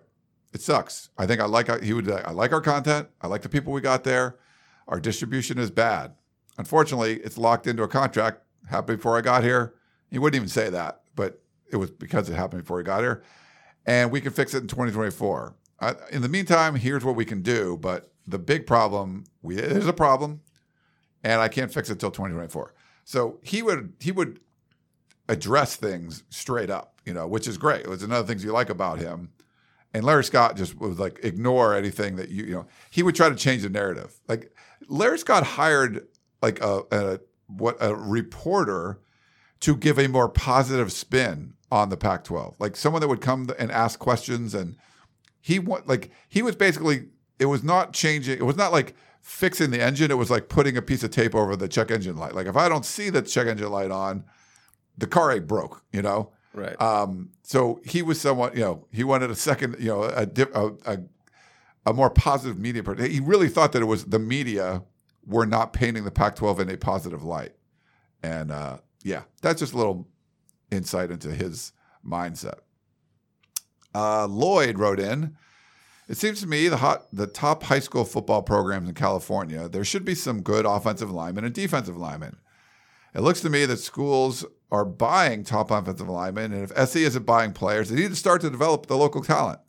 it 0.53 0.61
sucks. 0.61 1.09
I 1.17 1.25
think 1.25 1.39
I 1.39 1.45
like 1.45 1.69
uh, 1.69 1.79
he 1.79 1.93
would 1.93 2.09
uh, 2.09 2.21
I 2.25 2.31
like 2.31 2.51
our 2.51 2.61
content. 2.61 3.07
I 3.21 3.27
like 3.27 3.41
the 3.41 3.49
people 3.49 3.73
we 3.73 3.81
got 3.81 4.03
there. 4.03 4.37
Our 4.87 4.99
distribution 4.99 5.57
is 5.57 5.71
bad. 5.71 6.13
Unfortunately, 6.57 7.15
it's 7.23 7.37
locked 7.37 7.67
into 7.67 7.83
a 7.83 7.87
contract. 7.87 8.41
Happened 8.69 8.99
before 8.99 9.17
I 9.17 9.21
got 9.21 9.43
here. 9.43 9.73
He 10.09 10.19
wouldn't 10.19 10.35
even 10.35 10.49
say 10.49 10.69
that, 10.69 11.01
but 11.15 11.41
it 11.71 11.77
was 11.77 11.89
because 11.89 12.29
it 12.29 12.35
happened 12.35 12.63
before 12.63 12.79
he 12.79 12.83
got 12.83 13.01
here. 13.01 13.23
And 13.85 14.11
we 14.11 14.21
can 14.21 14.31
fix 14.31 14.53
it 14.53 14.59
in 14.59 14.67
2024. 14.67 15.55
I, 15.79 15.95
in 16.11 16.21
the 16.21 16.29
meantime, 16.29 16.75
here's 16.75 17.03
what 17.03 17.15
we 17.15 17.25
can 17.25 17.41
do. 17.41 17.77
But 17.77 18.11
the 18.27 18.37
big 18.37 18.67
problem, 18.67 19.23
we, 19.41 19.55
there's 19.55 19.87
a 19.87 19.93
problem, 19.93 20.41
and 21.23 21.41
I 21.41 21.47
can't 21.47 21.73
fix 21.73 21.89
it 21.89 21.99
till 21.99 22.11
2024. 22.11 22.73
So 23.03 23.39
he 23.41 23.63
would 23.63 23.93
he 23.99 24.11
would 24.11 24.39
address 25.27 25.75
things 25.75 26.23
straight 26.29 26.69
up, 26.69 26.99
you 27.05 27.13
know, 27.13 27.25
which 27.27 27.47
is 27.47 27.57
great. 27.57 27.81
It 27.81 27.89
was 27.89 28.03
another 28.03 28.27
things 28.27 28.43
you 28.43 28.51
like 28.51 28.69
about 28.69 28.99
him. 28.99 29.29
And 29.93 30.05
Larry 30.05 30.23
Scott 30.23 30.55
just 30.55 30.79
would 30.79 30.99
like 30.99 31.19
ignore 31.23 31.75
anything 31.75 32.15
that 32.15 32.29
you 32.29 32.45
you 32.45 32.53
know. 32.53 32.67
He 32.89 33.03
would 33.03 33.15
try 33.15 33.29
to 33.29 33.35
change 33.35 33.63
the 33.63 33.69
narrative. 33.69 34.19
Like 34.27 34.55
Larry 34.87 35.19
Scott 35.19 35.43
hired 35.43 36.07
like 36.41 36.61
a, 36.61 36.83
a 36.91 37.19
what 37.47 37.77
a 37.79 37.95
reporter 37.95 39.01
to 39.61 39.75
give 39.75 39.99
a 39.99 40.07
more 40.07 40.29
positive 40.29 40.91
spin 40.91 41.53
on 41.71 41.89
the 41.89 41.97
Pac-12, 41.97 42.55
like 42.59 42.75
someone 42.75 42.99
that 43.01 43.07
would 43.07 43.21
come 43.21 43.47
and 43.57 43.71
ask 43.71 43.99
questions. 43.99 44.53
And 44.53 44.75
he 45.39 45.59
want 45.59 45.87
like 45.87 46.11
he 46.27 46.41
was 46.41 46.55
basically 46.55 47.07
it 47.39 47.45
was 47.45 47.63
not 47.63 47.93
changing. 47.93 48.37
It 48.37 48.45
was 48.45 48.57
not 48.57 48.71
like 48.71 48.95
fixing 49.21 49.71
the 49.71 49.81
engine. 49.81 50.11
It 50.11 50.17
was 50.17 50.31
like 50.31 50.49
putting 50.49 50.77
a 50.77 50.81
piece 50.81 51.03
of 51.03 51.11
tape 51.11 51.35
over 51.35 51.55
the 51.55 51.67
check 51.67 51.91
engine 51.91 52.17
light. 52.17 52.35
Like 52.35 52.47
if 52.47 52.55
I 52.55 52.69
don't 52.69 52.85
see 52.85 53.09
the 53.09 53.21
check 53.21 53.47
engine 53.47 53.71
light 53.71 53.91
on, 53.91 54.23
the 54.97 55.07
car 55.07 55.31
ain't 55.31 55.47
broke. 55.47 55.83
You 55.91 56.01
know. 56.01 56.31
Right. 56.53 56.79
Um, 56.81 57.29
so 57.43 57.79
he 57.85 58.01
was 58.01 58.19
someone, 58.19 58.53
you 58.53 58.61
know, 58.61 58.87
he 58.91 59.03
wanted 59.03 59.31
a 59.31 59.35
second, 59.35 59.77
you 59.79 59.87
know, 59.87 60.03
a, 60.03 60.27
a, 60.53 60.71
a, 60.85 60.99
a 61.85 61.93
more 61.93 62.09
positive 62.09 62.59
media. 62.59 62.83
part. 62.83 62.99
He 62.99 63.19
really 63.19 63.47
thought 63.47 63.71
that 63.71 63.81
it 63.81 63.85
was 63.85 64.05
the 64.05 64.19
media 64.19 64.83
were 65.25 65.45
not 65.45 65.73
painting 65.73 66.03
the 66.03 66.11
Pac-12 66.11 66.59
in 66.59 66.69
a 66.69 66.77
positive 66.77 67.23
light. 67.23 67.53
And 68.23 68.51
uh, 68.51 68.77
yeah, 69.03 69.23
that's 69.41 69.59
just 69.59 69.73
a 69.73 69.77
little 69.77 70.07
insight 70.71 71.11
into 71.11 71.29
his 71.31 71.71
mindset. 72.05 72.59
Uh, 73.93 74.25
Lloyd 74.27 74.77
wrote 74.77 74.99
in. 74.99 75.35
It 76.07 76.17
seems 76.17 76.41
to 76.41 76.47
me 76.47 76.67
the 76.67 76.77
hot, 76.77 77.07
the 77.13 77.27
top 77.27 77.63
high 77.63 77.79
school 77.79 78.03
football 78.03 78.41
programs 78.41 78.89
in 78.89 78.95
California, 78.95 79.69
there 79.69 79.85
should 79.85 80.03
be 80.03 80.15
some 80.15 80.41
good 80.41 80.65
offensive 80.65 81.11
linemen 81.11 81.45
and 81.45 81.53
defensive 81.53 81.95
linemen. 81.95 82.37
It 83.13 83.21
looks 83.21 83.41
to 83.41 83.49
me 83.49 83.65
that 83.65 83.77
schools 83.77 84.45
are 84.71 84.85
buying 84.85 85.43
top 85.43 85.69
offensive 85.71 86.07
linemen, 86.09 86.53
and 86.53 86.63
if 86.63 86.71
SE 86.77 87.03
isn't 87.03 87.25
buying 87.25 87.51
players, 87.53 87.89
they 87.89 87.95
need 87.95 88.09
to 88.09 88.15
start 88.15 88.41
to 88.41 88.49
develop 88.49 88.85
the 88.87 88.95
local 88.97 89.21
talent. 89.21 89.59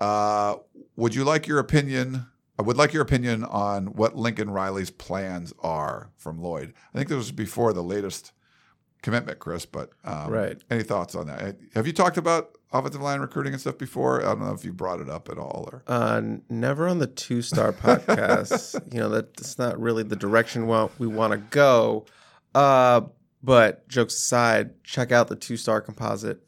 Uh, 0.00 0.56
would 0.96 1.14
you 1.14 1.24
like 1.24 1.46
your 1.46 1.58
opinion? 1.58 2.26
I 2.58 2.62
would 2.62 2.76
like 2.76 2.92
your 2.92 3.02
opinion 3.02 3.44
on 3.44 3.86
what 3.88 4.16
Lincoln 4.16 4.50
Riley's 4.50 4.90
plans 4.90 5.52
are 5.60 6.10
from 6.16 6.40
Lloyd. 6.40 6.72
I 6.94 6.98
think 6.98 7.08
this 7.08 7.16
was 7.16 7.32
before 7.32 7.72
the 7.74 7.82
latest 7.82 8.32
commitment, 9.02 9.38
Chris. 9.38 9.66
But 9.66 9.90
um, 10.04 10.30
Right. 10.30 10.58
any 10.70 10.82
thoughts 10.82 11.14
on 11.14 11.26
that? 11.26 11.58
Have 11.74 11.86
you 11.86 11.92
talked 11.92 12.16
about 12.16 12.56
offensive 12.72 13.02
line 13.02 13.20
recruiting 13.20 13.52
and 13.52 13.60
stuff 13.60 13.76
before? 13.76 14.22
I 14.22 14.28
don't 14.28 14.40
know 14.40 14.54
if 14.54 14.64
you 14.64 14.72
brought 14.72 15.00
it 15.00 15.10
up 15.10 15.28
at 15.28 15.36
all. 15.38 15.68
Or 15.70 15.82
Uh, 15.86 16.22
never 16.48 16.88
on 16.88 16.98
the 16.98 17.06
two 17.06 17.42
star 17.42 17.72
podcast. 17.74 18.80
you 18.92 19.00
know 19.00 19.10
that's 19.10 19.58
not 19.58 19.78
really 19.78 20.02
the 20.02 20.16
direction 20.16 20.66
we 20.98 21.06
want 21.06 21.32
to 21.32 21.38
go. 21.50 22.06
Uh, 22.54 23.02
but 23.46 23.86
jokes 23.88 24.14
aside, 24.14 24.82
check 24.82 25.12
out 25.12 25.28
the 25.28 25.36
two 25.36 25.56
star 25.56 25.80
composite 25.80 26.40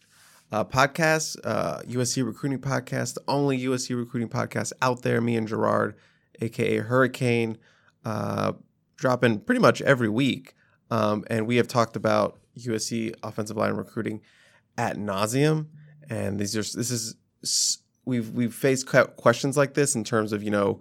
uh, 0.50 0.64
podcast, 0.64 1.36
uh, 1.44 1.78
USC 1.82 2.26
recruiting 2.26 2.58
podcast, 2.58 3.14
the 3.14 3.22
only 3.28 3.60
USC 3.60 3.96
recruiting 3.96 4.28
podcast 4.28 4.72
out 4.82 5.02
there. 5.02 5.20
Me 5.20 5.36
and 5.36 5.46
Gerard, 5.46 5.94
aka 6.40 6.78
Hurricane, 6.78 7.56
uh, 8.04 8.54
dropping 8.96 9.38
pretty 9.38 9.60
much 9.60 9.80
every 9.82 10.08
week, 10.08 10.54
um, 10.90 11.24
and 11.28 11.46
we 11.46 11.54
have 11.56 11.68
talked 11.68 11.94
about 11.94 12.40
USC 12.58 13.14
offensive 13.22 13.56
line 13.56 13.74
recruiting 13.74 14.20
at 14.76 14.96
nauseum, 14.96 15.66
and 16.10 16.40
these 16.40 16.56
are 16.56 16.62
this 16.62 16.90
is 16.90 17.14
we've 18.04 18.30
we've 18.30 18.54
faced 18.54 18.88
questions 19.16 19.56
like 19.56 19.74
this 19.74 19.94
in 19.94 20.02
terms 20.02 20.32
of 20.32 20.42
you 20.42 20.50
know 20.50 20.80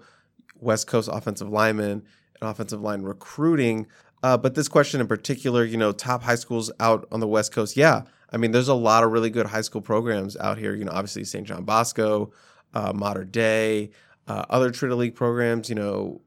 West 0.56 0.88
Coast 0.88 1.10
offensive 1.14 1.50
linemen 1.50 2.04
and 2.42 2.50
offensive 2.50 2.82
line 2.82 3.04
recruiting. 3.04 3.86
Uh, 4.24 4.38
but 4.38 4.56
this 4.56 4.68
question 4.68 5.00
in 5.00 5.08
particular, 5.08 5.64
you 5.64 5.78
know, 5.78 5.92
top 5.92 6.24
high 6.24 6.36
schools 6.36 6.72
out 6.80 7.08
on 7.12 7.20
the 7.20 7.28
West 7.28 7.52
Coast, 7.52 7.78
yeah. 7.78 8.04
I 8.32 8.38
mean, 8.38 8.52
there's 8.52 8.68
a 8.68 8.74
lot 8.74 9.04
of 9.04 9.12
really 9.12 9.30
good 9.30 9.46
high 9.46 9.62
school 9.62 9.82
programs 9.82 10.36
out 10.38 10.58
here. 10.58 10.76
You 10.76 10.86
know, 10.86 10.92
obviously 10.92 11.24
St. 11.24 11.48
John 11.48 11.64
Bosco, 11.64 12.32
uh, 12.74 12.94
Mater 12.94 13.24
Dei, 13.24 13.92
uh, 14.28 14.46
other 14.50 14.72
Trinity 14.72 15.00
League 15.00 15.16
programs. 15.16 15.70
You 15.70 15.76
know, 15.76 16.22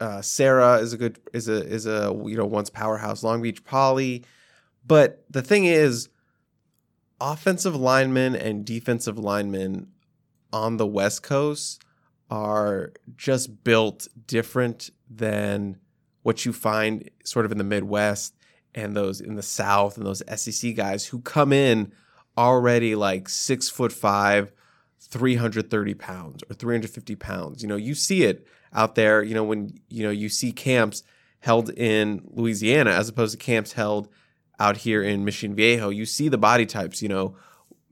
uh, 0.00 0.22
Sarah 0.22 0.78
is 0.78 0.92
a 0.92 0.96
good 0.96 1.20
is 1.32 1.48
a 1.48 1.64
is 1.64 1.86
a 1.86 2.14
you 2.26 2.36
know 2.36 2.46
once 2.46 2.70
powerhouse. 2.70 3.22
Long 3.22 3.42
Beach 3.42 3.62
Poly, 3.64 4.24
but 4.86 5.24
the 5.30 5.42
thing 5.42 5.64
is, 5.64 6.08
offensive 7.20 7.76
linemen 7.76 8.34
and 8.34 8.64
defensive 8.64 9.18
linemen 9.18 9.88
on 10.52 10.76
the 10.76 10.86
West 10.86 11.22
Coast 11.22 11.82
are 12.30 12.92
just 13.16 13.62
built 13.64 14.08
different 14.26 14.90
than 15.08 15.78
what 16.24 16.44
you 16.46 16.52
find 16.52 17.08
sort 17.22 17.44
of 17.44 17.52
in 17.52 17.58
the 17.58 17.64
Midwest 17.64 18.34
and 18.74 18.96
those 18.96 19.20
in 19.20 19.36
the 19.36 19.42
South 19.42 19.96
and 19.96 20.06
those 20.06 20.22
SEC 20.36 20.74
guys 20.74 21.06
who 21.06 21.20
come 21.20 21.52
in 21.52 21.92
already 22.36 22.94
like 22.94 23.28
six 23.28 23.68
foot 23.68 23.92
five, 23.92 24.50
330 25.00 25.94
pounds 25.94 26.42
or 26.50 26.54
350 26.54 27.14
pounds. 27.16 27.62
You 27.62 27.68
know, 27.68 27.76
you 27.76 27.94
see 27.94 28.24
it 28.24 28.46
out 28.72 28.94
there, 28.94 29.22
you 29.22 29.34
know, 29.34 29.44
when, 29.44 29.78
you 29.88 30.02
know, 30.02 30.10
you 30.10 30.30
see 30.30 30.50
camps 30.50 31.02
held 31.40 31.68
in 31.70 32.22
Louisiana 32.32 32.92
as 32.92 33.08
opposed 33.08 33.38
to 33.38 33.44
camps 33.44 33.74
held 33.74 34.08
out 34.58 34.78
here 34.78 35.02
in 35.02 35.26
Mission 35.26 35.54
Viejo. 35.54 35.90
You 35.90 36.06
see 36.06 36.30
the 36.30 36.38
body 36.38 36.64
types, 36.64 37.02
you 37.02 37.08
know, 37.08 37.36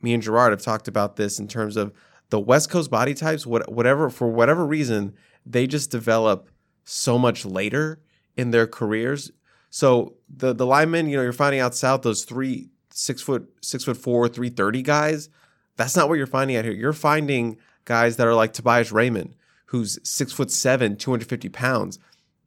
me 0.01 0.15
and 0.15 0.23
Gerard 0.23 0.53
have 0.53 0.63
talked 0.63 0.89
about 0.89 1.17
this 1.17 1.39
in 1.39 1.49
terms 1.49 1.77
of 1.77 1.93
the 2.31 2.41
West 2.41 2.71
Coast 2.71 2.91
body 2.91 3.13
types, 3.13 3.47
what, 3.47 3.71
whatever, 3.71 4.09
for 4.09 4.27
whatever 4.29 4.65
reason, 4.65 5.15
they 5.45 5.67
just 5.67 5.91
develop 5.91 6.49
so 6.83 7.19
much 7.19 7.45
later 7.45 8.01
in 8.37 8.51
their 8.51 8.67
careers. 8.67 9.31
So 9.71 10.15
the 10.29 10.53
the 10.53 10.67
linemen, 10.67 11.09
you 11.09 11.17
know, 11.17 11.23
you're 11.23 11.33
finding 11.33 11.61
out 11.61 11.75
south 11.75 12.03
those 12.03 12.25
three 12.25 12.69
six 12.91 13.23
foot 13.23 13.49
six 13.63 13.85
foot 13.85 13.97
four, 13.97 14.29
three 14.29 14.51
thirty 14.51 14.83
guys. 14.83 15.29
That's 15.77 15.97
not 15.97 16.09
what 16.09 16.19
you're 16.19 16.27
finding 16.27 16.57
out 16.57 16.65
here. 16.65 16.75
You're 16.75 16.93
finding 16.93 17.57
guys 17.85 18.17
that 18.17 18.27
are 18.27 18.35
like 18.35 18.53
Tobias 18.53 18.93
Raymond, 18.93 19.35
who's 19.67 19.99
six 20.05 20.33
foot 20.33 20.51
seven, 20.51 20.97
250 20.97 21.49
pounds. 21.49 21.99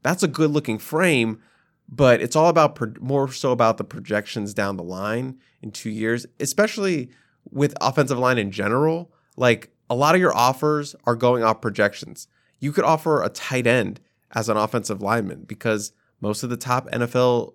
That's 0.04 0.24
a 0.24 0.28
good 0.28 0.52
looking 0.52 0.78
frame, 0.78 1.42
but 1.90 2.22
it's 2.22 2.36
all 2.36 2.50
about 2.50 2.76
pro- 2.76 2.94
more 3.00 3.32
so 3.32 3.52
about 3.52 3.78
the 3.78 3.84
projections 3.84 4.54
down 4.54 4.78
the 4.78 4.84
line 4.84 5.40
in 5.64 5.72
two 5.72 5.90
years, 5.90 6.28
especially 6.40 7.10
with 7.50 7.76
offensive 7.82 8.20
line 8.20 8.38
in 8.38 8.52
general. 8.52 9.12
Like 9.36 9.72
a 9.90 9.96
lot 9.96 10.14
of 10.14 10.22
your 10.22 10.36
offers 10.36 10.96
are 11.06 11.16
going 11.16 11.44
off 11.44 11.62
projections. 11.62 12.28
You 12.60 12.72
could 12.72 12.84
offer 12.84 13.24
a 13.24 13.30
tight 13.30 13.68
end 13.68 14.00
as 14.36 14.50
an 14.50 14.58
offensive 14.58 15.02
lineman 15.02 15.44
because 15.48 15.94
most 16.22 16.44
of 16.44 16.50
the 16.50 16.58
top 16.58 16.90
NFL 16.92 17.54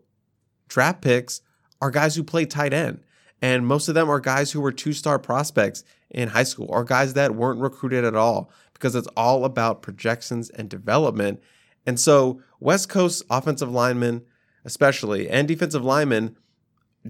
draft 0.68 1.03
picks 1.03 1.43
are 1.81 1.91
guys 1.91 2.16
who 2.16 2.24
play 2.24 2.47
tight 2.47 2.72
end. 2.72 3.03
And 3.43 3.66
most 3.66 3.89
of 3.89 3.95
them 3.95 4.11
are 4.11 4.20
guys 4.20 4.53
who 4.53 4.61
were 4.61 4.72
two 4.72 4.93
star 4.93 5.18
prospects 5.18 5.85
in 6.11 6.28
high 6.28 6.43
school 6.43 6.66
or 6.68 6.85
guys 6.85 7.14
that 7.14 7.35
weren't 7.35 7.61
recruited 7.61 8.05
at 8.05 8.14
all 8.14 8.51
because 8.74 8.95
it's 8.95 9.09
all 9.16 9.45
about 9.45 9.83
projections 9.83 10.51
and 10.51 10.68
development. 10.68 11.41
And 11.87 11.99
so, 11.99 12.43
West 12.59 12.89
Coast 12.91 13.22
offensive 13.31 13.70
linemen, 13.70 14.22
especially, 14.64 15.28
and 15.28 15.49
defensive 15.49 15.85
linemen 15.85 16.37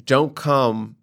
don't 0.05 0.37
come 0.37 0.97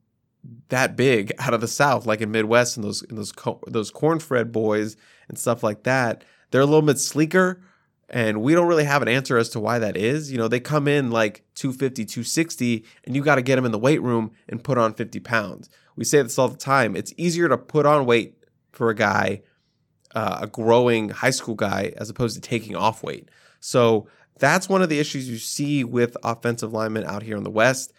that 0.69 0.95
big 0.95 1.33
out 1.39 1.53
of 1.53 1.59
the 1.59 1.67
South, 1.67 2.05
like 2.05 2.21
in 2.21 2.31
Midwest 2.31 2.77
and 2.77 2.83
those 2.85 3.01
in 3.03 3.15
those 3.17 3.33
co- 3.33 3.61
those 3.67 3.91
cornfed 3.91 4.51
boys 4.51 4.95
and 5.27 5.37
stuff 5.37 5.63
like 5.63 5.83
that. 5.83 6.23
They're 6.51 6.61
a 6.61 6.65
little 6.65 6.81
bit 6.81 6.99
sleeker, 6.99 7.61
and 8.09 8.41
we 8.41 8.53
don't 8.53 8.67
really 8.67 8.85
have 8.85 9.01
an 9.01 9.07
answer 9.07 9.37
as 9.37 9.49
to 9.49 9.59
why 9.59 9.79
that 9.79 9.97
is. 9.97 10.31
You 10.31 10.37
know, 10.37 10.47
they 10.47 10.59
come 10.59 10.87
in 10.87 11.11
like 11.11 11.43
250, 11.55 12.05
260, 12.05 12.85
and 13.03 13.15
you 13.15 13.23
got 13.23 13.35
to 13.35 13.41
get 13.41 13.57
them 13.57 13.65
in 13.65 13.71
the 13.71 13.77
weight 13.77 14.01
room 14.01 14.31
and 14.47 14.63
put 14.63 14.77
on 14.77 14.93
50 14.93 15.19
pounds. 15.19 15.69
We 15.95 16.05
say 16.05 16.21
this 16.21 16.39
all 16.39 16.47
the 16.47 16.57
time. 16.57 16.95
It's 16.95 17.13
easier 17.17 17.49
to 17.49 17.57
put 17.57 17.85
on 17.85 18.05
weight 18.05 18.35
for 18.71 18.89
a 18.89 18.95
guy, 18.95 19.41
uh, 20.15 20.39
a 20.41 20.47
growing 20.47 21.09
high 21.09 21.31
school 21.31 21.55
guy, 21.55 21.93
as 21.97 22.09
opposed 22.09 22.35
to 22.35 22.41
taking 22.41 22.75
off 22.75 23.03
weight. 23.03 23.29
So 23.59 24.07
that's 24.39 24.69
one 24.69 24.81
of 24.81 24.89
the 24.89 24.99
issues 24.99 25.29
you 25.29 25.37
see 25.37 25.83
with 25.83 26.15
offensive 26.23 26.71
linemen 26.71 27.05
out 27.05 27.23
here 27.23 27.35
in 27.35 27.43
the 27.43 27.49
West, 27.49 27.91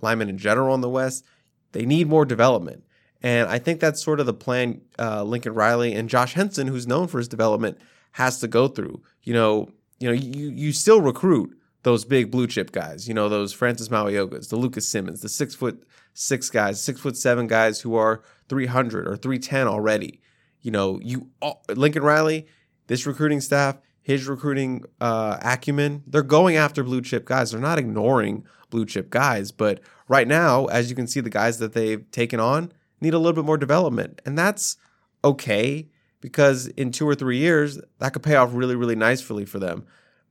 linemen 0.00 0.28
in 0.28 0.38
general 0.38 0.74
in 0.74 0.80
the 0.80 0.88
West. 0.88 1.24
They 1.72 1.86
need 1.86 2.08
more 2.08 2.24
development. 2.24 2.84
And 3.22 3.48
I 3.48 3.58
think 3.58 3.78
that's 3.78 4.02
sort 4.02 4.18
of 4.18 4.26
the 4.26 4.34
plan 4.34 4.80
uh, 4.98 5.22
Lincoln 5.22 5.54
Riley 5.54 5.92
and 5.92 6.08
Josh 6.08 6.32
Henson, 6.34 6.66
who's 6.66 6.88
known 6.88 7.06
for 7.06 7.18
his 7.18 7.28
development, 7.28 7.78
has 8.12 8.38
to 8.40 8.48
go 8.48 8.68
through. 8.68 9.02
You 9.22 9.34
know, 9.34 9.68
you 9.98 10.08
know, 10.08 10.14
you 10.14 10.50
you 10.50 10.72
still 10.72 11.00
recruit 11.00 11.56
those 11.82 12.04
big 12.04 12.30
blue 12.30 12.46
chip 12.46 12.72
guys. 12.72 13.08
You 13.08 13.14
know, 13.14 13.28
those 13.28 13.52
Francis 13.52 13.88
Mauigoas, 13.88 14.48
the 14.48 14.56
Lucas 14.56 14.88
Simmons, 14.88 15.20
the 15.20 15.28
six 15.28 15.54
foot 15.54 15.84
six 16.14 16.50
guys, 16.50 16.82
six 16.82 17.00
foot 17.00 17.16
seven 17.16 17.46
guys 17.46 17.80
who 17.80 17.94
are 17.94 18.22
three 18.48 18.66
hundred 18.66 19.08
or 19.08 19.16
three 19.16 19.38
ten 19.38 19.66
already. 19.66 20.20
You 20.60 20.70
know, 20.70 21.00
you 21.02 21.30
Lincoln 21.68 22.02
Riley, 22.02 22.46
this 22.86 23.06
recruiting 23.06 23.40
staff, 23.40 23.78
his 24.02 24.26
recruiting 24.28 24.84
uh, 25.00 25.38
acumen, 25.42 26.02
they're 26.06 26.22
going 26.22 26.56
after 26.56 26.84
blue 26.84 27.00
chip 27.00 27.24
guys. 27.24 27.50
They're 27.50 27.60
not 27.60 27.78
ignoring 27.78 28.44
blue 28.70 28.86
chip 28.86 29.10
guys, 29.10 29.52
but 29.52 29.80
right 30.08 30.26
now, 30.26 30.66
as 30.66 30.88
you 30.88 30.96
can 30.96 31.06
see, 31.06 31.20
the 31.20 31.30
guys 31.30 31.58
that 31.58 31.72
they've 31.72 32.08
taken 32.10 32.40
on 32.40 32.72
need 33.00 33.14
a 33.14 33.18
little 33.18 33.34
bit 33.34 33.44
more 33.44 33.58
development, 33.58 34.20
and 34.24 34.38
that's 34.38 34.76
okay 35.24 35.88
because 36.22 36.68
in 36.68 36.92
two 36.92 37.06
or 37.06 37.14
three 37.14 37.36
years, 37.36 37.78
that 37.98 38.14
could 38.14 38.22
pay 38.22 38.36
off 38.36 38.54
really, 38.54 38.76
really 38.76 38.96
nicely 38.96 39.44
for 39.44 39.58
them. 39.58 39.84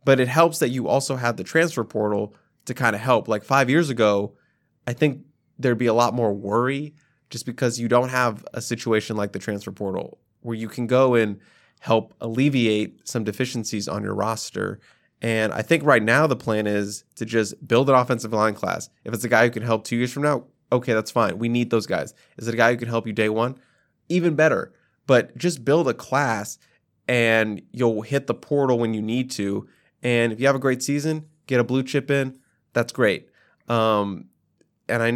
But 0.04 0.20
it 0.20 0.28
helps 0.28 0.58
that 0.60 0.70
you 0.70 0.88
also 0.88 1.18
have 1.18 1.38
the 1.38 1.44
transfer 1.44 1.84
portal 1.84 2.34
to 2.66 2.74
kind 2.74 2.96
of 2.96 3.02
help. 3.02 3.28
Like 3.28 3.44
five 3.44 3.70
years 3.70 3.92
ago, 3.92 4.34
I 4.88 4.94
think 4.94 5.22
there'd 5.60 5.78
be 5.78 5.86
a 5.86 5.94
lot 5.94 6.16
more 6.16 6.34
worry 6.34 6.96
just 7.30 7.46
because 7.46 7.80
you 7.80 7.88
don't 7.88 8.10
have 8.10 8.44
a 8.54 8.62
situation 8.62 9.16
like 9.16 9.34
the 9.34 9.40
transfer 9.40 9.72
portal 9.72 10.18
where 10.40 10.56
you 10.56 10.68
can 10.68 10.88
go 10.88 11.14
and 11.14 11.40
help 11.82 12.14
alleviate 12.22 13.08
some 13.08 13.24
deficiencies 13.24 13.88
on 13.88 14.02
your 14.02 14.16
roster. 14.16 14.80
And 15.22 15.54
I 15.54 15.62
think 15.62 15.84
right 15.84 16.02
now 16.02 16.26
the 16.26 16.36
plan 16.36 16.68
is 16.68 17.04
to 17.16 17.26
just 17.26 17.68
build 17.68 17.90
an 17.90 17.96
offensive 17.96 18.34
line 18.34 18.56
class. 18.56 18.90
If 19.04 19.14
it's 19.14 19.24
a 19.24 19.30
guy 19.30 19.46
who 19.46 19.52
can 19.52 19.64
help 19.64 19.84
two 19.84 19.98
years 19.98 20.12
from 20.12 20.24
now, 20.24 20.46
okay, 20.72 20.94
that's 20.94 21.12
fine. 21.12 21.38
We 21.38 21.50
need 21.50 21.70
those 21.70 21.86
guys. 21.86 22.14
Is 22.38 22.48
it 22.48 22.54
a 22.54 22.58
guy 22.58 22.72
who 22.72 22.78
can 22.78 22.88
help 22.88 23.06
you 23.06 23.14
day 23.14 23.30
one? 23.30 23.58
Even 24.10 24.36
better 24.36 24.74
but 25.12 25.38
just 25.38 25.66
build 25.66 25.90
a 25.90 25.94
class 25.94 26.58
and 27.06 27.62
you'll 27.74 28.02
hit 28.02 28.28
the 28.28 28.34
portal 28.34 28.80
when 28.80 28.94
you 28.94 29.02
need 29.02 29.30
to. 29.30 29.68
And 30.02 30.32
if 30.32 30.40
you 30.40 30.48
have 30.48 30.56
a 30.56 30.60
great 30.60 30.82
season, 30.82 31.26
get 31.48 31.60
a 31.60 31.66
blue 31.66 31.84
chip 31.84 32.10
in. 32.10 32.40
That's 32.72 32.94
great. 32.94 33.28
Um, 33.68 34.30
and 34.88 35.04
I, 35.04 35.08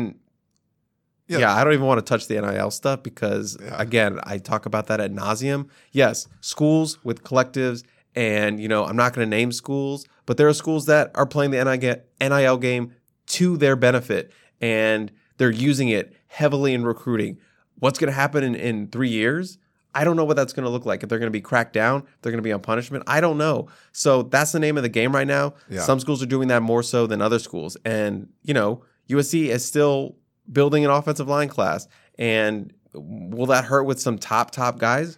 yeah. 1.30 1.38
yeah. 1.38 1.56
I 1.56 1.64
don't 1.64 1.72
even 1.72 1.86
want 1.86 2.06
to 2.06 2.10
touch 2.10 2.28
the 2.28 2.42
NIL 2.42 2.72
stuff 2.72 3.04
because, 3.04 3.58
yeah. 3.62 3.74
again, 3.82 4.20
I 4.24 4.38
talk 4.38 4.66
about 4.66 4.88
that 4.88 5.00
at 5.00 5.14
nauseum. 5.14 5.70
Yes, 5.94 6.28
schools 6.42 7.02
with 7.06 7.24
collectives, 7.24 7.86
and 8.16 8.60
you 8.60 8.68
know, 8.68 8.84
I'm 8.84 8.98
not 8.98 9.14
going 9.14 9.26
to 9.26 9.34
name 9.34 9.54
schools, 9.54 10.06
but 10.26 10.36
there 10.36 10.50
are 10.50 10.54
schools 10.54 10.88
that 10.88 11.12
are 11.16 11.26
playing 11.26 11.52
the 11.52 12.04
NIL 12.20 12.58
game 12.58 12.94
to 13.28 13.56
their 13.56 13.78
benefit, 13.78 14.34
and 14.60 15.10
they're 15.38 15.50
using 15.50 15.88
it 15.88 16.14
heavily 16.28 16.74
in 16.74 16.84
recruiting. 16.84 17.38
What's 17.80 17.98
going 17.98 18.10
to 18.10 18.14
happen 18.14 18.44
in, 18.44 18.56
in 18.56 18.88
three 18.88 19.08
years? 19.08 19.58
I 19.96 20.04
don't 20.04 20.18
know 20.18 20.26
what 20.26 20.36
that's 20.36 20.52
going 20.52 20.66
to 20.66 20.70
look 20.70 20.86
like. 20.86 21.02
If 21.02 21.10
they're 21.10 21.20
going 21.20 21.32
to 21.32 21.32
be 21.32 21.42
cracked 21.42 21.74
down, 21.74 22.02
if 22.02 22.22
they're 22.22 22.32
going 22.32 22.44
to 22.44 22.48
be 22.48 22.52
on 22.52 22.60
punishment. 22.60 23.06
I 23.08 23.22
don't 23.22 23.38
know. 23.38 23.70
So 23.94 24.24
that's 24.24 24.52
the 24.52 24.60
name 24.60 24.76
of 24.76 24.84
the 24.84 24.90
game 24.90 25.16
right 25.16 25.26
now. 25.26 25.54
Yeah. 25.70 25.82
Some 25.82 26.02
schools 26.02 26.22
are 26.22 26.28
doing 26.28 26.50
that 26.50 26.62
more 26.62 26.84
so 26.84 27.08
than 27.08 27.22
other 27.22 27.40
schools. 27.40 27.78
And, 27.86 28.28
you 28.44 28.54
know, 28.54 28.84
USC 29.10 29.48
is 29.48 29.64
still 29.64 30.18
building 30.52 30.84
an 30.84 30.92
offensive 30.92 31.30
line 31.30 31.48
class. 31.48 31.88
And 32.20 32.74
will 32.94 33.46
that 33.48 33.64
hurt 33.64 33.84
with 33.84 34.02
some 34.02 34.18
top, 34.18 34.52
top 34.52 34.80
guys? 34.80 35.18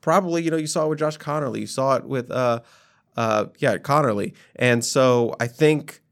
Probably. 0.00 0.44
You 0.44 0.52
know, 0.52 0.56
you 0.58 0.68
saw 0.68 0.86
it 0.86 0.90
with 0.90 1.00
Josh 1.00 1.18
Conerly. 1.18 1.60
You 1.60 1.66
saw 1.66 1.96
it 1.96 2.04
with, 2.04 2.30
uh, 2.30 2.60
uh, 3.16 3.46
yeah, 3.58 3.78
Conerly. 3.78 4.34
And 4.56 4.84
so 4.84 5.34
I 5.40 5.48
think, 5.48 6.02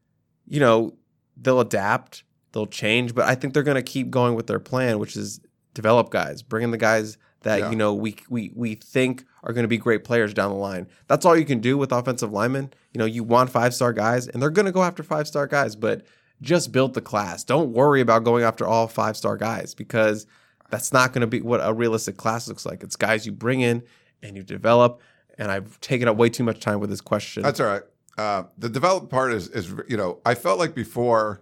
you 0.45 0.59
know, 0.59 0.93
they'll 1.37 1.61
adapt, 1.61 2.23
they'll 2.51 2.67
change, 2.67 3.15
but 3.15 3.25
I 3.25 3.35
think 3.35 3.53
they're 3.53 3.63
going 3.63 3.75
to 3.75 3.81
keep 3.81 4.09
going 4.09 4.35
with 4.35 4.47
their 4.47 4.59
plan, 4.59 4.99
which 4.99 5.15
is 5.15 5.39
develop 5.73 6.09
guys, 6.09 6.41
bring 6.41 6.63
in 6.63 6.71
the 6.71 6.77
guys 6.77 7.17
that 7.43 7.59
yeah. 7.59 7.69
you 7.69 7.75
know 7.75 7.93
we 7.93 8.15
we 8.29 8.51
we 8.55 8.75
think 8.75 9.25
are 9.43 9.53
going 9.53 9.63
to 9.63 9.69
be 9.69 9.77
great 9.77 10.03
players 10.03 10.33
down 10.33 10.51
the 10.51 10.57
line. 10.57 10.87
That's 11.07 11.25
all 11.25 11.37
you 11.37 11.45
can 11.45 11.59
do 11.59 11.77
with 11.77 11.91
offensive 11.91 12.31
linemen. 12.31 12.73
You 12.93 12.99
know, 12.99 13.05
you 13.05 13.23
want 13.23 13.49
five 13.49 13.73
star 13.73 13.93
guys, 13.93 14.27
and 14.27 14.41
they're 14.41 14.49
going 14.49 14.65
to 14.65 14.71
go 14.71 14.83
after 14.83 15.03
five 15.03 15.27
star 15.27 15.47
guys, 15.47 15.75
but 15.75 16.05
just 16.41 16.71
build 16.71 16.93
the 16.93 17.01
class. 17.01 17.43
Don't 17.43 17.71
worry 17.71 18.01
about 18.01 18.23
going 18.23 18.43
after 18.43 18.65
all 18.65 18.87
five 18.87 19.15
star 19.15 19.37
guys 19.37 19.73
because 19.73 20.25
that's 20.69 20.91
not 20.91 21.13
going 21.13 21.21
to 21.21 21.27
be 21.27 21.41
what 21.41 21.59
a 21.63 21.73
realistic 21.73 22.17
class 22.17 22.47
looks 22.47 22.65
like. 22.65 22.83
It's 22.83 22.95
guys 22.95 23.25
you 23.25 23.31
bring 23.31 23.61
in 23.61 23.83
and 24.21 24.35
you 24.35 24.43
develop. 24.43 25.01
And 25.37 25.51
I've 25.51 25.79
taken 25.81 26.07
up 26.07 26.15
way 26.15 26.29
too 26.29 26.43
much 26.43 26.59
time 26.59 26.79
with 26.79 26.89
this 26.89 27.01
question. 27.01 27.43
That's 27.43 27.59
all 27.59 27.67
right. 27.67 27.83
Uh, 28.17 28.43
the 28.57 28.69
develop 28.69 29.09
part 29.09 29.33
is 29.33 29.47
is 29.49 29.73
you 29.87 29.97
know 29.97 30.19
I 30.25 30.35
felt 30.35 30.59
like 30.59 30.75
before 30.75 31.41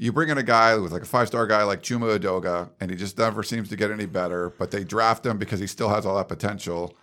you 0.00 0.14
bring 0.14 0.30
in 0.30 0.38
a 0.38 0.42
guy 0.42 0.74
with 0.76 0.92
like 0.92 1.02
a 1.02 1.06
five 1.06 1.28
star 1.28 1.46
guy 1.46 1.62
like 1.62 1.82
Chuma 1.82 2.18
Edoga, 2.18 2.70
and 2.80 2.90
he 2.90 2.96
just 2.96 3.18
never 3.18 3.42
seems 3.42 3.68
to 3.68 3.76
get 3.76 3.90
any 3.90 4.06
better. 4.06 4.48
But 4.58 4.70
they 4.70 4.82
draft 4.82 5.26
him 5.26 5.36
because 5.36 5.60
he 5.60 5.66
still 5.66 5.90
has 5.90 6.06
all 6.06 6.16
that 6.16 6.26
potential, 6.26 6.96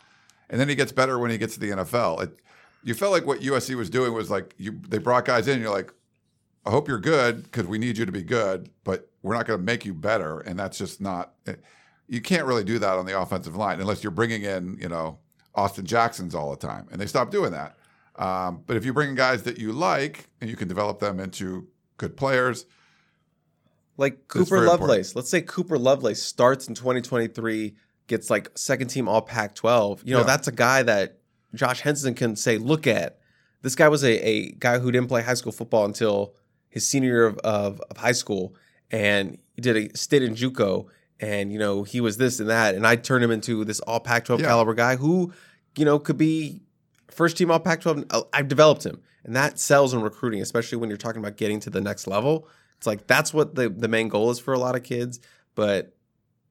and 0.50 0.60
then 0.60 0.68
he 0.68 0.74
gets 0.74 0.92
better 0.92 1.20
when 1.20 1.30
he 1.30 1.38
gets 1.38 1.54
to 1.54 1.60
the 1.60 1.70
NFL. 1.70 2.24
It, 2.24 2.40
you 2.84 2.96
felt 2.96 3.12
like 3.12 3.28
what 3.28 3.42
USC 3.42 3.76
was 3.76 3.92
doing 3.92 4.14
was 4.14 4.32
like 4.32 4.56
you 4.58 4.80
they 4.90 4.98
brought 4.98 5.26
guys 5.26 5.48
in. 5.48 5.62
You're 5.62 5.70
like, 5.70 5.94
I 6.66 6.72
hope 6.72 6.88
you're 6.88 6.98
good 6.98 7.44
because 7.44 7.68
we 7.68 7.78
need 7.78 8.00
you 8.00 8.06
to 8.08 8.12
be 8.12 8.24
good, 8.24 8.72
but 8.84 9.12
we're 9.22 9.36
not 9.36 9.46
going 9.46 9.60
to 9.60 9.64
make 9.64 9.86
you 9.86 9.94
better, 9.94 10.40
and 10.40 10.58
that's 10.58 10.80
just 10.80 11.00
not. 11.00 11.34
You 12.08 12.20
can't 12.20 12.46
really 12.46 12.64
do 12.64 12.80
that 12.80 12.98
on 12.98 13.06
the 13.06 13.20
offensive 13.20 13.56
line 13.56 13.80
unless 13.80 14.04
you're 14.04 14.10
bringing 14.10 14.42
in, 14.42 14.76
you 14.82 14.90
know, 14.90 15.20
Austin 15.54 15.86
Jacksons 15.86 16.34
all 16.34 16.50
the 16.50 16.58
time, 16.58 16.88
and 16.92 17.00
they 17.00 17.06
stopped 17.06 17.32
doing 17.32 17.52
that. 17.52 17.78
Um, 18.16 18.64
but 18.66 18.76
if 18.76 18.86
you 18.86 18.92
bring 18.92 19.10
in 19.10 19.16
guys 19.16 19.44
that 19.44 19.60
you 19.60 19.72
like 19.72 20.30
and 20.42 20.50
you 20.50 20.56
can 20.56 20.68
develop 20.68 20.98
them 20.98 21.20
into 21.20 21.68
good 21.98 22.18
players, 22.18 22.66
like 23.98 24.28
Cooper 24.28 24.62
Lovelace. 24.62 25.16
Let's 25.16 25.30
say 25.30 25.42
Cooper 25.42 25.78
Lovelace 25.78 26.22
starts 26.22 26.68
in 26.68 26.76
2023, 26.76 27.76
gets 28.08 28.30
like 28.30 28.52
second 28.56 28.88
team 28.88 29.08
All 29.10 29.22
Pac-12. 29.22 30.02
You 30.06 30.14
know, 30.14 30.20
Yeah. 30.20 30.26
that's 30.26 30.48
a 30.48 30.52
guy 30.52 30.84
that 30.84 31.18
Josh 31.56 31.82
Henson 31.82 32.14
can 32.14 32.36
say, 32.36 32.58
look 32.58 32.88
at. 32.88 33.20
This 33.64 33.76
guy 33.76 33.88
was 33.90 34.04
a, 34.04 34.12
a 34.28 34.52
guy 34.54 34.80
who 34.80 34.92
didn't 34.92 35.08
play 35.08 35.24
high 35.24 35.34
school 35.34 35.52
football 35.52 35.86
until 35.86 36.36
his 36.70 36.88
senior 36.88 37.10
year 37.10 37.26
of, 37.26 37.38
of, 37.40 37.82
of 37.90 37.98
high 37.98 38.12
school, 38.12 38.56
and 38.92 39.38
he 39.56 39.62
did 39.62 39.76
a 39.76 39.98
stint 39.98 40.24
in 40.24 40.36
JUCO, 40.36 40.86
and 41.20 41.52
you 41.52 41.58
know 41.58 41.82
he 41.84 42.00
was 42.00 42.18
this 42.18 42.40
and 42.40 42.50
that, 42.50 42.76
and 42.76 42.86
I 42.86 42.96
turned 42.96 43.24
him 43.24 43.32
into 43.32 43.66
this 43.66 43.80
All 43.82 44.00
Pac-12 44.00 44.40
Yeah. 44.40 44.46
caliber 44.46 44.74
guy 44.76 44.96
who, 44.98 45.34
you 45.76 45.86
know, 45.86 45.98
could 45.98 46.18
be 46.18 46.62
first 47.10 47.36
team 47.38 47.50
All 47.50 47.60
Pac-12. 47.60 48.28
I've 48.32 48.48
developed 48.48 48.86
him, 48.86 49.02
and 49.24 49.36
that 49.36 49.60
sells 49.60 49.94
in 49.96 50.02
recruiting, 50.04 50.42
especially 50.42 50.78
when 50.78 50.90
you're 50.90 50.98
talking 50.98 51.20
about 51.20 51.36
getting 51.36 51.60
to 51.62 51.72
the 51.72 51.82
next 51.82 52.06
level. 52.06 52.48
It's 52.78 52.88
like 52.88 53.08
that's 53.08 53.34
what 53.34 53.56
the 53.56 53.70
the 53.70 53.88
main 53.88 54.08
goal 54.08 54.32
is 54.32 54.40
for 54.40 54.54
a 54.54 54.60
lot 54.60 54.76
of 54.76 54.84
kids, 54.84 55.20
but 55.56 55.96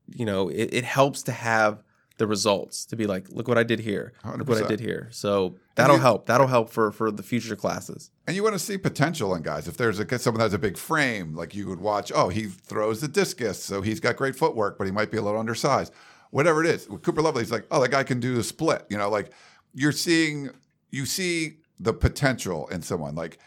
you 0.08 0.24
know, 0.24 0.48
it, 0.48 0.70
it 0.72 0.84
helps 0.84 1.22
to 1.24 1.32
have 1.32 1.82
the 2.18 2.26
results 2.26 2.86
to 2.86 2.96
be 2.96 3.06
like, 3.06 3.28
look 3.28 3.46
what 3.46 3.58
I 3.58 3.62
did 3.62 3.80
here, 3.80 4.14
look 4.24 4.48
what 4.48 4.64
I 4.64 4.66
did 4.66 4.80
here. 4.80 5.08
So 5.12 5.56
that'll 5.74 5.96
you- 5.96 6.02
help. 6.02 6.26
That'll 6.26 6.46
help 6.46 6.70
for 6.70 6.90
for 6.90 7.10
the 7.10 7.22
future 7.22 7.56
classes. 7.56 8.10
And 8.26 8.34
you 8.34 8.42
want 8.42 8.54
to 8.54 8.58
see 8.58 8.78
potential 8.78 9.34
in 9.34 9.42
guys. 9.42 9.68
If 9.68 9.76
there's 9.76 10.00
a 10.00 10.18
someone 10.18 10.38
that 10.38 10.46
has 10.46 10.54
a 10.54 10.58
big 10.58 10.76
frame, 10.76 11.34
like 11.34 11.54
you 11.54 11.68
would 11.68 11.80
watch, 11.80 12.10
oh, 12.14 12.28
he 12.28 12.44
throws 12.44 13.00
the 13.00 13.08
discus, 13.08 13.62
so 13.62 13.82
he's 13.82 14.00
got 14.00 14.16
great 14.16 14.34
footwork, 14.34 14.78
but 14.78 14.86
he 14.86 14.92
might 14.92 15.10
be 15.10 15.18
a 15.18 15.22
little 15.22 15.38
undersized. 15.38 15.92
Whatever 16.30 16.64
it 16.64 16.68
is. 16.68 16.88
With 16.88 17.02
Cooper 17.02 17.22
Lovelace 17.22 17.50
like, 17.50 17.66
oh, 17.70 17.80
that 17.80 17.90
guy 17.90 18.02
can 18.02 18.18
do 18.18 18.34
the 18.34 18.42
split. 18.42 18.84
You 18.88 18.98
know, 18.98 19.08
like 19.08 19.32
you're 19.74 19.92
seeing, 19.92 20.50
you 20.90 21.06
see 21.06 21.58
the 21.78 21.92
potential 21.92 22.66
in 22.68 22.82
someone. 22.82 23.14
Like 23.14 23.38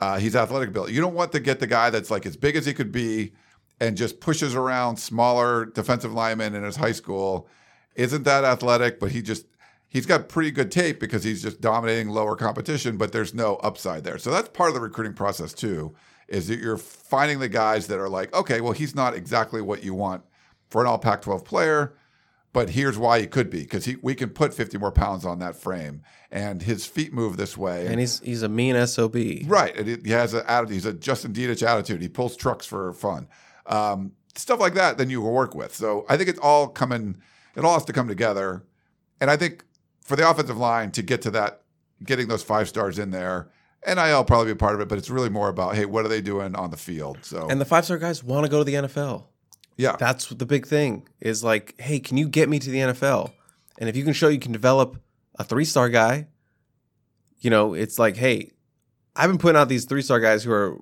uh, 0.00 0.18
he's 0.18 0.34
athletic 0.34 0.70
ability. 0.70 0.94
You 0.94 1.00
don't 1.00 1.14
want 1.14 1.32
to 1.32 1.40
get 1.40 1.60
the 1.60 1.66
guy 1.66 1.90
that's 1.90 2.10
like 2.10 2.26
as 2.26 2.36
big 2.36 2.56
as 2.56 2.66
he 2.66 2.72
could 2.74 2.90
be 2.90 3.32
and 3.80 3.96
just 3.96 4.20
pushes 4.20 4.54
around 4.54 4.96
smaller 4.96 5.66
defensive 5.66 6.12
linemen 6.12 6.54
in 6.54 6.62
his 6.62 6.76
high 6.76 6.92
school. 6.92 7.48
Isn't 7.94 8.24
that 8.24 8.44
athletic? 8.44 8.98
But 8.98 9.12
he 9.12 9.22
just 9.22 9.46
he's 9.88 10.06
got 10.06 10.28
pretty 10.28 10.50
good 10.50 10.70
tape 10.70 11.00
because 11.00 11.24
he's 11.24 11.42
just 11.42 11.60
dominating 11.60 12.08
lower 12.08 12.36
competition, 12.36 12.96
but 12.96 13.12
there's 13.12 13.34
no 13.34 13.56
upside 13.56 14.04
there. 14.04 14.18
So 14.18 14.30
that's 14.30 14.48
part 14.48 14.70
of 14.70 14.74
the 14.74 14.80
recruiting 14.80 15.14
process 15.14 15.52
too, 15.52 15.94
is 16.28 16.48
that 16.48 16.60
you're 16.60 16.78
finding 16.78 17.40
the 17.40 17.48
guys 17.48 17.86
that 17.88 17.98
are 17.98 18.08
like, 18.08 18.34
okay, 18.34 18.60
well, 18.60 18.72
he's 18.72 18.94
not 18.94 19.14
exactly 19.14 19.60
what 19.60 19.82
you 19.82 19.94
want 19.94 20.22
for 20.70 20.80
an 20.80 20.86
all 20.86 20.98
Pac 20.98 21.22
12 21.22 21.44
player, 21.44 21.94
but 22.52 22.70
here's 22.70 22.98
why 22.98 23.20
he 23.20 23.26
could 23.26 23.50
be 23.50 23.60
because 23.60 23.84
he 23.84 23.96
we 24.02 24.14
can 24.14 24.30
put 24.30 24.52
50 24.52 24.78
more 24.78 24.90
pounds 24.92 25.24
on 25.24 25.38
that 25.38 25.56
frame 25.56 26.02
and 26.30 26.62
his 26.62 26.86
feet 26.86 27.12
move 27.12 27.36
this 27.36 27.56
way. 27.56 27.86
And 27.86 28.00
he's 28.00 28.20
he's 28.20 28.42
a 28.42 28.48
mean 28.48 28.86
sob. 28.86 29.14
Right. 29.14 29.76
And 29.76 30.04
he 30.04 30.12
has 30.12 30.34
an 30.34 30.44
attitude. 30.46 30.74
He's 30.74 30.86
a 30.86 30.92
Justin 30.92 31.32
Dedich 31.32 31.66
attitude. 31.66 32.02
He 32.02 32.08
pulls 32.08 32.36
trucks 32.36 32.66
for 32.66 32.92
fun. 32.92 33.28
Um, 33.66 34.12
stuff 34.36 34.60
like 34.60 34.74
that, 34.74 34.98
then 34.98 35.10
you 35.10 35.20
will 35.20 35.32
work 35.32 35.54
with. 35.54 35.74
So 35.74 36.04
I 36.08 36.16
think 36.16 36.28
it's 36.28 36.38
all 36.38 36.68
coming, 36.68 37.16
it 37.56 37.64
all 37.64 37.74
has 37.74 37.84
to 37.86 37.92
come 37.92 38.08
together. 38.08 38.64
And 39.20 39.30
I 39.30 39.36
think 39.36 39.64
for 40.00 40.16
the 40.16 40.28
offensive 40.28 40.56
line 40.56 40.90
to 40.92 41.02
get 41.02 41.22
to 41.22 41.30
that, 41.32 41.62
getting 42.04 42.28
those 42.28 42.42
five 42.42 42.68
stars 42.68 42.98
in 42.98 43.10
there, 43.10 43.50
NIL 43.86 44.24
probably 44.24 44.46
be 44.46 44.52
a 44.52 44.56
part 44.56 44.74
of 44.74 44.80
it, 44.80 44.88
but 44.88 44.98
it's 44.98 45.10
really 45.10 45.30
more 45.30 45.48
about, 45.48 45.74
hey, 45.74 45.84
what 45.84 46.04
are 46.04 46.08
they 46.08 46.20
doing 46.20 46.54
on 46.54 46.70
the 46.70 46.76
field? 46.76 47.18
So, 47.22 47.48
And 47.48 47.60
the 47.60 47.64
five 47.64 47.84
star 47.84 47.98
guys 47.98 48.22
want 48.22 48.44
to 48.44 48.50
go 48.50 48.58
to 48.58 48.64
the 48.64 48.74
NFL. 48.74 49.24
Yeah. 49.80 49.96
That's 49.96 50.28
the 50.28 50.46
big 50.46 50.66
thing 50.66 51.08
is 51.20 51.42
like, 51.42 51.80
hey, 51.80 52.00
can 52.00 52.16
you 52.16 52.28
get 52.28 52.48
me 52.48 52.58
to 52.58 52.70
the 52.70 52.78
NFL? 52.78 53.32
And 53.78 53.88
if 53.88 53.96
you 53.96 54.04
can 54.04 54.12
show 54.12 54.28
you 54.28 54.38
can 54.38 54.52
develop 54.52 55.00
a 55.38 55.44
three 55.44 55.64
star 55.64 55.88
guy, 55.88 56.26
you 57.38 57.48
know, 57.48 57.72
it's 57.72 57.98
like, 57.98 58.16
hey, 58.16 58.52
I've 59.16 59.30
been 59.30 59.38
putting 59.38 59.58
out 59.58 59.68
these 59.68 59.86
three 59.86 60.02
star 60.02 60.20
guys 60.20 60.44
who 60.44 60.52
are 60.52 60.78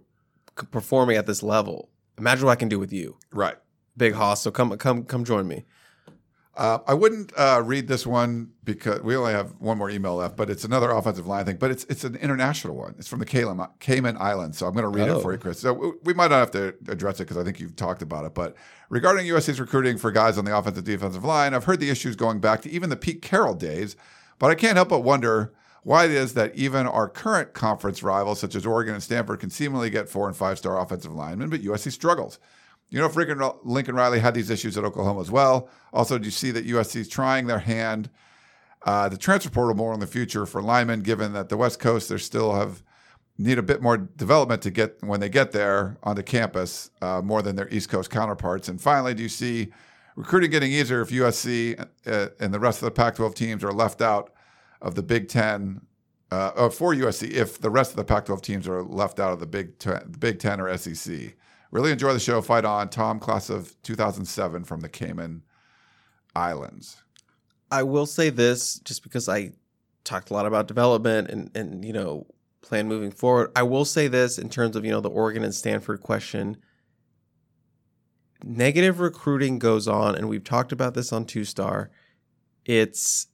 performing 0.57 1.17
at 1.17 1.27
this 1.27 1.43
level. 1.43 1.91
Imagine 2.19 2.47
what 2.47 2.53
I 2.53 2.57
can 2.57 2.69
do 2.69 2.81
with 2.81 2.93
you, 2.93 3.17
right. 3.33 3.57
Big 3.97 4.15
Hoss. 4.15 4.43
So 4.43 4.51
come, 4.51 4.77
come, 4.77 5.05
come 5.05 5.25
join 5.25 5.47
me. 5.47 5.65
Uh, 6.59 6.81
I 6.89 6.95
wouldn't 6.95 7.33
uh, 7.37 7.63
read 7.65 7.87
this 7.87 8.05
one 8.05 8.51
because 8.65 9.01
we 9.03 9.15
only 9.15 9.33
have 9.33 9.53
one 9.61 9.79
more 9.79 9.89
email 9.89 10.17
left, 10.17 10.37
but 10.37 10.51
it's 10.51 10.65
another 10.65 10.91
offensive 10.91 11.25
line 11.29 11.45
thing. 11.45 11.57
But 11.57 11.71
it's 11.71 11.85
it's 11.85 12.03
an 12.03 12.17
international 12.17 12.75
one. 12.75 12.97
It's 12.99 13.07
from 13.07 13.21
the 13.21 13.25
Cayman, 13.27 13.65
Cayman 13.79 14.17
Islands. 14.19 14.59
So 14.59 14.67
I'm 14.67 14.73
going 14.75 14.83
to 14.83 14.89
read 14.89 15.09
Oh. 15.09 15.19
it 15.19 15.23
for 15.23 15.31
you, 15.33 15.39
Chris. 15.39 15.61
So 15.61 15.73
we- 15.73 15.93
we 16.03 16.15
might 16.15 16.33
not 16.33 16.41
have 16.41 16.51
to 16.53 16.75
address 16.89 17.21
it 17.21 17.25
because 17.25 17.37
I 17.37 17.45
think 17.45 17.61
you've 17.61 17.77
talked 17.77 18.03
about 18.03 18.25
it. 18.25 18.35
But 18.35 18.57
regarding 18.91 19.25
USC's 19.27 19.61
recruiting 19.61 19.99
for 19.99 20.11
guys 20.11 20.37
on 20.37 20.45
the 20.45 20.57
offensive 20.57 20.83
defensive 20.83 21.25
line, 21.25 21.55
I've 21.55 21.65
heard 21.65 21.79
the 21.79 21.91
issues 21.91 22.17
going 22.17 22.41
back 22.41 22.61
to 22.63 22.71
even 22.71 22.91
the 22.91 22.97
Pete 22.97 23.23
Carroll 23.23 23.55
days. 23.55 23.95
But 24.41 24.51
I 24.51 24.57
can't 24.57 24.75
help 24.75 24.89
but 24.89 25.05
wonder 25.05 25.53
why 25.85 26.07
it 26.07 26.11
is 26.11 26.35
that 26.35 26.57
even 26.57 26.89
our 26.89 27.09
current 27.09 27.55
conference 27.55 28.03
rivals, 28.03 28.41
such 28.41 28.57
as 28.57 28.67
Oregon 28.67 28.95
and 28.95 29.03
Stanford, 29.03 29.39
can 29.39 29.51
seemingly 29.51 29.91
get 29.91 30.09
four 30.09 30.27
and 30.27 30.37
five 30.37 30.59
star 30.59 30.77
offensive 30.81 31.13
linemen, 31.15 31.51
but 31.51 31.63
USC 31.63 31.91
struggles. 31.93 32.41
You 32.91 33.01
know, 33.01 33.09
Lincoln, 33.09 33.43
Lincoln 33.65 33.95
Riley 33.95 34.21
had 34.21 34.35
these 34.35 34.51
issues 34.51 34.79
at 34.79 34.85
Oklahoma 34.85 35.21
as 35.21 35.31
well. 35.31 35.69
Also, 35.93 36.19
do 36.19 36.25
you 36.25 36.31
see 36.31 36.51
that 36.53 36.67
USC 36.67 36.97
is 36.97 37.09
trying 37.09 37.47
their 37.47 37.59
hand, 37.59 38.09
uh, 38.83 39.09
the 39.09 39.19
transfer 39.19 39.51
portal 39.51 39.75
more 39.75 39.93
in 39.93 40.01
the 40.01 40.07
future 40.07 40.47
for 40.47 40.63
linemen, 40.63 41.01
given 41.01 41.33
that 41.35 41.49
the 41.49 41.57
West 41.57 41.81
Coast, 41.81 42.09
they 42.09 42.17
still 42.17 42.55
have 42.55 42.83
need 43.39 43.59
a 43.59 43.63
bit 43.63 43.81
more 43.81 43.97
development 43.97 44.63
to 44.63 44.71
get 44.71 45.03
when 45.03 45.21
they 45.21 45.29
get 45.29 45.53
there 45.53 45.97
onto 46.03 46.23
campus, 46.23 46.91
uh, 47.01 47.23
more 47.23 47.41
than 47.41 47.55
their 47.57 47.69
East 47.69 47.89
Coast 47.89 48.11
counterparts. 48.11 48.69
And 48.69 48.81
finally, 48.81 49.15
do 49.15 49.23
you 49.23 49.29
see 49.29 49.69
recruiting 50.17 50.51
getting 50.51 50.73
easier 50.73 51.01
if 51.01 51.11
USC 51.11 51.81
uh, 52.07 52.29
and 52.41 52.53
the 52.53 52.59
rest 52.59 52.83
of 52.83 52.87
the 52.87 52.91
Pac-12 52.91 53.35
teams 53.35 53.63
are 53.63 53.73
left 53.73 54.03
out 54.03 54.33
of 54.83 54.95
the 54.97 55.03
Big 55.03 55.29
Ten? 55.29 55.83
Uh, 56.31 56.51
uh, 56.57 56.69
for 56.69 56.95
USC, 56.95 57.31
if 57.31 57.59
the 57.59 57.71
rest 57.71 57.93
of 57.93 57.97
the 57.97 58.05
Pac-12 58.05 58.43
teams 58.43 58.69
are 58.69 58.83
left 58.83 59.19
out 59.19 59.33
of 59.33 59.41
the 59.41 59.47
Big 59.47 59.79
Ten, 59.79 60.15
Big 60.19 60.39
Ten 60.39 60.61
or 60.61 60.77
SEC. 60.77 61.35
Really 61.71 61.93
enjoy 61.93 62.13
the 62.13 62.21
show. 62.21 62.41
Fight 62.41 62.65
on, 62.65 62.89
Tom, 62.89 63.19
class 63.19 63.51
of 63.51 63.75
2007 63.83 64.65
from 64.65 64.81
the 64.81 64.89
Cayman 64.89 65.43
Islands. 66.35 67.03
I 67.71 67.83
will 67.83 68.07
say 68.07 68.31
this 68.31 68.79
just 68.79 69.03
because 69.03 69.29
I 69.29 69.53
talked 70.05 70.31
a 70.31 70.35
lot 70.35 70.47
about 70.47 70.69
development 70.69 71.29
and, 71.29 71.51
and 71.55 71.85
you 71.85 71.93
know, 71.93 72.27
plan 72.63 72.89
moving 72.89 73.11
forward. 73.11 73.51
I 73.55 73.63
will 73.63 73.85
say 73.85 74.09
this 74.09 74.39
in 74.39 74.49
terms 74.49 74.77
of, 74.77 74.85
you 74.85 74.91
know, 74.91 75.01
the 75.01 75.11
Oregon 75.11 75.45
and 75.45 75.55
Stanford 75.55 76.01
question. 76.01 76.57
Negative 78.43 79.01
recruiting 79.01 79.59
goes 79.59 79.89
on, 79.89 80.15
and 80.15 80.29
we've 80.29 80.45
talked 80.45 80.73
about 80.73 80.95
this 80.95 81.13
on 81.13 81.25
Two 81.25 81.45
Star. 81.45 81.91
It's 82.65 83.27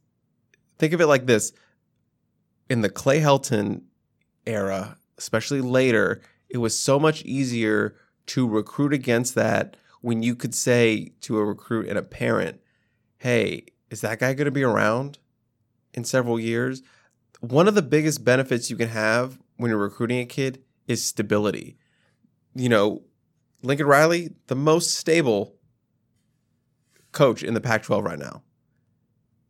think 0.79 0.93
of 0.93 1.01
it 1.01 1.07
like 1.07 1.27
this. 1.27 1.53
In 2.71 2.81
the 2.81 2.89
Clay 2.89 3.21
Helton 3.21 3.83
era, 4.47 4.97
especially 5.19 5.61
later, 5.61 6.23
it 6.49 6.59
was 6.59 6.77
so 6.77 6.99
much 6.99 7.23
easier 7.25 7.97
to 8.27 8.49
recruit 8.49 8.93
against 8.93 9.35
that 9.35 9.77
when 10.01 10.23
you 10.23 10.35
could 10.35 10.55
say 10.55 11.13
to 11.23 11.39
a 11.39 11.45
recruit 11.45 11.89
and 11.89 11.99
a 11.99 12.03
parent, 12.03 12.61
hey, 13.19 13.65
is 13.91 14.01
that 14.03 14.19
guy 14.19 14.35
going 14.35 14.45
to 14.45 14.51
be 14.51 14.63
around 14.63 15.19
in 15.95 16.05
several 16.05 16.39
years? 16.39 16.83
One 17.41 17.69
of 17.69 17.75
the 17.75 17.83
biggest 17.83 18.25
benefits 18.25 18.71
you 18.71 18.77
can 18.77 18.89
have 18.89 19.39
when 19.57 19.71
you're 19.71 19.79
recruiting 19.79 20.21
a 20.21 20.27
kid 20.27 20.63
is 20.87 21.05
stability. 21.05 21.77
You 22.55 22.69
know, 22.69 23.03
Lincoln 23.63 23.87
Riley, 23.87 24.31
the 24.47 24.55
most 24.55 24.91
stable 24.95 25.55
coach 27.13 27.43
in 27.43 27.55
the 27.55 27.61
Pac 27.61 27.85
12 27.85 28.05
right 28.05 28.19
now. 28.19 28.43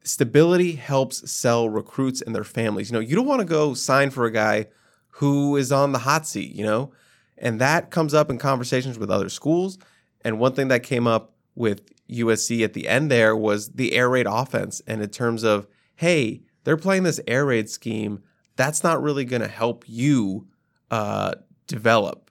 Stability 0.05 0.73
helps 0.73 1.31
sell 1.31 1.69
recruits 1.69 2.21
and 2.21 2.35
their 2.35 2.45
families. 2.45 2.91
You 2.91 2.95
know, 2.95 3.01
you 3.01 3.17
don't 3.17 3.27
want 3.27 3.41
to 3.41 3.47
go 3.47 3.75
sign 3.75 4.11
for 4.11 4.25
a 4.25 4.31
guy 4.31 4.67
who 5.09 5.57
is 5.57 5.73
on 5.73 5.93
the 5.93 6.01
hot 6.01 6.27
seat, 6.27 6.55
you 6.55 6.65
know? 6.65 6.93
And 7.39 7.61
that 7.61 7.91
comes 7.91 8.15
up 8.15 8.31
in 8.31 8.39
conversations 8.39 8.99
with 8.99 9.11
other 9.11 9.29
schools. 9.29 9.79
And 10.23 10.39
one 10.39 10.55
thing 10.55 10.69
that 10.69 10.83
came 10.83 11.07
up 11.07 11.33
with 11.55 11.83
USC 12.09 12.65
at 12.65 12.73
the 12.73 12.89
end 12.89 13.11
there 13.11 13.37
was 13.37 13.73
the 13.73 13.95
air 13.95 14.09
raid 14.09 14.27
offense. 14.29 14.83
And 14.87 15.03
in 15.03 15.11
terms 15.11 15.43
of, 15.43 15.67
hey, 15.97 16.43
they're 16.65 16.77
playing 16.77 17.03
this 17.03 17.21
air 17.27 17.47
raid 17.47 17.69
scheme, 17.69 18.23
that's 18.57 18.83
not 18.83 19.03
really 19.03 19.25
going 19.25 19.43
to 19.43 19.49
help 19.49 19.85
you 19.87 20.47
uh, 20.91 21.35
develop 21.67 22.31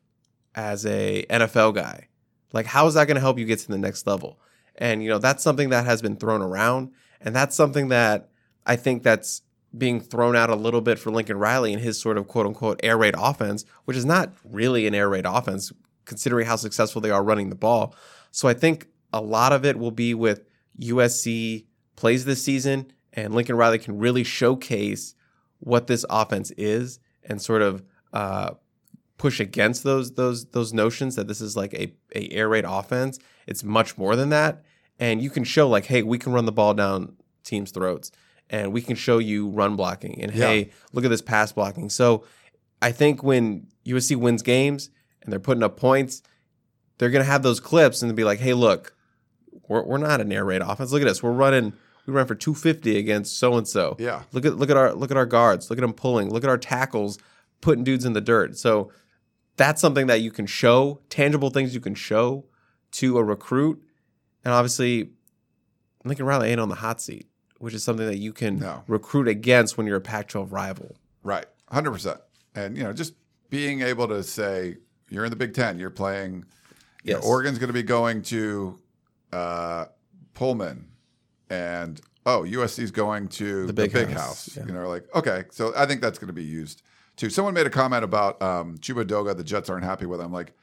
as 0.55 0.85
a 0.85 1.25
NFL 1.29 1.75
guy. 1.75 2.07
Like, 2.51 2.65
how 2.65 2.87
is 2.87 2.93
that 2.93 3.07
going 3.07 3.15
to 3.15 3.21
help 3.21 3.39
you 3.39 3.45
get 3.45 3.59
to 3.59 3.67
the 3.67 3.77
next 3.77 4.05
level? 4.05 4.39
And 4.75 5.03
you 5.03 5.09
know, 5.09 5.17
that's 5.19 5.43
something 5.43 5.69
that 5.69 5.85
has 5.85 6.01
been 6.01 6.15
thrown 6.15 6.41
around, 6.41 6.91
and 7.21 7.35
that's 7.35 7.55
something 7.55 7.89
that 7.89 8.29
I 8.65 8.75
think 8.75 9.03
that's 9.03 9.42
being 9.77 9.99
thrown 9.99 10.35
out 10.35 10.49
a 10.49 10.55
little 10.55 10.81
bit 10.81 10.99
for 10.99 11.11
Lincoln 11.11 11.37
Riley 11.37 11.73
and 11.73 11.81
his 11.81 11.99
sort 11.99 12.17
of 12.17 12.27
quote 12.27 12.45
unquote 12.45 12.79
air 12.83 12.97
raid 12.97 13.15
offense, 13.17 13.65
which 13.85 13.97
is 13.97 14.05
not 14.05 14.33
really 14.43 14.85
an 14.87 14.95
air 14.95 15.09
raid 15.09 15.25
offense. 15.25 15.71
considering 16.05 16.45
how 16.45 16.57
successful 16.57 16.99
they 16.99 17.11
are 17.11 17.23
running 17.23 17.49
the 17.49 17.55
ball. 17.55 17.95
So 18.29 18.49
I 18.49 18.53
think 18.53 18.87
a 19.13 19.21
lot 19.21 19.53
of 19.53 19.63
it 19.63 19.79
will 19.79 19.89
be 19.89 20.13
with 20.13 20.41
USC 20.81 21.65
plays 21.95 22.25
this 22.25 22.43
season 22.43 22.91
and 23.13 23.33
Lincoln 23.33 23.55
Riley 23.55 23.79
can 23.79 23.97
really 23.97 24.25
showcase 24.25 25.15
what 25.59 25.87
this 25.87 26.05
offense 26.09 26.51
is 26.51 26.99
and 27.23 27.41
sort 27.41 27.61
of 27.61 27.83
uh, 28.11 28.51
push 29.17 29.39
against 29.39 29.83
those 29.83 30.15
those 30.15 30.45
those 30.45 30.73
notions 30.73 31.15
that 31.15 31.27
this 31.27 31.39
is 31.39 31.55
like 31.55 31.73
a, 31.73 31.93
a 32.13 32.29
air 32.31 32.49
raid 32.49 32.65
offense. 32.67 33.19
It's 33.47 33.63
much 33.63 33.97
more 33.97 34.15
than 34.15 34.29
that. 34.29 34.63
And 34.99 35.21
you 35.21 35.29
can 35.29 35.43
show 35.43 35.69
like, 35.69 35.85
hey, 35.85 36.03
we 36.03 36.17
can 36.17 36.33
run 36.33 36.45
the 36.45 36.51
ball 36.51 36.73
down 36.73 37.15
teams' 37.43 37.71
throats 37.71 38.11
and 38.49 38.71
we 38.73 38.81
can 38.81 38.95
show 38.95 39.17
you 39.17 39.49
run 39.49 39.75
blocking 39.75 40.21
and 40.21 40.33
Yeah. 40.33 40.47
hey, 40.47 40.71
look 40.91 41.05
at 41.05 41.09
this 41.09 41.21
pass 41.21 41.51
blocking. 41.51 41.89
So 41.89 42.25
I 42.81 42.91
think 42.91 43.23
when 43.23 43.67
USC 43.85 44.15
wins 44.15 44.41
games 44.41 44.89
and 45.21 45.31
they're 45.31 45.39
putting 45.39 45.63
up 45.63 45.77
points, 45.77 46.21
they're 46.97 47.09
gonna 47.09 47.23
have 47.23 47.43
those 47.43 47.59
clips 47.59 48.01
and 48.01 48.15
be 48.15 48.23
like, 48.23 48.39
hey, 48.39 48.53
look, 48.53 48.95
we're, 49.67 49.83
we're 49.83 49.97
not 49.97 50.21
an 50.21 50.31
air 50.31 50.45
raid 50.45 50.61
offense. 50.61 50.91
Look 50.91 51.01
at 51.01 51.07
us. 51.07 51.23
We're 51.23 51.31
running 51.31 51.73
we 52.05 52.13
ran 52.13 52.25
for 52.25 52.35
250 52.35 52.97
against 52.97 53.37
so 53.37 53.55
and 53.55 53.67
so. 53.67 53.95
Yeah. 53.97 54.23
Look 54.33 54.45
at 54.45 54.57
look 54.57 54.69
at 54.69 54.77
our 54.77 54.93
look 54.93 55.09
at 55.11 55.17
our 55.17 55.25
guards. 55.25 55.69
Look 55.69 55.79
at 55.79 55.81
them 55.81 55.93
pulling. 55.93 56.29
Look 56.29 56.43
at 56.43 56.49
our 56.49 56.57
tackles 56.57 57.17
putting 57.61 57.83
dudes 57.83 58.03
in 58.03 58.11
the 58.13 58.21
dirt. 58.21 58.57
So 58.57 58.91
that's 59.55 59.79
something 59.79 60.07
that 60.07 60.19
you 60.21 60.31
can 60.31 60.45
show, 60.45 60.99
tangible 61.09 61.49
things 61.49 61.73
you 61.73 61.79
can 61.79 61.95
show 61.95 62.45
to 62.93 63.17
a 63.17 63.23
recruit. 63.23 63.81
And 64.43 64.53
obviously 64.53 65.11
Lincoln 66.03 66.25
Riley 66.25 66.49
ain't 66.49 66.59
on 66.59 66.67
the 66.69 66.75
hot 66.75 66.99
seat, 66.99 67.27
which 67.63 67.73
is 67.73 67.83
something 67.83 68.05
that 68.05 68.17
you 68.17 68.33
can 68.33 68.59
No. 68.59 68.83
recruit 68.87 69.27
against 69.29 69.77
when 69.77 69.87
you're 69.87 69.95
a 69.97 70.01
Pac-12 70.01 70.51
rival. 70.51 70.95
Right, 71.23 71.45
hundred 71.69 71.91
percent. 71.91 72.19
And 72.55 72.77
you 72.77 72.83
know, 72.83 72.91
just 72.91 73.13
being 73.49 73.81
able 73.81 74.07
to 74.09 74.21
say 74.23 74.77
you're 75.09 75.23
in 75.23 75.29
the 75.29 75.37
Big 75.37 75.53
Ten, 75.53 75.79
you're 75.79 75.89
playing. 75.89 76.45
You 77.03 77.13
know, 77.13 77.19
Oregon's 77.21 77.57
going 77.59 77.67
to 77.69 77.73
be 77.73 77.83
going 77.83 78.21
to 78.23 78.77
uh, 79.31 79.85
Pullman, 80.33 80.89
and 81.49 81.99
oh, 82.25 82.41
USC's 82.41 82.91
going 82.91 83.27
to 83.29 83.65
the 83.65 83.73
Big 83.73 83.93
Big, 83.93 84.09
House, 84.09 84.21
House. 84.47 84.57
yeah. 84.57 84.65
You 84.65 84.73
know, 84.73 84.87
like 84.89 85.05
okay, 85.15 85.45
so 85.51 85.73
I 85.75 85.85
think 85.85 86.01
that's 86.01 86.19
going 86.19 86.27
to 86.27 86.33
be 86.33 86.43
used 86.43 86.81
too. 87.15 87.29
Someone 87.29 87.53
made 87.53 87.65
a 87.67 87.69
comment 87.69 88.03
about 88.03 88.41
um, 88.41 88.77
Chuma 88.79 89.03
Edoga. 89.05 89.35
The 89.37 89.43
Jets 89.43 89.69
aren't 89.69 89.85
happy 89.85 90.05
with 90.05 90.19
him. 90.19 90.31
Like, 90.33 90.53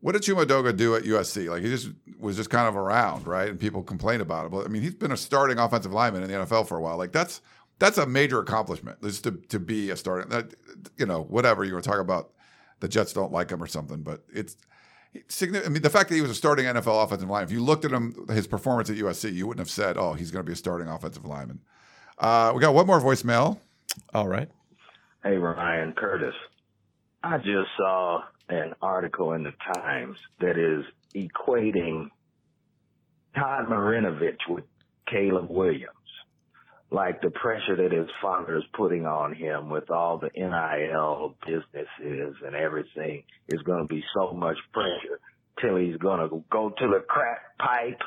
what 0.00 0.12
did 0.12 0.22
Chuma 0.22 0.44
Edoga 0.44 0.76
do 0.76 0.94
at 0.94 1.04
USC? 1.04 1.48
Like 1.48 1.62
he 1.62 1.68
just 1.68 1.90
was 2.18 2.36
just 2.36 2.50
kind 2.50 2.68
of 2.68 2.76
around, 2.76 3.26
right? 3.26 3.48
And 3.48 3.58
people 3.58 3.82
complain 3.82 4.20
about 4.20 4.46
it. 4.46 4.50
But 4.50 4.66
I 4.66 4.68
mean, 4.68 4.82
he's 4.82 4.94
been 4.94 5.12
a 5.12 5.16
starting 5.16 5.58
offensive 5.58 5.92
lineman 5.92 6.22
in 6.22 6.30
the 6.30 6.34
NFL 6.46 6.68
for 6.68 6.76
a 6.76 6.80
while. 6.80 6.96
Like 6.96 7.12
that's 7.12 7.40
that's 7.78 7.98
a 7.98 8.06
major 8.06 8.40
accomplishment, 8.40 9.02
just 9.02 9.24
to 9.24 9.32
to 9.32 9.58
be 9.58 9.90
a 9.90 9.96
starting. 9.96 10.30
That, 10.30 10.54
you 10.96 11.06
know, 11.06 11.22
whatever 11.22 11.64
you 11.64 11.74
were 11.74 11.82
talking 11.82 12.00
about, 12.00 12.32
the 12.80 12.88
Jets 12.88 13.12
don't 13.12 13.32
like 13.32 13.50
him 13.50 13.62
or 13.62 13.66
something, 13.66 14.02
but 14.02 14.22
it's. 14.32 14.56
signi- 15.28 15.64
I 15.64 15.68
mean, 15.68 15.82
the 15.82 15.90
fact 15.90 16.08
that 16.08 16.14
he 16.14 16.22
was 16.22 16.30
a 16.30 16.34
starting 16.34 16.66
NFL 16.66 17.04
offensive 17.04 17.28
lineman, 17.28 17.48
if 17.48 17.52
you 17.52 17.62
looked 17.62 17.84
at 17.84 17.90
him, 17.90 18.26
his 18.28 18.46
performance 18.46 18.90
at 18.90 18.96
USC, 18.96 19.32
you 19.32 19.46
wouldn't 19.46 19.66
have 19.66 19.70
said, 19.70 19.96
oh, 19.96 20.12
he's 20.14 20.30
going 20.30 20.44
to 20.44 20.46
be 20.48 20.52
a 20.52 20.56
starting 20.56 20.88
offensive 20.88 21.24
lineman. 21.24 21.60
Uh, 22.18 22.52
we 22.54 22.60
got 22.60 22.74
one 22.74 22.86
more 22.86 23.00
voicemail. 23.00 23.58
All 24.14 24.28
right. 24.28 24.48
Hey, 25.22 25.36
Ryan 25.36 25.92
Curtis. 25.92 26.34
I 27.22 27.38
just 27.38 27.68
saw 27.76 28.22
an 28.48 28.74
article 28.80 29.32
in 29.32 29.42
the 29.42 29.52
Times 29.74 30.16
that 30.40 30.56
is 30.58 30.84
equating 31.14 32.08
Todd 33.34 33.66
Marinovich 33.68 34.38
with 34.48 34.64
Caleb 35.10 35.50
Williams. 35.50 35.92
Like 36.90 37.20
the 37.20 37.30
pressure 37.30 37.76
that 37.76 37.92
his 37.92 38.08
father 38.22 38.58
is 38.58 38.64
putting 38.74 39.06
on 39.06 39.34
him 39.34 39.70
with 39.70 39.90
all 39.90 40.18
the 40.18 40.30
NIL 40.36 41.34
businesses 41.44 42.36
and 42.46 42.54
everything 42.54 43.24
is 43.48 43.60
going 43.62 43.86
to 43.86 43.92
be 43.92 44.04
so 44.14 44.32
much 44.32 44.56
pressure 44.72 45.18
till 45.60 45.76
he's 45.76 45.96
going 45.96 46.20
to 46.20 46.44
go 46.50 46.70
to 46.70 46.86
the 46.86 47.04
crack 47.08 47.58
pipe 47.58 48.00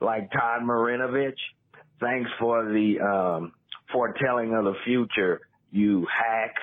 like 0.00 0.30
Todd 0.32 0.62
Marinovich. 0.62 1.32
Thanks 2.00 2.30
for 2.38 2.64
the 2.64 3.00
um, 3.00 3.52
foretelling 3.92 4.54
of 4.54 4.64
the 4.64 4.74
future, 4.84 5.40
you 5.70 6.06
hack. 6.06 6.54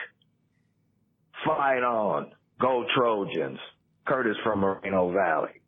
Fight 1.46 1.84
on. 1.84 2.32
Go 2.60 2.86
Trojans. 2.96 3.60
Curtis 4.08 4.38
from 4.44 4.60
Moreno 4.60 5.12
Valley. 5.12 5.62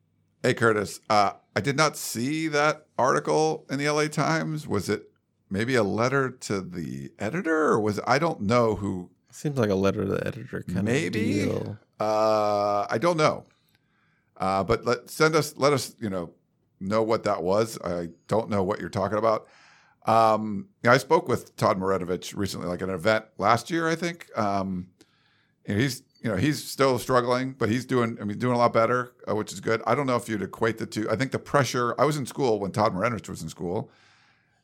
Hey, 0.44 0.54
Curtis, 0.54 1.00
uh, 1.10 1.32
I 1.56 1.62
did 1.62 1.76
not 1.76 1.98
see 1.98 2.48
that 2.50 2.86
article 2.98 3.66
in 3.70 3.80
the 3.80 3.90
LA 3.90 4.06
Times. 4.08 4.68
Was 4.68 4.90
it 4.90 5.10
maybe 5.50 5.74
a 5.76 5.84
letter 5.84 6.30
to 6.30 6.62
the 6.62 7.12
editor, 7.18 7.70
or 7.70 7.80
was 7.80 7.98
it, 7.98 8.04
I 8.08 8.20
don't 8.20 8.42
know 8.42 8.76
who? 8.76 9.10
Seems 9.32 9.58
like 9.58 9.72
a 9.72 9.76
letter 9.76 10.06
to 10.06 10.12
the 10.12 10.28
editor 10.28 10.64
kind 10.64 10.86
Maybe. 10.86 11.42
of 11.42 11.50
deal. 11.50 11.78
Uh, 12.00 12.86
I 12.90 12.98
don't 13.00 13.18
know. 13.18 13.46
Uh, 14.38 14.64
but 14.64 14.86
let 14.86 15.10
send 15.10 15.36
us, 15.36 15.56
let 15.58 15.74
us, 15.74 15.96
you 16.00 16.10
know, 16.10 16.32
know 16.80 17.02
what 17.02 17.24
that 17.24 17.42
was. 17.42 17.80
I 17.84 18.10
don't 18.28 18.50
know 18.50 18.64
what 18.64 18.80
you're 18.80 18.90
talking 18.90 19.18
about. 19.18 19.48
Um, 20.06 20.70
yeah, 20.84 20.92
I 20.92 20.98
spoke 20.98 21.28
with 21.28 21.56
Todd 21.56 21.80
Marinovich 21.80 22.36
recently, 22.36 22.68
like 22.68 22.82
at 22.82 22.90
an 22.90 22.96
event 22.96 23.26
last 23.40 23.72
year, 23.72 23.88
I 23.88 23.96
think. 23.96 24.28
Um, 24.38 24.88
you 25.68 25.74
know, 25.74 25.82
he's, 25.82 26.04
you 26.22 26.30
know, 26.32 26.36
he's 26.38 26.64
still 26.64 26.98
struggling, 27.00 27.54
but 27.58 27.70
he's 27.70 27.86
doing, 27.86 28.18
I 28.20 28.24
mean, 28.26 28.38
doing 28.40 28.56
a 28.56 28.58
lot 28.58 28.74
better, 28.74 29.14
uh, 29.30 29.36
which 29.36 29.54
is 29.54 29.60
good. 29.60 29.82
I 29.86 29.96
don't 29.96 30.08
know 30.08 30.16
if 30.16 30.28
you'd 30.28 30.42
equate 30.42 30.78
the 30.78 30.86
two. 30.86 31.10
I 31.10 31.16
think 31.16 31.32
the 31.32 31.40
pressure. 31.40 31.94
I 32.00 32.06
was 32.06 32.18
in 32.18 32.26
school 32.26 32.60
when 32.60 32.72
Todd 32.72 32.94
Marinovich 32.94 33.30
was 33.30 33.42
in 33.42 33.50
school. 33.50 33.90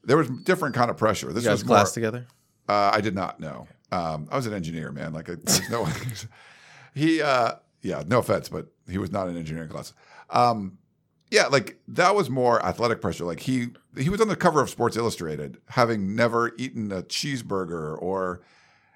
There 0.04 0.18
was 0.18 0.30
different 0.30 0.76
kind 0.76 0.90
of 0.90 0.98
pressure. 0.98 1.32
This 1.32 1.44
You 1.44 1.50
guys 1.52 1.60
was 1.60 1.66
more, 1.66 1.78
class 1.78 1.94
together? 1.94 2.28
uh, 2.68 2.92
I 2.94 3.02
did 3.02 3.16
not 3.16 3.40
know. 3.40 3.68
Um, 3.92 4.28
I 4.32 4.36
was 4.36 4.48
an 4.48 4.54
engineer, 4.54 4.92
man. 4.92 5.14
Like, 5.14 5.30
I, 5.30 5.36
there's 5.36 5.70
no, 5.70 5.88
he, 6.96 7.22
uh, 7.22 7.54
yeah, 7.82 8.04
no 8.08 8.20
offense, 8.20 8.50
but 8.50 8.68
he 8.90 8.98
was 8.98 9.12
not 9.12 9.28
in 9.30 9.38
engineering 9.38 9.70
class. 9.70 9.94
Um, 10.32 10.78
yeah, 11.30 11.48
like 11.48 11.80
that 11.88 12.16
was 12.16 12.30
more 12.30 12.64
athletic 12.66 13.02
pressure. 13.02 13.26
Like 13.26 13.40
he, 13.42 13.68
he 13.98 14.10
was 14.10 14.22
on 14.22 14.28
the 14.28 14.36
cover 14.36 14.62
of 14.62 14.70
Sports 14.70 14.98
Illustrated, 14.98 15.58
having 15.70 16.16
never 16.16 16.54
eaten 16.58 16.92
a 16.92 17.02
cheeseburger 17.04 18.00
or, 18.02 18.42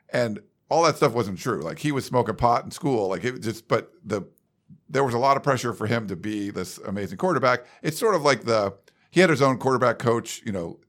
and 0.10 0.40
all 0.70 0.84
that 0.84 0.98
stuff 0.98 1.14
wasn't 1.14 1.40
true. 1.40 1.62
Like 1.62 1.80
he 1.80 1.92
was 1.92 2.06
smoking 2.06 2.36
pot 2.36 2.66
in 2.66 2.72
school. 2.72 3.08
Like 3.10 3.24
it 3.24 3.40
just, 3.42 3.68
but 3.68 3.92
the, 4.04 4.24
there 4.90 5.04
was 5.04 5.14
a 5.14 5.20
lot 5.20 5.38
of 5.38 5.44
pressure 5.44 5.74
for 5.74 5.88
him 5.88 6.08
to 6.08 6.16
be 6.16 6.50
this 6.50 6.78
amazing 6.80 7.18
quarterback. 7.18 7.66
It's 7.82 7.98
sort 7.98 8.16
of 8.16 8.24
like 8.24 8.44
the, 8.44 8.74
he 9.12 9.22
had 9.22 9.30
his 9.30 9.42
own 9.42 9.58
quarterback 9.58 10.00
coach, 10.00 10.42
you 10.46 10.52
know, 10.52 10.80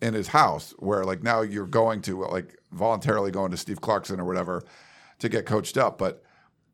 in 0.00 0.14
his 0.14 0.28
house 0.28 0.74
where 0.78 1.04
like 1.04 1.22
now 1.22 1.40
you're 1.40 1.66
going 1.66 2.02
to 2.02 2.24
like 2.24 2.58
voluntarily 2.72 3.30
going 3.30 3.50
to 3.50 3.56
Steve 3.56 3.80
Clarkson 3.80 4.20
or 4.20 4.24
whatever 4.24 4.62
to 5.18 5.28
get 5.28 5.46
coached 5.46 5.78
up. 5.78 5.96
But 5.96 6.22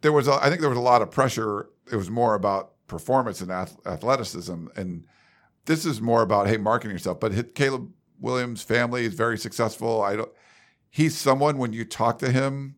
there 0.01 0.13
was, 0.13 0.29
a, 0.29 0.33
I 0.33 0.49
think 0.49 0.61
there 0.61 0.71
was 0.71 0.79
a 0.79 0.83
lot 0.83 1.03
of 1.03 1.11
pressure. 1.11 1.69
It 1.93 1.97
was 1.97 2.11
more 2.11 2.35
about 2.35 2.73
performance 2.87 3.41
and 3.41 3.51
ath- 3.51 3.77
athleticism. 3.87 4.67
And 4.77 5.05
this 5.67 5.85
is 5.85 6.01
more 6.01 6.23
about, 6.23 6.49
hey, 6.49 6.57
marketing 6.57 6.95
yourself. 6.95 7.21
But 7.21 7.55
Caleb 7.55 7.93
Williams' 8.21 8.63
family 8.63 9.05
is 9.05 9.15
very 9.15 9.39
successful. 9.39 10.03
I 10.03 10.17
don't, 10.17 10.33
he's 10.91 11.17
someone 11.17 11.59
when 11.59 11.73
you 11.73 11.85
talk 11.85 12.19
to 12.19 12.31
him 12.31 12.77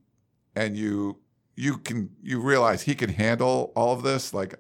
and 0.55 0.77
you, 0.77 1.19
you 1.57 1.79
can, 1.79 2.11
you 2.23 2.41
realize 2.41 2.83
he 2.83 2.95
can 2.95 3.11
handle 3.11 3.73
all 3.77 3.93
of 3.93 4.03
this. 4.03 4.33
Like, 4.33 4.55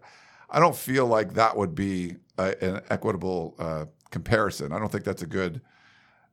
I 0.48 0.58
don't 0.60 0.76
feel 0.76 1.06
like 1.06 1.34
that 1.34 1.56
would 1.56 1.74
be 1.74 2.16
a, 2.38 2.54
an 2.64 2.80
equitable 2.90 3.54
uh, 3.58 3.86
comparison. 4.10 4.72
I 4.72 4.78
don't 4.78 4.90
think 4.90 5.04
that's 5.04 5.22
a 5.22 5.26
good, 5.26 5.60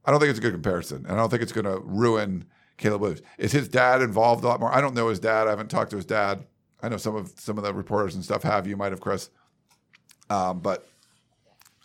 I 0.05 0.11
don't 0.11 0.19
think 0.19 0.29
it's 0.29 0.39
a 0.39 0.41
good 0.41 0.53
comparison. 0.53 1.05
And 1.05 1.11
I 1.11 1.15
don't 1.17 1.29
think 1.29 1.41
it's 1.41 1.51
going 1.51 1.65
to 1.65 1.79
ruin 1.83 2.45
Caleb 2.77 3.01
Williams. 3.01 3.21
Is 3.37 3.51
his 3.51 3.67
dad 3.67 4.01
involved 4.01 4.43
a 4.43 4.47
lot 4.47 4.59
more? 4.59 4.73
I 4.73 4.81
don't 4.81 4.93
know 4.93 5.09
his 5.09 5.19
dad. 5.19 5.47
I 5.47 5.49
haven't 5.49 5.69
talked 5.69 5.89
to 5.91 5.95
his 5.95 6.05
dad. 6.05 6.45
I 6.81 6.89
know 6.89 6.97
some 6.97 7.15
of 7.15 7.33
some 7.37 7.57
of 7.57 7.63
the 7.63 7.73
reporters 7.73 8.13
and 8.13 8.23
stuff 8.23 8.43
have. 8.43 8.67
You 8.67 8.77
might 8.77 8.91
have, 8.91 9.01
Chris. 9.01 9.31
Um, 10.29 10.59
but 10.59 10.87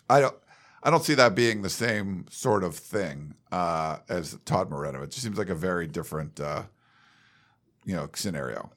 I 0.07 0.21
don't. 0.21 0.35
I 0.83 0.89
don't 0.89 1.03
see 1.03 1.15
that 1.15 1.33
being 1.33 1.61
the 1.61 1.69
same 1.69 2.25
sort 2.29 2.63
of 2.63 2.75
thing 2.75 3.35
uh, 3.51 3.97
as 4.09 4.37
Todd 4.43 4.69
Moreno. 4.69 5.01
It 5.01 5.11
just 5.11 5.23
seems 5.23 5.37
like 5.37 5.49
a 5.49 5.55
very 5.55 5.87
different, 5.87 6.39
uh, 6.41 6.63
you 7.85 7.95
know, 7.95 8.09
scenario. 8.13 8.71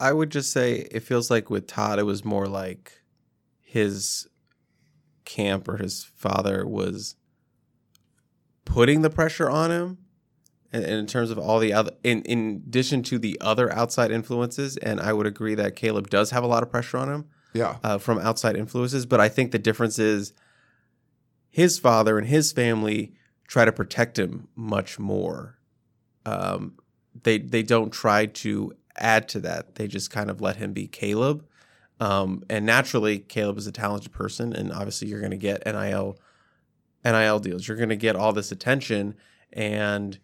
I 0.00 0.12
would 0.12 0.30
just 0.30 0.50
say 0.50 0.88
it 0.90 1.00
feels 1.00 1.30
like 1.30 1.50
with 1.50 1.66
Todd, 1.66 1.98
it 1.98 2.04
was 2.04 2.24
more 2.24 2.46
like 2.46 3.02
his 3.60 4.26
camp 5.24 5.68
or 5.68 5.76
his 5.76 6.04
father 6.04 6.66
was 6.66 7.16
putting 8.64 9.02
the 9.02 9.10
pressure 9.10 9.50
on 9.50 9.70
him. 9.70 9.98
And, 10.72 10.84
and 10.84 10.94
in 10.94 11.06
terms 11.06 11.30
of 11.30 11.38
all 11.38 11.58
the 11.58 11.74
other, 11.74 11.92
in, 12.02 12.22
in 12.22 12.62
addition 12.66 13.02
to 13.04 13.18
the 13.18 13.38
other 13.42 13.70
outside 13.72 14.10
influences, 14.10 14.78
and 14.78 15.00
I 15.00 15.12
would 15.12 15.26
agree 15.26 15.54
that 15.54 15.76
Caleb 15.76 16.08
does 16.08 16.30
have 16.30 16.42
a 16.42 16.46
lot 16.46 16.62
of 16.62 16.70
pressure 16.70 16.96
on 16.96 17.10
him 17.10 17.28
Yeah, 17.52 17.76
uh, 17.84 17.98
from 17.98 18.18
outside 18.18 18.56
influences. 18.56 19.04
But 19.04 19.20
I 19.20 19.28
think 19.28 19.52
the 19.52 19.58
difference 19.58 19.98
is 19.98 20.32
his 21.52 21.78
father 21.78 22.18
and 22.18 22.26
his 22.26 22.50
family 22.50 23.12
try 23.46 23.64
to 23.66 23.70
protect 23.70 24.18
him 24.18 24.48
much 24.56 24.98
more. 24.98 25.58
Um, 26.24 26.78
they 27.22 27.38
they 27.38 27.62
don't 27.62 27.92
try 27.92 28.26
to 28.26 28.72
add 28.96 29.28
to 29.28 29.40
that. 29.40 29.74
They 29.76 29.86
just 29.86 30.10
kind 30.10 30.30
of 30.30 30.40
let 30.40 30.56
him 30.56 30.72
be 30.72 30.88
Caleb. 30.88 31.44
Um, 32.00 32.42
and 32.48 32.66
naturally, 32.66 33.18
Caleb 33.18 33.58
is 33.58 33.66
a 33.66 33.72
talented 33.72 34.12
person, 34.12 34.52
and 34.54 34.72
obviously, 34.72 35.08
you're 35.08 35.20
going 35.20 35.30
to 35.30 35.36
get 35.36 35.64
nil 35.66 36.16
nil 37.04 37.38
deals. 37.38 37.68
You're 37.68 37.76
going 37.76 37.90
to 37.90 37.96
get 37.96 38.16
all 38.16 38.32
this 38.32 38.50
attention, 38.50 39.14
and 39.52 40.18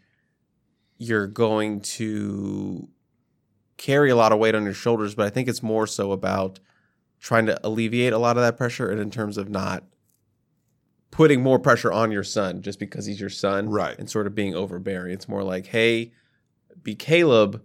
you're 0.97 1.29
going 1.29 1.83
to 1.83 2.89
carry 3.77 4.11
a 4.11 4.17
lot 4.17 4.33
of 4.33 4.39
weight 4.39 4.55
on 4.55 4.65
your 4.65 4.75
shoulders. 4.75 5.15
But 5.15 5.27
I 5.27 5.31
think 5.31 5.47
it's 5.47 5.63
more 5.63 5.87
so 5.87 6.11
about 6.11 6.59
trying 7.21 7.47
to 7.47 7.67
alleviate 7.67 8.15
a 8.15 8.19
lot 8.19 8.39
of 8.39 8.43
that 8.43 8.57
pressure 8.57 8.91
and 8.91 9.01
in 9.01 9.11
terms 9.11 9.37
of 9.37 9.51
not 9.51 9.85
putting 11.11 11.43
more 11.43 11.59
pressure 11.59 11.91
on 11.93 12.11
your 12.11 12.23
son 12.25 12.63
just 12.63 12.79
because 12.79 13.07
he's 13.07 13.21
your 13.21 13.31
son 13.31 13.69
Right. 13.69 13.99
and 13.99 14.09
sort 14.11 14.27
of 14.27 14.35
being 14.35 14.55
overbearing 14.55 15.13
it's 15.13 15.29
more 15.29 15.43
like 15.43 15.67
hey 15.67 16.13
be 16.83 16.95
caleb 16.95 17.63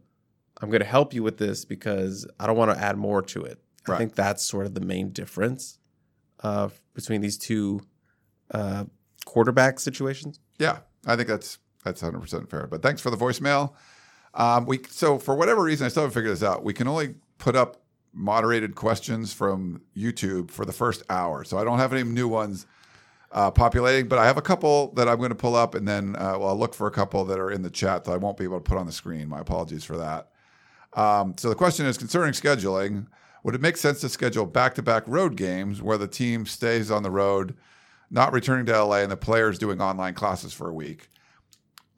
i'm 0.62 0.70
going 0.70 0.80
to 0.82 0.86
help 0.88 1.14
you 1.14 1.22
with 1.24 1.38
this 1.38 1.66
because 1.66 2.26
i 2.40 2.48
don't 2.48 2.58
want 2.58 2.72
to 2.76 2.82
add 2.84 2.98
more 2.98 3.22
to 3.22 3.44
it 3.44 3.60
Right. 3.88 3.96
i 3.96 3.98
think 3.98 4.16
that's 4.16 4.44
sort 4.44 4.66
of 4.66 4.74
the 4.74 4.82
main 4.82 5.10
difference 5.12 5.78
uh, 6.42 6.70
between 6.94 7.22
these 7.22 7.38
two 7.38 7.82
uh, 8.52 8.86
quarterback 9.26 9.80
situations 9.80 10.40
Yeah, 10.60 10.80
I 11.06 11.16
think 11.16 11.28
that's 11.28 11.58
that's 11.86 12.02
100 12.02 12.20
percent 12.22 12.50
fair. 12.50 12.68
But 12.68 12.82
thanks 12.82 13.02
for 13.02 13.10
the 13.10 13.18
voicemail. 13.18 13.74
Um, 14.34 14.66
we 14.66 14.80
so 14.90 15.18
for 15.18 15.36
whatever 15.36 15.62
reason, 15.64 15.86
I 15.86 15.90
still 15.90 16.04
haven't 16.04 16.14
figured 16.14 16.32
this 16.34 16.44
out. 16.44 16.64
We 16.64 16.74
can 16.74 16.88
only 16.88 17.16
put 17.40 17.56
up 17.56 17.82
moderated 18.14 18.76
questions 18.76 19.34
from 19.34 19.82
YouTube 19.98 20.50
for 20.52 20.66
the 20.66 20.72
first 20.74 21.04
hour, 21.10 21.44
so 21.44 21.58
I 21.58 21.64
don't 21.64 21.80
have 21.80 21.92
any 21.94 22.04
new 22.04 22.28
ones 22.28 22.66
uh, 23.34 23.52
populating. 23.52 24.08
But 24.08 24.20
I 24.20 24.26
have 24.26 24.38
a 24.38 24.42
couple 24.42 24.94
that 24.94 25.10
I'm 25.10 25.18
going 25.18 25.30
to 25.30 25.36
pull 25.36 25.56
up, 25.56 25.76
and 25.76 25.88
then 25.88 26.16
uh, 26.16 26.38
well, 26.40 26.50
I'll 26.50 26.58
look 26.58 26.74
for 26.74 26.88
a 26.88 26.92
couple 26.92 27.26
that 27.26 27.40
are 27.40 27.52
in 27.52 27.64
the 27.64 27.70
chat 27.70 28.06
that 28.06 28.12
I 28.12 28.18
won't 28.18 28.38
be 28.38 28.46
able 28.46 28.58
to 28.58 28.64
put 28.64 28.78
on 28.78 28.86
the 28.86 28.92
screen. 28.92 29.28
My 29.28 29.40
apologies 29.40 29.84
for 29.84 29.98
that. 29.98 30.30
Um, 30.94 31.36
so 31.38 31.50
the 31.50 31.56
question 31.56 31.86
is 31.86 31.98
concerning 31.98 32.34
scheduling. 32.34 33.08
Would 33.44 33.56
it 33.56 33.62
make 33.62 33.76
sense 33.76 34.00
to 34.02 34.10
schedule 34.10 34.46
back-to-back 34.46 35.04
road 35.06 35.36
games 35.36 35.82
where 35.82 35.98
the 35.98 36.08
team 36.08 36.46
stays 36.46 36.90
on 36.90 37.04
the 37.04 37.12
road, 37.12 37.58
not 38.10 38.32
returning 38.32 38.66
to 38.68 38.84
LA, 38.84 38.98
and 38.98 39.12
the 39.12 39.18
players 39.18 39.60
doing 39.60 39.82
online 39.82 40.14
classes 40.14 40.54
for 40.54 40.70
a 40.70 40.74
week? 40.74 41.10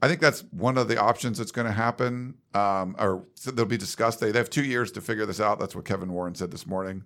I 0.01 0.07
think 0.07 0.21
that's 0.21 0.43
one 0.51 0.77
of 0.77 0.87
the 0.87 0.99
options 0.99 1.37
that's 1.37 1.51
going 1.51 1.67
to 1.67 1.73
happen, 1.73 2.35
um, 2.53 2.95
or 2.97 3.25
they'll 3.45 3.65
be 3.65 3.77
discussed. 3.77 4.19
They, 4.19 4.31
they 4.31 4.39
have 4.39 4.49
two 4.49 4.63
years 4.63 4.91
to 4.93 5.01
figure 5.01 5.25
this 5.25 5.39
out. 5.39 5.59
That's 5.59 5.75
what 5.75 5.85
Kevin 5.85 6.11
Warren 6.11 6.35
said 6.35 6.51
this 6.51 6.65
morning. 6.65 7.03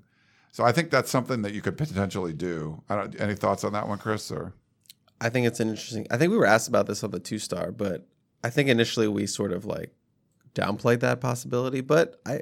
So 0.52 0.64
I 0.64 0.72
think 0.72 0.90
that's 0.90 1.12
something 1.12 1.42
that 1.44 1.54
you 1.54 1.62
could 1.62 1.78
potentially 1.78 2.34
do. 2.34 2.82
I 2.90 2.96
don't, 2.96 3.22
any 3.22 3.36
thoughts 3.36 3.64
on 3.64 3.74
that 3.74 3.88
one, 3.88 3.98
Chris? 3.98 4.32
Or 4.32 4.54
I 5.22 5.30
think 5.30 5.48
it's 5.48 5.60
an 5.60 5.70
interesting. 5.70 6.08
I 6.10 6.18
think 6.18 6.32
we 6.32 6.38
were 6.38 6.46
asked 6.46 6.68
about 6.68 6.88
this 6.88 7.04
on 7.04 7.12
the 7.12 7.20
two 7.20 7.40
star, 7.40 7.72
but 7.72 8.08
I 8.44 8.50
think 8.50 8.70
initially 8.70 9.08
we 9.08 9.28
sort 9.28 9.52
of 9.52 9.66
like 9.66 9.94
downplayed 10.56 11.02
that 11.02 11.22
possibility. 11.22 11.82
But 11.82 12.20
I, 12.26 12.42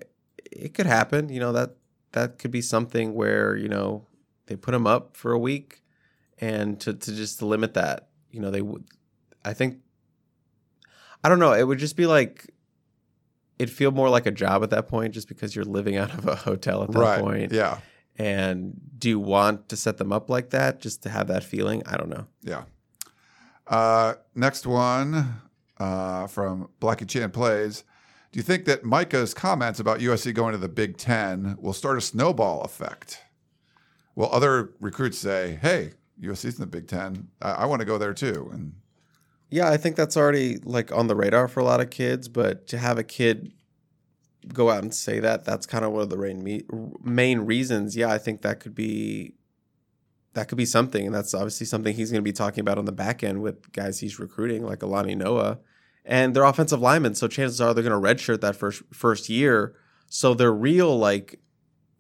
it 0.52 0.74
could 0.74 0.86
happen. 0.86 1.30
You 1.30 1.40
know 1.40 1.52
that 1.52 1.76
that 2.14 2.40
could 2.40 2.52
be 2.52 2.62
something 2.62 3.14
where 3.14 3.56
you 3.56 3.68
know 3.68 4.08
they 4.46 4.56
put 4.56 4.72
them 4.72 4.88
up 4.88 5.18
for 5.18 5.32
a 5.32 5.40
week, 5.40 5.84
and 6.40 6.80
to 6.82 6.94
to 6.94 7.16
just 7.16 7.40
to 7.40 7.46
limit 7.46 7.74
that, 7.74 8.10
you 8.32 8.40
know 8.40 8.52
they 8.52 8.62
would. 8.62 8.86
I 9.44 9.54
think. 9.54 9.80
I 11.24 11.30
don't 11.30 11.40
know. 11.40 11.54
It 11.54 11.64
would 11.64 11.80
just 11.80 11.98
be 11.98 12.06
like. 12.06 12.54
It'd 13.60 13.74
feel 13.74 13.90
more 13.90 14.08
like 14.08 14.28
a 14.28 14.32
job 14.32 14.62
at 14.62 14.70
that 14.70 14.88
point, 14.88 15.16
just 15.16 15.28
because 15.28 15.56
you're 15.56 15.66
living 15.66 15.98
out 15.98 16.14
of 16.14 16.28
a 16.28 16.36
hotel 16.36 16.84
at 16.84 16.92
that 16.92 17.00
right? 17.00 17.20
point. 17.20 17.52
Yeah, 17.52 17.80
And 18.18 18.80
do 18.98 19.10
you 19.10 19.20
want 19.20 19.70
to 19.70 19.78
set 19.78 19.98
them 19.98 20.12
up 20.12 20.30
like 20.30 20.50
that 20.50 20.82
just 20.82 21.04
to 21.04 21.10
have 21.10 21.28
that 21.28 21.44
feeling? 21.44 21.84
I 21.86 21.98
don't 21.98 22.10
know. 22.10 22.28
yeah. 22.42 22.64
Uh, 23.68 24.16
next 24.34 24.66
one 24.66 25.42
uh, 25.78 26.28
from 26.28 26.70
Blackie 26.80 27.08
Chan 27.08 27.32
plays. 27.32 27.84
Do 28.32 28.40
you 28.40 28.44
think 28.44 28.66
that 28.66 28.84
Micah's 28.84 29.34
comments 29.34 29.80
about 29.80 30.00
USC 30.00 30.34
going 30.34 30.54
to 30.54 30.58
the 30.58 30.70
Big 30.70 30.98
Ten 30.98 31.58
will 31.60 31.74
start 31.74 31.98
a 31.98 32.02
snowball 32.02 32.62
effect? 32.62 33.24
Will 34.16 34.32
other 34.32 34.74
recruits 34.80 35.18
say, 35.18 35.60
"Hey, 35.62 35.92
USC's 36.22 36.56
in 36.56 36.62
the 36.62 36.68
Big 36.68 36.88
Ten. 36.88 37.30
I, 37.42 37.52
I 37.52 37.66
want 37.66 37.82
to 37.82 37.86
go 37.86 37.98
there 37.98 38.14
too"? 38.14 38.50
And 38.52 38.74
Yeah, 39.50 39.70
I 39.70 39.78
think 39.78 39.96
that's 39.96 40.18
already 40.18 40.58
like 40.58 40.92
on 40.92 41.08
the 41.08 41.16
radar 41.16 41.48
for 41.48 41.60
a 41.60 41.64
lot 41.64 41.82
of 41.82 41.90
kids, 41.90 42.28
but 42.28 42.68
to 42.68 42.78
have 42.78 42.98
a 42.98 43.04
kid 43.04 43.54
go 44.54 44.70
out 44.70 44.84
and 44.84 44.94
say 44.94 45.20
that, 45.20 45.46
that's 45.46 45.66
kind 45.66 45.86
of 45.86 45.92
one 45.92 46.04
of 46.04 46.10
the 46.10 46.64
main 47.04 47.40
reasons. 47.42 47.96
Yeah, 47.96 48.12
I 48.12 48.18
think 48.18 48.42
that 48.42 48.60
could 48.60 48.76
be 48.76 49.34
that 50.34 50.48
could 50.48 50.58
be 50.58 50.66
something, 50.66 51.06
and 51.06 51.16
that's 51.16 51.34
obviously 51.34 51.66
something 51.66 51.96
he's 51.96 52.12
going 52.12 52.22
to 52.22 52.28
be 52.28 52.32
talking 52.32 52.62
about 52.62 52.78
on 52.78 52.86
the 52.86 52.92
back 52.92 53.24
end 53.24 53.42
with 53.42 53.72
guys 53.72 54.00
he's 54.00 54.20
recruiting, 54.20 54.64
like 54.64 54.84
Alani 54.84 55.16
Noa, 55.16 55.58
and 56.06 56.36
they're 56.36 56.44
offensive 56.44 56.80
linemen. 56.80 57.16
So 57.16 57.28
chances 57.28 57.60
are 57.60 57.74
they're 57.74 57.84
going 57.84 58.00
to 58.00 58.08
redshirt 58.08 58.42
that 58.42 58.56
first 58.56 58.84
first 58.94 59.30
year. 59.30 59.76
So 60.08 60.34
their 60.34 60.54
real 60.54 60.98
like 60.98 61.40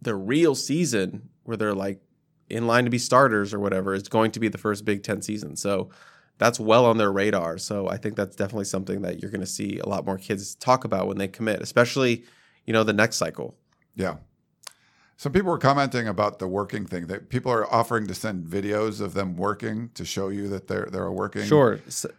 their 0.01 0.17
real 0.17 0.53
season 0.53 1.29
where 1.43 1.57
they're 1.57 1.73
like 1.73 2.01
in 2.49 2.67
line 2.67 2.83
to 2.83 2.89
be 2.89 2.99
starters 2.99 3.53
or 3.53 3.59
whatever 3.59 3.93
is 3.93 4.07
going 4.07 4.31
to 4.31 4.39
be 4.39 4.47
the 4.47 4.57
first 4.57 4.85
Big 4.85 5.03
Ten 5.03 5.21
season. 5.21 5.55
So 5.55 5.89
that's 6.37 6.59
well 6.59 6.85
on 6.85 6.97
their 6.97 7.11
radar. 7.11 7.57
So 7.57 7.87
I 7.89 7.97
think 7.97 8.15
that's 8.15 8.35
definitely 8.35 8.65
something 8.65 9.01
that 9.01 9.21
you're 9.21 9.31
going 9.31 9.41
to 9.41 9.47
see 9.47 9.79
a 9.79 9.89
lot 9.89 10.05
more 10.05 10.17
kids 10.17 10.55
talk 10.55 10.83
about 10.83 11.07
when 11.07 11.17
they 11.17 11.27
commit, 11.27 11.61
especially 11.61 12.23
you 12.67 12.73
know 12.73 12.83
the 12.83 12.93
next 12.93 13.15
cycle. 13.17 13.55
Yeah. 13.95 14.17
Some 15.19 15.31
people 15.31 15.49
were 15.49 15.57
commenting 15.57 16.07
about 16.07 16.37
the 16.37 16.47
working 16.47 16.85
thing. 16.85 17.07
That 17.07 17.29
people 17.29 17.51
are 17.51 17.65
offering 17.73 18.05
to 18.05 18.13
send 18.13 18.45
videos 18.45 19.01
of 19.01 19.15
them 19.15 19.35
working 19.35 19.89
to 19.95 20.05
show 20.05 20.29
you 20.29 20.47
that 20.49 20.67
they're 20.67 20.87
they're 20.91 21.11
working. 21.11 21.45
Sure. 21.45 21.79
So, 21.87 22.09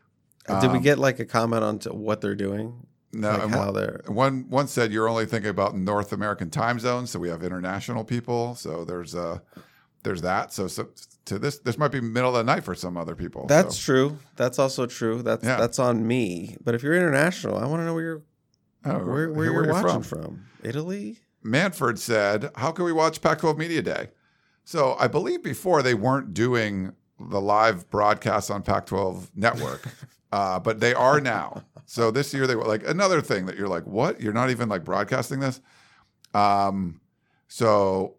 did 0.61 0.73
we 0.73 0.79
Um, 0.79 0.83
get 0.83 0.99
like 0.99 1.21
a 1.21 1.25
comment 1.25 1.63
on 1.63 1.79
to 1.81 1.93
what 1.93 2.21
they're 2.21 2.35
doing? 2.35 2.87
No, 3.13 3.31
like 3.31 3.43
and 3.45 3.53
how 3.53 3.67
one, 3.67 3.75
they're 3.75 4.01
one 4.09 4.47
one 4.51 4.67
said 4.67 4.93
you're 4.93 5.09
only 5.09 5.27
thinking 5.27 5.51
about 5.51 5.77
North 5.77 6.13
American 6.13 6.51
time 6.51 6.81
zones, 6.81 7.11
so 7.11 7.19
we 7.21 7.29
have 7.29 7.43
international 7.45 8.05
people. 8.05 8.57
So 8.57 8.85
there's 8.85 9.15
uh 9.15 9.39
there's 10.03 10.23
that. 10.23 10.53
So, 10.53 10.67
so 10.67 10.89
to 11.27 11.39
this 11.39 11.59
this 11.61 11.79
might 11.79 11.93
be 11.93 12.01
middle 12.01 12.31
of 12.31 12.35
the 12.37 12.45
night 12.53 12.65
for 12.65 12.75
some 12.75 12.97
other 12.97 13.15
people. 13.15 13.47
That's 13.47 13.77
so. 13.79 13.85
true. 13.93 14.19
That's 14.37 14.59
also 14.59 14.87
true. 14.87 15.23
That's 15.23 15.45
Yeah. 15.45 15.57
that's 15.57 15.79
on 15.79 16.07
me. 16.07 16.57
But 16.65 16.75
if 16.75 16.83
you're 16.83 16.95
international, 16.95 17.57
I 17.57 17.67
want 17.67 17.81
to 17.81 17.85
know 17.87 17.95
where 17.95 18.03
you're 18.03 18.23
Oh, 18.89 19.07
where, 19.07 19.33
where 19.33 19.45
here 19.45 19.65
you're 19.65 19.73
watching 19.73 20.03
from. 20.03 20.23
from. 20.23 20.45
Italy? 20.63 21.19
Manford 21.45 21.99
said, 21.99 22.51
How 22.57 22.73
can 22.73 22.85
we 22.85 22.93
watch 22.93 23.21
Pac 23.21 23.39
12 23.39 23.59
Media 23.59 23.83
Day? 23.83 24.09
So 24.65 24.97
I 24.99 25.09
believe 25.09 25.43
before 25.43 25.83
they 25.83 25.95
weren't 25.95 26.35
doing 26.35 26.93
the 27.19 27.41
live 27.41 27.89
broadcast 27.91 28.51
on 28.51 28.63
Pac 28.63 28.87
12 28.87 29.31
Network, 29.35 29.89
uh, 30.33 30.59
but 30.61 30.81
they 30.81 30.95
are 30.95 31.21
now. 31.21 31.65
So 31.87 32.11
this 32.11 32.35
year 32.35 32.47
they 32.47 32.55
were 32.55 32.65
like 32.65 32.87
another 32.87 33.21
thing 33.21 33.47
that 33.47 33.57
you're 33.57 33.69
like, 33.69 33.87
What? 33.87 34.21
You're 34.21 34.33
not 34.33 34.51
even 34.51 34.69
like 34.69 34.85
broadcasting 34.85 35.41
this? 35.41 35.61
Um, 36.35 37.01
so 37.49 38.17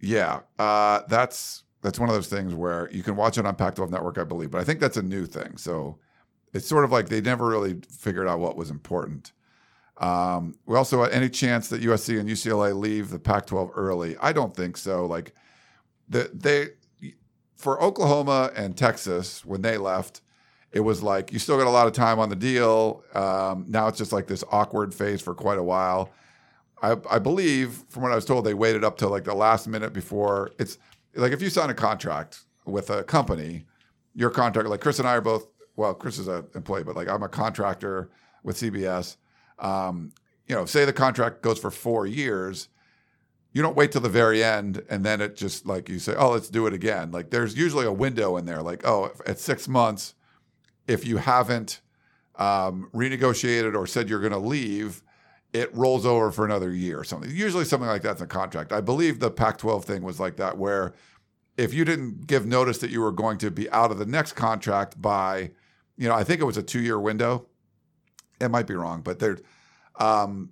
yeah, 0.00 0.40
uh, 0.58 1.02
that's 1.08 1.64
that's 1.82 1.98
one 1.98 2.08
of 2.08 2.14
those 2.14 2.28
things 2.28 2.54
where 2.54 2.88
you 2.92 3.02
can 3.02 3.16
watch 3.16 3.36
it 3.36 3.44
on 3.44 3.54
Pac 3.56 3.74
12 3.74 3.90
Network, 3.90 4.18
I 4.18 4.24
believe, 4.24 4.50
but 4.50 4.60
I 4.60 4.64
think 4.64 4.80
that's 4.80 4.96
a 4.96 5.02
new 5.02 5.26
thing. 5.26 5.56
So 5.58 5.98
it's 6.54 6.66
sort 6.66 6.84
of 6.84 6.92
like 6.92 7.08
they 7.08 7.20
never 7.20 7.46
really 7.46 7.80
figured 7.90 8.26
out 8.26 8.38
what 8.38 8.56
was 8.56 8.70
important. 8.70 9.32
Um, 9.98 10.56
we 10.66 10.76
also 10.76 11.02
had 11.02 11.12
any 11.12 11.28
chance 11.28 11.68
that 11.68 11.82
USC 11.82 12.18
and 12.18 12.28
UCLA 12.28 12.76
leave 12.76 13.10
the 13.10 13.18
Pac-12 13.18 13.70
early? 13.74 14.16
I 14.20 14.32
don't 14.32 14.54
think 14.54 14.76
so. 14.76 15.06
Like 15.06 15.34
the 16.08 16.30
they 16.32 16.70
for 17.56 17.80
Oklahoma 17.82 18.50
and 18.54 18.76
Texas 18.76 19.44
when 19.44 19.62
they 19.62 19.78
left, 19.78 20.20
it 20.72 20.80
was 20.80 21.02
like 21.02 21.32
you 21.32 21.38
still 21.38 21.56
got 21.56 21.66
a 21.66 21.70
lot 21.70 21.86
of 21.86 21.92
time 21.92 22.18
on 22.18 22.28
the 22.28 22.36
deal. 22.36 23.04
Um, 23.14 23.66
now 23.68 23.86
it's 23.86 23.98
just 23.98 24.12
like 24.12 24.26
this 24.26 24.42
awkward 24.50 24.92
phase 24.92 25.22
for 25.22 25.34
quite 25.34 25.58
a 25.58 25.62
while. 25.62 26.10
I, 26.82 26.96
I 27.08 27.18
believe, 27.18 27.84
from 27.88 28.02
what 28.02 28.12
I 28.12 28.14
was 28.14 28.26
told, 28.26 28.44
they 28.44 28.52
waited 28.52 28.84
up 28.84 28.98
till 28.98 29.08
like 29.08 29.24
the 29.24 29.34
last 29.34 29.66
minute 29.68 29.92
before. 29.92 30.50
It's 30.58 30.76
like 31.14 31.32
if 31.32 31.40
you 31.40 31.48
sign 31.48 31.70
a 31.70 31.74
contract 31.74 32.40
with 32.66 32.90
a 32.90 33.04
company, 33.04 33.64
your 34.14 34.30
contract, 34.30 34.68
like 34.68 34.80
Chris 34.80 34.98
and 34.98 35.08
I 35.08 35.14
are 35.14 35.20
both. 35.20 35.46
Well, 35.76 35.94
Chris 35.94 36.18
is 36.18 36.28
an 36.28 36.46
employee, 36.54 36.84
but 36.84 36.94
like 36.96 37.08
I'm 37.08 37.22
a 37.22 37.28
contractor 37.28 38.10
with 38.42 38.56
CBS 38.56 39.16
um, 39.58 40.12
you 40.46 40.54
know, 40.54 40.64
say 40.64 40.84
the 40.84 40.92
contract 40.92 41.42
goes 41.42 41.58
for 41.58 41.70
four 41.70 42.06
years, 42.06 42.68
you 43.52 43.62
don't 43.62 43.76
wait 43.76 43.92
till 43.92 44.00
the 44.00 44.08
very 44.08 44.42
end 44.42 44.82
and 44.90 45.04
then 45.04 45.20
it 45.20 45.36
just 45.36 45.64
like 45.64 45.88
you 45.88 45.98
say, 45.98 46.14
oh, 46.16 46.30
let's 46.30 46.48
do 46.48 46.66
it 46.66 46.72
again. 46.72 47.12
Like 47.12 47.30
there's 47.30 47.56
usually 47.56 47.86
a 47.86 47.92
window 47.92 48.36
in 48.36 48.44
there, 48.44 48.62
like, 48.62 48.86
oh, 48.86 49.12
at 49.26 49.38
six 49.38 49.68
months, 49.68 50.14
if 50.86 51.06
you 51.06 51.18
haven't 51.18 51.80
um, 52.36 52.90
renegotiated 52.92 53.74
or 53.74 53.86
said 53.86 54.10
you're 54.10 54.20
going 54.20 54.32
to 54.32 54.38
leave, 54.38 55.02
it 55.52 55.74
rolls 55.74 56.04
over 56.04 56.32
for 56.32 56.44
another 56.44 56.72
year 56.72 56.98
or 56.98 57.04
something. 57.04 57.30
Usually 57.30 57.64
something 57.64 57.88
like 57.88 58.02
that's 58.02 58.20
in 58.20 58.24
a 58.24 58.28
contract. 58.28 58.72
I 58.72 58.80
believe 58.80 59.20
the 59.20 59.30
Pac 59.30 59.58
12 59.58 59.84
thing 59.84 60.02
was 60.02 60.18
like 60.18 60.36
that, 60.36 60.58
where 60.58 60.94
if 61.56 61.72
you 61.72 61.84
didn't 61.84 62.26
give 62.26 62.44
notice 62.44 62.78
that 62.78 62.90
you 62.90 63.00
were 63.00 63.12
going 63.12 63.38
to 63.38 63.50
be 63.50 63.70
out 63.70 63.92
of 63.92 63.98
the 63.98 64.06
next 64.06 64.32
contract 64.32 65.00
by, 65.00 65.52
you 65.96 66.08
know, 66.08 66.14
I 66.14 66.24
think 66.24 66.40
it 66.40 66.44
was 66.44 66.56
a 66.56 66.62
two 66.62 66.80
year 66.80 66.98
window. 66.98 67.46
It 68.40 68.50
might 68.50 68.66
be 68.66 68.74
wrong, 68.74 69.02
but 69.02 69.18
they're, 69.18 69.38
um, 69.98 70.50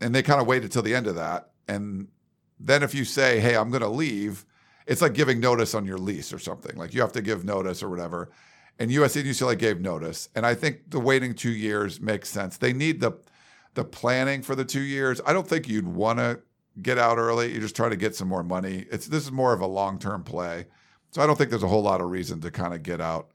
and 0.00 0.14
they 0.14 0.22
kind 0.22 0.40
of 0.40 0.46
waited 0.46 0.70
till 0.72 0.82
the 0.82 0.94
end 0.94 1.06
of 1.06 1.16
that. 1.16 1.50
And 1.66 2.08
then 2.60 2.82
if 2.82 2.94
you 2.94 3.04
say, 3.04 3.40
hey, 3.40 3.56
I'm 3.56 3.70
going 3.70 3.82
to 3.82 3.88
leave, 3.88 4.44
it's 4.86 5.02
like 5.02 5.14
giving 5.14 5.40
notice 5.40 5.74
on 5.74 5.86
your 5.86 5.98
lease 5.98 6.32
or 6.32 6.38
something. 6.38 6.76
Like 6.76 6.94
you 6.94 7.00
have 7.00 7.12
to 7.12 7.22
give 7.22 7.44
notice 7.44 7.82
or 7.82 7.88
whatever. 7.88 8.30
And 8.78 8.90
USC 8.90 9.20
and 9.20 9.28
UCLA 9.28 9.58
gave 9.58 9.80
notice. 9.80 10.28
And 10.34 10.46
I 10.46 10.54
think 10.54 10.90
the 10.90 11.00
waiting 11.00 11.34
two 11.34 11.50
years 11.50 12.00
makes 12.00 12.28
sense. 12.28 12.56
They 12.56 12.72
need 12.72 13.00
the 13.00 13.12
the 13.74 13.84
planning 13.84 14.42
for 14.42 14.56
the 14.56 14.64
two 14.64 14.80
years. 14.80 15.20
I 15.24 15.32
don't 15.32 15.46
think 15.46 15.68
you'd 15.68 15.86
want 15.86 16.18
to 16.18 16.40
get 16.80 16.98
out 16.98 17.18
early. 17.18 17.52
You're 17.52 17.60
just 17.60 17.76
try 17.76 17.88
to 17.88 17.96
get 17.96 18.16
some 18.16 18.26
more 18.26 18.42
money. 18.42 18.86
It's 18.90 19.06
this 19.06 19.24
is 19.24 19.32
more 19.32 19.52
of 19.52 19.60
a 19.60 19.66
long 19.66 19.98
term 19.98 20.24
play. 20.24 20.66
So 21.10 21.22
I 21.22 21.26
don't 21.26 21.36
think 21.36 21.50
there's 21.50 21.62
a 21.62 21.68
whole 21.68 21.82
lot 21.82 22.00
of 22.00 22.10
reason 22.10 22.40
to 22.42 22.50
kind 22.50 22.74
of 22.74 22.82
get 22.82 23.00
out 23.00 23.30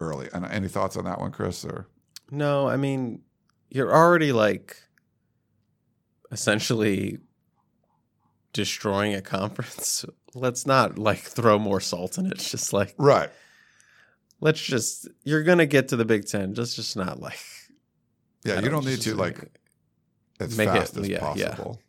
early. 0.00 0.28
And 0.32 0.44
any 0.46 0.68
thoughts 0.68 0.96
on 0.96 1.04
that 1.04 1.20
one, 1.20 1.30
Chris? 1.30 1.64
Or 1.64 1.88
No, 2.32 2.66
I 2.66 2.76
mean, 2.76 3.20
you're 3.70 3.94
already 3.94 4.32
like 4.32 4.76
essentially 6.30 7.18
destroying 8.52 9.14
a 9.14 9.20
conference, 9.22 10.04
let's 10.34 10.66
not 10.66 10.98
like 10.98 11.18
throw 11.18 11.58
more 11.58 11.80
salt 11.80 12.18
in 12.18 12.26
it. 12.26 12.32
It's 12.32 12.50
just 12.50 12.72
like 12.72 12.94
Right. 12.98 13.30
let's 14.40 14.60
just 14.60 15.08
you're 15.24 15.42
gonna 15.42 15.66
get 15.66 15.88
to 15.88 15.96
the 15.96 16.04
Big 16.04 16.26
Ten. 16.26 16.54
Just 16.54 16.76
just 16.76 16.96
not 16.96 17.20
like 17.20 17.38
Yeah, 18.44 18.60
you 18.60 18.68
don't 18.70 18.84
need 18.84 19.00
to 19.02 19.14
like 19.14 19.38
as 20.40 20.56
Make 20.56 20.68
it- 20.68 20.72
fast 20.72 20.96
as 20.96 21.08
yeah, 21.08 21.34
yeah. 21.36 21.48
possible. 21.54 21.80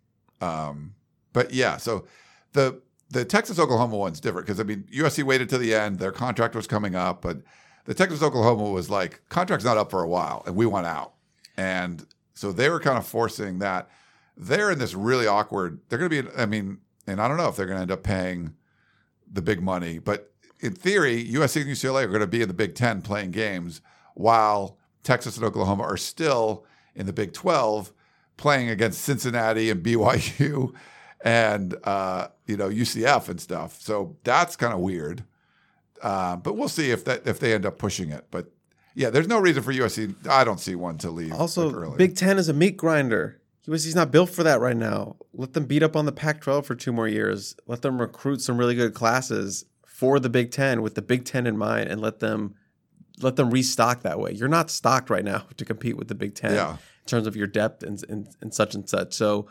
Um, 0.42 0.96
but 1.32 1.54
yeah, 1.54 1.78
so 1.78 2.06
the 2.52 2.82
the 3.10 3.24
Texas 3.26 3.60
Oklahoma 3.60 3.96
one's 3.98 4.20
different 4.20 4.46
because 4.48 4.60
I 4.60 4.64
mean 4.64 4.86
USC 4.94 5.24
waited 5.24 5.48
to 5.50 5.58
the 5.58 5.74
end. 5.74 6.00
Their 6.00 6.12
contract 6.12 6.54
was 6.56 6.68
coming 6.68 6.96
up, 6.96 7.22
but 7.22 7.38
the 7.86 7.94
Texas 7.94 8.22
Oklahoma 8.22 8.70
was 8.70 8.90
like 8.90 9.22
contract's 9.30 9.66
not 9.66 9.78
up 9.78 9.92
for 9.92 10.04
a 10.04 10.08
while, 10.08 10.44
and 10.46 10.56
we 10.56 10.66
went 10.66 10.88
out, 10.88 11.14
and 11.58 12.06
so 12.34 12.52
they 12.52 12.70
were 12.70 12.80
kind 12.80 12.98
of 12.98 13.06
forcing 13.06 13.60
that. 13.60 13.90
They're 14.36 14.72
in 14.72 14.80
this 14.80 14.96
really 14.96 15.28
awkward. 15.28 15.80
They're 15.90 16.00
going 16.00 16.10
to 16.10 16.24
be. 16.24 16.30
I 16.38 16.46
mean, 16.46 16.80
and 17.06 17.22
I 17.22 17.28
don't 17.28 17.38
know 17.38 17.48
if 17.48 17.56
they're 17.56 17.68
going 17.68 17.78
to 17.78 17.84
end 17.84 17.92
up 17.92 18.04
paying 18.04 18.54
the 19.32 19.42
big 19.42 19.62
money, 19.62 20.00
but 20.00 20.32
in 20.60 20.74
theory, 20.74 21.24
USC 21.26 21.62
and 21.62 21.70
UCLA 21.70 22.04
are 22.04 22.08
going 22.08 22.22
to 22.22 22.28
be 22.28 22.42
in 22.42 22.48
the 22.48 22.54
Big 22.54 22.74
Ten 22.74 23.02
playing 23.02 23.32
games, 23.32 23.82
while 24.16 24.78
Texas 25.04 25.36
and 25.36 25.46
Oklahoma 25.46 25.84
are 25.84 25.98
still 25.98 26.66
in 26.96 27.06
the 27.06 27.14
Big 27.14 27.34
Twelve 27.34 27.94
playing 28.38 28.70
against 28.70 29.02
Cincinnati 29.02 29.70
and 29.70 29.84
BYU 29.84 30.74
and 31.24 31.76
uh, 31.84 32.28
you 32.46 32.58
know 32.58 32.70
UCF 32.70 33.30
and 33.30 33.40
stuff. 33.40 33.80
So 33.80 34.18
that's 34.24 34.56
kind 34.56 34.74
of 34.74 34.80
weird. 34.80 35.24
Uh, 36.04 36.36
but 36.36 36.56
we'll 36.58 36.68
see 36.70 36.92
if 36.92 37.06
that 37.06 37.26
if 37.26 37.40
they 37.40 37.54
end 37.54 37.66
up 37.66 37.78
pushing 37.80 38.12
it. 38.12 38.26
But 38.30 38.52
yeah, 38.94 39.10
there's 39.10 39.28
no 39.28 39.40
reason 39.40 39.64
for 39.64 39.72
USC. 39.74 40.28
I 40.28 40.44
don't 40.44 40.60
see 40.60 40.76
one 40.76 40.98
to 41.00 41.10
leave. 41.10 41.34
Also, 41.34 41.68
like, 41.68 41.76
early. 41.76 41.98
Big 41.98 42.16
Ten 42.16 42.38
is 42.38 42.50
a 42.50 42.54
meat 42.54 42.78
grinder. 42.78 43.40
USC's 43.68 43.96
not 43.96 44.12
built 44.12 44.30
for 44.30 44.44
that 44.44 44.60
right 44.60 44.76
now. 44.76 45.16
Let 45.34 45.54
them 45.54 45.66
beat 45.66 45.82
up 45.84 45.96
on 45.96 46.06
the 46.06 46.12
Pac-12 46.12 46.66
for 46.66 46.76
two 46.76 46.92
more 46.92 47.08
years. 47.08 47.56
Let 47.66 47.82
them 47.82 48.02
recruit 48.02 48.42
some 48.42 48.58
really 48.58 48.76
good 48.76 48.94
classes 48.94 49.64
for 49.88 50.20
the 50.20 50.30
Big 50.30 50.52
Ten 50.52 50.82
with 50.82 50.96
the 50.96 51.02
Big 51.02 51.24
Ten 51.24 51.48
in 51.48 51.58
mind, 51.58 51.90
and 51.90 52.02
let 52.02 52.20
them 52.20 52.56
let 53.22 53.36
them 53.38 53.50
restock 53.52 54.02
that 54.02 54.20
way. 54.20 54.32
You're 54.34 54.50
not 54.50 54.70
stocked 54.70 55.10
right 55.10 55.24
now 55.24 55.46
to 55.58 55.64
compete 55.66 55.96
with 55.98 56.10
the 56.10 56.16
Big 56.16 56.36
Ten 56.36 56.54
Yeah. 56.56 56.72
in 56.74 57.06
terms 57.08 57.26
of 57.28 57.36
your 57.38 57.48
depth 57.48 57.84
and, 57.84 58.04
and, 58.10 58.28
and 58.42 58.54
such 58.54 58.76
and 58.76 58.90
such. 58.90 59.14
So 59.14 59.48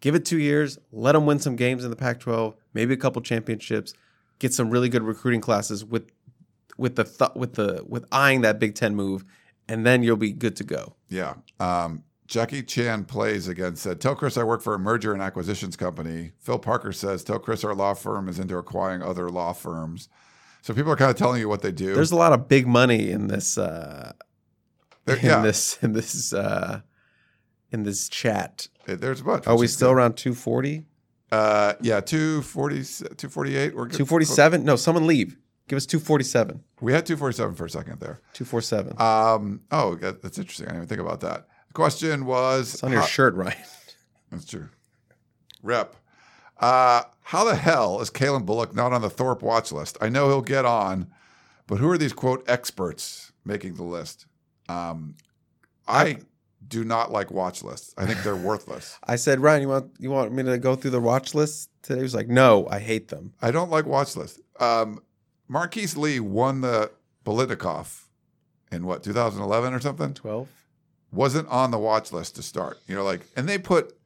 give 0.00 0.14
it 0.14 0.24
two 0.26 0.38
years. 0.38 0.78
Let 0.92 1.12
them 1.12 1.24
win 1.24 1.38
some 1.38 1.56
games 1.56 1.84
in 1.84 1.90
the 1.90 1.96
Pac-12, 1.96 2.54
maybe 2.74 2.92
a 2.92 2.96
couple 2.98 3.22
championships. 3.22 3.94
Get 4.38 4.52
some 4.52 4.70
really 4.70 4.88
good 4.88 5.02
recruiting 5.02 5.40
classes 5.40 5.84
with 5.84 6.10
with 6.76 6.96
the 6.96 7.04
th- 7.04 7.30
with 7.36 7.54
the 7.54 7.84
with 7.88 8.04
eyeing 8.12 8.40
that 8.42 8.58
Big 8.58 8.74
Ten 8.74 8.94
move, 8.96 9.24
and 9.68 9.86
then 9.86 10.02
you'll 10.02 10.16
be 10.16 10.32
good 10.32 10.56
to 10.56 10.64
go. 10.64 10.96
Yeah. 11.08 11.34
Um, 11.60 12.02
Jackie 12.26 12.62
Chan 12.62 13.04
plays 13.04 13.48
again 13.48 13.76
said, 13.76 14.00
Tell 14.00 14.14
Chris 14.16 14.36
I 14.36 14.42
work 14.44 14.62
for 14.62 14.74
a 14.74 14.78
merger 14.78 15.12
and 15.12 15.20
acquisitions 15.22 15.76
company. 15.76 16.32
Phil 16.40 16.58
Parker 16.58 16.90
says, 16.90 17.22
Tell 17.22 17.38
Chris 17.38 17.62
our 17.64 17.74
law 17.74 17.94
firm 17.94 18.28
is 18.28 18.38
into 18.38 18.56
acquiring 18.56 19.02
other 19.02 19.28
law 19.28 19.52
firms. 19.52 20.08
So 20.62 20.72
people 20.72 20.90
are 20.90 20.96
kind 20.96 21.10
of 21.10 21.16
telling 21.16 21.40
you 21.40 21.48
what 21.50 21.60
they 21.60 21.70
do. 21.70 21.94
There's 21.94 22.12
a 22.12 22.16
lot 22.16 22.32
of 22.32 22.48
big 22.48 22.66
money 22.66 23.10
in 23.10 23.28
this 23.28 23.58
uh 23.58 24.12
There- 25.04 25.16
in 25.16 25.26
yeah. 25.26 25.42
this 25.42 25.78
in 25.82 25.92
this 25.92 26.32
uh 26.32 26.80
in 27.70 27.82
this 27.82 28.08
chat. 28.08 28.68
There's 28.86 29.20
a 29.20 29.24
bunch. 29.24 29.46
Are 29.46 29.56
we 29.58 29.66
still 29.66 29.90
good. 29.90 29.96
around 29.98 30.16
240? 30.16 30.86
Uh, 31.32 31.74
yeah, 31.80 32.00
240, 32.00 32.76
248. 33.16 33.74
We're 33.74 33.84
good. 33.86 33.96
247? 33.96 34.64
No, 34.64 34.76
someone 34.76 35.06
leave. 35.06 35.36
Give 35.66 35.76
us 35.76 35.86
247. 35.86 36.62
We 36.80 36.92
had 36.92 37.06
247 37.06 37.54
for 37.54 37.64
a 37.64 37.70
second 37.70 37.98
there. 38.00 38.20
247. 38.34 39.00
Um, 39.00 39.60
oh, 39.70 39.94
that- 39.96 40.22
that's 40.22 40.38
interesting. 40.38 40.66
I 40.66 40.70
didn't 40.72 40.84
even 40.84 40.88
think 40.88 41.00
about 41.00 41.20
that. 41.20 41.48
The 41.68 41.72
question 41.74 42.26
was 42.26 42.74
it's 42.74 42.84
on 42.84 42.92
your 42.92 43.00
how- 43.00 43.06
shirt, 43.06 43.34
Ryan. 43.34 43.56
That's 44.30 44.44
true. 44.46 44.68
Rep. 45.62 45.94
Uh, 46.58 47.02
how 47.22 47.44
the 47.44 47.54
hell 47.56 48.00
is 48.00 48.10
Calen 48.10 48.44
Bullock 48.44 48.74
not 48.74 48.92
on 48.92 49.00
the 49.00 49.10
Thorpe 49.10 49.42
watch 49.42 49.70
list? 49.72 49.96
I 50.00 50.08
know 50.08 50.28
he'll 50.28 50.42
get 50.42 50.64
on, 50.64 51.08
but 51.66 51.76
who 51.76 51.88
are 51.90 51.98
these 51.98 52.12
quote 52.12 52.44
experts 52.48 53.32
making 53.44 53.74
the 53.74 53.84
list? 53.84 54.26
Um, 54.68 55.14
I 55.86 56.18
do 56.68 56.84
not 56.84 57.12
like 57.12 57.30
watch 57.30 57.62
lists. 57.62 57.94
I 57.96 58.06
think 58.06 58.22
they're 58.22 58.36
worthless. 58.36 58.98
I 59.04 59.16
said, 59.16 59.40
Ryan, 59.40 59.62
you 59.62 59.68
want 59.68 59.92
you 59.98 60.10
want 60.10 60.32
me 60.32 60.42
to 60.44 60.58
go 60.58 60.76
through 60.76 60.92
the 60.92 61.00
watch 61.00 61.34
list 61.34 61.70
today? 61.82 61.98
He 61.98 62.02
was 62.02 62.14
like, 62.14 62.28
No, 62.28 62.66
I 62.70 62.78
hate 62.78 63.08
them. 63.08 63.34
I 63.42 63.50
don't 63.50 63.70
like 63.70 63.86
watch 63.86 64.16
lists. 64.16 64.40
Um, 64.60 65.00
Marquise 65.48 65.96
Lee 65.96 66.20
won 66.20 66.60
the 66.60 66.90
Biletnikoff 67.24 68.04
in 68.70 68.86
what 68.86 69.02
2011 69.02 69.72
or 69.74 69.80
something. 69.80 70.14
12. 70.14 70.48
wasn't 71.12 71.48
on 71.48 71.70
the 71.70 71.78
watch 71.78 72.12
list 72.12 72.36
to 72.36 72.42
start. 72.42 72.78
You 72.86 72.94
know, 72.94 73.04
like, 73.04 73.20
and 73.36 73.48
they 73.48 73.58
put 73.58 73.96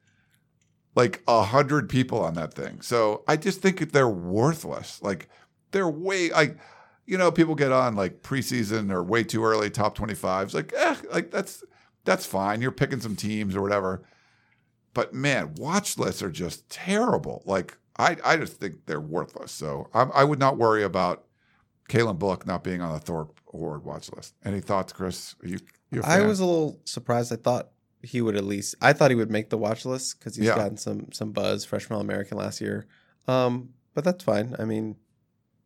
like 0.95 1.23
a 1.27 1.43
hundred 1.43 1.89
people 1.89 2.19
on 2.19 2.33
that 2.35 2.53
thing. 2.53 2.81
So 2.81 3.23
I 3.27 3.37
just 3.37 3.61
think 3.61 3.91
they're 3.91 4.09
worthless. 4.09 5.01
Like, 5.01 5.29
they're 5.71 5.89
way 5.89 6.29
like, 6.29 6.57
you 7.05 7.17
know, 7.17 7.31
people 7.31 7.55
get 7.55 7.71
on 7.71 7.95
like 7.95 8.21
preseason 8.21 8.91
or 8.91 9.03
way 9.03 9.23
too 9.23 9.43
early 9.43 9.69
top 9.69 9.95
twenty 9.95 10.15
fives. 10.15 10.53
Like, 10.53 10.73
eh, 10.75 10.95
like 11.11 11.31
that's 11.31 11.63
that's 12.09 12.25
fine. 12.25 12.59
You're 12.59 12.71
picking 12.71 12.99
some 12.99 13.15
teams 13.15 13.55
or 13.55 13.61
whatever. 13.61 14.01
But 14.95 15.13
man, 15.13 15.53
watch 15.57 15.97
lists 15.99 16.23
are 16.23 16.31
just 16.31 16.67
terrible. 16.67 17.43
Like, 17.45 17.77
I 17.99 18.17
I 18.25 18.35
just 18.37 18.53
think 18.59 18.87
they're 18.87 18.99
worthless. 18.99 19.51
So 19.51 19.87
I, 19.93 20.01
I 20.01 20.23
would 20.23 20.39
not 20.39 20.57
worry 20.57 20.83
about 20.83 21.25
Calen 21.87 22.17
Bullock 22.17 22.47
not 22.47 22.63
being 22.63 22.81
on 22.81 22.93
the 22.93 22.99
Thorpe 22.99 23.39
Award 23.53 23.83
watch 23.85 24.11
list. 24.15 24.33
Any 24.43 24.59
thoughts, 24.59 24.91
Chris? 24.91 25.35
Are 25.43 25.47
you? 25.47 25.59
I 26.03 26.21
was 26.21 26.39
a 26.39 26.45
little 26.45 26.79
surprised. 26.85 27.31
I 27.31 27.35
thought 27.35 27.69
he 28.01 28.21
would 28.21 28.35
at 28.35 28.43
least. 28.43 28.73
I 28.81 28.93
thought 28.93 29.11
he 29.11 29.15
would 29.15 29.29
make 29.31 29.51
the 29.51 29.57
watch 29.57 29.85
list 29.85 30.17
because 30.17 30.35
he's 30.35 30.47
Yeah. 30.47 30.55
gotten 30.55 30.77
some 30.77 31.11
some 31.11 31.31
buzz 31.31 31.65
freshman 31.65 31.95
All 31.97 32.01
American 32.01 32.37
last 32.37 32.59
year. 32.59 32.87
Um, 33.27 33.69
but 33.93 34.03
that's 34.03 34.23
fine. 34.23 34.55
I 34.57 34.65
mean, 34.65 34.95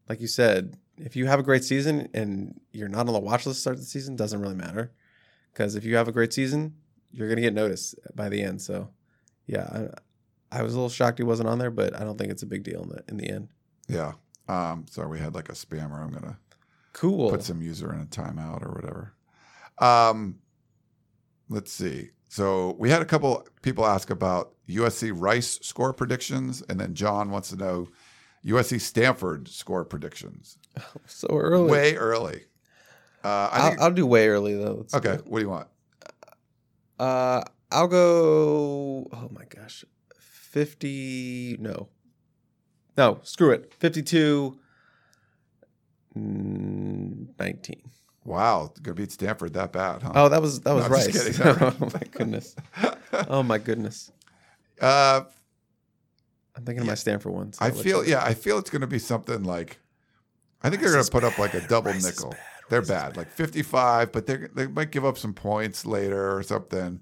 like 0.09 0.19
you 0.19 0.27
said, 0.27 0.75
if 0.97 1.15
you 1.15 1.27
have 1.27 1.39
a 1.39 1.43
great 1.43 1.63
season 1.63 2.09
and 2.13 2.59
you're 2.73 2.89
not 2.89 3.07
on 3.07 3.13
the 3.13 3.19
watch 3.19 3.45
list 3.45 3.57
to 3.59 3.61
start 3.61 3.77
the 3.77 3.83
season, 3.83 4.15
doesn't 4.17 4.41
really 4.41 4.55
matter. 4.55 4.91
Because 5.53 5.75
if 5.75 5.85
you 5.85 5.95
have 5.95 6.07
a 6.07 6.11
great 6.11 6.33
season, 6.33 6.73
you're 7.11 7.29
gonna 7.29 7.41
get 7.41 7.53
noticed 7.53 7.95
by 8.15 8.27
the 8.29 8.41
end. 8.41 8.61
So, 8.61 8.89
yeah, 9.45 9.87
I, 10.51 10.59
I 10.59 10.63
was 10.63 10.73
a 10.73 10.77
little 10.77 10.89
shocked 10.89 11.19
he 11.19 11.23
wasn't 11.23 11.49
on 11.49 11.59
there, 11.59 11.71
but 11.71 11.95
I 11.95 12.03
don't 12.03 12.17
think 12.17 12.31
it's 12.31 12.43
a 12.43 12.47
big 12.47 12.63
deal 12.63 12.81
in 12.83 12.89
the 12.89 13.03
in 13.07 13.17
the 13.17 13.29
end. 13.29 13.49
Yeah. 13.87 14.13
Um, 14.47 14.85
sorry, 14.89 15.07
we 15.09 15.19
had 15.19 15.35
like 15.35 15.49
a 15.49 15.53
spammer. 15.53 16.01
I'm 16.03 16.11
gonna 16.11 16.37
Cool. 16.93 17.29
put 17.31 17.43
some 17.43 17.61
user 17.61 17.93
in 17.93 18.01
a 18.01 18.05
timeout 18.05 18.65
or 18.65 18.71
whatever. 18.73 19.13
Um, 19.79 20.39
let's 21.49 21.71
see. 21.71 22.09
So 22.29 22.75
we 22.79 22.89
had 22.89 23.01
a 23.01 23.05
couple 23.05 23.47
people 23.61 23.85
ask 23.85 24.09
about 24.09 24.53
USC 24.67 25.11
Rice 25.15 25.59
score 25.61 25.93
predictions, 25.93 26.63
and 26.67 26.79
then 26.79 26.93
John 26.95 27.29
wants 27.29 27.49
to 27.49 27.55
know 27.55 27.87
USC 28.45 28.81
Stanford 28.81 29.47
score 29.47 29.85
predictions. 29.85 30.57
so 31.05 31.27
early. 31.29 31.69
Way 31.71 31.95
early. 31.95 32.45
Uh, 33.23 33.49
I 33.51 33.57
I'll, 33.59 33.69
think, 33.69 33.81
I'll 33.81 33.91
do 33.91 34.05
way 34.05 34.27
early 34.27 34.55
though. 34.55 34.73
Let's 34.79 34.93
okay. 34.93 35.17
What 35.25 35.39
do 35.39 35.43
you 35.45 35.49
want? 35.49 35.67
Uh, 36.99 37.41
I'll 37.71 37.87
go. 37.87 39.07
Oh 39.11 39.29
my 39.31 39.45
gosh, 39.45 39.85
fifty. 40.19 41.57
No, 41.59 41.87
no. 42.97 43.19
Screw 43.23 43.51
it. 43.51 43.73
Fifty-two. 43.79 44.59
mm, 46.17 47.27
Nineteen. 47.39 47.81
Wow, 48.25 48.71
gonna 48.81 48.95
beat 48.95 49.11
Stanford 49.11 49.53
that 49.53 49.73
bad, 49.73 50.01
huh? 50.01 50.11
Oh, 50.15 50.29
that 50.29 50.41
was 50.41 50.61
that 50.61 50.73
was 50.73 50.89
No, 50.89 50.97
just 50.97 51.25
right. 51.25 51.35
kidding. 51.35 51.73
oh 51.81 51.89
my 51.93 52.01
goodness. 52.11 52.55
Oh 53.27 53.43
my 53.43 53.57
goodness. 53.57 54.11
Uh, 54.81 55.21
I'm 56.57 56.65
thinking 56.65 56.81
of 56.81 56.87
my 56.87 56.95
Stanford 56.95 57.31
ones. 57.31 57.57
I 57.61 57.71
feel 57.71 58.05
yeah, 58.05 58.21
I 58.25 58.33
feel 58.33 58.57
it's 58.57 58.69
going 58.71 58.81
to 58.81 58.87
be 58.87 58.99
something 58.99 59.43
like 59.43 59.79
I 60.61 60.69
think 60.69 60.81
they're 60.81 60.91
gonna 60.91 61.03
put 61.09 61.23
up 61.23 61.37
like 61.37 61.53
a 61.53 61.65
double 61.67 61.91
Rice 61.91 62.03
nickel. 62.03 62.35
They're 62.69 62.81
bad, 62.81 63.17
like 63.17 63.29
55, 63.29 64.11
but 64.11 64.25
they 64.25 64.47
they 64.53 64.67
might 64.67 64.91
give 64.91 65.05
up 65.05 65.17
some 65.17 65.33
points 65.33 65.85
later 65.85 66.35
or 66.35 66.43
something. 66.43 66.99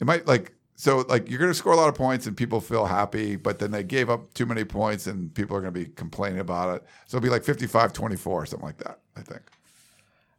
It 0.00 0.06
might 0.06 0.26
like 0.26 0.52
so 0.74 1.04
like 1.08 1.30
you're 1.30 1.38
going 1.38 1.50
to 1.50 1.54
score 1.54 1.72
a 1.72 1.76
lot 1.76 1.88
of 1.88 1.94
points 1.94 2.26
and 2.26 2.36
people 2.36 2.60
feel 2.60 2.86
happy, 2.86 3.36
but 3.36 3.58
then 3.60 3.70
they 3.70 3.84
gave 3.84 4.10
up 4.10 4.34
too 4.34 4.44
many 4.46 4.64
points 4.64 5.06
and 5.06 5.32
people 5.34 5.56
are 5.56 5.60
going 5.60 5.72
to 5.72 5.78
be 5.80 5.86
complaining 5.86 6.40
about 6.40 6.74
it. 6.76 6.84
So 7.06 7.16
it'll 7.16 7.24
be 7.24 7.30
like 7.30 7.44
55-24 7.44 8.26
or 8.26 8.46
something 8.46 8.66
like 8.66 8.78
that, 8.78 8.98
I 9.16 9.20
think. 9.22 9.42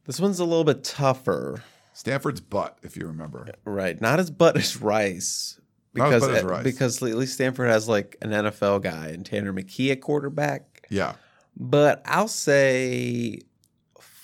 This 0.06 0.20
one's 0.20 0.40
a 0.40 0.46
little 0.46 0.66
bit 0.66 0.84
tougher, 0.84 1.64
Stanford's 1.94 2.42
butt, 2.42 2.78
if 2.84 2.96
you 2.98 3.08
remember. 3.08 3.48
right? 3.64 4.00
Not 4.00 4.20
as 4.20 4.30
butt 4.30 4.58
as 4.58 4.80
Rice. 4.82 5.56
As 5.58 5.62
Because, 5.94 6.28
as 6.28 6.44
Rice. 6.44 6.64
because 6.64 7.02
at 7.02 7.16
least 7.16 7.34
Stanford 7.36 7.70
has 7.70 7.88
like 7.88 8.18
an 8.22 8.32
NFL 8.32 8.82
guy 8.84 9.08
and 9.08 9.26
Tanner 9.26 9.54
McKee 9.54 9.92
at 9.94 10.02
quarterback. 10.02 10.86
Yeah. 10.90 11.14
but 11.58 12.02
I'll 12.06 12.28
say 12.28 13.40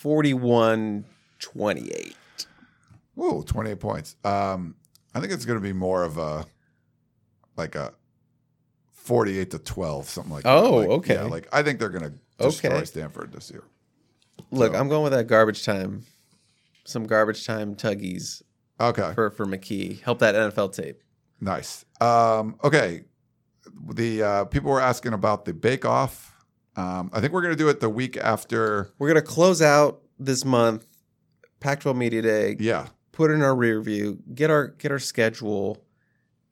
41 0.01 1.05
28. 1.37 2.15
Whoa, 3.13 3.43
28 3.43 3.79
points. 3.79 4.15
Um, 4.23 4.73
I 5.13 5.19
think 5.19 5.31
it's 5.31 5.45
going 5.45 5.59
to 5.59 5.63
be 5.63 5.73
more 5.73 6.03
of 6.03 6.17
a 6.17 6.45
like 7.55 7.75
a 7.75 7.93
48 8.93 9.51
to 9.51 9.59
12, 9.59 10.09
something 10.09 10.33
like 10.33 10.43
that. 10.43 10.49
Oh, 10.57 10.77
Like, 10.77 10.89
okay. 10.89 11.13
Yeah, 11.15 11.23
like 11.25 11.47
I 11.53 11.61
think 11.61 11.77
they're 11.79 11.89
going 11.89 12.03
to 12.11 12.13
destroy 12.43 12.71
Okay. 12.77 12.85
Stanford 12.85 13.31
this 13.31 13.51
year. 13.51 13.63
Look, 14.49 14.73
So- 14.73 14.79
I'm 14.79 14.89
going 14.89 15.03
with 15.03 15.13
that 15.13 15.27
garbage 15.27 15.63
time. 15.63 16.03
Some 16.83 17.05
garbage 17.05 17.45
time 17.45 17.75
tuggies 17.75 18.41
Okay. 18.79 19.11
for, 19.13 19.29
for 19.29 19.45
McKee. 19.45 20.01
Help 20.01 20.17
that 20.19 20.33
NFL 20.33 20.73
tape. 20.73 21.03
Nice. 21.39 21.85
Um, 21.99 22.55
okay. 22.63 23.03
the 23.93 24.23
uh, 24.23 24.45
people 24.45 24.71
were 24.71 24.81
asking 24.81 25.13
about 25.13 25.45
the 25.45 25.53
Bake 25.53 25.85
Off. 25.85 26.30
Um, 26.75 27.09
I 27.13 27.19
think 27.19 27.33
we're 27.33 27.41
going 27.41 27.53
to 27.53 27.57
do 27.57 27.69
it 27.69 27.79
the 27.79 27.89
week 27.89 28.15
after. 28.17 28.89
We're 28.97 29.09
gonna 29.09 29.21
close 29.21 29.61
out 29.61 30.01
this 30.19 30.45
month, 30.45 30.85
Pac-12 31.59 31.95
Media 31.95 32.21
Day. 32.21 32.55
Yeah, 32.59 32.87
Put 33.11 33.29
in 33.31 33.41
our 33.41 33.55
rear 33.55 33.81
view. 33.81 34.19
Get 34.33 34.49
our 34.49 34.67
get 34.67 34.91
our 34.91 34.99
schedule, 34.99 35.83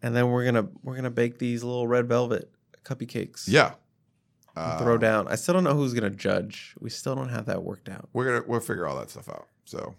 and 0.01 0.13
then 0.15 0.29
we're 0.29 0.43
gonna 0.45 0.67
we're 0.83 0.95
gonna 0.95 1.09
bake 1.09 1.39
these 1.39 1.63
little 1.63 1.87
red 1.87 2.07
velvet 2.07 2.51
cuppy 2.83 3.07
cakes. 3.07 3.47
yeah. 3.47 3.73
Uh, 4.55 4.77
throw 4.77 4.97
down. 4.97 5.25
I 5.29 5.35
still 5.35 5.53
don't 5.53 5.63
know 5.63 5.73
who's 5.75 5.93
gonna 5.93 6.09
judge. 6.09 6.75
We 6.81 6.89
still 6.89 7.15
don't 7.15 7.29
have 7.29 7.45
that 7.45 7.63
worked 7.63 7.87
out. 7.87 8.09
we're 8.11 8.25
gonna 8.25 8.43
we'll 8.45 8.59
figure 8.59 8.85
all 8.87 8.97
that 8.97 9.09
stuff 9.09 9.29
out. 9.29 9.47
So, 9.63 9.95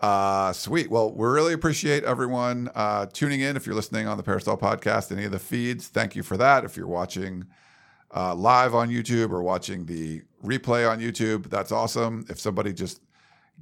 uh, 0.00 0.52
sweet. 0.54 0.90
Well, 0.90 1.12
we 1.12 1.26
really 1.26 1.52
appreciate 1.52 2.02
everyone 2.04 2.70
uh, 2.74 3.06
tuning 3.12 3.40
in. 3.42 3.56
If 3.56 3.66
you're 3.66 3.74
listening 3.74 4.06
on 4.06 4.16
the 4.16 4.22
Peristyle 4.22 4.56
podcast, 4.56 5.12
any 5.12 5.24
of 5.24 5.32
the 5.32 5.38
feeds, 5.38 5.88
thank 5.88 6.16
you 6.16 6.22
for 6.22 6.38
that. 6.38 6.64
If 6.64 6.76
you're 6.78 6.86
watching 6.86 7.44
uh, 8.14 8.34
live 8.34 8.74
on 8.74 8.88
YouTube 8.88 9.30
or 9.30 9.42
watching 9.42 9.86
the 9.86 10.22
replay 10.44 10.88
on 10.88 11.00
YouTube, 11.00 11.50
that's 11.50 11.72
awesome. 11.72 12.24
If 12.28 12.38
somebody 12.38 12.72
just 12.72 13.00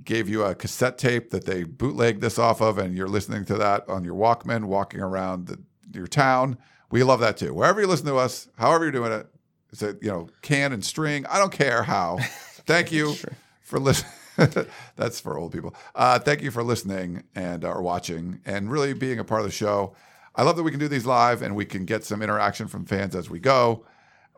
gave 0.05 0.29
you 0.29 0.43
a 0.43 0.55
cassette 0.55 0.99
tape 0.99 1.31
that 1.31 1.45
they 1.45 1.65
bootlegged 1.65 2.21
this 2.21 2.39
off 2.39 2.61
of, 2.61 2.79
and 2.79 2.97
you're 2.97 3.09
listening 3.09 3.45
to 3.47 3.55
that 3.55 3.89
on 3.89 4.05
your 4.05 4.15
Walkman, 4.15 4.65
walking 4.65 5.01
around 5.01 5.47
the, 5.47 5.59
your 5.93 6.07
town, 6.07 6.59
we 6.91 7.03
love 7.03 7.21
that 7.21 7.37
too. 7.37 7.55
Wherever 7.55 7.81
you 7.81 7.87
listen 7.87 8.07
to 8.07 8.17
us, 8.17 8.49
however 8.59 8.85
you're 8.85 8.93
doing 8.93 9.13
it, 9.13 9.21
it, 9.21 9.27
is 9.73 9.83
it 9.83 9.99
you 10.03 10.11
know 10.11 10.29
can 10.43 10.73
and 10.73 10.85
string? 10.85 11.25
I 11.27 11.39
don't 11.39 11.53
care 11.53 11.83
how. 11.83 12.19
Thank 12.67 12.93
you 12.93 13.15
for 13.61 13.79
listening. 13.79 14.13
That's 14.97 15.21
for 15.21 15.39
old 15.39 15.53
people. 15.53 15.75
Uh, 15.95 16.19
thank 16.19 16.41
you 16.41 16.51
for 16.51 16.63
listening 16.63 17.25
and 17.35 17.65
or 17.65 17.83
watching 17.83 18.41
and 18.47 18.71
really 18.71 18.95
being 18.95 19.19
a 19.19 19.25
part 19.25 19.43
of 19.43 19.47
the 19.47 19.53
show. 19.53 19.95
I 20.35 20.43
love 20.43 20.57
that 20.57 20.63
we 20.63 20.71
can 20.71 20.81
do 20.81 20.89
these 20.89 21.05
live 21.05 21.43
and 21.43 21.55
we 21.55 21.67
can 21.67 21.85
get 21.85 22.05
some 22.05 22.23
interaction 22.23 22.67
from 22.67 22.87
fans 22.87 23.15
as 23.15 23.29
we 23.29 23.39
go. 23.39 23.85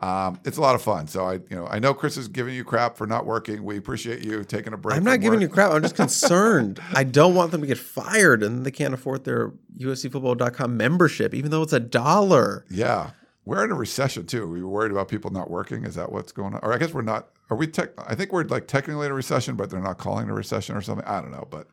Um, 0.03 0.39
it's 0.45 0.59
a 0.59 0.61
lot 0.61 0.75
of 0.75 0.83
fun. 0.83 1.07
So 1.07 1.25
I, 1.25 1.35
you 1.35 1.43
know, 1.51 1.67
I 1.67 1.79
know 1.79 1.95
Chris 1.95 2.17
is 2.17 2.29
giving 2.29 2.55
you 2.55 2.65
crap 2.65 2.97
for 2.97 3.07
not 3.07 3.25
working. 3.25 3.65
We 3.65 3.79
appreciate 3.79 4.23
you 4.25 4.45
taking 4.45 4.73
a 4.73 4.77
break. 4.77 4.97
I'm 4.97 5.05
not 5.05 5.21
giving 5.21 5.41
you 5.41 5.49
crap. 5.49 5.73
I'm 5.73 5.81
just 5.83 5.95
concerned. 5.95 6.81
I 6.93 7.05
don't 7.05 7.35
want 7.35 7.53
them 7.53 7.61
to 7.63 7.67
get 7.67 7.79
fired 7.79 8.43
and 8.43 8.67
they 8.67 8.71
can't 8.71 8.93
afford 8.93 9.25
their 9.25 9.53
USCFootball.com 9.79 10.77
membership, 10.77 11.33
even 11.33 11.51
though 11.51 11.63
it's 11.63 11.73
a 11.73 11.81
dollar. 11.81 12.67
Yeah, 12.69 13.11
we're 13.45 13.65
in 13.65 13.71
a 13.71 13.75
recession 13.77 14.27
too. 14.27 14.47
We 14.47 14.63
were 14.63 14.69
worried 14.69 14.93
about 14.93 15.09
people 15.09 15.31
not 15.31 15.49
working. 15.51 15.85
Is 15.85 15.95
that 15.95 16.11
what's 16.13 16.33
going 16.33 16.55
on? 16.55 16.61
Or 16.63 16.73
I 16.75 16.79
guess 16.79 16.93
we're 16.93 17.03
not. 17.03 17.29
Are 17.51 17.57
we? 17.57 17.67
Tech, 17.67 17.91
I 17.99 18.15
think 18.15 18.33
we're 18.33 18.45
like 18.45 18.67
technically 18.67 19.07
in 19.07 19.13
a 19.13 19.15
recession, 19.15 19.55
but 19.55 19.71
they're 19.71 19.81
not 19.81 19.99
calling 19.99 20.27
it 20.29 20.31
a 20.31 20.35
recession 20.35 20.77
or 20.77 20.81
something. 20.83 21.07
I 21.07 21.21
don't 21.21 21.31
know. 21.31 21.47
But 21.51 21.69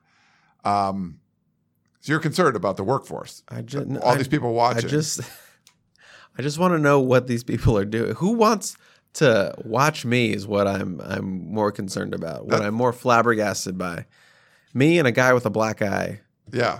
um, 0.63 1.19
so 2.01 2.11
you're 2.13 2.19
concerned 2.21 2.55
about 2.55 2.77
the 2.77 2.83
workforce. 2.83 3.43
I 3.49 3.61
just 3.61 3.89
all 3.97 4.09
I- 4.09 4.15
these 4.15 4.27
people 4.27 4.53
watching. 4.53 4.85
I 4.85 4.89
just 4.89 5.21
I 6.37 6.41
just 6.41 6.57
want 6.57 6.73
to 6.73 6.79
know 6.79 6.99
what 6.99 7.27
these 7.27 7.43
people 7.43 7.77
are 7.77 7.85
doing. 7.85 8.15
Who 8.15 8.33
wants 8.33 8.77
to 9.13 9.53
watch 9.65 10.05
me 10.05 10.33
is 10.33 10.47
what 10.47 10.67
I'm 10.67 11.01
I'm 11.01 11.51
more 11.51 11.71
concerned 11.71 12.13
about. 12.13 12.47
What 12.47 12.61
I'm 12.61 12.73
more 12.73 12.93
flabbergasted 12.93 13.77
by. 13.77 14.05
Me 14.73 14.99
and 14.99 15.07
a 15.07 15.11
guy 15.11 15.33
with 15.33 15.45
a 15.45 15.49
black 15.49 15.81
eye. 15.81 16.21
Yeah. 16.51 16.79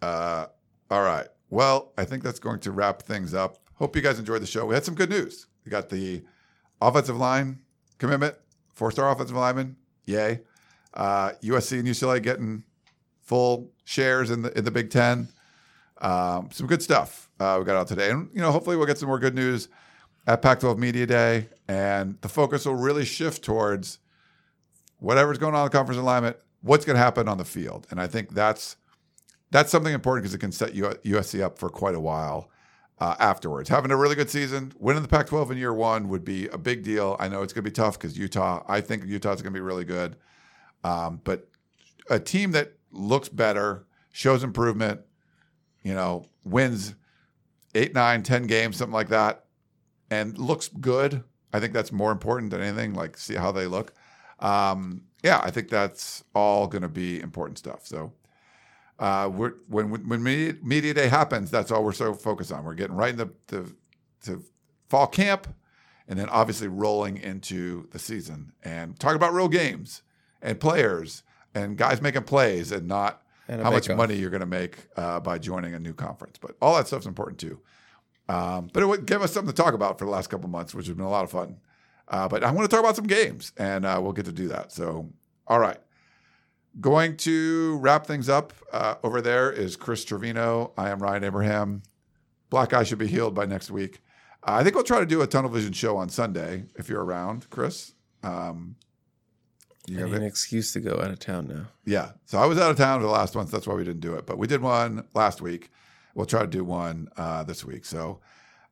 Uh, 0.00 0.46
all 0.90 1.02
right. 1.02 1.28
Well, 1.50 1.92
I 1.96 2.04
think 2.04 2.24
that's 2.24 2.40
going 2.40 2.60
to 2.60 2.72
wrap 2.72 3.02
things 3.02 3.34
up. 3.34 3.58
Hope 3.74 3.94
you 3.94 4.02
guys 4.02 4.18
enjoyed 4.18 4.42
the 4.42 4.46
show. 4.46 4.66
We 4.66 4.74
had 4.74 4.84
some 4.84 4.94
good 4.94 5.10
news. 5.10 5.46
We 5.64 5.70
got 5.70 5.88
the 5.88 6.22
offensive 6.80 7.16
line 7.16 7.60
commitment, 7.98 8.34
four 8.74 8.90
star 8.90 9.10
offensive 9.10 9.36
lineman. 9.36 9.76
Yay. 10.06 10.40
Uh, 10.94 11.32
USC 11.42 11.78
and 11.78 11.88
UCLA 11.88 12.20
getting 12.22 12.64
full 13.20 13.70
shares 13.84 14.30
in 14.30 14.42
the 14.42 14.56
in 14.58 14.64
the 14.64 14.70
Big 14.70 14.90
Ten. 14.90 15.28
Um, 16.02 16.50
some 16.52 16.66
good 16.66 16.82
stuff 16.82 17.30
uh, 17.38 17.56
we 17.60 17.64
got 17.64 17.76
out 17.76 17.86
today, 17.86 18.10
and 18.10 18.28
you 18.34 18.40
know, 18.40 18.50
hopefully, 18.50 18.76
we'll 18.76 18.86
get 18.86 18.98
some 18.98 19.08
more 19.08 19.20
good 19.20 19.36
news 19.36 19.68
at 20.26 20.42
Pac-12 20.42 20.76
Media 20.76 21.06
Day, 21.06 21.48
and 21.68 22.20
the 22.20 22.28
focus 22.28 22.66
will 22.66 22.74
really 22.74 23.04
shift 23.04 23.42
towards 23.42 24.00
whatever's 24.98 25.38
going 25.38 25.54
on 25.54 25.60
in 25.60 25.66
the 25.66 25.70
conference 25.70 26.00
alignment. 26.00 26.36
What's 26.60 26.84
going 26.84 26.96
to 26.96 27.02
happen 27.02 27.28
on 27.28 27.38
the 27.38 27.44
field, 27.44 27.86
and 27.90 28.00
I 28.00 28.08
think 28.08 28.34
that's 28.34 28.76
that's 29.52 29.70
something 29.70 29.94
important 29.94 30.24
because 30.24 30.34
it 30.34 30.38
can 30.38 30.50
set 30.50 30.72
USC 30.72 31.40
up 31.40 31.56
for 31.56 31.68
quite 31.68 31.94
a 31.94 32.00
while 32.00 32.50
uh, 32.98 33.14
afterwards. 33.20 33.68
Having 33.68 33.92
a 33.92 33.96
really 33.96 34.16
good 34.16 34.30
season, 34.30 34.72
winning 34.78 35.02
the 35.02 35.08
Pac-12 35.08 35.52
in 35.52 35.58
year 35.58 35.74
one 35.74 36.08
would 36.08 36.24
be 36.24 36.48
a 36.48 36.58
big 36.58 36.82
deal. 36.82 37.16
I 37.20 37.28
know 37.28 37.42
it's 37.42 37.52
going 37.52 37.64
to 37.64 37.70
be 37.70 37.74
tough 37.74 37.98
because 37.98 38.18
Utah. 38.18 38.64
I 38.66 38.80
think 38.80 39.04
Utah's 39.04 39.40
going 39.40 39.52
to 39.52 39.56
be 39.56 39.60
really 39.60 39.84
good, 39.84 40.16
um, 40.82 41.20
but 41.22 41.48
a 42.10 42.18
team 42.18 42.50
that 42.52 42.72
looks 42.90 43.28
better, 43.28 43.86
shows 44.10 44.42
improvement, 44.42 45.02
you 45.82 45.94
know, 45.94 46.26
wins 46.44 46.94
eight, 47.74 47.94
nine, 47.94 48.22
ten 48.22 48.46
games, 48.46 48.76
something 48.76 48.94
like 48.94 49.08
that, 49.08 49.44
and 50.10 50.36
looks 50.38 50.68
good. 50.68 51.24
I 51.52 51.60
think 51.60 51.72
that's 51.72 51.92
more 51.92 52.12
important 52.12 52.50
than 52.50 52.60
anything. 52.60 52.94
Like 52.94 53.16
see 53.16 53.34
how 53.34 53.52
they 53.52 53.66
look. 53.66 53.92
Um, 54.40 55.02
yeah, 55.22 55.40
I 55.42 55.50
think 55.50 55.68
that's 55.68 56.24
all 56.34 56.66
going 56.66 56.82
to 56.82 56.88
be 56.88 57.20
important 57.20 57.58
stuff. 57.58 57.86
So 57.86 58.12
uh, 58.98 59.30
we're, 59.32 59.54
when 59.68 59.90
when 60.08 60.22
media, 60.22 60.54
media 60.62 60.94
day 60.94 61.08
happens, 61.08 61.50
that's 61.50 61.70
all 61.70 61.84
we're 61.84 61.92
so 61.92 62.14
focused 62.14 62.52
on. 62.52 62.64
We're 62.64 62.74
getting 62.74 62.96
right 62.96 63.12
into 63.12 63.30
the, 63.46 63.72
to 64.24 64.42
fall 64.88 65.06
camp, 65.06 65.48
and 66.08 66.18
then 66.18 66.28
obviously 66.28 66.68
rolling 66.68 67.16
into 67.16 67.88
the 67.90 67.98
season 67.98 68.52
and 68.62 68.98
talking 68.98 69.16
about 69.16 69.32
real 69.32 69.48
games 69.48 70.02
and 70.40 70.58
players 70.60 71.22
and 71.54 71.76
guys 71.76 72.02
making 72.02 72.24
plays 72.24 72.72
and 72.72 72.88
not 72.88 73.22
how 73.48 73.70
much 73.70 73.84
bake-off. 73.84 73.96
money 73.96 74.14
you're 74.14 74.30
going 74.30 74.40
to 74.40 74.46
make 74.46 74.76
uh, 74.96 75.20
by 75.20 75.38
joining 75.38 75.74
a 75.74 75.78
new 75.78 75.94
conference. 75.94 76.38
But 76.38 76.56
all 76.60 76.76
that 76.76 76.86
stuff's 76.86 77.06
important 77.06 77.38
too. 77.38 77.60
Um, 78.28 78.70
but 78.72 78.82
it 78.82 78.86
would 78.86 79.06
give 79.06 79.22
us 79.22 79.32
something 79.32 79.52
to 79.52 79.62
talk 79.62 79.74
about 79.74 79.98
for 79.98 80.04
the 80.04 80.10
last 80.10 80.28
couple 80.28 80.48
months, 80.48 80.74
which 80.74 80.86
has 80.86 80.96
been 80.96 81.04
a 81.04 81.10
lot 81.10 81.24
of 81.24 81.30
fun. 81.30 81.58
Uh, 82.08 82.28
but 82.28 82.44
I 82.44 82.50
want 82.50 82.68
to 82.68 82.74
talk 82.74 82.84
about 82.84 82.96
some 82.96 83.06
games, 83.06 83.52
and 83.56 83.84
uh, 83.84 83.98
we'll 84.02 84.12
get 84.12 84.26
to 84.26 84.32
do 84.32 84.48
that. 84.48 84.72
So, 84.72 85.10
all 85.46 85.58
right. 85.58 85.78
Going 86.80 87.16
to 87.18 87.76
wrap 87.78 88.06
things 88.06 88.28
up. 88.28 88.52
Uh, 88.72 88.94
over 89.02 89.20
there 89.20 89.52
is 89.52 89.76
Chris 89.76 90.04
Trevino. 90.04 90.72
I 90.78 90.90
am 90.90 91.00
Ryan 91.00 91.24
Abraham. 91.24 91.82
Black 92.48 92.72
eye 92.72 92.84
should 92.84 92.98
be 92.98 93.06
healed 93.06 93.34
by 93.34 93.44
next 93.44 93.70
week. 93.70 94.00
Uh, 94.46 94.52
I 94.52 94.62
think 94.62 94.74
we'll 94.74 94.84
try 94.84 95.00
to 95.00 95.06
do 95.06 95.20
a 95.20 95.26
Tunnel 95.26 95.50
Vision 95.50 95.72
show 95.72 95.96
on 95.96 96.08
Sunday 96.08 96.64
if 96.76 96.88
you're 96.88 97.04
around, 97.04 97.50
Chris. 97.50 97.92
Um, 98.22 98.76
you 99.86 99.98
I 99.98 100.00
got 100.02 100.10
need 100.10 100.16
an 100.18 100.22
excuse 100.22 100.72
to 100.72 100.80
go 100.80 100.92
out 100.92 101.10
of 101.10 101.18
town 101.18 101.48
now. 101.48 101.66
Yeah. 101.84 102.12
So 102.26 102.38
I 102.38 102.46
was 102.46 102.58
out 102.58 102.70
of 102.70 102.76
town 102.76 103.00
for 103.00 103.06
the 103.06 103.12
last 103.12 103.34
one, 103.34 103.46
so 103.46 103.56
that's 103.56 103.66
why 103.66 103.74
we 103.74 103.84
didn't 103.84 104.00
do 104.00 104.14
it. 104.14 104.26
But 104.26 104.38
we 104.38 104.46
did 104.46 104.62
one 104.62 105.04
last 105.14 105.40
week. 105.40 105.70
We'll 106.14 106.26
try 106.26 106.42
to 106.42 106.46
do 106.46 106.62
one 106.62 107.08
uh, 107.16 107.42
this 107.44 107.64
week. 107.64 107.84
So, 107.84 108.20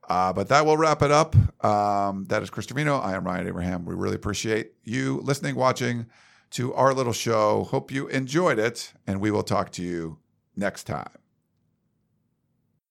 uh, 0.07 0.31
but 0.33 0.49
that 0.49 0.65
will 0.65 0.77
wrap 0.77 1.01
it 1.01 1.11
up. 1.11 1.35
Um, 1.65 2.25
that 2.29 2.43
is 2.43 2.49
Chris 2.49 2.65
Trevino. 2.65 2.97
I 2.97 3.15
am 3.15 3.25
Ryan 3.25 3.47
Abraham. 3.47 3.85
We 3.85 3.95
really 3.95 4.15
appreciate 4.15 4.73
you 4.83 5.19
listening, 5.23 5.55
watching 5.55 6.05
to 6.51 6.73
our 6.73 6.93
little 6.93 7.13
show. 7.13 7.63
Hope 7.63 7.91
you 7.91 8.07
enjoyed 8.07 8.59
it, 8.59 8.93
and 9.07 9.19
we 9.19 9.31
will 9.31 9.43
talk 9.43 9.71
to 9.71 9.83
you 9.83 10.19
next 10.55 10.83
time. 10.83 11.09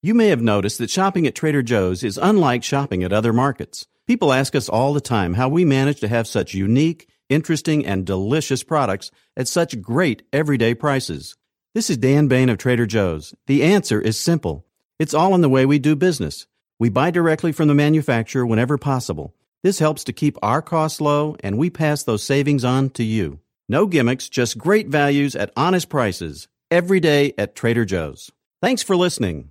You 0.02 0.14
may 0.14 0.28
have 0.28 0.40
noticed 0.40 0.78
that 0.78 0.88
shopping 0.88 1.26
at 1.26 1.34
Trader 1.34 1.62
Joe's 1.62 2.02
is 2.02 2.18
unlike 2.18 2.64
shopping 2.64 3.04
at 3.04 3.12
other 3.12 3.34
markets. 3.34 3.86
People 4.06 4.32
ask 4.32 4.54
us 4.54 4.68
all 4.68 4.94
the 4.94 5.00
time 5.00 5.34
how 5.34 5.48
we 5.48 5.64
manage 5.64 6.00
to 6.00 6.08
have 6.08 6.26
such 6.26 6.54
unique, 6.54 7.06
interesting, 7.30 7.86
and 7.86 8.04
delicious 8.04 8.62
products 8.62 9.10
at 9.36 9.48
such 9.48 9.80
great 9.80 10.22
everyday 10.32 10.74
prices. 10.74 11.36
This 11.72 11.88
is 11.88 11.96
Dan 11.96 12.28
Bane 12.28 12.50
of 12.50 12.58
Trader 12.58 12.84
Joe's. 12.84 13.34
The 13.46 13.62
answer 13.62 14.00
is 14.00 14.18
simple. 14.18 14.66
It's 14.98 15.14
all 15.14 15.34
in 15.34 15.40
the 15.40 15.48
way 15.48 15.64
we 15.64 15.78
do 15.78 15.96
business. 15.96 16.46
We 16.78 16.88
buy 16.90 17.10
directly 17.10 17.52
from 17.52 17.68
the 17.68 17.74
manufacturer 17.74 18.44
whenever 18.44 18.76
possible. 18.76 19.34
This 19.62 19.78
helps 19.78 20.04
to 20.04 20.12
keep 20.12 20.36
our 20.42 20.62
costs 20.62 21.00
low, 21.00 21.36
and 21.44 21.56
we 21.56 21.70
pass 21.70 22.02
those 22.02 22.22
savings 22.22 22.64
on 22.64 22.90
to 22.90 23.04
you. 23.04 23.40
No 23.68 23.86
gimmicks, 23.86 24.28
just 24.28 24.58
great 24.58 24.88
values 24.88 25.36
at 25.36 25.52
honest 25.56 25.88
prices. 25.88 26.48
Every 26.70 26.98
day 26.98 27.34
at 27.38 27.54
Trader 27.54 27.84
Joe's. 27.84 28.30
Thanks 28.60 28.82
for 28.82 28.96
listening. 28.96 29.50